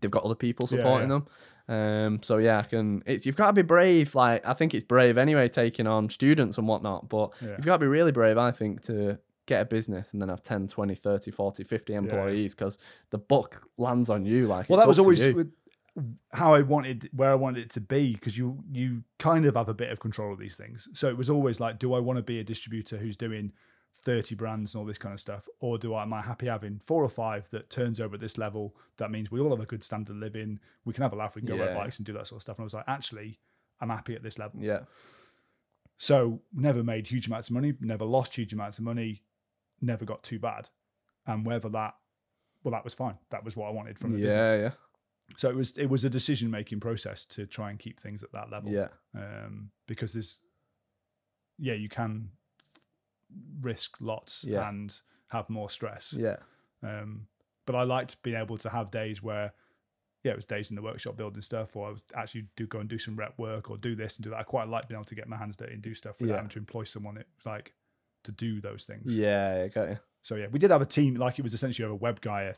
they've 0.00 0.10
got 0.10 0.24
other 0.24 0.34
people 0.34 0.66
Yeah, 0.70 0.78
supporting 0.78 1.08
yeah. 1.10 1.16
them. 1.16 1.26
Um, 1.68 2.20
so 2.22 2.38
yeah, 2.38 2.58
I 2.58 2.62
can. 2.62 3.02
It's, 3.06 3.26
you've 3.26 3.36
got 3.36 3.48
to 3.48 3.52
be 3.52 3.62
brave. 3.62 4.14
Like 4.14 4.46
I 4.46 4.54
think 4.54 4.74
it's 4.74 4.84
brave 4.84 5.18
anyway, 5.18 5.48
taking 5.48 5.86
on 5.86 6.08
students 6.10 6.58
and 6.58 6.68
whatnot. 6.68 7.08
But 7.08 7.32
Yeah. 7.40 7.50
you've 7.56 7.66
got 7.66 7.74
to 7.74 7.78
be 7.80 7.86
really 7.86 8.12
brave, 8.12 8.38
I 8.38 8.52
think, 8.52 8.82
to 8.82 9.18
get 9.46 9.62
a 9.62 9.64
business 9.64 10.12
and 10.12 10.20
then 10.20 10.28
have 10.28 10.42
10, 10.42 10.68
20, 10.68 10.94
30, 10.94 11.30
40, 11.30 11.64
50 11.64 11.94
employees 11.94 12.54
because 12.54 12.78
the 13.10 13.18
buck 13.18 13.62
lands 13.78 14.10
on 14.10 14.24
you. 14.24 14.46
Like, 14.46 14.68
well, 14.68 14.78
that 14.78 14.88
was 14.88 14.98
always 14.98 15.24
how 16.32 16.54
I 16.54 16.60
wanted, 16.60 17.08
where 17.14 17.30
I 17.30 17.34
wanted 17.34 17.64
it 17.64 17.70
to 17.70 17.80
be, 17.80 18.12
because 18.14 18.36
you 18.36 18.62
you 18.70 19.02
kind 19.18 19.46
of 19.46 19.54
have 19.56 19.68
a 19.68 19.74
bit 19.74 19.90
of 19.90 19.98
control 19.98 20.32
of 20.32 20.38
these 20.38 20.56
things. 20.56 20.88
So 20.92 21.08
it 21.08 21.16
was 21.16 21.30
always 21.30 21.58
like, 21.58 21.78
do 21.78 21.94
I 21.94 22.00
want 22.00 22.18
to 22.18 22.22
be 22.22 22.38
a 22.38 22.44
distributor 22.44 22.98
who's 22.98 23.16
doing 23.16 23.52
thirty 24.04 24.34
brands 24.34 24.74
and 24.74 24.80
all 24.80 24.86
this 24.86 24.98
kind 24.98 25.12
of 25.12 25.20
stuff, 25.20 25.48
or 25.60 25.78
do 25.78 25.94
I 25.94 26.02
am 26.02 26.12
I 26.12 26.22
happy 26.22 26.46
having 26.46 26.78
four 26.78 27.02
or 27.04 27.08
five 27.08 27.48
that 27.50 27.70
turns 27.70 28.00
over 28.00 28.14
at 28.14 28.20
this 28.20 28.38
level? 28.38 28.76
That 28.98 29.10
means 29.10 29.30
we 29.30 29.40
all 29.40 29.50
have 29.50 29.60
a 29.60 29.66
good 29.66 29.82
standard 29.82 30.12
of 30.12 30.18
living. 30.18 30.60
We 30.84 30.92
can 30.92 31.02
have 31.02 31.12
a 31.12 31.16
laugh. 31.16 31.34
We 31.34 31.42
can 31.42 31.48
go 31.48 31.56
ride 31.58 31.74
bikes 31.74 31.98
and 31.98 32.06
do 32.06 32.12
that 32.12 32.26
sort 32.26 32.38
of 32.38 32.42
stuff. 32.42 32.56
And 32.58 32.62
I 32.62 32.66
was 32.66 32.74
like, 32.74 32.84
actually, 32.86 33.40
I'm 33.80 33.88
happy 33.90 34.14
at 34.14 34.22
this 34.22 34.38
level. 34.38 34.60
yeah, 34.62 34.80
So 35.98 36.40
never 36.52 36.82
made 36.82 37.06
huge 37.06 37.26
amounts 37.26 37.48
of 37.48 37.54
money, 37.54 37.72
never 37.80 38.04
lost 38.04 38.34
huge 38.36 38.52
amounts 38.52 38.78
of 38.78 38.84
money, 38.84 39.22
never 39.80 40.04
got 40.04 40.22
too 40.22 40.38
bad. 40.38 40.68
And 41.26 41.44
whether 41.46 41.68
that, 41.70 41.94
well, 42.62 42.72
that 42.72 42.84
was 42.84 42.94
fine. 42.94 43.16
That 43.30 43.44
was 43.44 43.56
what 43.56 43.66
I 43.68 43.70
wanted 43.70 43.98
from 43.98 44.12
the 44.12 44.18
yeah, 44.18 44.24
business. 44.26 44.60
yeah, 44.60 44.70
So 45.36 45.48
it 45.50 45.56
was 45.56 45.72
it 45.76 45.86
was 45.86 46.04
a 46.04 46.10
decision 46.10 46.50
making 46.50 46.80
process 46.80 47.24
to 47.26 47.46
try 47.46 47.70
and 47.70 47.78
keep 47.78 47.98
things 47.98 48.22
at 48.22 48.32
that 48.32 48.50
level. 48.50 48.70
yeah, 48.70 48.88
Um, 49.14 49.70
because 49.86 50.12
there's, 50.12 50.38
yeah, 51.58 51.74
you 51.74 51.88
can 51.88 52.30
risk 53.60 53.96
lots 54.00 54.44
Yeah. 54.44 54.68
and 54.68 54.98
have 55.28 55.48
more 55.50 55.68
stress. 55.70 56.12
yeah, 56.12 56.36
Um, 56.82 57.26
but 57.66 57.74
I 57.74 57.82
liked 57.82 58.22
being 58.22 58.36
able 58.36 58.58
to 58.58 58.68
have 58.68 58.90
days 58.90 59.22
where, 59.22 59.52
yeah, 60.22 60.32
it 60.32 60.36
was 60.36 60.44
days 60.46 60.70
in 60.70 60.76
the 60.76 60.82
workshop 60.82 61.16
building 61.16 61.42
stuff, 61.42 61.74
or 61.76 61.88
I 61.88 61.90
was 61.90 62.02
actually 62.14 62.46
do 62.56 62.66
go 62.66 62.78
and 62.80 62.88
do 62.88 62.98
some 62.98 63.16
rep 63.16 63.36
work, 63.38 63.70
or 63.70 63.76
do 63.76 63.94
this 63.96 64.16
and 64.16 64.24
do 64.24 64.30
that. 64.30 64.38
I 64.38 64.42
quite 64.44 64.68
like 64.68 64.88
being 64.88 64.96
able 64.98 65.04
to 65.06 65.14
get 65.14 65.28
my 65.28 65.36
hands 65.36 65.56
dirty 65.56 65.74
and 65.74 65.82
do 65.82 65.94
stuff 65.94 66.20
without 66.20 66.32
Yeah. 66.34 66.36
having 66.36 66.50
to 66.50 66.58
employ 66.58 66.84
someone. 66.84 67.16
It 67.16 67.26
was 67.36 67.46
like 67.46 67.74
to 68.24 68.32
do 68.32 68.60
those 68.60 68.84
things. 68.84 69.14
yeah, 69.16 69.64
you. 69.64 69.98
So 70.22 70.34
yeah, 70.36 70.46
we 70.48 70.58
did 70.58 70.70
have 70.70 70.82
a 70.82 70.86
team. 70.86 71.14
Like 71.14 71.38
it 71.38 71.42
was 71.42 71.54
essentially 71.54 71.84
you 71.84 71.90
have 71.90 72.00
a 72.00 72.02
web 72.02 72.20
guy, 72.20 72.42
a 72.42 72.54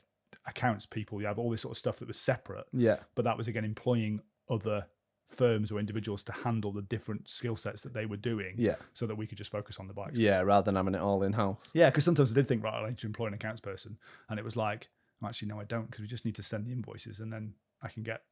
accounts 0.47 0.85
people. 0.87 1.21
You 1.21 1.27
have 1.27 1.39
all 1.39 1.51
this 1.51 1.63
sort 1.63 1.73
of 1.73 1.79
stuff 1.79 1.97
that 1.97 2.09
was 2.09 2.19
separate, 2.19 2.67
Yeah, 2.73 2.99
but 3.15 3.25
that 3.25 3.37
was 3.37 3.49
again 3.49 3.65
employing 3.65 4.21
other 4.51 4.87
firms 5.29 5.71
or 5.71 5.79
individuals 5.79 6.23
to 6.25 6.33
handle 6.33 6.73
the 6.73 6.83
different 6.83 7.29
skill 7.29 7.57
sets 7.57 7.83
that 7.83 7.93
they 7.95 8.07
were 8.07 8.17
doing, 8.17 8.55
yeah, 8.59 8.77
so 8.93 9.07
that 9.07 9.15
we 9.17 9.27
could 9.27 9.39
just 9.39 9.51
focus 9.51 9.79
on 9.79 9.87
the 9.87 9.95
bikes. 9.95 10.19
yeah, 10.19 10.41
rather 10.41 10.65
than 10.65 10.77
having 10.77 10.95
it 10.95 11.01
all 11.01 11.23
in 11.23 11.33
house. 11.33 11.71
Yeah, 11.75 11.91
because 11.91 12.05
sometimes 12.05 12.31
I 12.31 12.35
did 12.35 12.49
think, 12.49 12.65
right, 12.65 12.75
I 12.83 12.89
need 12.89 12.99
to 12.99 13.07
employ 13.07 13.27
an 13.27 13.35
accounts 13.35 13.61
person, 13.61 13.99
and 14.29 14.39
it 14.39 14.45
was 14.45 14.57
like, 14.57 14.89
actually, 15.25 15.49
no, 15.49 15.61
I 15.61 15.65
don't, 15.65 15.87
because 15.87 16.01
we 16.01 16.07
just 16.09 16.25
need 16.25 16.37
to 16.37 16.43
send 16.43 16.67
the 16.67 16.73
invoices, 16.73 17.21
and 17.21 17.33
then 17.33 17.55
I 17.83 17.89
can 17.89 18.03
get 18.03 18.23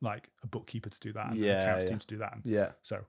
like 0.00 0.30
a 0.42 0.46
bookkeeper 0.46 0.88
to 0.88 1.00
do 1.00 1.12
that, 1.12 1.26
and 1.32 1.36
Yeah, 1.38 1.52
an 1.52 1.58
accounts 1.62 1.84
yeah. 1.84 1.90
team 1.90 1.98
to 1.98 2.06
do 2.06 2.18
that. 2.18 2.32
And 2.34 2.42
Yeah, 2.44 2.70
so, 2.82 3.00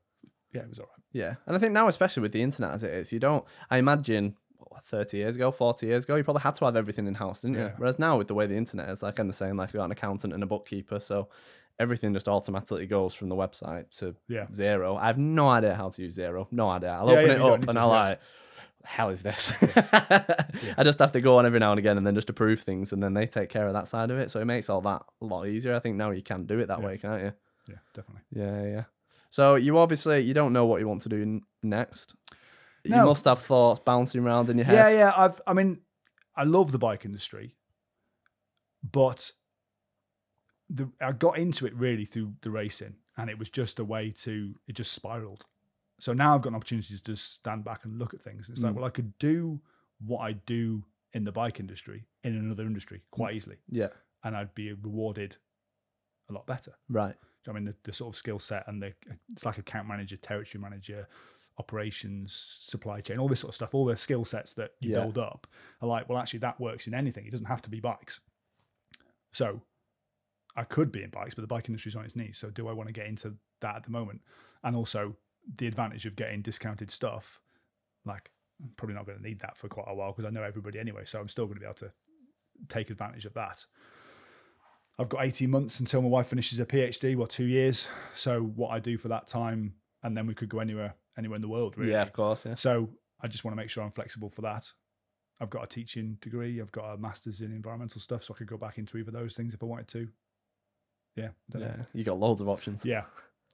yeah, 0.54 0.62
it 0.62 0.70
was 0.70 0.80
all 0.80 0.86
right. 0.86 1.04
yeah, 1.14 1.36
and 1.46 1.56
I 1.56 1.60
think 1.60 1.74
now, 1.74 1.88
especially 1.88 2.22
with 2.22 2.32
the 2.34 2.42
internet 2.42 2.74
as 2.74 2.84
it 2.84 2.92
is, 2.92 3.12
you 3.14 3.20
don't. 3.20 3.46
I 3.70 3.78
imagine. 3.78 4.36
What, 4.70 4.86
30 4.86 5.18
years 5.18 5.36
ago, 5.36 5.52
40 5.52 5.86
years 5.88 6.04
ago, 6.04 6.16
you 6.16 6.24
probably 6.24 6.42
had 6.42 6.56
to 6.56 6.66
have 6.66 6.76
everything 6.76 7.08
in 7.08 7.16
house, 7.16 7.42
didn't 7.42 7.56
you? 7.58 7.64
Yeah. 7.64 7.72
Whereas 7.78 8.00
now, 8.00 8.18
with 8.18 8.28
the 8.28 8.34
way 8.34 8.48
the 8.48 8.56
internet 8.56 8.90
is, 8.90 9.04
like 9.04 9.20
I'm 9.20 9.32
saying, 9.32 9.56
like 9.58 9.74
you 9.74 9.80
got 9.80 9.86
an 9.86 9.92
accountant 9.92 10.34
and 10.34 10.44
a 10.44 10.46
bookkeeper, 10.46 11.00
so 11.00 11.30
everything 11.80 12.14
just 12.14 12.28
automatically 12.28 12.86
goes 12.86 13.14
from 13.14 13.30
the 13.30 13.36
website 13.36 13.90
to 14.00 14.16
Yeah. 14.28 14.46
Xero. 14.54 15.00
I 15.00 15.08
have 15.08 15.18
no 15.18 15.50
idea 15.50 15.74
how 15.76 15.90
to 15.90 16.02
use 16.02 16.16
Xero. 16.18 16.48
No 16.52 16.70
idea. 16.70 16.90
I'll 16.92 17.08
Yeah, 17.10 17.20
open 17.20 17.32
it 17.32 17.42
up 17.42 17.68
and 17.70 17.78
I'll 17.80 17.88
like, 17.90 18.20
hell 18.84 19.10
is 19.10 19.22
this? 19.24 19.52
I 20.78 20.84
just 20.84 21.00
have 21.00 21.12
to 21.14 21.22
go 21.22 21.38
on 21.38 21.46
every 21.46 21.60
now 21.60 21.72
and 21.72 21.80
again 21.80 21.98
and 21.98 22.06
then 22.06 22.16
just 22.16 22.30
approve 22.30 22.62
things 22.62 22.94
and 22.94 23.02
then 23.02 23.14
they 23.14 23.26
take 23.28 23.50
care 23.50 23.68
of 23.68 23.74
that 23.74 23.88
side 23.88 24.12
of 24.12 24.18
it. 24.18 24.32
So 24.32 24.40
it 24.40 24.46
makes 24.46 24.70
all 24.70 24.82
that 24.82 25.04
a 25.22 25.26
lot 25.26 25.48
easier. 25.48 25.74
I 25.76 25.80
think 25.80 25.96
now 25.98 26.12
you 26.12 26.22
can 26.22 26.46
do 26.46 26.60
it 26.60 26.68
that 26.68 26.82
way, 26.82 26.98
can't 26.98 27.22
you? 27.24 27.34
Yeah, 27.70 27.76
definitely. 27.94 28.22
Yeah, 28.34 28.64
yeah. 28.66 28.84
So 29.30 29.56
you 29.56 29.78
obviously 29.78 30.20
you 30.22 30.34
don't 30.34 30.54
know 30.54 30.66
what 30.66 30.82
you 30.82 30.88
want 30.88 31.02
to 31.04 31.10
do 31.10 31.42
next. 31.64 32.16
You 32.84 32.92
No. 32.92 33.06
must 33.06 33.26
have 33.26 33.40
thoughts 33.40 33.80
bouncing 33.80 34.22
around 34.26 34.50
in 34.50 34.58
your 34.58 34.66
head. 34.66 34.76
yeah. 34.76 34.90
Yeah. 34.90 35.14
I've, 35.16 35.42
I 35.46 35.54
mean, 35.54 35.80
I 36.36 36.44
love 36.44 36.72
the 36.72 36.78
bike 36.80 37.06
industry, 37.06 37.56
but 38.84 39.32
the 40.70 40.90
I 41.02 41.12
got 41.12 41.38
into 41.38 41.66
it 41.66 41.76
really 41.76 42.06
through 42.06 42.34
the 42.42 42.50
racing, 42.52 42.96
and 43.18 43.30
it 43.30 43.38
was 43.38 43.50
just 43.50 43.80
a 43.80 43.84
way 43.86 44.12
to. 44.24 44.56
It 44.68 44.74
just 44.76 44.94
spiraled. 44.94 45.46
So 46.00 46.14
now 46.14 46.34
I've 46.34 46.42
got 46.42 46.50
an 46.50 46.56
opportunity 46.56 46.96
to 46.98 47.04
just 47.04 47.34
stand 47.34 47.64
back 47.64 47.86
and 47.86 48.00
look 48.00 48.14
at 48.14 48.22
things. 48.22 48.50
It's 48.50 48.62
like, 48.62 48.72
Mm. 48.72 48.76
well, 48.78 48.86
I 48.86 48.90
could 48.90 49.16
do 49.20 49.62
what 50.00 50.20
I 50.22 50.32
do 50.34 50.84
in 51.14 51.24
the 51.26 51.32
bike 51.32 51.60
industry 51.60 52.06
in 52.24 52.36
another 52.36 52.64
industry 52.64 53.04
quite 53.12 53.36
easily, 53.36 53.58
Yeah. 53.70 53.90
and 54.24 54.36
I'd 54.36 54.56
be 54.56 54.72
rewarded 54.74 55.38
a 56.30 56.34
lot 56.34 56.48
better. 56.48 56.74
Right. 56.90 57.16
I 57.48 57.52
mean, 57.52 57.66
the, 57.66 57.76
the 57.84 57.94
sort 57.94 58.14
of 58.16 58.18
skill 58.18 58.40
set 58.40 58.68
and 58.68 58.82
the 58.82 58.94
it's 59.32 59.46
like 59.46 59.58
account 59.60 59.88
manager, 59.88 60.16
territory 60.18 60.60
manager, 60.62 61.08
operations, 61.58 62.58
supply 62.60 63.02
chain, 63.02 63.20
all 63.20 63.28
this 63.28 63.40
sort 63.42 63.50
of 63.50 63.56
stuff, 63.56 63.74
all 63.74 63.86
the 63.86 63.96
skill 63.96 64.26
sets 64.26 64.54
that 64.54 64.72
you 64.80 64.92
Yeah. 64.92 65.02
build 65.02 65.18
up 65.18 65.48
are 65.82 65.88
like, 65.88 66.10
well, 66.10 66.18
actually, 66.18 66.40
that 66.40 66.60
works 66.60 66.88
in 66.88 66.94
anything. 66.94 67.26
It 67.26 67.32
doesn't 67.32 67.48
have 67.48 67.62
to 67.64 67.70
be 67.70 67.80
bikes. 67.80 68.20
So 69.32 69.62
I 70.56 70.64
could 70.64 70.92
be 70.92 71.04
in 71.04 71.10
bikes, 71.10 71.36
but 71.36 71.42
the 71.42 71.48
bike 71.48 71.70
industry's 71.70 71.96
on 71.96 72.06
its 72.06 72.16
knees. 72.16 72.38
So 72.38 72.50
do 72.50 72.68
I 72.68 72.74
want 72.74 72.88
to 72.88 72.94
get 72.94 73.06
into 73.06 73.36
that 73.62 73.76
at 73.76 73.84
the 73.84 73.92
moment? 73.92 74.22
And 74.64 74.76
also 74.76 75.16
the 75.58 75.68
advantage 75.68 76.06
of 76.06 76.16
getting 76.16 76.42
discounted 76.42 76.92
stuff, 76.92 77.40
like 78.06 78.32
I'm 78.62 78.72
probably 78.76 78.96
not 78.96 79.06
going 79.06 79.18
to 79.18 79.24
need 79.24 79.40
that 79.40 79.58
for 79.58 79.68
quite 79.68 79.88
a 79.88 79.96
while 79.96 80.12
because 80.12 80.26
I 80.26 80.30
know 80.30 80.44
everybody 80.44 80.80
anyway. 80.80 81.04
So 81.06 81.20
I'm 81.20 81.30
still 81.30 81.46
going 81.46 81.56
to 81.56 81.62
be 81.62 81.66
able 81.66 81.76
to 81.76 81.92
take 82.70 82.90
advantage 82.90 83.26
of 83.26 83.34
that. 83.34 83.66
I've 85.00 85.10
got 85.10 85.24
18 85.24 85.50
months 85.50 85.80
until 85.80 86.02
my 86.02 86.10
wife 86.10 86.28
finishes 86.28 86.60
her 86.60 86.66
PhD, 86.66 87.16
well, 87.16 87.28
two 87.28 87.46
years. 87.46 87.88
So 88.16 88.42
what 88.42 88.70
I 88.70 88.80
do 88.80 88.98
for 88.98 89.08
that 89.08 89.28
time, 89.28 89.74
and 90.04 90.16
then 90.16 90.28
we 90.28 90.36
could 90.36 90.50
go 90.50 90.60
anywhere, 90.60 90.96
anywhere 91.22 91.36
in 91.38 91.42
the 91.42 91.48
world, 91.48 91.78
really. 91.78 91.92
Yeah, 91.92 92.02
of 92.02 92.12
course. 92.14 92.46
Yeah. 92.46 92.56
So 92.56 92.90
I 93.22 93.28
just 93.28 93.44
want 93.46 93.54
to 93.54 93.58
make 93.58 93.70
sure 93.70 93.84
I'm 93.84 93.92
flexible 93.92 94.30
for 94.30 94.42
that. 94.42 94.72
I've 95.40 95.50
got 95.50 95.64
a 95.64 95.68
teaching 95.68 96.18
degree. 96.22 96.62
I've 96.62 96.72
got 96.72 96.94
a 96.94 96.98
master's 96.98 97.42
in 97.42 97.52
environmental 97.52 98.00
stuff, 98.02 98.24
so 98.24 98.34
I 98.34 98.38
could 98.38 98.48
go 98.48 98.58
back 98.58 98.78
into 98.78 98.98
either 98.98 99.10
of 99.10 99.14
those 99.14 99.34
things 99.34 99.54
if 99.54 99.64
I 99.64 99.66
wanted 99.66 99.88
to. 99.90 100.08
Yeah, 101.16 101.30
don't 101.50 101.62
know. 101.62 101.74
Yeah. 101.78 101.84
You 101.94 102.04
got 102.04 102.20
loads 102.20 102.42
of 102.42 102.50
options. 102.50 102.86
yeah. 102.86 103.04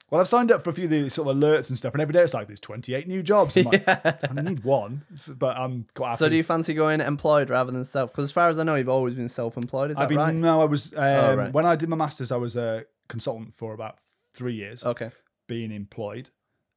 Well, 0.09 0.22
I've 0.22 0.28
signed 0.30 0.51
up 0.53 0.63
for 0.63 0.70
a 0.70 0.74
few 0.74 0.86
of 0.86 0.89
the 0.91 1.09
sort 1.09 1.28
of 1.28 1.36
alerts 1.36 1.68
and 1.68 1.78
stuff, 1.78 1.93
and 1.93 2.01
every 2.01 2.13
day 2.13 2.22
it's 2.22 2.34
like 2.34 2.47
there's 2.47 2.61
28 2.61 3.07
new 3.09 3.22
jobs. 3.22 3.57
I'm 3.57 3.65
like, 3.65 3.84
I 3.88 4.18
need 4.41 4.63
one, 4.63 5.03
but 5.28 5.57
I'm 5.57 5.86
quite 5.95 6.09
happy. 6.11 6.18
So 6.20 6.30
do 6.30 6.36
you 6.38 6.43
fancy 6.43 6.74
going 6.74 7.01
employed 7.01 7.49
rather 7.49 7.72
than 7.74 7.84
self? 7.84 8.11
Because 8.13 8.26
as 8.26 8.32
far 8.32 8.47
as 8.47 8.57
I 8.57 8.63
know, 8.63 8.76
you've 8.76 8.88
always 8.88 9.15
been 9.15 9.28
self-employed. 9.28 9.91
Is 9.91 9.97
that 9.97 10.03
I've 10.03 10.09
been 10.09 10.18
right? 10.18 10.34
no, 10.34 10.61
I 10.61 10.65
was 10.65 10.93
um, 10.93 10.99
Oh, 11.03 11.36
right. 11.36 11.51
when 11.53 11.65
I 11.65 11.76
did 11.76 11.89
my 11.89 11.97
masters, 11.97 12.32
I 12.32 12.38
was 12.38 12.55
a 12.55 12.86
consultant 13.09 13.53
for 13.53 13.74
about 13.74 13.97
three 14.34 14.53
years, 14.55 14.82
Okay. 14.86 15.09
being 15.47 15.74
employed, 15.74 16.30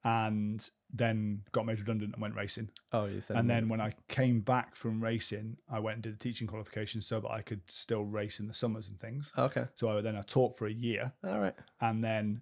and 0.05 0.69
then 0.93 1.43
got 1.53 1.67
made 1.67 1.79
redundant 1.79 2.13
and 2.15 2.23
went 2.23 2.35
racing. 2.35 2.69
Oh, 2.93 3.05
you 3.07 3.21
said. 3.21 3.37
And 3.37 3.49
then 3.49 3.69
when 3.69 3.81
I 3.81 3.95
came 4.09 4.41
back 4.41 4.75
from 4.75 5.01
racing, 5.03 5.57
I 5.71 5.79
went 5.79 5.97
and 5.97 6.03
did 6.03 6.15
a 6.15 6.17
teaching 6.17 6.47
qualification 6.49 7.01
so 7.03 7.21
that 7.21 7.31
I 7.31 7.43
could 7.43 7.61
still 7.69 8.05
race 8.05 8.41
in 8.41 8.47
the 8.49 8.55
summers 8.55 8.89
and 8.89 8.99
things. 8.99 9.31
Oh, 9.37 9.45
okay. 9.45 9.67
So 9.75 9.99
I, 9.99 10.01
then 10.01 10.17
I 10.17 10.23
taught 10.23 10.57
for 10.57 10.67
a 10.67 10.73
year, 10.73 11.13
All 11.25 11.39
right. 11.39 11.55
and 11.81 12.03
then 12.03 12.41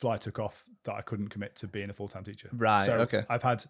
Fli 0.00 0.18
took 0.18 0.38
off 0.38 0.64
that 0.84 0.94
I 0.94 1.02
couldn't 1.02 1.28
commit 1.28 1.56
to 1.56 1.66
being 1.68 1.90
a 1.90 1.92
full 1.92 2.08
time 2.08 2.24
teacher. 2.24 2.48
Right, 2.52 2.86
So 2.86 2.92
okay. 3.00 3.24
I've 3.28 3.42
had 3.42 3.64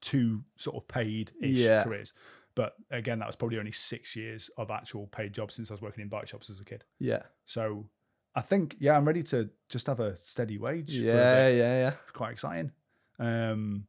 two 0.00 0.42
sort 0.56 0.76
of 0.76 0.88
paid 0.88 1.32
ish 1.40 1.50
Yeah. 1.50 1.84
careers. 1.84 2.12
But 2.54 2.74
again, 2.90 3.18
that 3.18 3.26
was 3.26 3.36
probably 3.36 3.58
only 3.58 3.72
six 3.72 4.16
years 4.16 4.48
of 4.56 4.70
actual 4.70 5.06
paid 5.08 5.34
jobs 5.34 5.54
since 5.54 5.70
I 5.70 5.74
was 5.74 5.82
working 5.82 6.00
in 6.02 6.08
bike 6.08 6.26
shops 6.26 6.48
as 6.48 6.58
a 6.58 6.64
kid. 6.64 6.84
Yeah. 6.98 7.22
So 7.44 7.88
I 8.34 8.40
think, 8.40 8.76
yeah, 8.80 8.96
I'm 8.96 9.04
ready 9.04 9.22
to 9.24 9.50
just 9.68 9.86
have 9.86 10.00
a 10.00 10.16
steady 10.16 10.56
wage. 10.58 10.96
for 10.96 11.02
a 11.02 11.04
Yeah. 11.04 11.48
Yeah. 11.48 11.78
Yeah. 11.78 11.92
It's 12.02 12.12
quite 12.12 12.32
exciting. 12.32 12.72
Um, 13.18 13.86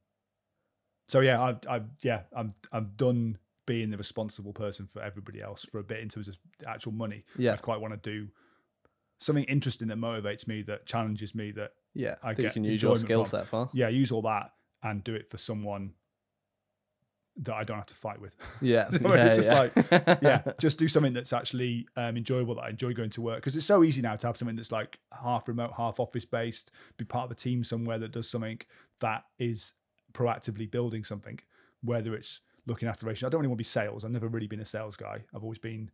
so 1.09 1.21
yeah, 1.21 1.41
I've, 1.41 1.59
I've, 1.69 1.85
yeah, 2.01 2.21
I'm, 2.35 2.53
I'm 2.71 2.91
done 2.97 3.37
being 3.65 3.89
the 3.89 3.97
responsible 3.97 4.53
person 4.53 4.87
for 4.87 5.01
everybody 5.01 5.41
else 5.41 5.65
for 5.69 5.79
a 5.79 5.83
bit 5.83 5.99
in 5.99 6.09
terms 6.09 6.27
of 6.27 6.37
actual 6.65 6.91
money. 6.93 7.23
Yeah. 7.37 7.53
I 7.53 7.57
quite 7.57 7.79
want 7.81 7.93
to 8.01 8.09
do 8.09 8.27
something 9.19 9.43
interesting 9.45 9.87
that 9.89 9.97
motivates 9.97 10.47
me, 10.47 10.61
that 10.63 10.85
challenges 10.85 11.33
me, 11.35 11.51
that 11.51 11.71
Yeah. 11.93 12.15
I 12.23 12.33
that 12.33 12.43
you 12.43 12.49
can 12.51 12.63
use 12.63 12.81
your 12.81 12.95
skill 12.95 13.25
set 13.25 13.47
for. 13.47 13.69
yeah, 13.73 13.87
use 13.89 14.11
all 14.11 14.21
that 14.23 14.51
and 14.83 15.03
do 15.03 15.15
it 15.15 15.29
for 15.29 15.37
someone 15.37 15.93
that 17.43 17.53
I 17.53 17.63
don't 17.63 17.77
have 17.77 17.85
to 17.87 17.93
fight 17.93 18.19
with. 18.19 18.35
Yeah. 18.61 18.87
Know, 19.01 19.13
yeah 19.13 19.25
it's 19.27 19.35
just 19.35 19.49
yeah. 19.51 19.59
like, 19.91 20.21
yeah, 20.23 20.41
just 20.59 20.79
do 20.79 20.87
something 20.87 21.13
that's 21.13 21.33
actually 21.33 21.87
um, 21.95 22.17
enjoyable 22.17 22.55
that 22.55 22.61
I 22.63 22.69
enjoy 22.69 22.93
going 22.93 23.11
to 23.11 23.21
work 23.21 23.37
because 23.37 23.55
it's 23.55 23.65
so 23.65 23.83
easy 23.83 24.01
now 24.01 24.15
to 24.15 24.27
have 24.27 24.37
something 24.37 24.55
that's 24.55 24.71
like 24.71 24.97
half 25.13 25.47
remote, 25.47 25.73
half 25.77 25.99
office 25.99 26.25
based, 26.25 26.71
be 26.97 27.05
part 27.05 27.25
of 27.25 27.31
a 27.31 27.35
team 27.35 27.63
somewhere 27.63 27.99
that 27.99 28.11
does 28.11 28.29
something 28.29 28.59
that 29.01 29.25
is 29.37 29.73
proactively 30.13 30.69
building 30.69 31.03
something, 31.03 31.39
whether 31.83 32.15
it's 32.15 32.39
looking 32.65 32.87
after 32.87 33.05
racing. 33.05 33.27
I 33.27 33.29
don't 33.29 33.39
really 33.41 33.49
want 33.49 33.57
to 33.59 33.63
be 33.63 33.65
sales. 33.65 34.03
I've 34.03 34.11
never 34.11 34.27
really 34.27 34.47
been 34.47 34.59
a 34.61 34.65
sales 34.65 34.95
guy. 34.95 35.23
I've 35.35 35.43
always 35.43 35.59
been, 35.59 35.85
do 35.85 35.91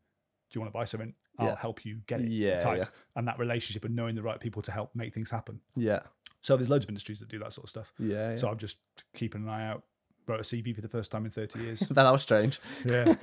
you 0.54 0.62
want 0.62 0.72
to 0.74 0.78
buy 0.78 0.86
something? 0.86 1.14
I'll 1.38 1.48
Yeah. 1.48 1.56
help 1.58 1.84
you 1.86 2.00
get 2.08 2.22
it. 2.22 2.30
Yeah, 2.32 2.60
type. 2.60 2.78
yeah. 2.78 2.86
And 3.16 3.28
that 3.28 3.38
relationship 3.40 3.84
and 3.86 3.96
knowing 3.96 4.16
the 4.16 4.24
right 4.24 4.40
people 4.40 4.62
to 4.62 4.72
help 4.72 4.96
make 4.96 5.14
things 5.14 5.30
happen. 5.30 5.60
yeah. 5.76 6.00
So 6.42 6.58
there's 6.58 6.70
loads 6.70 6.84
of 6.84 6.90
industries 6.90 7.20
that 7.20 7.30
do 7.30 7.40
that 7.40 7.54
sort 7.54 7.64
of 7.64 7.70
stuff. 7.70 7.94
Yeah. 7.98 8.32
yeah. 8.32 8.36
So 8.38 8.50
I'm 8.50 8.58
just 8.58 8.76
keeping 9.16 9.44
an 9.44 9.50
eye 9.50 9.66
out. 9.66 9.84
Wrote 10.28 10.40
a 10.40 10.44
CV 10.44 10.74
for 10.74 10.82
the 10.82 10.88
first 10.88 11.12
time 11.12 11.26
in 11.26 11.32
30 11.32 11.60
years. 11.60 11.80
that 11.92 12.12
was 12.12 12.22
strange. 12.22 12.60
yeah. 12.86 13.14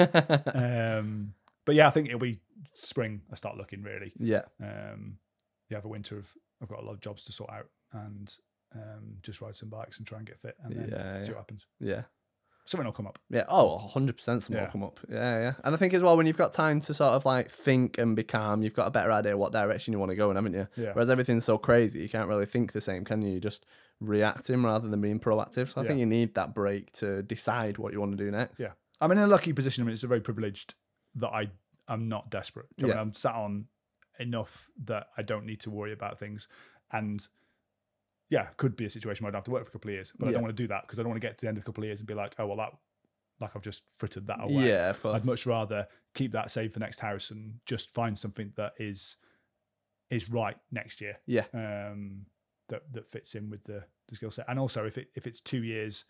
Um, 0.54 1.34
but 1.64 1.74
yeah, 1.74 1.86
I 1.86 1.90
think 1.90 2.08
it'll 2.08 2.18
be 2.20 2.40
spring. 2.74 3.22
I 3.30 3.36
start 3.36 3.56
looking 3.56 3.82
really. 3.82 4.12
yeah. 4.18 4.42
Um, 4.60 5.18
yeah, 5.68 5.76
have 5.78 5.84
a 5.84 5.88
winter 5.88 6.18
of 6.18 6.28
I've 6.62 6.68
got 6.68 6.80
a 6.80 6.84
lot 6.84 6.92
of 6.92 7.00
jobs 7.00 7.22
to 7.24 7.32
sort 7.32 7.50
out 7.50 7.66
and 7.92 8.34
um, 8.74 9.16
just 9.22 9.40
ride 9.40 9.56
some 9.56 9.68
bikes 9.68 9.98
and 9.98 10.06
try 10.06 10.18
and 10.18 10.26
get 10.26 10.38
fit 10.40 10.56
and 10.64 10.74
then 10.76 10.88
Yeah, 10.90 11.22
see 11.22 11.26
yeah. 11.28 11.28
what 11.32 11.36
happens. 11.38 11.66
Yeah. 11.80 12.02
Something 12.70 12.86
will 12.86 12.92
come 12.92 13.06
up. 13.06 13.18
Yeah. 13.28 13.44
Oh, 13.48 13.78
100% 13.94 14.20
something 14.20 14.54
Yeah. 14.56 14.64
will 14.64 14.70
come 14.70 14.82
up. 14.84 15.00
Yeah, 15.08 15.40
yeah. 15.40 15.52
And 15.64 15.74
I 15.74 15.78
think 15.78 15.92
as 15.94 16.02
well, 16.02 16.16
when 16.16 16.26
you've 16.26 16.36
got 16.36 16.52
time 16.52 16.80
to 16.80 16.94
sort 16.94 17.14
of 17.14 17.24
like 17.24 17.50
think 17.50 17.98
and 17.98 18.14
be 18.14 18.22
calm, 18.22 18.62
you've 18.62 18.74
got 18.74 18.86
a 18.86 18.90
better 18.90 19.10
idea 19.12 19.36
what 19.36 19.52
direction 19.52 19.92
you 19.92 19.98
want 19.98 20.10
to 20.10 20.16
go 20.16 20.30
in, 20.30 20.36
haven't 20.36 20.54
you? 20.54 20.68
Yeah. 20.76 20.92
Whereas 20.92 21.10
everything's 21.10 21.44
so 21.44 21.58
crazy, 21.58 22.00
you 22.00 22.08
can't 22.08 22.28
really 22.28 22.46
think 22.46 22.72
the 22.72 22.80
same, 22.80 23.04
can 23.04 23.22
you? 23.22 23.32
You're 23.32 23.40
just 23.40 23.66
reacting 24.00 24.62
rather 24.62 24.88
than 24.88 25.00
being 25.00 25.20
proactive. 25.20 25.72
So 25.74 25.80
I 25.80 25.86
think 25.86 25.98
you 25.98 26.06
need 26.06 26.34
that 26.34 26.54
break 26.54 26.92
to 26.94 27.22
decide 27.22 27.76
what 27.78 27.92
you 27.92 28.00
want 28.00 28.16
to 28.16 28.24
do 28.24 28.30
next. 28.30 28.60
Yeah. 28.60 28.72
I'm 29.00 29.10
in 29.12 29.18
a 29.18 29.26
lucky 29.26 29.52
position. 29.52 29.82
I 29.82 29.84
mean, 29.86 29.94
it's 29.94 30.02
a 30.04 30.06
very 30.06 30.20
privileged 30.20 30.74
that 31.16 31.28
I 31.28 31.50
am 31.88 32.08
not 32.08 32.30
desperate. 32.30 32.66
Do 32.78 32.86
you 32.86 32.92
know 32.92 32.94
what 32.94 32.96
I 32.96 33.00
Yeah. 33.00 33.04
mean? 33.04 33.08
I'm 33.08 33.12
sat 33.12 33.34
on 33.34 33.66
enough 34.18 34.68
that 34.84 35.08
I 35.16 35.22
don't 35.22 35.44
need 35.46 35.60
to 35.60 35.70
worry 35.70 35.92
about 35.92 36.18
things. 36.18 36.46
And 36.92 37.26
yeah, 38.30 38.46
could 38.56 38.76
be 38.76 38.84
a 38.86 38.90
situation 38.90 39.24
where 39.24 39.30
I'd 39.32 39.34
have 39.36 39.44
to 39.44 39.50
work 39.50 39.64
for 39.64 39.70
a 39.70 39.72
couple 39.72 39.90
of 39.90 39.94
years, 39.94 40.12
but 40.18 40.26
I 40.26 40.28
Yeah. 40.30 40.34
don't 40.34 40.42
want 40.44 40.56
to 40.56 40.62
do 40.62 40.68
that 40.68 40.82
because 40.82 40.98
I 40.98 41.02
don't 41.02 41.10
want 41.10 41.20
to 41.20 41.26
get 41.26 41.36
to 41.38 41.42
the 41.42 41.48
end 41.48 41.58
of 41.58 41.62
a 41.62 41.66
couple 41.66 41.82
of 41.84 41.86
years 41.88 42.00
and 42.00 42.06
be 42.06 42.14
like, 42.14 42.34
oh, 42.38 42.46
well, 42.46 42.56
that, 42.56 42.72
like 43.40 43.56
I've 43.56 43.62
just 43.62 43.82
frittered 43.98 44.26
that 44.28 44.38
away. 44.40 44.68
Yeah, 44.68 44.90
of 44.90 45.02
course. 45.02 45.16
I'd 45.16 45.24
much 45.24 45.46
rather 45.46 45.86
keep 46.14 46.32
that 46.32 46.50
saved 46.50 46.74
for 46.74 46.80
next 46.80 47.00
house 47.00 47.30
and 47.30 47.54
just 47.66 47.90
find 47.92 48.16
something 48.18 48.52
that 48.56 48.72
is 48.78 49.16
is 50.10 50.28
right 50.28 50.56
next 50.72 51.00
year. 51.00 51.16
Yeah. 51.26 51.44
Um, 51.54 52.26
that 52.68 52.82
that 52.92 53.08
fits 53.10 53.34
in 53.34 53.48
with 53.50 53.64
the, 53.64 53.82
the 54.08 54.14
skill 54.16 54.30
set. 54.30 54.44
And 54.48 54.58
also, 54.58 54.84
if 54.84 54.96
it 54.98 55.08
if 55.14 55.26
it's 55.26 55.40
two 55.40 55.62
years, 55.64 56.04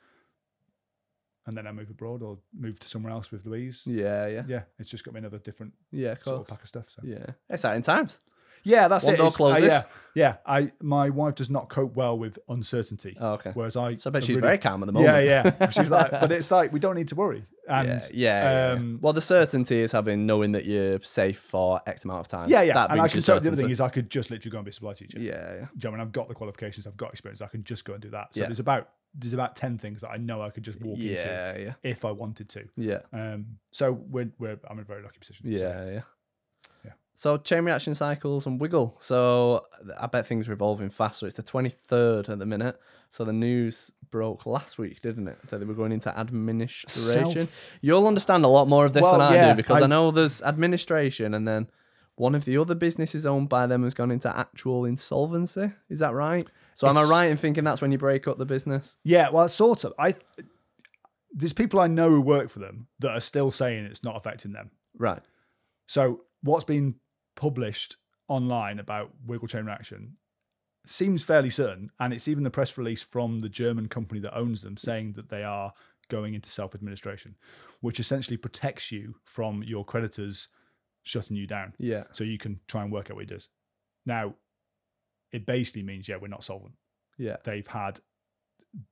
and 1.46 1.56
then 1.56 1.66
I 1.66 1.72
move 1.72 1.88
abroad 1.90 2.22
or 2.22 2.38
move 2.52 2.78
to 2.80 2.88
somewhere 2.88 3.12
else 3.12 3.30
with 3.30 3.46
Louise, 3.46 3.82
Yeah, 3.86 4.26
yeah. 4.26 4.42
yeah, 4.46 4.62
it's 4.78 4.90
just 4.90 5.04
got 5.04 5.14
me 5.14 5.18
another 5.18 5.38
different 5.38 5.72
Yeah, 5.90 6.12
of 6.12 6.22
sort 6.22 6.36
course. 6.36 6.48
of 6.50 6.54
pack 6.56 6.62
of 6.64 6.68
stuff. 6.68 6.84
So 6.94 7.02
Yeah. 7.04 7.26
Exciting 7.48 7.82
times. 7.82 8.20
Yeah, 8.64 8.88
that's 8.88 9.04
One 9.04 9.14
it. 9.14 9.16
door 9.18 9.26
It's- 9.28 9.34
uh, 9.34 9.36
closes. 9.36 9.72
yeah, 9.72 9.82
yeah. 10.14 10.36
I 10.46 10.72
my 10.80 11.11
wife 11.11 11.34
does 11.36 11.50
not 11.50 11.68
cope 11.68 11.94
well 11.96 12.18
with 12.18 12.38
uncertainty, 12.48 13.16
Oh, 13.20 13.32
okay. 13.34 13.50
whereas 13.54 13.76
I. 13.76 13.94
So 13.94 14.11
I 14.11 14.12
bet 14.12 14.22
she's 14.24 14.30
really- 14.36 14.40
very 14.42 14.58
calm 14.58 14.82
at 14.82 14.86
the 14.86 14.92
moment. 14.92 15.24
Yeah, 15.26 15.52
yeah. 15.58 15.68
She's 15.70 15.90
like, 15.90 16.11
but 16.11 16.32
it's 16.32 16.50
like 16.50 16.72
we 16.72 16.80
don't 16.80 16.96
need 16.96 17.08
to 17.08 17.14
worry. 17.14 17.44
And 17.68 17.88
yeah, 17.88 18.00
yeah, 18.12 18.52
yeah, 18.68 18.72
um, 18.72 18.98
Well, 19.00 19.12
the 19.12 19.22
certainty 19.22 19.78
is 19.78 19.92
having 19.92 20.26
knowing 20.26 20.52
that 20.52 20.64
you're 20.64 21.00
safe 21.02 21.38
for 21.38 21.80
X 21.86 22.04
amount 22.04 22.20
of 22.20 22.26
time. 22.28 22.48
yeah, 22.50 22.62
yeah. 22.62 22.74
That 22.74 22.90
and 22.90 23.00
I 23.00 23.04
brings 23.04 23.12
can 23.12 23.18
you 23.18 23.22
tell 23.22 23.34
the 23.36 23.40
other 23.42 23.50
thing 23.50 23.56
certainty. 23.58 23.72
is 23.72 23.80
I 23.80 23.88
could 23.90 24.11
just 24.11 24.30
literally 24.30 24.50
go 24.50 24.58
and 24.58 24.64
be 24.64 24.70
a 24.70 24.72
supply 24.72 24.94
teacher. 24.94 25.20
Yeah, 25.20 25.32
yeah. 25.54 25.66
Do 25.78 25.88
you 25.88 25.96
know, 25.96 26.02
I've 26.02 26.11
got 26.11 26.26
the 26.28 26.34
qualifications, 26.34 26.86
I've 26.88 26.96
got 26.96 27.11
experience, 27.12 27.40
I 27.42 27.46
can 27.46 27.62
just 27.62 27.84
go 27.84 27.92
and 27.92 28.02
do 28.02 28.11
that. 28.11 28.34
So 28.34 28.40
Yeah. 28.40 28.46
there's 28.46 28.58
about 28.61 28.88
there's 29.14 29.32
about 29.34 29.56
ten 29.56 29.76
things 29.78 30.00
that 30.02 30.11
I 30.11 30.16
know 30.18 30.40
I 30.42 30.50
could 30.50 30.62
just 30.64 30.80
walk 30.80 30.96
into 30.98 31.12
Yeah, 31.24 31.56
yeah. 31.58 31.72
if 31.82 32.04
I 32.04 32.11
wanted 32.12 32.48
to. 32.50 32.64
Yeah. 32.76 33.00
Um, 33.12 33.46
so 33.72 33.92
we're, 33.92 34.30
we're 34.38 34.58
I'm 34.68 34.78
in 34.78 34.82
a 34.82 34.84
very 34.84 35.02
lucky 35.02 35.18
position. 35.20 35.46
So, 35.46 35.50
Yeah, 35.58 35.84
yeah. 35.90 36.00
So 37.20 37.36
chain 37.36 37.66
reaction 37.66 37.94
cycles 37.94 38.46
and 38.46 38.58
wiggle. 38.58 38.96
So 38.98 39.66
I 39.98 40.06
bet 40.06 40.26
things 40.26 40.48
are 40.48 40.52
evolving 40.54 40.88
faster. 40.88 41.26
It's 41.26 41.36
the 41.36 41.42
23rd 41.42 42.30
at 42.30 42.38
the 42.38 42.46
minute. 42.46 42.80
So 43.10 43.26
the 43.26 43.32
news 43.34 43.92
broke 44.10 44.46
last 44.46 44.78
week, 44.78 45.02
didn't 45.02 45.28
it? 45.28 45.36
That 45.50 45.58
they 45.58 45.66
were 45.66 45.74
going 45.74 45.92
into 45.92 46.18
administration. 46.18 47.30
Self- 47.30 47.54
You'll 47.82 48.06
understand 48.06 48.42
a 48.46 48.48
lot 48.48 48.68
more 48.68 48.86
of 48.86 48.94
this 48.94 49.02
than 49.04 49.18
Well, 49.18 49.32
I 49.32 49.34
yeah, 49.34 49.50
do 49.52 49.56
because 49.58 49.82
I, 49.82 49.84
I- 49.84 49.86
know 49.86 50.10
there's 50.10 50.40
administration 50.40 51.34
and 51.34 51.46
then 51.46 51.68
one 52.14 52.34
of 52.34 52.46
the 52.46 52.56
other 52.56 52.74
businesses 52.74 53.26
owned 53.26 53.50
by 53.50 53.66
them 53.66 53.84
has 53.84 53.92
gone 53.92 54.10
into 54.10 54.34
actual 54.34 54.86
insolvency. 54.86 55.72
Is 55.90 55.98
that 55.98 56.14
right? 56.14 56.48
So 56.72 56.88
am 56.88 56.96
I 56.96 57.02
right 57.04 57.30
in 57.30 57.36
thinking 57.36 57.64
that's 57.64 57.82
when 57.82 57.92
you 57.92 57.98
break 57.98 58.28
up 58.28 58.38
the 58.38 58.46
business? 58.46 58.96
yeah. 59.04 59.28
Well, 59.28 59.46
sort 59.50 59.84
of. 59.84 59.92
I 59.98 60.14
there's 61.34 61.52
people 61.52 61.80
I 61.80 61.86
know 61.86 62.08
who 62.08 62.22
work 62.22 62.48
for 62.48 62.60
them 62.60 62.86
that 63.00 63.10
are 63.10 63.20
still 63.20 63.50
saying 63.50 63.84
it's 63.84 64.02
not 64.02 64.16
affecting 64.16 64.52
them. 64.52 64.70
Right. 64.96 65.20
So 65.86 66.22
what's 66.42 66.64
been 66.64 66.94
published 67.41 67.97
online 68.28 68.78
about 68.78 69.11
Wiggle 69.26 69.49
Chain 69.49 69.64
Reaction 69.64 70.16
seems 70.86 71.22
fairly 71.24 71.49
certain, 71.49 71.91
and 71.99 72.12
it's 72.12 72.28
even 72.28 72.45
the 72.45 72.51
press 72.51 72.76
release 72.76 73.01
from 73.03 73.38
the 73.41 73.49
German 73.49 73.88
company 73.88 74.20
that 74.20 74.36
owns 74.36 74.61
them 74.61 74.76
saying 74.76 75.14
that 75.14 75.30
they 75.30 75.43
are 75.43 75.72
going 76.09 76.34
into 76.34 76.51
self-administration, 76.51 77.34
which 77.80 77.99
essentially 77.99 78.36
protects 78.36 78.93
you 78.93 79.14
from 79.24 79.62
your 79.62 79.84
creditors 79.86 80.49
shutting 81.03 81.34
you 81.34 81.47
down, 81.47 81.72
Yeah. 81.78 82.05
so 82.12 82.24
you 82.24 82.36
can 82.36 82.61
try 82.68 82.82
and 82.82 82.93
work 82.93 83.11
out 83.11 83.16
what 83.16 83.22
it 83.24 83.30
does. 83.30 83.49
Now, 84.05 84.34
it 85.32 85.47
basically 85.47 85.82
means 85.82 86.07
yeah, 86.09 86.16
we're 86.20 86.28
not 86.28 86.45
solvent. 86.45 86.74
Yeah. 87.16 87.36
They've 87.45 87.66
had 87.66 88.01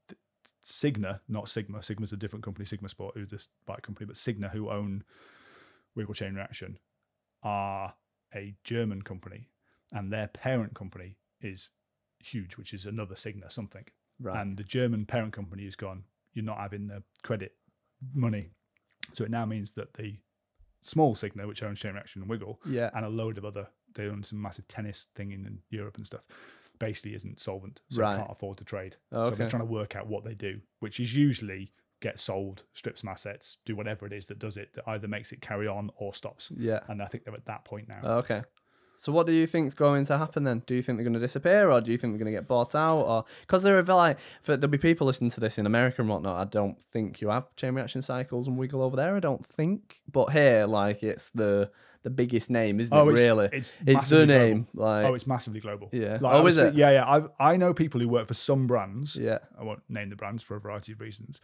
th- 0.09 0.19
Signa, 0.63 1.21
not 1.29 1.49
Sigma. 1.51 1.83
Sigma's 1.83 2.13
a 2.13 2.17
different 2.17 2.45
company, 2.45 2.65
Sigma 2.65 2.89
Sport, 2.89 3.15
who's 3.17 3.29
this 3.31 3.49
bike 3.67 3.83
company, 3.83 4.07
but 4.07 4.17
Signa, 4.17 4.49
who 4.49 4.71
own 4.71 5.05
Wiggle 5.95 6.15
Chain 6.15 6.35
Reaction, 6.35 6.79
are 7.43 7.95
a 8.35 8.55
German 8.65 9.03
company, 9.03 9.49
and 9.93 10.13
their 10.13 10.29
parent 10.29 10.75
company 10.75 11.17
is 11.41 11.69
huge, 12.23 12.57
which 12.57 12.75
is 12.75 12.85
another 12.87 13.17
Signa 13.17 13.51
something. 13.51 13.85
Right. 14.21 14.41
And 14.41 14.57
the 14.57 14.65
German 14.65 15.07
parent 15.07 15.33
company 15.33 15.65
has 15.65 15.77
gone, 15.77 16.05
you're 16.35 16.45
not 16.45 16.59
having 16.59 16.89
the 16.89 17.03
credit 17.23 17.55
money. 18.15 18.51
So 19.13 19.25
it 19.25 19.31
now 19.31 19.45
means 19.47 19.71
that 19.73 19.95
the 19.95 20.19
small 20.83 21.15
Signa, 21.15 21.47
which 21.47 21.63
owns 21.63 21.79
Chain 21.79 21.95
Reaction 21.95 22.23
and 22.23 22.31
Wiggle, 22.31 22.61
yeah. 22.67 22.91
and 22.95 23.05
a 23.05 23.09
load 23.09 23.39
of 23.39 23.45
other, 23.45 23.69
they 23.95 24.07
own 24.07 24.23
some 24.23 24.41
massive 24.41 24.67
tennis 24.69 25.07
thing 25.15 25.33
in, 25.33 25.61
Europe 25.71 25.97
and 25.97 26.07
stuff, 26.07 26.23
basically 26.79 27.15
isn't 27.15 27.41
solvent. 27.41 27.81
So 27.91 28.03
Right. 28.03 28.13
they 28.15 28.19
can't 28.19 28.31
afford 28.33 28.59
to 28.59 28.65
trade. 28.65 28.97
Oh, 29.13 29.31
So 29.31 29.37
they're 29.37 29.51
trying 29.51 29.63
to 29.63 29.67
work 29.73 29.97
out 29.97 30.07
what 30.07 30.25
they 30.25 30.35
do, 30.35 30.61
which 30.81 31.01
is 31.01 31.15
usually 31.15 31.73
get 32.01 32.19
sold, 32.21 32.63
strip 32.75 32.97
some 32.99 33.09
assets, 33.11 33.59
do 33.65 33.75
whatever 33.75 34.07
it 34.07 34.13
is 34.13 34.27
that 34.27 34.39
does 34.39 34.57
it, 34.57 34.69
that 34.75 34.85
either 34.89 35.09
makes 35.09 35.33
it 35.33 35.41
carry 35.41 35.67
on 35.67 35.91
or 35.97 36.15
stops. 36.15 36.51
Yeah. 36.57 36.81
And 36.89 37.03
I 37.03 37.07
think 37.07 37.25
they're 37.25 37.35
at 37.35 37.47
that 37.47 37.65
point 37.65 37.89
now. 37.89 38.01
Oh, 38.03 38.17
okay. 38.19 38.43
So 39.01 39.13
what 39.13 39.27
do 39.27 39.33
you 39.33 39.47
think's 39.47 39.75
going 39.75 40.07
to 40.07 40.19
happen 40.19 40.43
then? 40.43 40.63
Do 40.67 40.75
you 40.75 40.83
think 40.83 40.99
they're 40.99 41.05
going 41.05 41.15
to 41.15 41.21
disappear, 41.21 41.71
or 41.71 41.81
do 41.81 41.93
you 41.93 41.99
think 41.99 42.13
they're 42.13 42.19
going 42.25 42.33
to 42.35 42.37
get 42.37 42.49
bought 42.49 42.75
out, 42.75 42.99
or 42.99 43.25
because 43.43 43.63
there 43.63 43.79
are 43.79 43.83
like 43.85 44.19
for, 44.43 44.57
there'll 44.57 44.71
be 44.73 44.77
people 44.79 45.07
listening 45.07 45.31
to 45.31 45.41
this 45.41 45.57
in 45.57 45.67
America 45.67 46.03
and 46.03 46.11
whatnot? 46.11 46.37
I 46.41 46.45
don't 46.51 46.77
think 46.93 47.21
you 47.21 47.29
have 47.29 47.55
chain 47.55 47.75
reaction 47.77 48.03
cycles 48.03 48.49
and 48.49 48.57
wiggle 48.59 48.83
over 48.83 48.97
there. 48.97 49.15
I 49.15 49.21
don't 49.21 49.47
think, 49.47 50.01
but 50.11 50.33
here, 50.33 50.67
like 50.67 51.05
it's 51.05 51.31
the 51.31 51.71
the 52.03 52.11
biggest 52.11 52.49
name, 52.51 52.81
isn't 52.81 52.93
Oh, 52.97 53.09
it? 53.09 53.13
it's- 53.13 53.25
really, 53.25 53.49
it's 53.53 53.73
it's 53.87 54.11
the 54.11 54.27
global. 54.27 54.27
name. 54.27 54.67
Like 54.75 55.07
Oh, 55.07 55.15
it's 55.15 55.29
massively 55.29 55.61
global. 55.61 55.91
Yeah. 55.93 56.19
Like, 56.21 56.35
Oh, 56.35 56.47
is 56.49 56.57
it? 56.57 56.75
Yeah, 56.75 56.91
yeah. 56.91 57.05
I 57.39 57.53
I 57.53 57.57
know 57.57 57.73
people 57.75 58.01
who 58.01 58.09
work 58.09 58.27
for 58.27 58.35
some 58.35 58.67
brands. 58.67 59.15
yeah, 59.15 59.39
I 59.57 59.63
won't 59.63 59.83
name 59.89 60.11
the 60.11 60.17
brands 60.17 60.43
for 60.43 60.57
a 60.57 60.61
variety 60.61 60.91
of 60.91 61.01
reasons, 61.01 61.41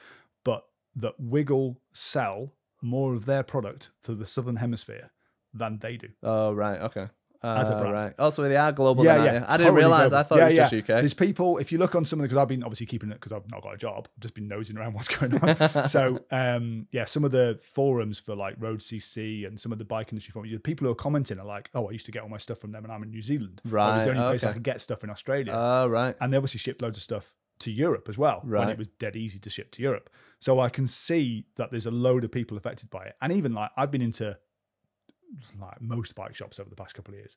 that 0.96 1.14
Wiggle 1.18 1.80
sell 1.92 2.54
more 2.82 3.14
of 3.14 3.24
their 3.24 3.42
product 3.42 3.90
to 4.04 4.14
the 4.14 4.26
southern 4.26 4.56
hemisphere 4.56 5.10
than 5.52 5.78
they 5.78 5.96
do. 5.96 6.08
oh 6.22 6.52
right, 6.52 6.80
okay. 6.80 7.08
Uh, 7.44 7.58
As 7.58 7.68
a 7.68 7.76
brand. 7.76 7.92
right. 7.92 8.14
Also, 8.18 8.42
they 8.48 8.56
are 8.56 8.72
global. 8.72 9.04
yeah, 9.04 9.22
yeah. 9.22 9.44
I 9.46 9.58
didn't 9.58 9.74
realize. 9.74 10.12
global. 10.12 10.16
I 10.16 10.22
thought 10.22 10.38
yeah, 10.38 10.44
it 10.44 10.48
was 10.48 10.56
yeah. 10.56 10.62
just 10.62 10.74
UK. 10.74 10.86
There's 10.86 11.12
people. 11.12 11.58
If 11.58 11.72
you 11.72 11.76
look 11.76 11.94
on 11.94 12.06
some 12.06 12.18
of 12.18 12.22
the, 12.22 12.28
because 12.28 12.40
I've 12.40 12.48
been 12.48 12.62
obviously 12.62 12.86
keeping 12.86 13.10
it 13.10 13.20
because 13.20 13.32
I've 13.32 13.50
not 13.50 13.62
got 13.62 13.74
a 13.74 13.76
job. 13.76 14.08
I've 14.16 14.22
just 14.22 14.34
been 14.34 14.48
nosing 14.48 14.78
around 14.78 14.94
what's 14.94 15.08
going 15.08 15.34
on. 15.34 15.88
so 15.90 16.24
um, 16.30 16.86
yeah, 16.90 17.04
some 17.04 17.22
of 17.22 17.32
the 17.32 17.60
forums 17.62 18.18
for 18.18 18.34
like 18.34 18.54
Road 18.58 18.80
CC 18.80 19.46
and 19.46 19.60
some 19.60 19.72
of 19.72 19.78
the 19.78 19.84
bike 19.84 20.10
industry 20.10 20.32
forums, 20.32 20.52
the 20.52 20.58
people 20.58 20.86
who 20.86 20.92
are 20.92 20.96
commenting 20.96 21.38
are 21.38 21.44
like, 21.44 21.68
"Oh, 21.74 21.86
I 21.86 21.90
used 21.90 22.06
to 22.06 22.12
get 22.12 22.22
all 22.22 22.30
my 22.30 22.38
stuff 22.38 22.60
from 22.60 22.72
them, 22.72 22.82
and 22.82 22.90
I'm 22.90 23.02
in 23.02 23.10
New 23.10 23.20
Zealand. 23.20 23.60
Or 23.62 23.68
it 23.68 23.72
was 23.72 23.72
Right, 23.74 24.04
the 24.04 24.10
only 24.12 24.22
place 24.22 24.44
I 24.44 24.46
okay. 24.46 24.54
could 24.54 24.62
get 24.62 24.80
stuff 24.80 25.04
in 25.04 25.10
Australia." 25.10 25.52
Oh 25.54 25.86
right. 25.86 26.16
and 26.22 26.32
they 26.32 26.38
obviously 26.38 26.60
shipped 26.60 26.80
loads 26.80 26.96
of 26.96 27.02
stuff 27.02 27.34
to 27.58 27.70
Europe 27.70 28.08
as 28.08 28.16
well 28.16 28.40
right. 28.44 28.60
when 28.60 28.70
it 28.70 28.78
was 28.78 28.88
dead 28.88 29.16
easy 29.16 29.38
to 29.40 29.50
ship 29.50 29.70
to 29.72 29.82
Europe. 29.82 30.08
So 30.44 30.60
I 30.60 30.68
can 30.68 30.86
see 30.86 31.46
that 31.56 31.70
there's 31.70 31.86
a 31.86 31.90
load 31.90 32.22
of 32.22 32.30
people 32.30 32.58
affected 32.58 32.90
by 32.90 33.04
it, 33.04 33.14
and 33.22 33.32
even 33.32 33.54
like 33.54 33.70
I've 33.78 33.90
been 33.90 34.02
into 34.02 34.38
like 35.58 35.80
most 35.80 36.14
bike 36.14 36.34
shops 36.34 36.60
over 36.60 36.68
the 36.68 36.76
past 36.76 36.94
couple 36.94 37.14
of 37.14 37.18
years, 37.18 37.34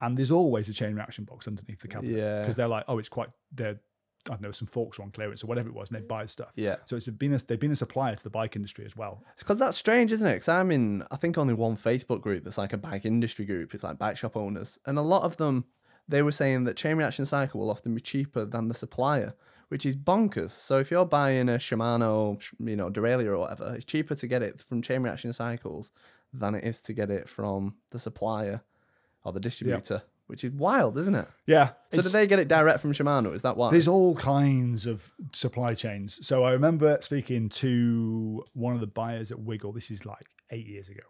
and 0.00 0.16
there's 0.16 0.30
always 0.30 0.68
a 0.68 0.72
chain 0.72 0.94
reaction 0.94 1.24
box 1.24 1.48
underneath 1.48 1.80
the 1.80 1.88
cabinet 1.88 2.16
Yeah. 2.16 2.42
because 2.42 2.54
they're 2.54 2.68
like, 2.68 2.84
oh, 2.86 2.98
it's 2.98 3.08
quite 3.08 3.30
they're 3.50 3.80
I 4.26 4.34
don't 4.34 4.42
know 4.42 4.52
some 4.52 4.68
forks 4.68 5.00
on 5.00 5.10
clearance 5.10 5.42
or 5.42 5.48
whatever 5.48 5.68
it 5.68 5.74
was, 5.74 5.90
and 5.90 5.98
they 6.00 6.06
buy 6.06 6.26
stuff. 6.26 6.52
Yeah. 6.54 6.76
So 6.84 6.94
it's 6.94 7.08
been 7.08 7.34
a, 7.34 7.38
they've 7.38 7.58
been 7.58 7.72
a 7.72 7.76
supplier 7.76 8.14
to 8.14 8.22
the 8.22 8.30
bike 8.30 8.54
industry 8.54 8.84
as 8.84 8.96
well. 8.96 9.24
It's 9.32 9.42
because 9.42 9.58
that's 9.58 9.76
strange, 9.76 10.12
isn't 10.12 10.26
it? 10.26 10.34
Because 10.34 10.48
I'm 10.48 10.70
in, 10.70 11.04
I 11.10 11.16
think 11.16 11.36
only 11.36 11.54
one 11.54 11.76
Facebook 11.76 12.20
group 12.20 12.44
that's 12.44 12.56
like 12.56 12.72
a 12.72 12.78
bike 12.78 13.04
industry 13.04 13.46
group. 13.46 13.74
It's 13.74 13.82
like 13.82 13.98
bike 13.98 14.16
shop 14.16 14.36
owners, 14.36 14.78
and 14.86 14.96
a 14.96 15.02
lot 15.02 15.24
of 15.24 15.36
them, 15.38 15.64
they 16.06 16.22
were 16.22 16.30
saying 16.30 16.64
that 16.64 16.76
chain 16.76 16.98
reaction 16.98 17.26
cycle 17.26 17.58
will 17.60 17.70
often 17.70 17.96
be 17.96 18.00
cheaper 18.00 18.44
than 18.44 18.68
the 18.68 18.74
supplier, 18.74 19.34
which 19.74 19.84
is 19.84 19.96
bonkers. 19.96 20.52
So 20.52 20.78
if 20.78 20.92
you're 20.92 21.04
buying 21.04 21.48
a 21.48 21.54
Shimano, 21.54 22.40
you 22.60 22.76
know, 22.76 22.90
derailleur 22.90 23.32
or 23.32 23.38
whatever, 23.38 23.74
it's 23.74 23.84
cheaper 23.84 24.14
to 24.14 24.26
get 24.28 24.40
it 24.40 24.60
from 24.60 24.82
chain 24.82 25.02
reaction 25.02 25.32
cycles 25.32 25.90
than 26.32 26.54
it 26.54 26.62
is 26.62 26.80
to 26.82 26.92
get 26.92 27.10
it 27.10 27.28
from 27.28 27.74
the 27.90 27.98
supplier 27.98 28.62
or 29.24 29.32
the 29.32 29.40
distributor, 29.40 30.02
which 30.28 30.44
is 30.44 30.52
wild, 30.52 30.96
isn't 30.96 31.16
it? 31.16 31.26
Yeah. 31.46 31.70
So 31.92 32.02
did 32.02 32.12
they 32.12 32.28
get 32.28 32.38
it 32.38 32.46
direct 32.46 32.78
from 32.78 32.92
Shimano? 32.92 33.34
Is 33.34 33.42
that 33.42 33.56
why? 33.56 33.72
There's 33.72 33.88
all 33.88 34.14
kinds 34.14 34.86
of 34.86 35.10
supply 35.32 35.74
chains. 35.74 36.24
So 36.24 36.44
I 36.44 36.52
remember 36.52 36.98
speaking 37.00 37.48
to 37.48 38.44
one 38.52 38.74
of 38.74 38.80
the 38.80 38.86
buyers 38.86 39.32
at 39.32 39.40
Wiggle. 39.40 39.72
This 39.72 39.90
is 39.90 40.06
like 40.06 40.28
eight 40.52 40.68
years 40.68 40.88
ago, 40.88 41.02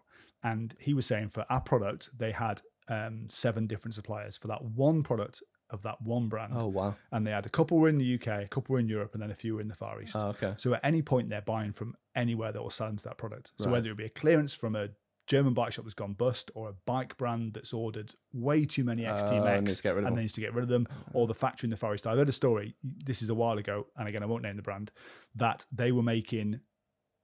and 0.43 0.75
he 0.79 0.95
was 0.95 1.05
saying 1.05 1.29
for 1.35 1.45
our 1.51 1.61
product 1.61 2.09
they 2.17 2.33
had 2.33 2.62
um, 2.89 3.27
seven 3.29 3.67
different 3.67 3.95
suppliers 3.95 4.39
for 4.39 4.49
that 4.49 4.65
one 4.65 5.03
product 5.03 5.43
of 5.75 5.83
that 5.83 6.01
one 6.01 6.29
brand, 6.29 6.55
oh 6.57 6.68
wow. 6.68 6.95
and 7.12 7.27
they 7.27 7.31
had 7.33 7.45
a 7.45 7.51
couple 7.51 7.79
were 7.79 7.89
in 7.91 7.99
the 7.99 8.14
UK, 8.14 8.27
a 8.45 8.49
couple 8.49 8.72
were 8.72 8.79
in 8.79 8.89
Europe, 8.89 9.12
and 9.12 9.22
then 9.22 9.31
a 9.31 9.35
few 9.35 9.57
were 9.57 9.61
in 9.61 9.68
the 9.68 9.75
Far 9.75 10.01
East. 10.01 10.16
Oh, 10.16 10.29
okay. 10.29 10.55
So 10.57 10.72
at 10.72 10.81
any 10.83 11.03
point 11.03 11.29
they're 11.29 11.43
buying 11.43 11.72
from 11.72 11.95
anywhere 12.14 12.53
that 12.53 12.62
will 12.62 12.70
sell 12.70 12.89
into 12.89 13.05
that 13.05 13.18
product. 13.18 13.53
So 13.59 13.66
Right. 13.66 13.72
whether 13.72 13.91
it 13.91 13.97
be 13.99 14.05
a 14.07 14.09
clearance 14.09 14.55
from 14.55 14.75
a 14.77 14.89
German 15.27 15.55
bike 15.55 15.72
shop 15.72 15.85
that's 15.87 15.95
gone 15.95 16.12
bust, 16.12 16.51
or 16.55 16.68
a 16.68 16.75
bike 16.87 17.16
brand 17.16 17.55
that's 17.55 17.72
ordered 17.72 18.14
way 18.33 18.64
too 18.66 18.85
many 18.85 19.03
XT 19.05 19.39
Oh, 19.41 19.45
Max 19.45 19.57
and 19.57 19.66
needs 19.66 19.77
to 19.79 19.83
get 19.83 19.95
rid 19.95 20.03
of 20.05 20.07
and 20.09 20.16
them. 20.16 20.22
needs 20.22 20.33
to 20.35 20.41
get 20.41 20.55
rid 20.55 20.62
of 20.62 20.68
them, 20.68 20.87
or 21.14 21.27
the 21.27 21.35
factory 21.35 21.66
in 21.66 21.70
the 21.70 21.77
Far 21.77 21.95
East. 21.95 22.07
I 22.07 22.14
heard 22.14 22.29
a 22.29 22.33
story. 22.33 22.75
This 22.83 23.22
is 23.22 23.29
a 23.31 23.35
while 23.35 23.59
ago, 23.59 23.87
and 23.97 24.07
again 24.09 24.22
I 24.22 24.27
won't 24.27 24.43
name 24.43 24.57
the 24.57 24.62
brand. 24.62 24.91
That 25.35 25.66
they 25.72 25.93
were 25.93 26.03
making 26.03 26.61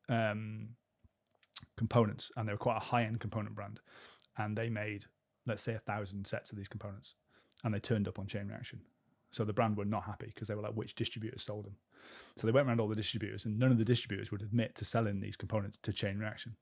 um, 0.09 0.71
components, 1.77 2.31
and 2.37 2.49
they 2.49 2.53
were 2.53 2.59
quite 2.59 2.77
a 2.77 2.81
high 2.81 3.05
end 3.05 3.21
component 3.21 3.55
brand, 3.55 3.81
and 4.39 4.57
they 4.57 4.69
made 4.71 5.05
let's 5.47 5.63
say 5.63 5.75
a 5.75 5.79
thousand 5.79 6.27
sets 6.27 6.51
of 6.53 6.57
these 6.59 6.69
components, 6.69 7.15
and 7.65 7.73
they 7.73 7.81
turned 7.81 8.09
up 8.09 8.19
on 8.19 8.27
Chain 8.27 8.49
Reaction. 8.49 8.81
So 9.33 9.45
the 9.45 9.53
brand 9.53 9.77
were 9.77 9.85
not 9.85 10.05
happy 10.05 10.27
because 10.27 10.49
they 10.49 10.55
were 10.55 10.63
like, 10.63 10.75
which 10.75 10.95
distributors 10.95 11.43
sold 11.43 11.67
them? 11.67 11.77
So 12.37 12.47
they 12.47 12.53
went 12.53 12.67
around 12.67 12.81
all 12.81 12.89
the 12.89 12.97
distributors, 12.97 13.45
and 13.45 13.59
none 13.59 13.71
of 13.71 13.79
the 13.79 13.85
distributors 13.85 14.33
would 14.33 14.43
admit 14.43 14.75
to 14.77 14.85
selling 14.85 15.21
these 15.21 15.37
components 15.37 15.79
to 15.83 15.93
Chain 15.93 16.19
Reaction. 16.19 16.57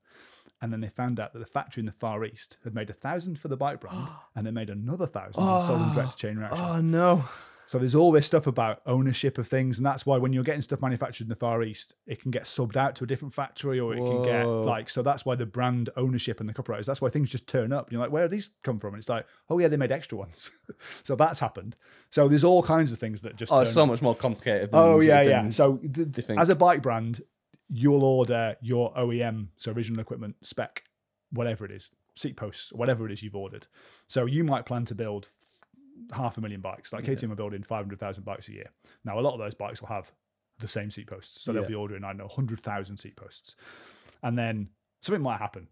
And 0.61 0.71
then 0.71 0.81
they 0.81 0.89
found 0.89 1.19
out 1.19 1.33
that 1.33 1.39
the 1.39 1.45
factory 1.45 1.81
in 1.81 1.85
the 1.85 1.91
Far 1.91 2.23
East 2.25 2.57
had 2.63 2.75
made 2.75 2.89
a 2.89 2.93
thousand 2.93 3.39
for 3.39 3.47
the 3.47 3.57
bike 3.57 3.79
brand, 3.79 4.09
and 4.35 4.45
they 4.45 4.51
made 4.51 4.69
another 4.69 5.07
thousand 5.07 5.41
and 5.41 5.65
sold 5.65 5.79
them 5.79 5.89
ah, 5.89 5.93
direct 5.93 6.11
to 6.11 6.17
Chain 6.17 6.37
Reaction. 6.37 6.65
Oh 6.65 6.81
no. 6.81 7.23
So 7.69 7.77
there's 7.77 7.93
all 7.93 8.11
this 8.11 8.25
stuff 8.25 8.47
about 8.47 8.81
ownership 8.87 9.37
of 9.37 9.47
things, 9.47 9.77
and 9.77 9.85
that's 9.85 10.03
why 10.03 10.17
when 10.17 10.33
you're 10.33 10.43
getting 10.43 10.63
stuff 10.63 10.81
manufactured 10.81 11.25
in 11.25 11.29
the 11.29 11.35
Far 11.35 11.61
East, 11.61 11.93
it 12.07 12.19
can 12.19 12.31
get 12.31 12.45
subbed 12.45 12.75
out 12.75 12.95
to 12.95 13.03
a 13.03 13.07
different 13.07 13.31
factory, 13.31 13.79
or 13.79 13.93
it 13.93 13.97
can 13.97 14.23
get 14.23 14.43
like. 14.43 14.89
So 14.89 15.03
that's 15.03 15.23
why 15.23 15.35
the 15.35 15.45
brand 15.45 15.91
ownership 15.95 16.39
and 16.39 16.49
the 16.49 16.53
copyright 16.53 16.79
is. 16.79 16.87
That's 16.87 16.99
why 16.99 17.09
things 17.09 17.29
just 17.29 17.45
turn 17.45 17.71
up. 17.71 17.91
You're 17.91 18.01
like, 18.01 18.09
where 18.09 18.27
do 18.27 18.35
these 18.35 18.49
come 18.63 18.79
from? 18.79 18.95
And 18.95 18.99
it's 18.99 19.07
like, 19.07 19.27
oh 19.51 19.59
yeah, 19.59 19.67
they 19.67 19.77
made 19.77 19.91
extra 19.91 20.17
ones. 20.17 20.49
so 21.03 21.15
that's 21.15 21.39
happened. 21.39 21.75
So 22.09 22.27
there's 22.27 22.43
all 22.43 22.63
kinds 22.63 22.91
of 22.91 22.97
things 22.97 23.21
that 23.21 23.35
just. 23.35 23.51
Oh, 23.51 23.59
it's 23.59 23.71
so 23.71 23.83
up. 23.83 23.89
much 23.89 24.01
more 24.01 24.15
complicated. 24.15 24.71
Than 24.71 24.79
Oh 24.79 24.99
yeah, 24.99 25.21
yeah. 25.21 25.47
So 25.51 25.77
th- 25.77 26.27
as 26.39 26.49
a 26.49 26.55
bike 26.55 26.81
brand, 26.81 27.21
you'll 27.69 28.03
order 28.03 28.55
your 28.61 28.91
OEM, 28.95 29.49
so 29.57 29.71
original 29.73 30.01
equipment 30.01 30.37
spec, 30.41 30.85
whatever 31.29 31.65
it 31.65 31.71
is, 31.71 31.91
seat 32.15 32.35
posts, 32.35 32.73
whatever 32.73 33.05
it 33.05 33.11
is 33.11 33.21
you've 33.21 33.35
ordered. 33.35 33.67
So 34.07 34.25
you 34.25 34.43
might 34.43 34.65
plan 34.65 34.85
to 34.85 34.95
build 34.95 35.29
half 36.11 36.37
a 36.37 36.41
million 36.41 36.61
bikes. 36.61 36.91
Like 36.93 37.03
KTM 37.03 37.31
are 37.31 37.35
building 37.35 37.63
five 37.63 37.83
hundred 37.85 37.99
thousand 37.99 38.23
bikes 38.25 38.47
a 38.49 38.53
year. 38.53 38.69
Now 39.05 39.19
a 39.19 39.21
lot 39.21 39.33
of 39.33 39.39
those 39.39 39.53
bikes 39.55 39.81
will 39.81 39.89
have 39.89 40.11
the 40.59 40.67
same 40.67 40.91
seat 40.91 41.07
posts, 41.07 41.41
so 41.41 41.51
they'll 41.53 41.61
Yeah. 41.63 41.67
be 41.69 41.75
ordering 41.75 42.03
I 42.03 42.07
don't 42.09 42.17
know 42.17 42.27
hundred 42.27 42.59
thousand 42.59 42.97
seat 42.97 43.15
posts, 43.15 43.55
and 44.23 44.37
then 44.37 44.69
something 45.01 45.21
might 45.21 45.37
happen. 45.39 45.67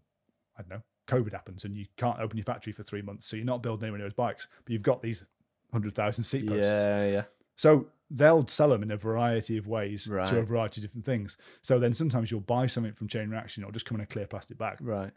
I 0.58 0.62
don't 0.62 0.70
know. 0.70 0.82
COVID 1.08 1.32
happens 1.32 1.64
and 1.64 1.74
you 1.76 1.86
can't 1.96 2.18
open 2.20 2.36
your 2.36 2.44
factory 2.44 2.72
for 2.72 2.82
three 2.82 3.02
months, 3.02 3.26
so 3.28 3.36
you're 3.36 3.44
not 3.46 3.62
building 3.62 3.84
anywhere 3.84 3.98
near 3.98 4.06
those 4.08 4.14
bikes, 4.14 4.46
but 4.64 4.72
you've 4.72 4.82
got 4.82 5.02
these 5.02 5.24
hundred 5.72 5.94
thousand 5.94 6.24
seat 6.24 6.46
posts. 6.46 6.62
yeah, 6.62 7.06
yeah. 7.06 7.24
So 7.56 7.88
they'll 8.10 8.46
sell 8.48 8.68
them 8.70 8.82
in 8.82 8.90
a 8.90 8.96
variety 8.96 9.56
of 9.58 9.66
ways 9.66 10.04
to 10.04 10.38
a 10.38 10.42
variety 10.42 10.80
of 10.80 10.86
different 10.86 11.04
things. 11.04 11.36
So 11.62 11.78
then 11.78 11.92
sometimes 11.92 12.30
you'll 12.30 12.40
buy 12.40 12.66
something 12.66 12.92
from 12.94 13.08
Chain 13.08 13.28
Reaction, 13.30 13.62
it'll 13.62 13.72
just 13.72 13.84
come 13.86 13.96
in 13.96 14.02
a 14.02 14.06
clear 14.06 14.26
plastic 14.26 14.56
bag, 14.58 14.78
Right. 14.80 15.12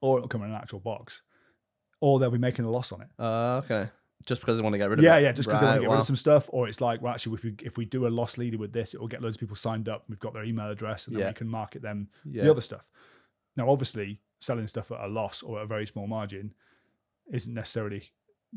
or 0.00 0.18
it'll 0.18 0.28
come 0.28 0.42
in 0.42 0.50
an 0.50 0.56
actual 0.56 0.78
box, 0.80 1.22
or 2.00 2.18
they'll 2.20 2.30
be 2.30 2.38
making 2.38 2.64
a 2.64 2.70
loss 2.70 2.92
on 2.92 3.00
it. 3.02 3.08
Uh, 3.18 3.60
okay. 3.64 3.88
Just 4.24 4.40
because 4.40 4.56
they 4.56 4.62
want 4.62 4.72
to 4.74 4.78
get 4.78 4.88
rid 4.90 4.98
of 4.98 5.04
Yeah, 5.04 5.16
it. 5.16 5.20
yeah, 5.22 5.28
yeah, 5.28 5.32
just 5.32 5.46
because 5.48 5.60
they 5.60 5.66
want 5.66 5.76
to 5.76 5.80
Right, 5.80 5.86
get 5.88 5.92
rid 5.92 5.98
of 6.00 6.06
some 6.06 6.16
stuff, 6.16 6.46
or 6.48 6.68
it's 6.68 6.80
like, 6.80 7.00
well, 7.02 7.12
actually, 7.12 7.34
if 7.34 7.44
we 7.44 7.54
if 7.62 7.76
we 7.76 7.84
do 7.84 8.06
a 8.06 8.08
loss 8.08 8.38
leader 8.38 8.58
with 8.58 8.72
this, 8.72 8.94
it 8.94 9.00
will 9.00 9.08
get 9.08 9.22
loads 9.22 9.36
of 9.36 9.40
people 9.40 9.56
signed 9.56 9.88
up. 9.88 10.04
We've 10.08 10.18
got 10.18 10.34
their 10.34 10.44
email 10.44 10.68
address, 10.70 11.06
and 11.06 11.14
then 11.14 11.20
Yeah. 11.22 11.28
we 11.28 11.34
can 11.34 11.48
market 11.48 11.82
them 11.82 12.08
Yeah. 12.24 12.44
the 12.44 12.50
other 12.50 12.60
stuff. 12.60 12.84
Now, 13.56 13.68
obviously, 13.70 14.20
selling 14.40 14.66
stuff 14.68 14.90
at 14.90 15.00
a 15.00 15.06
loss 15.06 15.42
or 15.42 15.58
at 15.58 15.64
a 15.64 15.66
very 15.66 15.86
small 15.86 16.06
margin 16.06 16.54
isn't 17.32 17.52
necessarily 17.54 18.10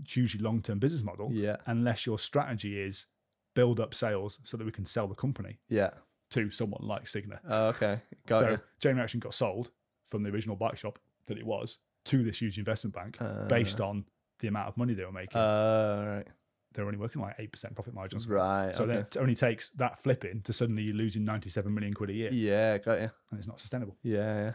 hugely 0.08 0.40
long 0.42 0.62
term 0.62 0.80
business 0.80 1.04
model 1.04 1.30
Yeah. 1.32 1.58
unless 1.66 2.06
your 2.06 2.18
strategy 2.20 2.80
is 2.80 3.06
build 3.54 3.80
up 3.80 3.94
sales 3.94 4.40
so 4.44 4.56
that 4.58 4.64
we 4.66 4.72
can 4.72 4.86
sell 4.86 5.08
the 5.08 5.16
company 5.16 5.60
Yeah. 5.70 5.92
to 6.32 6.50
someone 6.52 6.82
like 6.86 7.08
Signa. 7.08 7.40
Oh, 7.48 7.68
okay. 7.70 8.02
Got 8.28 8.40
so 8.40 8.50
you. 8.52 8.60
Chain 8.80 8.96
Reaction 8.96 9.20
got 9.20 9.34
sold 9.34 9.72
from 10.08 10.24
the 10.24 10.30
original 10.30 10.56
bike 10.56 10.78
shop 10.78 11.00
that 11.26 11.38
it 11.38 11.46
was 11.46 11.78
to 12.06 12.24
this 12.24 12.40
huge 12.42 12.58
investment 12.58 12.94
bank 12.96 13.18
uh. 13.22 13.46
based 13.48 13.82
on 13.82 14.06
the 14.40 14.48
amount 14.48 14.68
of 14.68 14.78
money 14.78 14.94
they 14.94 15.06
were 15.06 15.12
making. 15.12 15.38
Uh, 15.40 16.16
right. 16.18 16.28
They're 16.74 16.86
only 16.86 16.98
working 17.00 17.22
like 17.22 17.36
eight 17.40 17.52
percent 17.52 17.74
profit 17.76 17.94
margins. 17.94 18.28
Right. 18.28 18.76
So 18.76 18.84
okay. 18.84 18.94
then 18.94 19.02
it 19.02 19.18
only 19.18 19.36
takes 19.36 19.72
that 19.78 20.02
flipping 20.04 20.42
to 20.44 20.54
suddenly 20.54 20.84
you're 20.84 20.96
losing 20.96 21.24
97 21.26 21.74
million 21.74 21.94
quid 21.94 22.12
a 22.12 22.14
year, 22.14 22.30
Yeah, 22.32 22.78
got 22.78 23.00
you. 23.00 23.10
and 23.32 23.40
it's 23.40 23.48
not 23.48 23.60
sustainable. 23.60 23.98
Yeah, 24.04 24.20
yeah. 24.20 24.52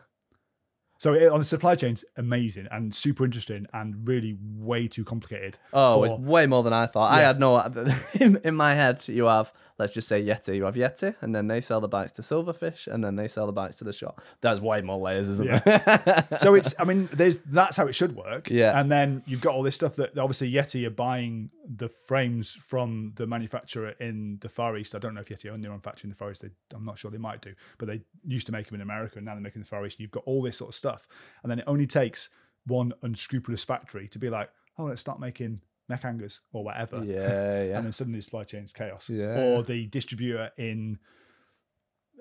So 1.04 1.12
it, 1.12 1.28
on 1.30 1.38
the 1.38 1.44
supply 1.44 1.74
chain's 1.76 2.02
amazing 2.16 2.66
and 2.70 2.94
super 2.94 3.26
interesting 3.26 3.66
and 3.74 4.08
really 4.08 4.38
way 4.56 4.88
too 4.88 5.04
complicated. 5.04 5.58
Oh, 5.74 5.98
for- 5.98 6.06
it's 6.06 6.18
way 6.18 6.46
more 6.46 6.62
than 6.62 6.72
I 6.72 6.86
thought. 6.86 7.12
I 7.12 7.20
had 7.20 7.38
no 7.38 7.58
in, 8.14 8.40
in 8.42 8.54
my 8.54 8.74
head. 8.74 9.06
You 9.06 9.24
have 9.26 9.52
let's 9.78 9.92
just 9.92 10.08
say 10.08 10.24
Yeti. 10.24 10.56
You 10.56 10.64
have 10.64 10.76
Yeti, 10.76 11.14
and 11.20 11.34
then 11.34 11.46
they 11.46 11.60
sell 11.60 11.82
the 11.82 11.88
bikes 11.88 12.12
to 12.12 12.22
Silverfish, 12.22 12.86
and 12.86 13.04
then 13.04 13.16
they 13.16 13.28
sell 13.28 13.44
the 13.44 13.52
bikes 13.52 13.76
to 13.78 13.84
the 13.84 13.92
shop. 13.92 14.22
There's 14.40 14.62
way 14.62 14.80
more 14.80 14.98
layers, 14.98 15.28
isn't 15.28 15.46
there? 15.46 16.26
so 16.38 16.54
it's 16.54 16.72
i 16.78 16.84
mean 16.84 17.08
there's 17.12 17.36
that's 17.46 17.76
how 17.76 17.86
it 17.86 17.94
should 17.94 18.16
work 18.16 18.48
Yeah. 18.48 18.78
and 18.80 18.90
then 18.90 19.22
you've 19.26 19.40
got 19.42 19.54
all 19.54 19.62
this 19.62 19.74
stuff 19.74 19.96
that 19.96 20.16
obviously 20.16 20.50
yeti 20.50 20.86
are 20.86 20.90
buying 20.90 21.50
the 21.76 21.88
frames 21.88 22.56
from 22.66 23.12
the 23.16 23.26
manufacturer 23.26 23.94
in 24.00 24.38
the 24.42 24.48
far 24.48 24.76
east 24.76 24.94
i 24.94 24.98
don't 24.98 25.14
know 25.14 25.20
if 25.20 25.28
yeti 25.28 25.50
own 25.50 25.60
their 25.60 25.72
own 25.72 25.80
factory 25.80 26.06
in 26.06 26.10
the 26.10 26.16
far 26.16 26.30
east 26.30 26.42
they, 26.42 26.50
i'm 26.74 26.84
not 26.84 26.98
sure 26.98 27.10
they 27.10 27.16
might 27.18 27.40
do 27.40 27.54
but 27.78 27.88
they 27.88 28.00
used 28.24 28.46
to 28.46 28.52
make 28.52 28.66
them 28.66 28.74
in 28.74 28.80
america 28.82 29.16
and 29.16 29.24
now 29.24 29.32
they're 29.32 29.40
making 29.40 29.62
the 29.62 29.68
far 29.68 29.84
east 29.86 29.96
and 29.96 30.02
you've 30.02 30.10
got 30.10 30.24
all 30.26 30.42
this 30.42 30.58
sort 30.58 30.68
of 30.68 30.74
stuff 30.74 31.08
and 31.42 31.50
then 31.50 31.58
it 31.58 31.64
only 31.66 31.86
takes 31.86 32.28
one 32.66 32.92
unscrupulous 33.02 33.64
factory 33.64 34.08
to 34.08 34.18
be 34.18 34.28
like 34.28 34.50
oh 34.78 34.84
let's 34.84 35.00
start 35.00 35.18
making 35.20 35.58
mech 35.88 36.02
hangers 36.02 36.40
or 36.52 36.64
whatever 36.64 37.04
yeah, 37.04 37.64
yeah. 37.64 37.76
and 37.76 37.84
then 37.84 37.92
suddenly 37.92 38.18
the 38.18 38.22
supply 38.22 38.44
chain's 38.44 38.72
chaos. 38.72 39.08
Yeah. 39.08 39.38
Or 39.38 39.62
the 39.62 39.86
distributor 39.86 40.50
in 40.56 40.98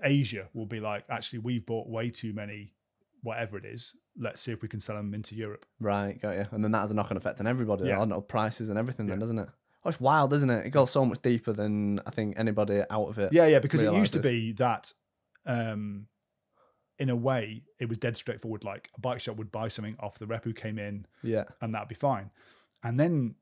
Asia 0.03 0.47
will 0.53 0.65
be 0.65 0.79
like, 0.79 1.05
actually, 1.09 1.39
we've 1.39 1.65
bought 1.65 1.87
way 1.87 2.09
too 2.09 2.33
many, 2.33 2.73
whatever 3.21 3.57
it 3.57 3.65
is. 3.65 3.95
Let's 4.17 4.41
see 4.41 4.51
if 4.51 4.61
we 4.61 4.67
can 4.67 4.79
sell 4.79 4.95
them 4.95 5.13
into 5.13 5.35
Europe. 5.35 5.65
Right, 5.79 6.21
got 6.21 6.35
you. 6.35 6.45
And 6.51 6.63
then 6.63 6.71
that 6.71 6.81
has 6.81 6.91
a 6.91 6.93
knock 6.93 7.09
on 7.11 7.17
effect 7.17 7.39
on 7.39 7.47
everybody, 7.47 7.85
Yeah. 7.85 7.99
on 7.99 8.21
prices 8.27 8.69
and 8.69 8.77
everything, 8.77 9.07
then, 9.07 9.19
doesn't 9.19 9.39
it? 9.39 9.49
Oh, 9.85 9.89
it's 9.89 9.99
wild, 9.99 10.33
isn't 10.33 10.49
it? 10.49 10.65
It 10.67 10.69
goes 10.69 10.91
so 10.91 11.03
much 11.03 11.21
deeper 11.21 11.51
than 11.51 11.99
I 12.05 12.11
think 12.11 12.37
anybody 12.37 12.83
out 12.89 13.07
of 13.09 13.17
it. 13.19 13.33
Yeah, 13.33 13.47
yeah, 13.47 13.59
because 13.59 13.81
it 13.81 13.91
used 13.93 14.13
to 14.13 14.19
be 14.19 14.53
that, 14.53 14.93
um, 15.45 16.07
in 16.99 17.09
a 17.09 17.15
way, 17.15 17.63
it 17.79 17.89
was 17.89 17.97
dead 17.97 18.15
straightforward. 18.15 18.63
Like 18.63 18.89
a 18.95 19.01
bike 19.01 19.19
shop 19.19 19.37
would 19.37 19.51
buy 19.51 19.67
something 19.67 19.95
off 19.99 20.19
the 20.19 20.27
rep 20.27 20.43
who 20.45 20.53
came 20.53 20.77
in, 20.77 21.05
Yeah. 21.23 21.45
and 21.61 21.73
that'd 21.73 21.89
be 21.89 21.95
fine. 21.95 22.29
And 22.83 22.99
then 22.99 23.35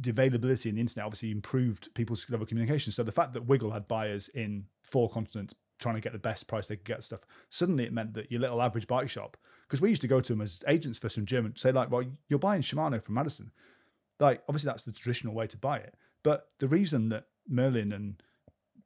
the 0.00 0.10
availability 0.10 0.68
in 0.68 0.74
the 0.74 0.80
internet 0.80 1.06
obviously 1.06 1.30
improved 1.30 1.94
people's 1.94 2.28
level 2.28 2.42
of 2.42 2.48
communication. 2.48 2.92
So 2.92 3.04
the 3.04 3.12
fact 3.12 3.32
that 3.34 3.46
Wiggle 3.46 3.70
had 3.70 3.86
buyers 3.86 4.28
in 4.28 4.66
four 4.82 5.08
continents 5.08 5.54
trying 5.78 5.94
to 5.94 6.00
get 6.00 6.12
the 6.12 6.18
best 6.18 6.48
price 6.48 6.66
they 6.66 6.76
could 6.76 6.84
get 6.84 7.04
stuff, 7.04 7.20
suddenly 7.50 7.84
it 7.84 7.92
meant 7.92 8.12
that 8.14 8.30
your 8.30 8.40
little 8.40 8.60
average 8.60 8.86
bike 8.88 9.08
shop, 9.08 9.36
because 9.74 9.82
we 9.82 9.88
used 9.88 10.02
to 10.02 10.06
go 10.08 10.20
to 10.20 10.32
them 10.32 10.40
as 10.40 10.60
agents 10.68 10.98
for 11.00 11.08
some 11.08 11.26
German, 11.26 11.56
say 11.56 11.72
like, 11.72 11.90
well, 11.90 12.04
you're 12.28 12.38
buying 12.38 12.62
Shimano 12.62 13.02
from 13.02 13.14
Madison. 13.16 13.50
Like, 14.20 14.40
obviously 14.48 14.68
that's 14.68 14.84
the 14.84 14.92
traditional 14.92 15.34
way 15.34 15.48
to 15.48 15.56
buy 15.58 15.78
it. 15.78 15.96
But 16.22 16.46
the 16.60 16.68
reason 16.68 17.08
that 17.08 17.24
Merlin 17.48 17.92
and 17.92 18.22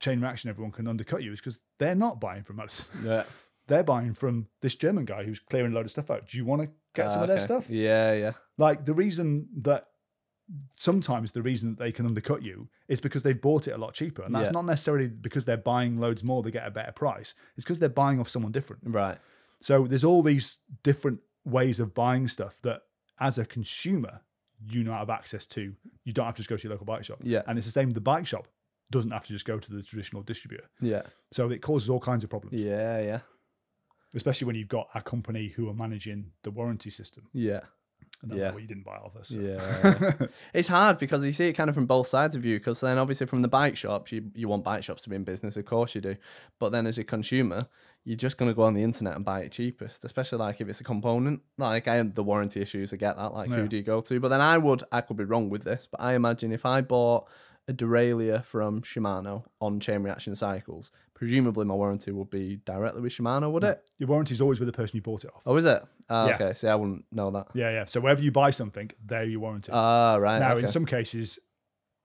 Chain 0.00 0.22
Reaction, 0.22 0.48
everyone 0.48 0.72
can 0.72 0.88
undercut 0.88 1.22
you 1.22 1.30
is 1.32 1.40
because 1.40 1.58
they're 1.78 1.94
not 1.94 2.20
buying 2.22 2.42
from 2.42 2.56
Madison. 2.56 2.86
Yeah. 3.04 3.24
They're 3.66 3.84
buying 3.84 4.14
from 4.14 4.46
this 4.62 4.76
German 4.76 5.04
guy 5.04 5.24
who's 5.24 5.40
clearing 5.40 5.72
a 5.72 5.74
load 5.74 5.84
of 5.84 5.90
stuff 5.90 6.10
out. 6.10 6.26
Do 6.26 6.38
you 6.38 6.46
want 6.46 6.62
to 6.62 6.70
get 6.94 7.10
some 7.10 7.20
Ah, 7.20 7.24
of 7.24 7.28
their 7.28 7.38
stuff? 7.38 7.68
Yeah, 7.68 8.14
yeah. 8.14 8.32
Like 8.56 8.86
the 8.86 8.94
reason 8.94 9.46
that 9.60 9.88
sometimes 10.78 11.32
the 11.32 11.42
reason 11.42 11.70
that 11.70 11.78
they 11.78 11.92
can 11.92 12.06
undercut 12.06 12.42
you 12.42 12.68
is 12.88 12.98
because 12.98 13.22
they 13.22 13.34
bought 13.34 13.68
it 13.68 13.72
a 13.72 13.76
lot 13.78 13.92
cheaper. 13.92 14.22
And 14.22 14.34
that's 14.34 14.46
Yeah. 14.46 14.52
not 14.52 14.64
necessarily 14.64 15.08
because 15.08 15.44
they're 15.44 15.58
buying 15.58 15.98
loads 15.98 16.24
more, 16.24 16.42
they 16.42 16.50
get 16.50 16.66
a 16.66 16.70
better 16.70 16.92
price. 16.92 17.34
It's 17.56 17.64
because 17.66 17.78
they're 17.78 17.90
buying 17.90 18.18
off 18.20 18.30
someone 18.30 18.52
different. 18.52 18.82
Right. 18.86 19.18
So 19.60 19.86
there's 19.86 20.04
all 20.04 20.22
these 20.22 20.58
different 20.82 21.20
ways 21.44 21.80
of 21.80 21.94
buying 21.94 22.28
stuff 22.28 22.60
that 22.62 22.82
as 23.20 23.38
a 23.38 23.44
consumer, 23.44 24.20
you 24.70 24.84
not 24.84 24.98
have 24.98 25.10
access 25.10 25.46
to. 25.46 25.74
You 26.04 26.12
don't 26.12 26.26
have 26.26 26.34
to 26.36 26.40
just 26.42 26.48
go 26.50 26.56
to 26.56 26.62
your 26.62 26.72
local 26.72 26.86
bike 26.86 27.04
shop. 27.04 27.18
Yeah. 27.22 27.42
And 27.46 27.58
it's 27.58 27.66
the 27.66 27.72
same 27.72 27.90
the 27.90 28.00
bike 28.00 28.26
shop. 28.26 28.46
Doesn't 28.90 29.10
have 29.10 29.24
to 29.26 29.32
just 29.32 29.44
go 29.44 29.58
to 29.58 29.72
the 29.72 29.82
traditional 29.82 30.22
distributor. 30.22 30.64
Yeah. 30.80 31.02
So 31.32 31.50
it 31.50 31.60
causes 31.60 31.90
all 31.90 32.00
kinds 32.00 32.24
of 32.24 32.30
problems, 32.30 32.58
Yeah, 32.60 33.00
yeah. 33.00 33.20
especially 34.14 34.46
when 34.46 34.56
you've 34.56 34.68
got 34.68 34.88
a 34.94 35.02
company 35.02 35.48
who 35.48 35.68
are 35.68 35.74
managing 35.74 36.30
the 36.42 36.50
warranty 36.50 36.90
system. 36.90 37.24
Yeah. 37.32 37.60
And 38.22 38.30
then, 38.32 38.38
Yeah. 38.38 38.50
well, 38.50 38.58
you 38.60 38.66
didn't 38.66 38.84
buy 38.84 38.96
all 38.96 39.12
this. 39.16 39.30
us. 39.30 39.30
Yeah. 39.30 40.26
it's 40.54 40.68
hard 40.68 40.98
because 40.98 41.24
you 41.24 41.30
see 41.32 41.46
it 41.48 41.52
kind 41.52 41.70
of 41.70 41.74
from 41.74 41.86
both 41.86 42.08
sides 42.08 42.34
of 42.34 42.44
you. 42.44 42.58
Because 42.58 42.80
then, 42.80 42.98
obviously, 42.98 43.26
from 43.28 43.42
the 43.42 43.48
bike 43.48 43.76
shops, 43.76 44.10
you, 44.10 44.30
you 44.34 44.48
want 44.48 44.64
bike 44.64 44.82
shops 44.82 45.02
to 45.02 45.08
be 45.08 45.14
in 45.16 45.22
business, 45.24 45.56
of 45.56 45.66
course 45.66 45.94
you 45.94 46.00
do. 46.00 46.16
But 46.58 46.70
then, 46.72 46.86
as 46.88 46.98
a 46.98 47.04
consumer, 47.04 47.68
you're 48.04 48.16
just 48.16 48.36
going 48.36 48.50
to 48.50 48.54
go 48.54 48.62
on 48.62 48.74
the 48.74 48.82
internet 48.82 49.14
and 49.14 49.24
buy 49.24 49.40
it 49.42 49.52
cheapest, 49.52 50.04
especially 50.04 50.38
like 50.38 50.60
if 50.60 50.68
it's 50.68 50.80
a 50.80 50.84
component. 50.84 51.40
Like, 51.58 51.86
I 51.86 52.02
the 52.02 52.24
warranty 52.24 52.60
issues, 52.60 52.92
I 52.92 52.96
get 52.96 53.16
that. 53.16 53.34
Like, 53.34 53.50
Yeah. 53.50 53.56
who 53.56 53.68
do 53.68 53.76
you 53.76 53.82
go 53.84 54.00
to? 54.00 54.18
But 54.18 54.28
then 54.28 54.40
I 54.40 54.58
would, 54.58 54.82
I 54.90 55.00
could 55.02 55.16
be 55.16 55.24
wrong 55.24 55.48
with 55.48 55.62
this, 55.62 55.86
but 55.90 56.00
I 56.00 56.14
imagine 56.14 56.50
if 56.50 56.66
I 56.66 56.80
bought 56.80 57.28
a 57.68 57.72
derailleur 57.72 58.42
from 58.44 58.80
Shimano 58.80 59.44
on 59.60 59.78
chain 59.78 60.02
reaction 60.02 60.34
cycles, 60.34 60.90
presumably 61.14 61.64
my 61.66 61.74
warranty 61.74 62.10
would 62.12 62.30
be 62.30 62.56
directly 62.64 63.02
with 63.02 63.12
Shimano, 63.12 63.50
would 63.52 63.62
it? 63.64 63.82
Your 63.98 64.08
warranty 64.08 64.32
is 64.34 64.40
always 64.40 64.58
with 64.58 64.66
the 64.68 64.72
person 64.72 64.96
you 64.96 65.02
bought 65.02 65.24
it 65.24 65.30
off. 65.34 65.42
Oh, 65.46 65.54
is 65.56 65.64
it? 65.66 65.82
Ah, 66.08 66.28
Yeah. 66.28 66.34
Okay, 66.36 66.54
see, 66.54 66.68
I 66.68 66.74
wouldn't 66.74 67.04
know 67.12 67.30
that. 67.30 67.48
Yeah, 67.54 67.70
yeah. 67.70 67.84
So 67.84 68.00
wherever 68.00 68.22
you 68.22 68.32
buy 68.32 68.50
something, 68.50 68.90
they're 69.04 69.24
your 69.24 69.40
warranty. 69.40 69.70
Ah, 69.72 70.16
right. 70.16 70.38
now, 70.38 70.52
okay. 70.52 70.62
in 70.62 70.68
some 70.68 70.86
cases, 70.86 71.38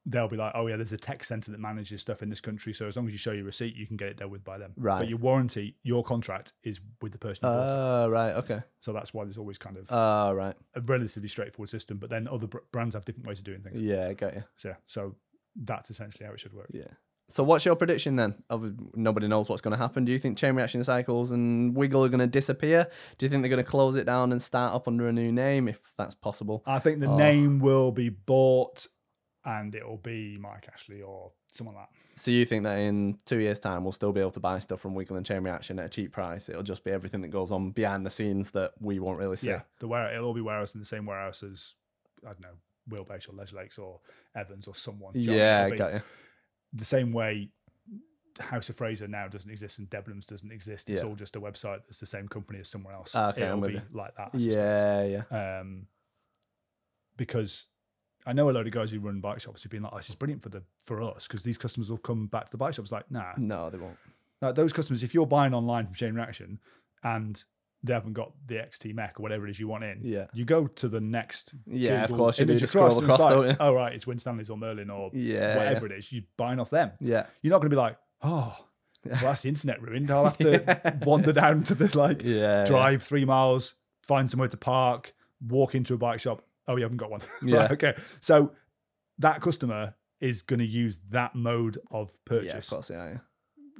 they'll 0.05 0.27
be 0.27 0.35
like, 0.35 0.51
"Oh 0.53 0.67
yeah, 0.67 0.75
there's 0.75 0.91
a 0.91 0.97
tech 0.97 1.23
center 1.23 1.49
that 1.51 1.61
manages 1.61 2.01
stuff 2.01 2.21
in 2.21 2.29
this 2.29 2.41
country. 2.41 2.73
So 2.73 2.87
as 2.87 2.97
long 2.97 3.07
as 3.07 3.13
you 3.13 3.17
show 3.17 3.31
your 3.31 3.45
receipt, 3.45 3.73
you 3.77 3.87
can 3.87 3.95
get 3.95 4.09
it 4.09 4.17
dealt 4.17 4.31
with 4.31 4.43
by 4.43 4.57
them." 4.57 4.73
Right. 4.75 4.99
But 4.99 5.07
your 5.07 5.17
warranty, 5.19 5.77
your 5.83 6.03
contract 6.03 6.51
is 6.63 6.81
with 7.01 7.13
the 7.13 7.17
person 7.17 7.45
you 7.47 7.53
bought 7.53 7.67
it. 7.69 7.71
Ah, 7.71 8.05
right. 8.07 8.31
Okay. 8.33 8.61
So 8.81 8.91
that's 8.91 9.13
why 9.13 9.23
there's 9.23 9.37
always 9.37 9.57
kind 9.57 9.77
of 9.77 9.85
Ah, 9.89 10.31
right. 10.31 10.55
a 10.75 10.81
relatively 10.81 11.29
straightforward 11.29 11.69
system. 11.69 11.99
But 11.99 12.09
then 12.09 12.27
other 12.27 12.47
br- 12.47 12.57
brands 12.73 12.95
have 12.95 13.05
different 13.05 13.27
ways 13.29 13.37
of 13.39 13.45
doing 13.45 13.61
things. 13.61 13.77
Yeah, 13.79 14.11
got 14.11 14.33
you. 14.35 14.43
So 14.57 14.69
yeah, 14.69 14.75
so 14.87 15.15
that's 15.55 15.89
essentially 15.89 16.25
how 16.25 16.33
it 16.33 16.39
should 16.39 16.53
work. 16.53 16.67
Yeah. 16.71 16.85
So 17.29 17.41
what's 17.43 17.63
your 17.65 17.75
prediction 17.75 18.15
then? 18.17 18.35
Of 18.49 18.73
nobody 18.95 19.27
knows 19.27 19.47
what's 19.47 19.61
going 19.61 19.71
to 19.71 19.77
happen. 19.77 20.03
Do 20.03 20.11
you 20.11 20.19
think 20.19 20.37
chain 20.37 20.55
reaction 20.55 20.83
cycles 20.83 21.31
and 21.31 21.75
Wiggle 21.75 22.03
are 22.03 22.09
going 22.09 22.19
to 22.19 22.27
disappear? 22.27 22.87
Do 23.17 23.25
you 23.25 23.29
think 23.29 23.41
they're 23.43 23.49
going 23.49 23.63
to 23.63 23.69
close 23.69 23.95
it 23.95 24.03
down 24.05 24.31
and 24.33 24.41
start 24.41 24.73
up 24.75 24.87
under 24.87 25.07
a 25.07 25.13
new 25.13 25.31
name 25.31 25.67
if 25.69 25.79
that's 25.97 26.15
possible? 26.15 26.63
I 26.65 26.79
think 26.79 26.99
the 26.99 27.07
Oh. 27.09 27.15
name 27.17 27.59
will 27.59 27.91
be 27.91 28.09
bought, 28.09 28.87
and 29.45 29.73
it'll 29.73 29.97
be 29.97 30.37
Mike 30.37 30.67
Ashley 30.71 31.01
or 31.01 31.31
someone 31.51 31.75
like 31.75 31.87
that. 31.89 32.19
So 32.19 32.29
you 32.29 32.45
think 32.45 32.63
that 32.63 32.75
in 32.77 33.17
two 33.25 33.39
years' 33.39 33.57
time 33.59 33.83
we'll 33.83 33.91
still 33.93 34.11
be 34.11 34.19
able 34.19 34.31
to 34.31 34.39
buy 34.39 34.59
stuff 34.59 34.81
from 34.81 34.93
Wiggle 34.93 35.15
and 35.17 35.25
Chain 35.25 35.43
Reaction 35.43 35.79
at 35.79 35.85
a 35.85 35.89
cheap 35.89 36.11
price? 36.11 36.49
It'll 36.49 36.61
just 36.61 36.83
be 36.83 36.91
everything 36.91 37.21
that 37.21 37.29
goes 37.29 37.51
on 37.51 37.71
behind 37.71 38.05
the 38.05 38.11
scenes 38.11 38.51
that 38.51 38.73
we 38.81 38.99
won't 38.99 39.17
really 39.17 39.37
see. 39.37 39.47
Yeah, 39.47 39.61
the 39.79 39.87
ware 39.87 40.13
it'll 40.13 40.27
all 40.27 40.33
be 40.33 40.41
warehouse 40.41 40.73
in 40.75 40.79
the 40.81 40.85
same 40.85 41.05
warehouse 41.05 41.41
as 41.41 41.73
I 42.23 42.33
don't 42.33 42.41
know 42.41 42.47
Wheelbase 42.89 43.29
or 43.29 43.33
Leisure 43.33 43.55
Lakes 43.57 43.77
or 43.77 43.99
Evans 44.35 44.67
or 44.67 44.75
someone. 44.75 45.13
Do 45.13 45.19
you 45.19 45.27
know 45.27 45.33
what 45.33 45.41
I? 45.41 45.67
Yeah, 45.67 45.75
got 45.75 45.93
you. 45.93 46.01
The 46.73 46.85
same 46.85 47.11
way 47.13 47.49
House 48.39 48.67
of 48.69 48.75
Fraser 48.77 49.07
now 49.07 49.27
doesn't 49.27 49.49
exist 49.51 49.77
and 49.79 49.87
Debenhams 49.89 50.25
doesn't 50.25 50.51
exist. 50.51 50.89
It's 50.89 51.01
Yeah. 51.03 51.07
all 51.07 51.15
just 51.15 51.35
a 51.35 51.39
website 51.41 51.81
that's 51.85 51.99
the 51.99 52.05
same 52.07 52.27
company 52.27 52.59
as 52.59 52.69
somewhere 52.69 52.95
else. 52.95 53.11
Ah, 53.13 53.29
okay, 53.29 53.43
it'll 53.45 53.61
be 53.61 53.73
you. 53.73 53.81
like 53.91 54.15
that. 54.17 54.31
I 54.33 54.37
suspect. 54.37 54.81
Yeah, 54.83 55.23
yeah. 55.31 55.59
um, 55.59 55.87
because 57.17 57.65
I 58.25 58.33
know 58.33 58.49
a 58.49 58.51
load 58.51 58.67
of 58.67 58.73
guys 58.73 58.89
who 58.91 58.99
run 58.99 59.19
bike 59.19 59.39
shops 59.41 59.61
who've 59.61 59.71
been 59.71 59.83
like, 59.83 59.93
"Oh, 59.93 59.97
this 59.97 60.09
is 60.09 60.15
brilliant 60.15 60.41
for 60.41 60.49
the 60.49 60.63
for 60.85 61.01
us 61.01 61.27
because 61.27 61.43
these 61.43 61.57
customers 61.57 61.89
will 61.89 61.97
come 61.97 62.27
back 62.27 62.45
to 62.45 62.51
the 62.51 62.57
bike 62.57 62.73
shops." 62.73 62.91
Like, 62.91 63.09
nah, 63.11 63.33
No, 63.37 63.69
they 63.69 63.77
won't. 63.77 63.97
those 64.55 64.73
customers, 64.73 65.03
if 65.03 65.13
you're 65.13 65.25
buying 65.27 65.53
online 65.53 65.85
from 65.85 65.93
Chain 65.95 66.15
Reaction 66.15 66.59
and 67.03 67.43
they 67.83 67.93
haven't 67.93 68.13
got 68.13 68.31
the 68.47 68.55
XT 68.55 68.93
Mech 68.95 69.19
or 69.19 69.23
whatever 69.23 69.45
it 69.47 69.51
is 69.51 69.59
you 69.59 69.67
want 69.67 69.83
in, 69.83 69.99
Yeah. 70.03 70.27
you 70.33 70.45
go 70.45 70.67
to 70.67 70.87
the 70.87 71.01
next 71.01 71.53
Yeah, 71.67 72.05
of 72.05 72.11
course 72.13 72.39
you 72.39 72.45
do. 72.45 72.53
image 72.53 72.61
Just 72.61 72.71
scroll 72.73 72.87
and 72.97 73.03
across, 73.03 73.15
it's 73.19 73.23
like, 73.25 73.33
don't 73.35 73.47
you? 73.49 73.55
Oh 73.59 73.73
right, 73.73 73.93
it's 73.93 74.07
Winstanley's 74.07 74.49
or 74.49 74.57
Merlin 74.57 74.89
or 74.89 75.09
Yeah, 75.13 75.57
whatever 75.57 75.85
it 75.87 75.91
is. 75.91 76.11
You're 76.11 76.23
buying 76.37 76.59
off 76.59 76.69
them. 76.69 76.91
Yeah. 77.01 77.25
You're 77.41 77.51
not 77.51 77.57
going 77.59 77.69
to 77.69 77.75
be 77.75 77.79
like, 77.79 77.97
oh, 78.21 78.55
well, 79.05 79.19
that's 79.21 79.41
the 79.41 79.49
internet 79.49 79.81
ruined. 79.81 80.09
I'll 80.11 80.23
have 80.23 80.37
to 80.37 80.97
wander 81.05 81.33
down 81.33 81.63
to 81.65 81.75
the 81.75 81.95
like 81.97 82.23
Yeah. 82.23 82.63
drive 82.65 83.03
three 83.03 83.25
miles, 83.25 83.75
find 84.01 84.29
somewhere 84.31 84.47
to 84.49 84.57
park, 84.57 85.13
walk 85.45 85.75
into 85.75 85.93
a 85.93 85.97
bike 85.97 86.21
shop. 86.21 86.41
Oh, 86.69 86.77
you 86.77 86.83
haven't 86.83 86.97
got 86.97 87.11
one. 87.11 87.21
Yeah. 87.43 87.57
right, 87.57 87.71
okay. 87.73 87.95
So 88.21 88.53
that 89.19 89.41
customer 89.41 89.95
is 90.21 90.41
going 90.41 90.59
to 90.59 90.65
use 90.65 90.97
that 91.09 91.35
mode 91.35 91.79
of 91.91 92.17
purchase. 92.23 92.47
Yeah, 92.53 92.57
of 92.59 92.67
course, 92.69 92.89
yeah, 92.89 93.09
yeah. 93.09 93.17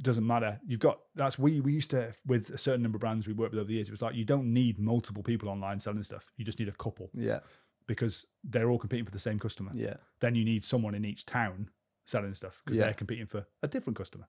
Doesn't 0.02 0.26
matter. 0.26 0.60
You've 0.66 0.80
got 0.80 1.00
that's 1.16 1.38
we 1.38 1.62
we 1.62 1.74
used 1.74 1.92
to 1.92 2.14
with 2.26 2.50
a 2.50 2.58
certain 2.58 2.82
number 2.82 2.96
of 2.98 3.02
brands 3.02 3.28
we 3.28 3.34
worked 3.34 3.52
with 3.54 3.60
over 3.60 3.68
the 3.68 3.76
years. 3.76 3.88
It 3.88 3.92
was 3.92 4.02
like 4.02 4.16
you 4.16 4.26
don't 4.26 4.52
need 4.52 4.80
multiple 4.80 5.22
people 5.24 5.50
online 5.50 5.80
selling 5.80 6.04
stuff. 6.04 6.32
You 6.38 6.44
just 6.46 6.60
need 6.60 6.68
a 6.68 6.74
couple 6.74 7.12
Yeah, 7.14 7.40
because 7.88 8.26
they're 8.44 8.70
all 8.70 8.80
competing 8.80 9.06
for 9.06 9.12
the 9.12 9.20
same 9.20 9.38
customer. 9.40 9.72
yeah. 9.74 9.96
Then 10.20 10.34
you 10.36 10.44
need 10.44 10.64
someone 10.64 10.96
in 10.96 11.06
each 11.06 11.26
town 11.26 11.70
selling 12.06 12.34
stuff 12.34 12.62
because 12.66 12.78
Yeah. 12.78 12.86
they're 12.86 12.94
competing 12.96 13.28
for 13.28 13.46
a 13.62 13.68
different 13.68 13.96
customer. 13.98 14.28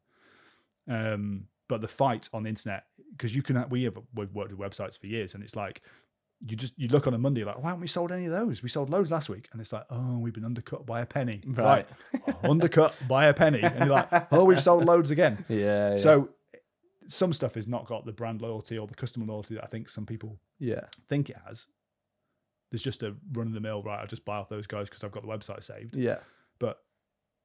Um, 0.86 1.46
but 1.66 1.80
the 1.80 1.88
fight 1.88 2.28
on 2.34 2.42
the 2.42 2.50
internet 2.50 2.84
because 3.12 3.34
you 3.34 3.42
can 3.42 3.64
we 3.70 3.84
have 3.84 3.96
we've 4.14 4.32
worked 4.34 4.52
with 4.54 4.60
websites 4.60 4.98
for 4.98 5.06
years 5.06 5.34
and 5.34 5.42
it's 5.42 5.56
like 5.56 5.80
you 6.46 6.56
just 6.56 6.72
you 6.76 6.88
look 6.88 7.06
on 7.06 7.14
a 7.14 7.18
Monday 7.18 7.42
like 7.44 7.56
why 7.62 7.70
haven't 7.70 7.80
we 7.80 7.86
sold 7.88 8.12
any 8.12 8.26
of 8.26 8.32
those? 8.32 8.62
We 8.62 8.68
sold 8.68 8.90
loads 8.90 9.10
last 9.10 9.28
week 9.28 9.48
and 9.52 9.60
it's 9.60 9.72
like 9.72 9.84
oh 9.90 10.18
we've 10.18 10.34
been 10.34 10.44
undercut 10.44 10.84
by 10.84 11.00
a 11.00 11.06
penny 11.06 11.40
Right. 11.46 11.86
Oh, 12.28 12.50
undercut 12.50 12.94
by 13.08 13.26
a 13.26 13.34
penny 13.34 13.60
and 13.62 13.78
you're 13.86 13.94
like 13.94 14.32
oh 14.32 14.44
we've 14.44 14.60
sold 14.60 14.84
loads 14.84 15.10
again. 15.10 15.44
Yeah, 15.48 15.92
yeah. 15.92 15.96
So 15.96 16.30
some 17.08 17.32
stuff 17.32 17.54
has 17.54 17.66
not 17.68 17.86
got 17.86 18.04
the 18.06 18.12
brand 18.12 18.42
loyalty 18.42 18.78
or 18.78 18.86
the 18.86 18.94
customer 18.94 19.26
loyalty 19.26 19.54
that 19.54 19.64
I 19.64 19.66
think 19.68 19.88
some 19.88 20.06
people 20.06 20.38
yeah, 20.58 20.80
think 21.08 21.30
it 21.30 21.36
has. 21.46 21.66
There's 22.70 22.82
just 22.82 23.02
a 23.02 23.14
run 23.32 23.46
of 23.46 23.52
the 23.52 23.60
mill 23.60 23.82
right. 23.82 24.02
I 24.02 24.06
just 24.06 24.24
buy 24.24 24.36
off 24.36 24.48
those 24.48 24.66
guys 24.66 24.88
because 24.88 25.04
I've 25.04 25.12
got 25.12 25.22
the 25.22 25.28
website 25.28 25.62
saved. 25.62 25.94
yeah, 25.96 26.18
But 26.58 26.78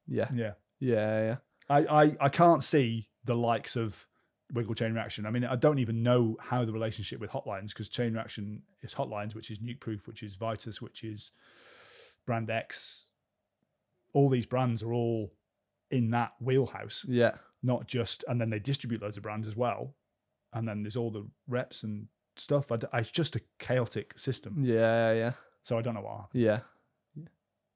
yeah, 0.08 0.30
yeah, 0.34 0.54
yeah, 0.80 1.22
yeah. 1.22 1.36
I, 1.70 2.04
I, 2.04 2.16
I 2.22 2.30
can't 2.30 2.64
see 2.64 3.10
the 3.26 3.36
likes 3.36 3.76
of 3.76 4.08
Wiggle 4.54 4.74
Chain 4.76 4.93
Reaction. 4.93 5.26
I 5.26 5.32
mean, 5.32 5.45
I 5.45 5.56
don't 5.56 5.80
even 5.80 6.02
know 6.04 6.36
how 6.41 6.66
the 6.66 6.72
relationship 6.74 7.20
with 7.20 7.30
Hotlines 7.30 7.70
because 7.70 7.89
Chain 7.89 8.14
Reaction 8.14 8.62
is 8.82 8.93
Hotlines, 8.93 9.36
which 9.36 9.52
is 9.52 9.60
Nukeproof, 9.60 10.08
which 10.08 10.24
is 10.24 10.36
Vitus, 10.36 10.82
which 10.82 11.04
is 11.04 11.32
Brand 12.26 12.50
X. 12.50 13.06
All 14.14 14.30
these 14.30 14.45
brands 14.47 14.82
are 14.82 14.93
all 14.93 15.32
in 15.91 16.10
that 16.12 16.32
wheelhouse, 16.39 17.06
Yeah, 17.08 17.34
not 17.64 17.88
just, 17.88 18.24
and 18.28 18.39
then 18.41 18.50
they 18.50 18.60
distribute 18.60 19.02
loads 19.02 19.18
of 19.18 19.24
brands 19.24 19.47
as 19.47 19.56
well. 19.56 19.93
And 20.54 20.68
then 20.68 20.82
there's 20.82 20.95
all 20.97 21.12
the 21.12 21.28
reps 21.47 21.84
and 21.84 22.08
stuff. 22.36 22.72
I 22.72 22.78
d 22.78 22.88
it's 22.93 23.12
just 23.12 23.36
a 23.36 23.41
chaotic 23.60 24.18
system. 24.18 24.56
yeah, 24.64 25.12
yeah, 25.14 25.34
So 25.62 25.78
I 25.78 25.82
don't 25.84 25.93
know 25.93 26.02
happened. 26.02 26.41
yeah. 26.41 26.60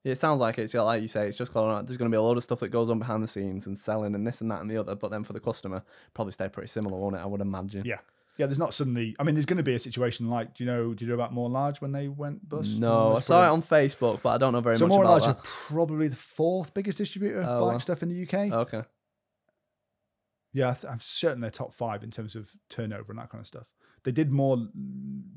It 0.04 0.18
sounds 0.18 0.42
like 0.42 0.58
it's 0.58 0.74
like 0.74 1.02
you 1.02 1.08
say, 1.08 1.28
it's 1.30 1.38
just 1.38 1.54
going 1.54 1.72
on. 1.72 1.86
There's 1.86 1.98
going 1.98 2.12
to 2.12 2.14
be 2.14 2.18
a 2.20 2.22
lot 2.22 2.36
of 2.36 2.44
stuff 2.44 2.60
that 2.60 2.70
goes 2.70 2.90
on 2.90 3.00
behind 3.00 3.24
the 3.24 3.28
scenes 3.28 3.68
and 3.68 3.80
selling 3.80 4.16
and 4.16 4.28
this 4.28 4.42
and 4.42 4.52
that 4.52 4.60
and 4.62 4.70
the 4.70 4.78
other. 4.78 4.96
But 4.96 5.12
then 5.12 5.24
for 5.24 5.32
the 5.34 5.40
customer, 5.40 5.82
probably 6.14 6.34
stay 6.34 6.50
pretty 6.50 6.68
similar, 6.68 6.98
won't 6.98 7.16
it? 7.16 7.20
I 7.20 7.26
would 7.26 7.40
imagine. 7.42 7.84
Yeah. 7.86 8.00
Yeah, 8.38 8.48
there's 8.48 8.58
not 8.58 8.74
suddenly. 8.74 9.16
I 9.20 9.24
mean, 9.24 9.36
there's 9.36 9.46
going 9.46 9.58
to 9.58 9.64
be 9.64 9.76
a 9.76 9.80
situation 9.80 10.28
like, 10.28 10.56
do 10.56 10.64
you 10.64 10.70
know, 10.70 10.94
do 10.96 11.06
you 11.06 11.10
know 11.10 11.14
about 11.14 11.34
Moore 11.34 11.50
Large 11.52 11.82
when 11.82 11.92
they 11.92 12.08
went 12.08 12.50
bust? 12.50 12.78
No, 12.80 13.16
I 13.16 13.20
saw 13.20 13.46
it 13.46 13.50
on 13.50 13.62
Facebook, 13.62 14.22
but 14.24 14.30
I 14.32 14.38
don't 14.40 14.54
know 14.54 14.60
very 14.60 14.76
So 14.76 14.88
much 14.88 14.94
So 14.94 14.98
More 14.98 15.06
about 15.06 15.22
Large 15.22 15.38
that. 15.38 15.38
are 15.38 15.50
probably 15.68 16.08
the 16.08 16.16
fourth 16.16 16.74
biggest 16.74 16.98
distributor 16.98 17.42
of 17.42 17.62
Oh, 17.62 17.68
wow. 17.68 17.78
stuff 17.78 18.02
in 18.02 18.10
the 18.10 18.24
UK. 18.24 18.52
Okay. 18.52 18.82
Yeah, 20.52 20.72
I 20.72 20.74
th- 20.74 20.92
I'm 20.92 21.00
certain 21.00 21.42
they're 21.42 21.50
top 21.50 21.74
five 21.74 22.04
in 22.04 22.12
terms 22.12 22.36
of 22.36 22.50
turnover 22.70 23.12
and 23.12 23.20
that 23.20 23.30
kind 23.30 23.40
of 23.40 23.48
stuff. 23.48 23.72
They 24.04 24.12
did 24.12 24.32
more, 24.32 24.58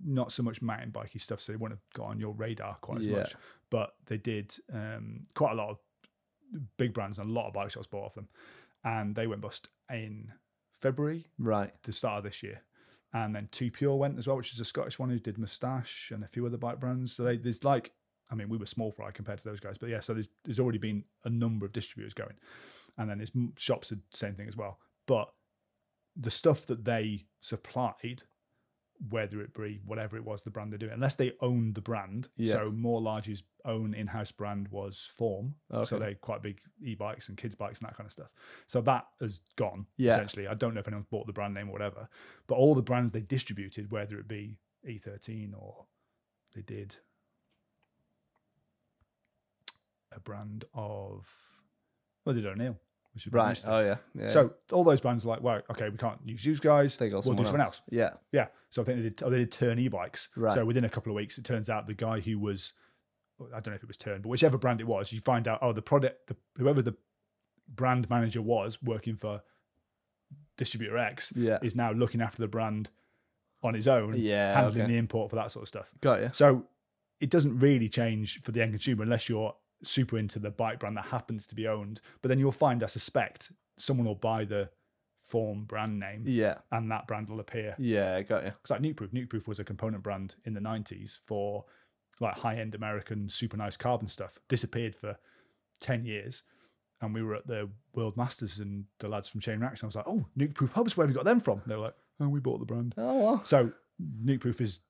not 0.05 0.33
so 0.33 0.43
much 0.43 0.61
mountain 0.61 0.91
bikey 0.91 1.19
stuff, 1.19 1.41
so 1.41 1.53
they 1.53 1.57
wouldn't 1.57 1.79
have 1.81 1.93
got 2.01 2.11
on 2.11 2.19
your 2.21 2.33
radar 2.35 2.77
quite 2.77 2.99
as 2.99 3.07
Yeah. 3.07 3.19
much. 3.19 3.35
But 3.71 3.95
they 4.07 4.19
did 4.19 4.55
um, 4.73 5.27
quite 5.35 5.53
a 5.53 5.55
lot 5.55 5.71
of 5.71 5.79
big 6.77 6.93
brands 6.93 7.19
and 7.19 7.31
a 7.31 7.33
lot 7.33 7.47
of 7.49 7.55
bike 7.55 7.71
shops 7.71 7.87
bought 7.87 8.07
off 8.07 8.15
them, 8.15 8.29
and 8.85 9.15
they 9.15 9.27
went 9.27 9.41
bust 9.41 9.69
in 9.91 10.33
February, 10.81 11.27
Right. 11.39 11.73
the 11.83 11.93
start 11.93 12.19
of 12.19 12.25
this 12.25 12.43
year. 12.43 12.63
And 13.13 13.35
then 13.35 13.49
2pure 13.49 13.97
went 13.97 14.19
as 14.19 14.27
well, 14.27 14.37
which 14.37 14.53
is 14.53 14.61
a 14.61 14.65
Scottish 14.65 14.99
one 14.99 15.09
who 15.09 15.19
did 15.19 15.39
Moustache 15.39 16.11
and 16.11 16.23
a 16.25 16.29
few 16.29 16.45
other 16.45 16.59
bike 16.59 16.79
brands. 16.81 17.15
So 17.15 17.23
they, 17.25 17.37
there's 17.39 17.65
like, 17.65 17.95
I 18.31 18.35
mean, 18.35 18.49
we 18.49 18.59
were 18.59 18.67
small 18.67 18.91
fry 18.93 19.11
compared 19.11 19.39
to 19.39 19.45
those 19.45 19.61
guys, 19.61 19.79
but 19.79 19.89
yeah. 19.89 20.01
So 20.01 20.13
there's 20.13 20.29
there's 20.45 20.59
already 20.61 20.79
been 20.79 21.05
a 21.25 21.31
number 21.31 21.65
of 21.65 21.73
distributors 21.73 22.15
going, 22.15 22.37
and 22.99 23.09
then 23.09 23.19
there's 23.19 23.33
shops 23.57 23.93
are 23.93 23.97
the 23.97 24.03
same 24.13 24.35
thing 24.35 24.49
as 24.49 24.57
well. 24.57 24.81
But 25.07 25.33
the 26.17 26.31
stuff 26.31 26.67
that 26.67 26.85
they 26.85 27.27
supplied, 27.41 28.23
whether 29.11 29.41
it 29.41 29.53
be 29.55 29.81
whatever 29.85 30.17
it 30.17 30.25
was 30.25 30.43
the 30.43 30.51
brand 30.51 30.73
they're 30.73 30.79
doing, 30.79 30.93
unless 30.93 31.15
they 31.15 31.33
owned 31.41 31.75
the 31.75 31.81
brand. 31.81 32.29
Yeah. 32.37 32.55
So 32.55 32.71
Moore 32.71 33.01
Large's 33.01 33.43
own 33.65 33.95
in-house 33.95 34.33
brand 34.33 34.69
was 34.69 35.09
Forme. 35.17 35.55
So 35.85 35.99
they're 35.99 36.15
quite 36.15 36.43
big 36.43 36.61
e-bikes 36.83 37.29
and 37.29 37.37
kids 37.37 37.55
bikes 37.55 37.81
and 37.81 37.89
that 37.89 37.97
kind 37.97 38.07
of 38.07 38.13
stuff. 38.13 38.31
So 38.67 38.81
that 38.83 39.07
has 39.21 39.41
gone 39.57 39.87
Yeah. 39.97 40.13
essentially. 40.13 40.47
I 40.49 40.55
don't 40.55 40.75
know 40.75 40.81
if 40.81 40.87
anyone's 40.89 41.07
bought 41.07 41.27
the 41.27 41.33
brand 41.33 41.55
name 41.55 41.69
or 41.69 41.73
whatever, 41.73 42.09
but 42.47 42.55
all 42.57 42.75
the 42.75 42.83
brands 42.83 43.13
they 43.13 43.21
distributed, 43.23 43.91
whether 43.91 44.19
it 44.19 44.29
be 44.29 44.59
E13 44.89 45.53
or 45.55 45.87
they 46.55 46.63
did 46.63 46.97
a 50.13 50.21
brand 50.21 50.65
of 50.73 51.27
well, 52.25 52.35
they 52.35 52.41
did 52.41 52.51
O'Neill, 52.51 52.77
Right. 53.31 53.63
Oh 53.67 53.81
yeah. 53.81 53.97
Yeah. 54.15 54.29
So 54.29 54.53
all 54.73 54.85
those 54.85 55.01
brands 55.01 55.25
are 55.25 55.29
like, 55.29 55.43
well, 55.43 55.63
okay, 55.71 55.89
we 55.89 55.97
can't 55.97 56.19
use 56.25 56.45
you 56.45 56.57
guys. 56.57 56.97
they 56.97 57.09
we'll 57.11 57.23
do 57.23 57.45
someone 57.45 57.61
else. 57.61 57.81
Yeah. 57.91 58.11
Yeah. 58.33 58.47
So 58.71 58.83
I 58.83 58.85
think 58.85 58.99
they 58.99 59.03
did. 59.05 59.23
Oh, 59.23 59.31
they 59.31 59.39
did 59.39 59.53
Tern 59.53 59.79
e-bikes. 59.79 60.29
Right. 60.37 60.53
So 60.53 60.65
within 60.65 60.85
a 60.85 60.89
couple 60.89 61.13
of 61.13 61.17
weeks, 61.17 61.39
it 61.39 61.45
turns 61.45 61.71
out 61.71 61.87
the 61.87 61.95
guy 61.95 62.21
who 62.21 62.39
was, 62.39 62.73
I 63.41 63.61
don't 63.61 63.69
know 63.69 63.75
if 63.75 63.83
it 63.83 63.89
was 63.89 63.97
Tern, 63.97 64.21
but 64.23 64.29
whichever 64.29 64.59
brand 64.59 64.81
it 64.81 64.87
was, 64.87 65.13
you 65.13 65.21
find 65.21 65.49
out. 65.49 65.61
Oh, 65.63 65.73
the 65.73 65.83
product, 65.83 66.27
the, 66.27 66.37
whoever 66.59 66.83
the 66.83 66.95
brand 67.75 68.09
manager 68.11 68.43
was 68.43 68.83
working 68.83 69.17
for 69.17 69.41
distributor 70.57 70.97
X 70.99 71.33
Yeah. 71.37 71.59
is 71.63 71.75
now 71.75 71.93
looking 71.93 72.21
after 72.21 72.43
the 72.43 72.49
brand 72.49 72.89
on 73.63 73.75
his 73.75 73.89
own, 73.89 74.15
Yeah. 74.17 74.55
handling 74.55 74.83
Okay. 74.83 74.93
the 74.93 74.99
import 74.99 75.31
for 75.31 75.37
that 75.37 75.51
sort 75.51 75.63
of 75.65 75.69
stuff. 75.69 75.89
Got 76.01 76.21
you. 76.21 76.31
So 76.33 76.67
it 77.21 77.31
doesn't 77.31 77.59
really 77.59 77.89
change 77.89 78.43
for 78.43 78.53
the 78.53 78.63
end 78.63 78.73
consumer 78.73 79.03
unless 79.03 79.29
you're 79.29 79.55
super 79.83 80.19
into 80.19 80.39
the 80.39 80.51
bike 80.51 80.81
brand 80.81 80.97
that 80.97 81.07
happens 81.07 81.47
to 81.49 81.55
be 81.55 81.67
owned. 81.69 82.01
But 82.23 82.29
then 82.29 82.39
you'll 82.39 82.53
find, 82.53 82.83
I 82.83 82.87
suspect, 82.87 83.51
someone 83.79 84.07
will 84.07 84.15
buy 84.15 84.45
the 84.45 84.69
Forme 85.29 85.65
brand 85.65 85.99
name 85.99 86.23
Yeah. 86.25 86.59
and 86.71 86.89
that 86.93 87.09
brand 87.09 87.29
will 87.29 87.41
appear. 87.41 87.75
Yeah. 87.79 88.23
Got 88.23 88.45
you. 88.45 88.53
Because 88.63 88.71
like 88.71 88.81
Nukeproof, 88.81 89.13
Nukeproof 89.13 89.49
was 89.49 89.59
a 89.59 89.65
component 89.65 90.03
brand 90.05 90.37
in 90.45 90.55
the 90.55 90.61
90s 90.61 91.19
for 91.27 91.65
like 92.21 92.35
high 92.35 92.57
end 92.57 92.75
American 92.77 93.29
super 93.29 93.57
nice 93.57 93.77
carbon 93.77 94.09
stuff. 94.09 94.39
Disappeared 94.49 94.95
for 94.95 95.17
10 95.81 96.05
years. 96.05 96.43
And 97.03 97.13
we 97.13 97.23
were 97.23 97.35
at 97.35 97.47
the 97.47 97.69
World 97.95 98.17
Masters 98.17 98.59
and 98.61 98.85
the 99.01 99.09
lads 99.09 99.29
from 99.29 99.41
Chain 99.41 99.59
Reaction. 99.61 99.85
I 99.85 99.89
was 99.89 99.97
like, 99.97 100.07
oh, 100.09 100.25
Nukeproof 100.39 100.71
Hubs, 100.71 100.97
where 100.97 101.05
have 101.07 101.11
you 101.11 101.17
got 101.17 101.25
them 101.27 101.41
from? 101.41 101.61
They 101.67 101.75
were 101.75 101.83
like, 101.83 101.97
oh, 102.21 102.29
we 102.29 102.41
bought 102.41 102.61
the 102.61 102.65
brand. 102.65 102.95
Oh 102.97 103.19
well. 103.19 103.45
So 103.45 103.73
Nukeproof 104.25 104.61
is 104.61 104.81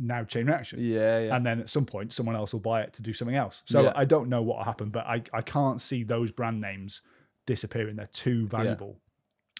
now 0.00 0.24
Chain 0.24 0.46
Reaction. 0.46 0.80
Yeah. 0.80 1.18
Yeah. 1.20 1.36
And 1.36 1.44
then 1.44 1.60
at 1.60 1.68
some 1.68 1.84
point, 1.86 2.12
someone 2.12 2.34
else 2.34 2.52
will 2.52 2.60
buy 2.60 2.80
it 2.82 2.92
to 2.94 3.02
do 3.02 3.12
something 3.12 3.36
else. 3.36 3.62
So 3.66 3.82
Yeah. 3.82 3.92
I 3.94 4.04
don't 4.04 4.28
know 4.28 4.42
what 4.42 4.56
will 4.58 4.64
happen, 4.64 4.88
but 4.90 5.06
I, 5.06 5.22
I 5.32 5.42
can't 5.42 5.80
see 5.80 6.02
those 6.02 6.32
brand 6.32 6.60
names 6.60 7.02
disappearing. 7.46 7.96
They're 7.96 8.06
too 8.06 8.46
valuable 8.48 9.00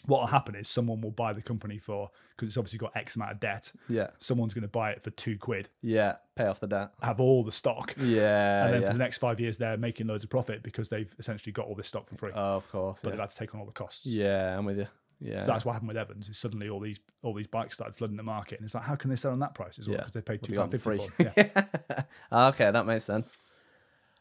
what 0.07 0.20
will 0.20 0.26
happen 0.28 0.55
is 0.55 0.66
someone 0.66 0.99
will 1.03 1.11
buy 1.11 1.30
the 1.34 1.43
company 1.43 1.76
for 1.78 2.09
because 2.34 2.49
it's 2.49 2.57
obviously 2.57 2.78
got 2.78 2.91
X 2.97 3.16
amount 3.16 3.32
of 3.32 3.41
debt. 3.41 3.70
Yeah. 3.86 4.07
Someone's 4.18 4.55
going 4.55 4.62
to 4.62 4.68
buy 4.68 4.93
it 4.93 5.05
for 5.05 5.11
two 5.11 5.36
quid, 5.36 5.68
Yeah. 5.82 6.14
Pay 6.36 6.47
off 6.47 6.59
the 6.59 6.66
debt. 6.68 6.93
have 7.03 7.20
all 7.20 7.45
the 7.45 7.53
stock, 7.53 7.95
Yeah. 7.99 8.64
and 8.64 8.72
then 8.74 8.80
yeah. 8.80 8.86
for 8.86 8.93
the 8.95 8.99
next 8.99 9.18
five 9.18 9.38
years 9.41 9.59
they're 9.59 9.76
making 9.76 10.07
loads 10.07 10.24
of 10.24 10.30
profit 10.30 10.62
because 10.62 10.88
they've 10.88 11.14
essentially 11.18 11.53
got 11.53 11.66
all 11.66 11.74
this 11.74 11.86
stock 11.88 12.09
for 12.09 12.16
free. 12.16 12.30
oh, 12.34 12.57
of 12.57 12.66
course. 12.70 13.01
but 13.03 13.09
Yeah. 13.09 13.11
they've 13.11 13.20
had 13.20 13.28
to 13.30 13.36
take 13.36 13.55
on 13.55 13.61
all 13.61 13.66
the 13.66 13.72
costs. 13.72 14.07
yeah, 14.07 14.57
I'm 14.57 14.64
with 14.64 14.78
you. 14.78 14.86
Yeah. 15.21 15.41
So 15.43 15.49
that's 15.49 15.64
what 15.64 15.73
happened 15.73 15.89
with 15.89 15.97
Evans. 15.97 16.29
Is 16.29 16.39
suddenly 16.39 16.68
all 16.68 16.81
these 16.81 16.99
all 17.23 17.35
these 17.35 17.47
bikes 17.47 17.75
started 17.75 17.95
flooding 17.95 18.16
the 18.16 18.23
market, 18.23 18.59
and 18.59 18.66
it's 18.66 18.75
like, 18.75 18.85
how 18.85 18.97
can 18.97 19.11
they 19.11 19.16
sell 19.16 19.33
on 19.33 19.39
that 19.41 19.55
price 19.55 19.79
as 19.79 19.87
well? 19.87 19.97
Yeah. 19.97 20.01
Because 20.01 20.14
they 20.14 20.23
paid 20.23 20.43
two 20.43 20.55
pound 20.55 20.71
fifty 20.71 20.97
for. 20.97 21.09
Yeah, 21.18 22.03
okay, 22.49 22.71
that 22.71 22.87
makes 22.87 23.05
sense. 23.05 23.37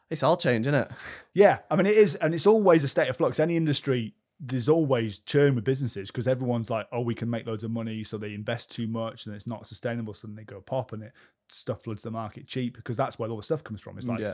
It's 0.10 0.24
all 0.24 0.38
changing, 0.38 0.74
isn't 0.74 0.88
it? 0.88 0.92
yeah. 1.34 1.60
I 1.70 1.76
mean, 1.76 1.86
it 1.86 1.96
is, 1.96 2.16
and 2.16 2.34
it's 2.34 2.48
always 2.48 2.84
a 2.84 2.88
state 2.88 3.10
of 3.10 3.18
flux. 3.18 3.40
Any 3.40 3.56
industry, 3.56 4.16
there's 4.40 4.68
always 4.68 5.20
churn 5.20 5.56
with 5.56 5.64
businesses 5.64 6.10
because 6.10 6.28
everyone's 6.28 6.70
like, 6.70 6.88
oh, 6.92 7.02
we 7.02 7.14
can 7.14 7.30
make 7.30 7.46
loads 7.46 7.64
of 7.64 7.72
money, 7.72 8.04
so 8.04 8.18
they 8.18 8.34
invest 8.34 8.72
too 8.72 8.88
much, 8.88 9.26
and 9.26 9.36
it's 9.36 9.48
not 9.48 9.68
sustainable. 9.68 10.14
So 10.14 10.28
then 10.28 10.36
they 10.36 10.44
go 10.44 10.62
pop, 10.62 10.92
and 10.94 11.04
it 11.04 11.14
stuff 11.48 11.84
floods 11.84 12.02
the 12.02 12.12
market 12.12 12.48
cheap 12.48 12.76
because 12.76 12.98
that's 12.98 13.18
where 13.18 13.30
all 13.30 13.38
the 13.38 13.44
stuff 13.44 13.64
comes 13.64 13.82
from. 13.82 13.98
It's 13.98 14.08
mm, 14.08 14.12
like 14.12 14.20
yeah. 14.20 14.34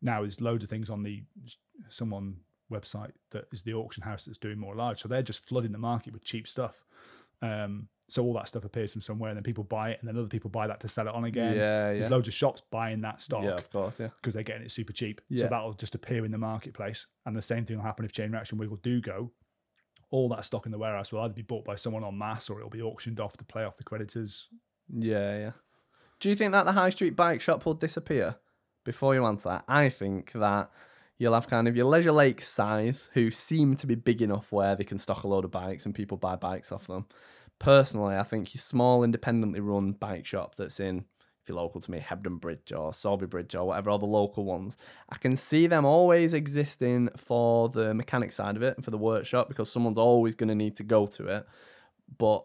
now 0.00 0.22
there's 0.22 0.40
loads 0.40 0.64
of 0.64 0.70
things 0.70 0.88
on 0.88 1.02
the 1.02 1.22
someone 1.90 2.36
website 2.70 3.12
that 3.30 3.44
is 3.52 3.62
the 3.62 3.74
auction 3.74 4.02
house 4.02 4.24
that's 4.24 4.38
doing 4.38 4.58
Moore 4.58 4.74
Large. 4.76 5.00
So 5.02 5.08
they're 5.08 5.22
just 5.22 5.46
flooding 5.46 5.72
the 5.72 5.78
market 5.78 6.12
with 6.12 6.24
cheap 6.24 6.48
stuff. 6.48 6.84
Um, 7.42 7.88
so 8.08 8.22
all 8.22 8.34
that 8.34 8.46
stuff 8.46 8.64
appears 8.64 8.92
from 8.92 9.00
somewhere, 9.02 9.30
and 9.30 9.36
then 9.36 9.42
people 9.42 9.64
buy 9.64 9.90
it, 9.90 9.98
and 10.00 10.08
then 10.08 10.16
other 10.16 10.28
people 10.28 10.48
buy 10.48 10.68
that 10.68 10.78
to 10.80 10.88
sell 10.88 11.08
it 11.08 11.14
on 11.14 11.24
again. 11.24 11.54
Yeah, 11.54 11.92
There's 11.92 12.04
yeah. 12.04 12.08
loads 12.08 12.28
of 12.28 12.34
shops 12.34 12.62
buying 12.70 13.00
that 13.00 13.20
stock 13.20 13.42
Yeah, 13.42 13.56
of 13.56 13.68
course, 13.70 13.98
yeah. 13.98 14.08
because 14.20 14.32
they're 14.32 14.44
getting 14.44 14.62
it 14.62 14.70
super 14.70 14.92
cheap. 14.92 15.20
Yeah. 15.28 15.42
So 15.42 15.48
that'll 15.48 15.72
just 15.74 15.96
appear 15.96 16.24
in 16.24 16.30
the 16.30 16.38
marketplace. 16.38 17.06
And 17.24 17.36
the 17.36 17.42
same 17.42 17.64
thing 17.64 17.76
will 17.78 17.84
happen 17.84 18.04
if 18.04 18.12
Chain 18.12 18.30
Reaction 18.30 18.58
Wiggle 18.58 18.76
do 18.76 19.00
go. 19.00 19.32
All 20.10 20.28
that 20.28 20.44
stock 20.44 20.66
in 20.66 20.72
the 20.72 20.78
warehouse 20.78 21.10
will 21.10 21.20
either 21.22 21.34
be 21.34 21.42
bought 21.42 21.64
by 21.64 21.74
someone 21.74 22.04
en 22.04 22.16
masse 22.16 22.48
or 22.48 22.58
it'll 22.58 22.70
be 22.70 22.80
auctioned 22.80 23.18
off 23.18 23.36
to 23.38 23.44
play 23.44 23.64
off 23.64 23.76
the 23.76 23.82
creditors. 23.82 24.46
Yeah, 24.88 25.36
yeah. 25.36 25.50
Do 26.20 26.28
you 26.28 26.36
think 26.36 26.52
that 26.52 26.64
the 26.64 26.72
high 26.72 26.90
street 26.90 27.16
bike 27.16 27.40
shop 27.40 27.66
will 27.66 27.74
disappear? 27.74 28.36
Before 28.84 29.16
you 29.16 29.26
answer, 29.26 29.62
I 29.66 29.88
think 29.88 30.30
that 30.32 30.70
you'll 31.18 31.34
have 31.34 31.48
kind 31.48 31.68
of 31.68 31.76
your 31.76 31.86
leisure 31.86 32.12
lake 32.12 32.42
size 32.42 33.08
who 33.14 33.30
seem 33.30 33.76
to 33.76 33.86
be 33.86 33.94
big 33.94 34.22
enough 34.22 34.52
where 34.52 34.76
they 34.76 34.84
can 34.84 34.98
stock 34.98 35.24
a 35.24 35.28
load 35.28 35.44
of 35.44 35.50
bikes 35.50 35.86
and 35.86 35.94
people 35.94 36.16
buy 36.16 36.36
bikes 36.36 36.72
off 36.72 36.86
them. 36.86 37.06
Personally, 37.58 38.16
I 38.16 38.22
think 38.22 38.54
your 38.54 38.60
small 38.60 39.02
independently 39.02 39.60
run 39.60 39.92
bike 39.92 40.26
shop 40.26 40.56
that's 40.56 40.78
in 40.80 41.06
if 41.46 41.50
you're 41.50 41.62
local 41.62 41.80
to 41.80 41.90
me, 41.92 42.00
Hebden 42.00 42.40
Bridge 42.40 42.72
or 42.72 42.90
Sowerby 42.92 43.26
Bridge 43.30 43.54
or 43.54 43.68
whatever, 43.68 43.90
all 43.90 44.00
the 44.00 44.06
local 44.06 44.44
ones, 44.44 44.76
I 45.08 45.16
can 45.16 45.36
see 45.36 45.68
them 45.68 45.84
always 45.84 46.34
existing 46.34 47.10
for 47.16 47.68
the 47.68 47.94
mechanic 47.94 48.32
side 48.32 48.56
of 48.56 48.64
it 48.64 48.74
and 48.74 48.84
for 48.84 48.90
the 48.90 48.98
workshop 48.98 49.46
because 49.46 49.70
someone's 49.70 49.96
always 49.96 50.34
going 50.34 50.48
to 50.48 50.56
need 50.56 50.74
to 50.78 50.82
go 50.82 51.06
to 51.06 51.28
it. 51.28 51.46
But 52.18 52.44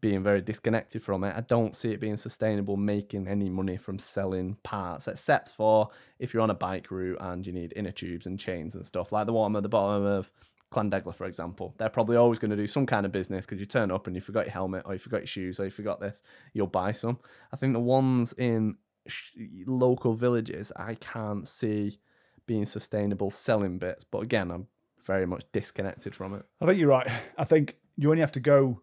being 0.00 0.22
very 0.22 0.40
disconnected 0.40 1.02
from 1.02 1.24
it, 1.24 1.34
I 1.36 1.40
don't 1.40 1.74
see 1.74 1.90
it 1.92 2.00
being 2.00 2.16
sustainable 2.16 2.76
making 2.76 3.28
any 3.28 3.48
money 3.48 3.76
from 3.76 3.98
selling 3.98 4.56
parts, 4.62 5.08
except 5.08 5.50
for 5.50 5.88
if 6.18 6.32
you're 6.32 6.42
on 6.42 6.50
a 6.50 6.54
bike 6.54 6.90
route 6.90 7.18
and 7.20 7.46
you 7.46 7.52
need 7.52 7.72
inner 7.76 7.92
tubes 7.92 8.26
and 8.26 8.38
chains 8.38 8.74
and 8.74 8.84
stuff, 8.84 9.12
like 9.12 9.26
the 9.26 9.32
one 9.32 9.54
at 9.56 9.62
the 9.62 9.68
bottom 9.68 10.04
of 10.04 10.30
Llandegla, 10.72 11.14
for 11.14 11.26
example. 11.26 11.74
They're 11.78 11.88
probably 11.88 12.16
always 12.16 12.38
going 12.38 12.50
to 12.50 12.56
do 12.56 12.66
some 12.66 12.86
kind 12.86 13.06
of 13.06 13.12
business 13.12 13.46
because 13.46 13.60
you 13.60 13.66
turn 13.66 13.90
up 13.90 14.06
and 14.06 14.16
you 14.16 14.20
forgot 14.20 14.46
your 14.46 14.52
helmet 14.52 14.82
or 14.84 14.92
you 14.92 14.98
forgot 14.98 15.20
your 15.20 15.26
shoes 15.26 15.60
or 15.60 15.64
you 15.64 15.70
forgot 15.70 16.00
this, 16.00 16.22
you'll 16.52 16.66
buy 16.66 16.92
some. 16.92 17.18
I 17.52 17.56
think 17.56 17.72
the 17.72 17.80
ones 17.80 18.34
in 18.34 18.76
sh- 19.06 19.32
local 19.66 20.14
villages, 20.14 20.72
I 20.76 20.94
can't 20.96 21.46
see 21.46 21.98
being 22.46 22.66
sustainable 22.66 23.30
selling 23.30 23.78
bits. 23.78 24.04
But 24.04 24.22
again, 24.22 24.50
I'm 24.50 24.66
very 25.04 25.26
much 25.26 25.44
disconnected 25.52 26.14
from 26.14 26.34
it. 26.34 26.44
I 26.60 26.66
think 26.66 26.78
you're 26.78 26.88
right. 26.88 27.08
I 27.38 27.44
think 27.44 27.76
you 27.96 28.10
only 28.10 28.20
have 28.20 28.32
to 28.32 28.40
go. 28.40 28.80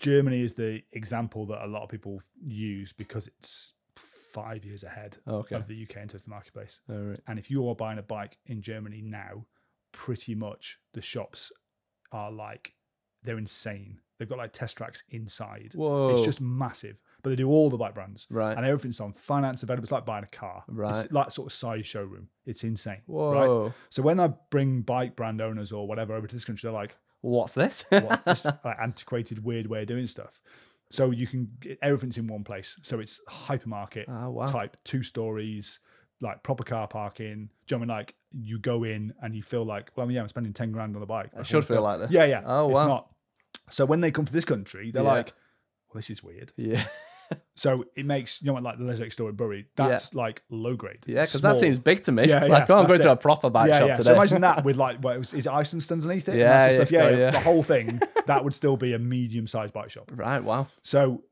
Germany 0.00 0.42
is 0.42 0.54
the 0.54 0.82
example 0.92 1.46
that 1.46 1.64
a 1.64 1.68
lot 1.68 1.82
of 1.82 1.88
people 1.88 2.22
use 2.42 2.92
because 2.92 3.28
it's 3.28 3.74
five 3.96 4.64
years 4.64 4.82
ahead 4.82 5.18
oh, 5.26 5.36
Okay. 5.36 5.56
of 5.56 5.66
the 5.66 5.82
UK 5.82 5.96
in 5.96 6.08
terms 6.08 6.14
of 6.14 6.24
the 6.24 6.30
marketplace. 6.30 6.80
All 6.88 6.96
right. 6.96 7.20
And 7.26 7.38
if 7.38 7.50
you 7.50 7.68
are 7.68 7.74
buying 7.74 7.98
a 7.98 8.02
bike 8.02 8.38
in 8.46 8.62
Germany 8.62 9.02
now, 9.02 9.44
pretty 9.92 10.34
much 10.34 10.78
the 10.94 11.02
shops 11.02 11.52
are 12.12 12.32
like 12.32 12.74
they're 13.22 13.38
insane. 13.38 14.00
They've 14.18 14.28
got 14.28 14.38
like 14.38 14.52
test 14.52 14.76
tracks 14.76 15.02
inside. 15.10 15.72
Whoa. 15.74 16.10
It's 16.10 16.24
just 16.24 16.40
massive. 16.40 16.98
But 17.22 17.30
they 17.30 17.36
do 17.36 17.48
all 17.48 17.68
the 17.68 17.76
bike 17.76 17.94
brands. 17.94 18.26
Right. 18.30 18.56
And 18.56 18.64
everything's 18.64 19.00
on 19.00 19.12
finance 19.12 19.62
available. 19.62 19.84
It's 19.84 19.92
like 19.92 20.06
buying 20.06 20.24
a 20.24 20.28
car. 20.28 20.64
Right. 20.68 21.04
It's 21.04 21.12
like 21.12 21.30
sort 21.30 21.46
of 21.46 21.52
size 21.52 21.86
showroom. 21.86 22.28
It's 22.46 22.64
insane. 22.64 23.02
Whoa. 23.06 23.64
Right. 23.64 23.72
So 23.90 24.02
when 24.02 24.20
I 24.20 24.28
bring 24.50 24.82
bike 24.82 25.16
brand 25.16 25.40
owners 25.40 25.72
or 25.72 25.86
whatever 25.86 26.14
over 26.14 26.26
to 26.26 26.34
this 26.34 26.44
country, 26.44 26.68
they're 26.68 26.78
like, 26.78 26.96
What's 27.22 27.54
this? 27.54 27.84
what's 27.90 28.22
this 28.22 28.44
like, 28.64 28.76
antiquated, 28.82 29.44
weird 29.44 29.66
way 29.66 29.82
of 29.82 29.88
doing 29.88 30.06
stuff? 30.06 30.40
So 30.90 31.10
you 31.12 31.26
can 31.26 31.48
get 31.60 31.78
everything's 31.82 32.18
in 32.18 32.26
one 32.26 32.42
place. 32.44 32.76
So 32.82 32.98
it's 33.00 33.20
hypermarket 33.28 34.06
Oh, 34.08 34.30
wow. 34.30 34.46
type, 34.46 34.76
two 34.84 35.02
stories, 35.02 35.78
like 36.20 36.42
proper 36.42 36.64
car 36.64 36.88
parking. 36.88 37.48
Do 37.66 37.74
you 37.74 37.78
know 37.80 37.86
what 37.86 37.92
I 37.94 37.96
mean? 37.96 37.98
Like 37.98 38.14
you 38.32 38.58
go 38.58 38.84
in 38.84 39.12
and 39.22 39.34
you 39.34 39.42
feel 39.42 39.64
like, 39.64 39.90
well, 39.96 40.10
yeah, 40.10 40.20
I'm 40.22 40.28
spending 40.28 40.52
10 40.52 40.72
grand 40.72 40.96
on 40.96 41.02
a 41.02 41.06
bike. 41.06 41.30
I 41.38 41.42
should 41.42 41.64
feel 41.64 41.82
like 41.82 42.00
this. 42.00 42.10
Yeah, 42.10 42.24
yeah. 42.24 42.42
Oh, 42.44 42.70
it's 42.70 42.78
wow. 42.80 42.86
not. 42.86 43.10
So 43.70 43.84
when 43.84 44.00
they 44.00 44.10
come 44.10 44.24
to 44.24 44.32
this 44.32 44.44
country, 44.44 44.90
they're 44.90 45.02
Yeah. 45.04 45.10
like, 45.10 45.26
well, 45.88 45.98
this 45.98 46.10
is 46.10 46.22
weird. 46.22 46.52
Yeah. 46.56 46.84
So 47.54 47.84
it 47.94 48.06
makes, 48.06 48.40
you 48.40 48.46
know 48.46 48.54
like 48.54 48.78
the 48.78 48.84
Leisure 48.84 49.10
store 49.10 49.28
at 49.28 49.36
Bury, 49.36 49.66
that's 49.76 50.14
like 50.14 50.42
low 50.48 50.76
grade. 50.76 51.00
Yeah, 51.06 51.22
because 51.22 51.42
that 51.42 51.56
seems 51.56 51.78
big 51.78 52.02
to 52.04 52.12
me. 52.12 52.26
Yeah, 52.26 52.38
it's 52.38 52.48
yeah, 52.48 52.54
like, 52.54 52.70
oh, 52.70 52.76
I'm 52.76 52.86
going 52.86 52.98
that's 52.98 53.04
to 53.04 53.12
a 53.12 53.16
proper 53.16 53.50
bike 53.50 53.68
yeah, 53.68 53.80
shop 53.80 53.88
yeah. 53.88 53.94
today. 53.96 54.06
So 54.06 54.14
imagine 54.14 54.40
that 54.40 54.64
with 54.64 54.76
like, 54.76 54.98
what 55.00 55.18
was, 55.18 55.34
is 55.34 55.46
it 55.46 55.52
Iceland's 55.52 55.92
underneath 55.92 56.28
it? 56.28 56.36
Yeah, 56.36 56.48
that 56.48 56.72
sort 56.72 56.82
of 56.82 56.90
yeah, 56.92 57.00
stuff. 57.00 57.10
yeah, 57.10 57.18
yeah. 57.18 57.24
yeah. 57.24 57.30
The 57.32 57.40
whole 57.40 57.62
thing, 57.62 58.00
that 58.26 58.42
would 58.42 58.54
still 58.54 58.76
be 58.76 58.94
a 58.94 58.98
medium 58.98 59.46
sized 59.46 59.74
bike 59.74 59.90
shop. 59.90 60.10
right, 60.14 60.42
wow. 60.42 60.68
So 60.82 61.24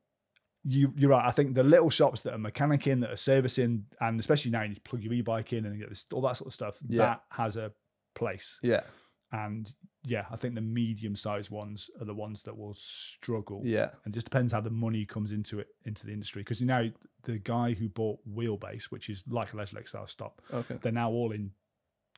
you 0.64 0.92
you're 0.96 1.10
right. 1.10 1.26
I 1.26 1.30
think 1.30 1.54
the 1.54 1.62
little 1.62 1.88
shops 1.88 2.20
that 2.22 2.34
are 2.34 2.38
mechanicing, 2.38 3.00
that 3.00 3.10
are 3.10 3.16
servicing, 3.16 3.86
and 4.00 4.20
especially 4.20 4.50
now 4.50 4.62
you 4.62 4.68
need 4.68 4.74
to 4.74 4.80
plug 4.82 5.02
your 5.02 5.12
e-bike 5.14 5.52
in 5.54 5.64
and 5.64 5.78
get 5.78 5.88
this, 5.88 6.04
all 6.12 6.20
that 6.22 6.36
sort 6.36 6.48
of 6.48 6.54
stuff. 6.54 6.76
Yeah. 6.86 6.98
That 6.98 7.22
has 7.30 7.56
a 7.56 7.72
place. 8.14 8.58
Yeah, 8.62 8.82
And 9.30 9.70
yeah, 10.04 10.24
I 10.30 10.36
think 10.36 10.54
the 10.54 10.60
medium 10.62 11.14
sized 11.14 11.50
ones 11.50 11.90
are 12.00 12.06
the 12.06 12.14
ones 12.14 12.42
that 12.42 12.56
will 12.56 12.74
struggle. 12.74 13.60
yeah. 13.64 13.90
And 14.04 14.14
just 14.14 14.24
depends 14.26 14.52
how 14.52 14.60
the 14.62 14.70
money 14.70 15.04
comes 15.04 15.32
into 15.32 15.58
it 15.60 15.68
into 15.84 16.06
the 16.06 16.12
industry. 16.12 16.40
Because 16.42 16.60
you 16.60 16.66
know 16.66 16.90
the 17.24 17.38
guy 17.38 17.74
who 17.74 17.88
bought 17.88 18.18
Wheelbase, 18.26 18.84
which 18.84 19.10
is 19.10 19.24
like 19.28 19.52
a 19.52 19.56
Leisure 19.56 19.76
Lake 19.76 19.88
style 19.88 20.06
stop, 20.06 20.40
Okay. 20.52 20.78
they're 20.80 20.92
now 20.92 21.10
all 21.10 21.32
in 21.32 21.50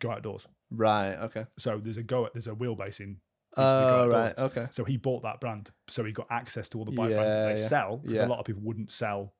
go 0.01 0.13
outdoors. 0.13 0.47
Right, 0.71 1.15
okay. 1.17 1.47
So 1.59 1.79
there's 1.79 1.97
a 1.97 2.03
go 2.05 2.29
there's 2.33 2.47
a 2.47 2.53
Wheelbase 2.53 3.01
in. 3.01 3.17
East 3.55 3.59
of 3.59 3.83
the 3.83 3.89
Go 3.91 3.97
Oh, 3.97 4.03
Outdoors. 4.05 4.35
right, 4.37 4.39
okay. 4.45 4.67
So 4.71 4.85
he 4.85 4.97
bought 4.97 5.23
that 5.25 5.41
brand, 5.41 5.73
so 5.89 6.05
he 6.05 6.13
got 6.13 6.29
access 6.31 6.69
to 6.69 6.79
all 6.79 6.85
the 6.85 6.93
bike 6.93 7.11
brands 7.11 7.35
that 7.35 7.57
they 7.57 7.61
yeah. 7.61 7.67
sell. 7.69 7.97
Because 7.97 8.19
Yeah. 8.19 8.27
a 8.27 8.29
lot 8.29 8.39
of 8.39 8.45
people 8.45 8.63
wouldn't 8.63 8.93
sell 8.93 9.35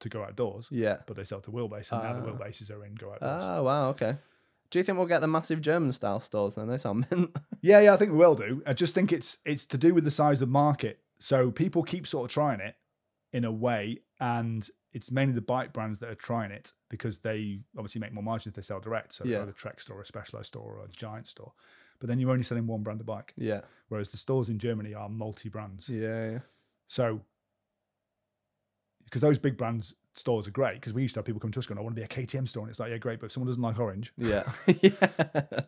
to 0.00 0.10
go 0.10 0.22
outdoors, 0.22 0.68
Yeah. 0.70 0.98
but 1.06 1.16
they 1.16 1.24
sell 1.24 1.40
to 1.40 1.50
wheelbase, 1.50 1.90
and 1.90 2.02
now 2.02 2.12
the 2.12 2.20
Ah. 2.30 2.36
wheelbases 2.36 2.70
are 2.70 2.84
in 2.84 2.94
go 2.94 3.14
outdoors. 3.14 3.42
Oh, 3.42 3.62
wow, 3.62 3.88
okay. 3.90 4.18
Do 4.74 4.80
you 4.80 4.82
think 4.82 4.98
we'll 4.98 5.06
get 5.06 5.20
the 5.20 5.28
massive 5.28 5.60
German 5.60 5.92
style 5.92 6.18
stores 6.18 6.56
then? 6.56 6.66
They 6.66 6.78
sound 6.78 7.06
mint. 7.08 7.30
yeah, 7.60 7.78
yeah, 7.78 7.94
I 7.94 7.96
think 7.96 8.10
we 8.10 8.18
will 8.18 8.34
do. 8.34 8.60
I 8.66 8.72
just 8.72 8.92
think 8.92 9.12
it's 9.12 9.38
it's 9.44 9.64
to 9.66 9.78
do 9.78 9.94
with 9.94 10.02
the 10.02 10.10
size 10.10 10.42
of 10.42 10.48
the 10.48 10.52
market. 10.52 10.98
So 11.20 11.52
people 11.52 11.84
keep 11.84 12.08
sort 12.08 12.28
of 12.28 12.34
trying 12.34 12.58
it 12.58 12.74
in 13.32 13.44
a 13.44 13.52
way, 13.52 14.00
and 14.18 14.68
it's 14.92 15.12
mainly 15.12 15.32
the 15.32 15.40
bike 15.40 15.72
brands 15.72 16.00
that 16.00 16.08
are 16.08 16.16
trying 16.16 16.50
it 16.50 16.72
because 16.90 17.18
they 17.18 17.60
obviously 17.78 18.00
make 18.00 18.12
more 18.12 18.24
margin 18.24 18.50
if 18.50 18.56
they 18.56 18.62
sell 18.62 18.80
direct. 18.80 19.14
So 19.14 19.24
Yeah. 19.24 19.44
yeah. 19.44 19.48
a 19.48 19.52
Trek 19.52 19.80
store, 19.80 20.00
a 20.00 20.04
Specialized 20.06 20.48
store, 20.48 20.74
or 20.74 20.84
a 20.84 20.88
Giant 20.88 21.28
store. 21.28 21.52
But 22.00 22.08
then 22.08 22.18
you're 22.18 22.32
only 22.32 22.42
selling 22.42 22.66
one 22.66 22.82
brand 22.82 22.98
of 22.98 23.06
bike, 23.06 23.32
yeah. 23.36 23.60
whereas 23.90 24.10
the 24.10 24.16
stores 24.16 24.48
in 24.48 24.58
Germany 24.58 24.92
are 24.92 25.08
multi 25.08 25.48
brands. 25.48 25.88
Yeah, 25.88 26.30
yeah. 26.32 26.38
So, 26.88 27.20
because 29.04 29.20
those 29.20 29.38
big 29.38 29.56
brands 29.56 29.94
stores 30.14 30.46
are 30.46 30.50
great, 30.52 30.74
because 30.74 30.92
we 30.92 31.02
used 31.02 31.14
to 31.14 31.18
have 31.18 31.24
people 31.24 31.40
come 31.40 31.50
to 31.52 31.58
us 31.58 31.66
going, 31.66 31.78
I 31.78 31.82
want 31.82 31.94
to 31.96 32.00
be 32.00 32.04
a 32.04 32.08
KTM 32.08 32.46
store. 32.48 32.62
And 32.62 32.70
it's 32.70 32.78
like, 32.80 32.90
yeah, 32.90 32.98
great. 32.98 33.20
But 33.20 33.26
if 33.26 33.32
someone 33.32 33.48
doesn't 33.48 33.62
like 33.62 33.78
orange, 33.78 34.12
Yeah. 34.16 34.44
yeah. 34.80 35.08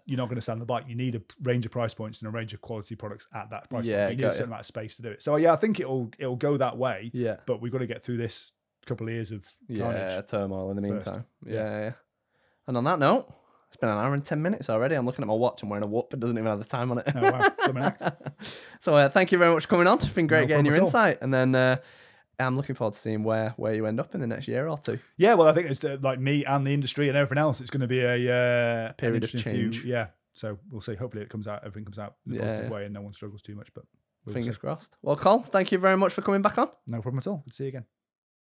you're 0.06 0.16
not 0.18 0.27
going 0.27 0.36
to 0.36 0.40
sell 0.40 0.56
the 0.56 0.64
bike. 0.64 0.85
You 0.89 0.94
need 0.94 1.14
a 1.16 1.23
range 1.43 1.66
of 1.66 1.73
price 1.73 1.94
points 1.94 2.20
and 2.20 2.28
a 2.28 2.31
range 2.31 2.55
of 2.55 2.60
quality 2.60 2.94
products 2.94 3.27
at 3.35 3.51
that 3.51 3.68
price 3.70 3.85
Yeah, 3.85 4.06
point. 4.06 4.18
You 4.18 4.24
need 4.24 4.28
a 4.28 4.32
certain 4.32 4.47
amount 4.47 4.60
of 4.60 4.66
space 4.66 4.97
to 4.97 5.02
do 5.02 5.09
it. 5.10 5.23
So, 5.23 5.36
yeah, 5.36 5.52
I 5.52 5.56
think 5.56 5.81
it'll 5.81 6.10
it'll 6.18 6.36
go 6.36 6.56
that 6.56 6.77
way, 6.77 7.10
Yeah. 7.12 7.36
but 7.47 7.60
we've 7.60 7.73
got 7.73 7.78
to 7.78 7.86
get 7.86 8.02
through 8.05 8.18
this 8.18 8.52
couple 8.86 9.09
of 9.09 9.12
years 9.12 9.32
of 9.32 9.44
Yeah, 9.68 10.20
turmoil 10.23 10.70
in 10.70 10.77
the 10.77 10.82
meantime. 10.82 11.24
Yeah. 11.44 11.55
Yeah, 11.55 11.81
yeah. 11.81 11.93
And 12.68 12.77
on 12.77 12.85
that 12.85 12.98
note, 13.01 13.27
it's 13.68 13.77
been 13.77 13.89
an 13.89 13.98
hour 13.98 14.14
and 14.14 14.24
10 14.24 14.40
minutes 14.40 14.70
already. 14.70 14.94
I'm 14.94 15.05
looking 15.06 15.23
at 15.24 15.27
my 15.28 15.35
watch 15.35 15.62
and 15.62 15.70
wearing 15.70 15.82
a 15.82 15.89
whoop. 15.89 16.14
It 16.14 16.20
doesn't 16.20 16.39
even 16.39 16.47
have 16.48 16.60
the 16.60 16.64
time 16.64 16.93
on 16.93 16.98
it. 16.98 17.12
Oh, 17.14 17.20
wow. 17.73 18.12
So 18.81 18.94
uh, 18.94 19.09
thank 19.09 19.32
you 19.32 19.39
very 19.39 19.52
much 19.52 19.64
for 19.64 19.68
coming 19.70 19.89
on. 19.89 19.97
It's 19.98 20.09
been 20.09 20.28
great 20.28 20.43
No 20.43 20.47
getting 20.47 20.66
your 20.66 20.74
problem 20.77 20.94
at 20.94 20.94
all. 21.01 21.06
insight. 21.09 21.18
And 21.23 21.35
then 21.35 21.55
uh, 21.56 21.77
I'm 22.38 22.56
looking 22.56 22.74
forward 22.74 22.94
to 22.94 23.00
seeing 23.00 23.24
where, 23.24 23.54
where 23.56 23.74
you 23.74 23.86
end 23.86 23.98
up 23.98 24.14
in 24.14 24.20
the 24.20 24.26
next 24.26 24.46
year 24.48 24.68
or 24.68 24.76
two. 24.78 24.98
Yeah, 25.16 25.34
well, 25.34 25.48
I 25.48 25.52
think 25.54 25.70
it's 25.70 25.82
uh, 25.82 25.96
like 26.02 26.18
me 26.20 26.44
and 26.44 26.66
the 26.66 26.74
industry 26.74 27.08
and 27.08 27.16
everything 27.16 27.38
else. 27.38 27.60
It's 27.60 27.70
going 27.70 27.80
to 27.80 27.86
be 27.86 28.00
a 28.00 28.12
uh, 28.88 28.92
Period 28.92 29.22
of 29.24 29.28
interesting 29.34 29.54
few- 29.54 29.70
change. 29.70 29.84
yeah. 29.84 30.08
So 30.34 30.58
we'll 30.70 30.82
see. 30.82 30.94
Hopefully, 30.94 31.22
it 31.22 31.30
comes 31.30 31.46
out. 31.48 31.60
Everything 31.64 31.84
comes 31.86 31.98
out 31.98 32.16
in 32.26 32.32
a 32.32 32.36
Yeah, 32.36 32.42
positive 32.42 32.70
way, 32.70 32.84
and 32.84 32.92
no 32.92 33.00
one 33.00 33.14
struggles 33.14 33.40
too 33.40 33.54
much. 33.54 33.68
But 33.74 33.84
we'll 34.26 34.34
Fingers 34.34 34.56
see. 34.56 34.60
crossed. 34.60 34.96
Well, 35.00 35.16
Col, 35.16 35.38
thank 35.40 35.72
you 35.72 35.78
very 35.78 35.96
much 35.96 36.12
for 36.12 36.20
coming 36.20 36.42
back 36.42 36.58
on. 36.58 36.68
no 36.86 37.00
problem 37.00 37.18
at 37.18 37.26
all. 37.26 37.38
Good 37.38 37.50
to 37.52 37.56
see 37.56 37.64
you 37.64 37.68
again. 37.68 37.84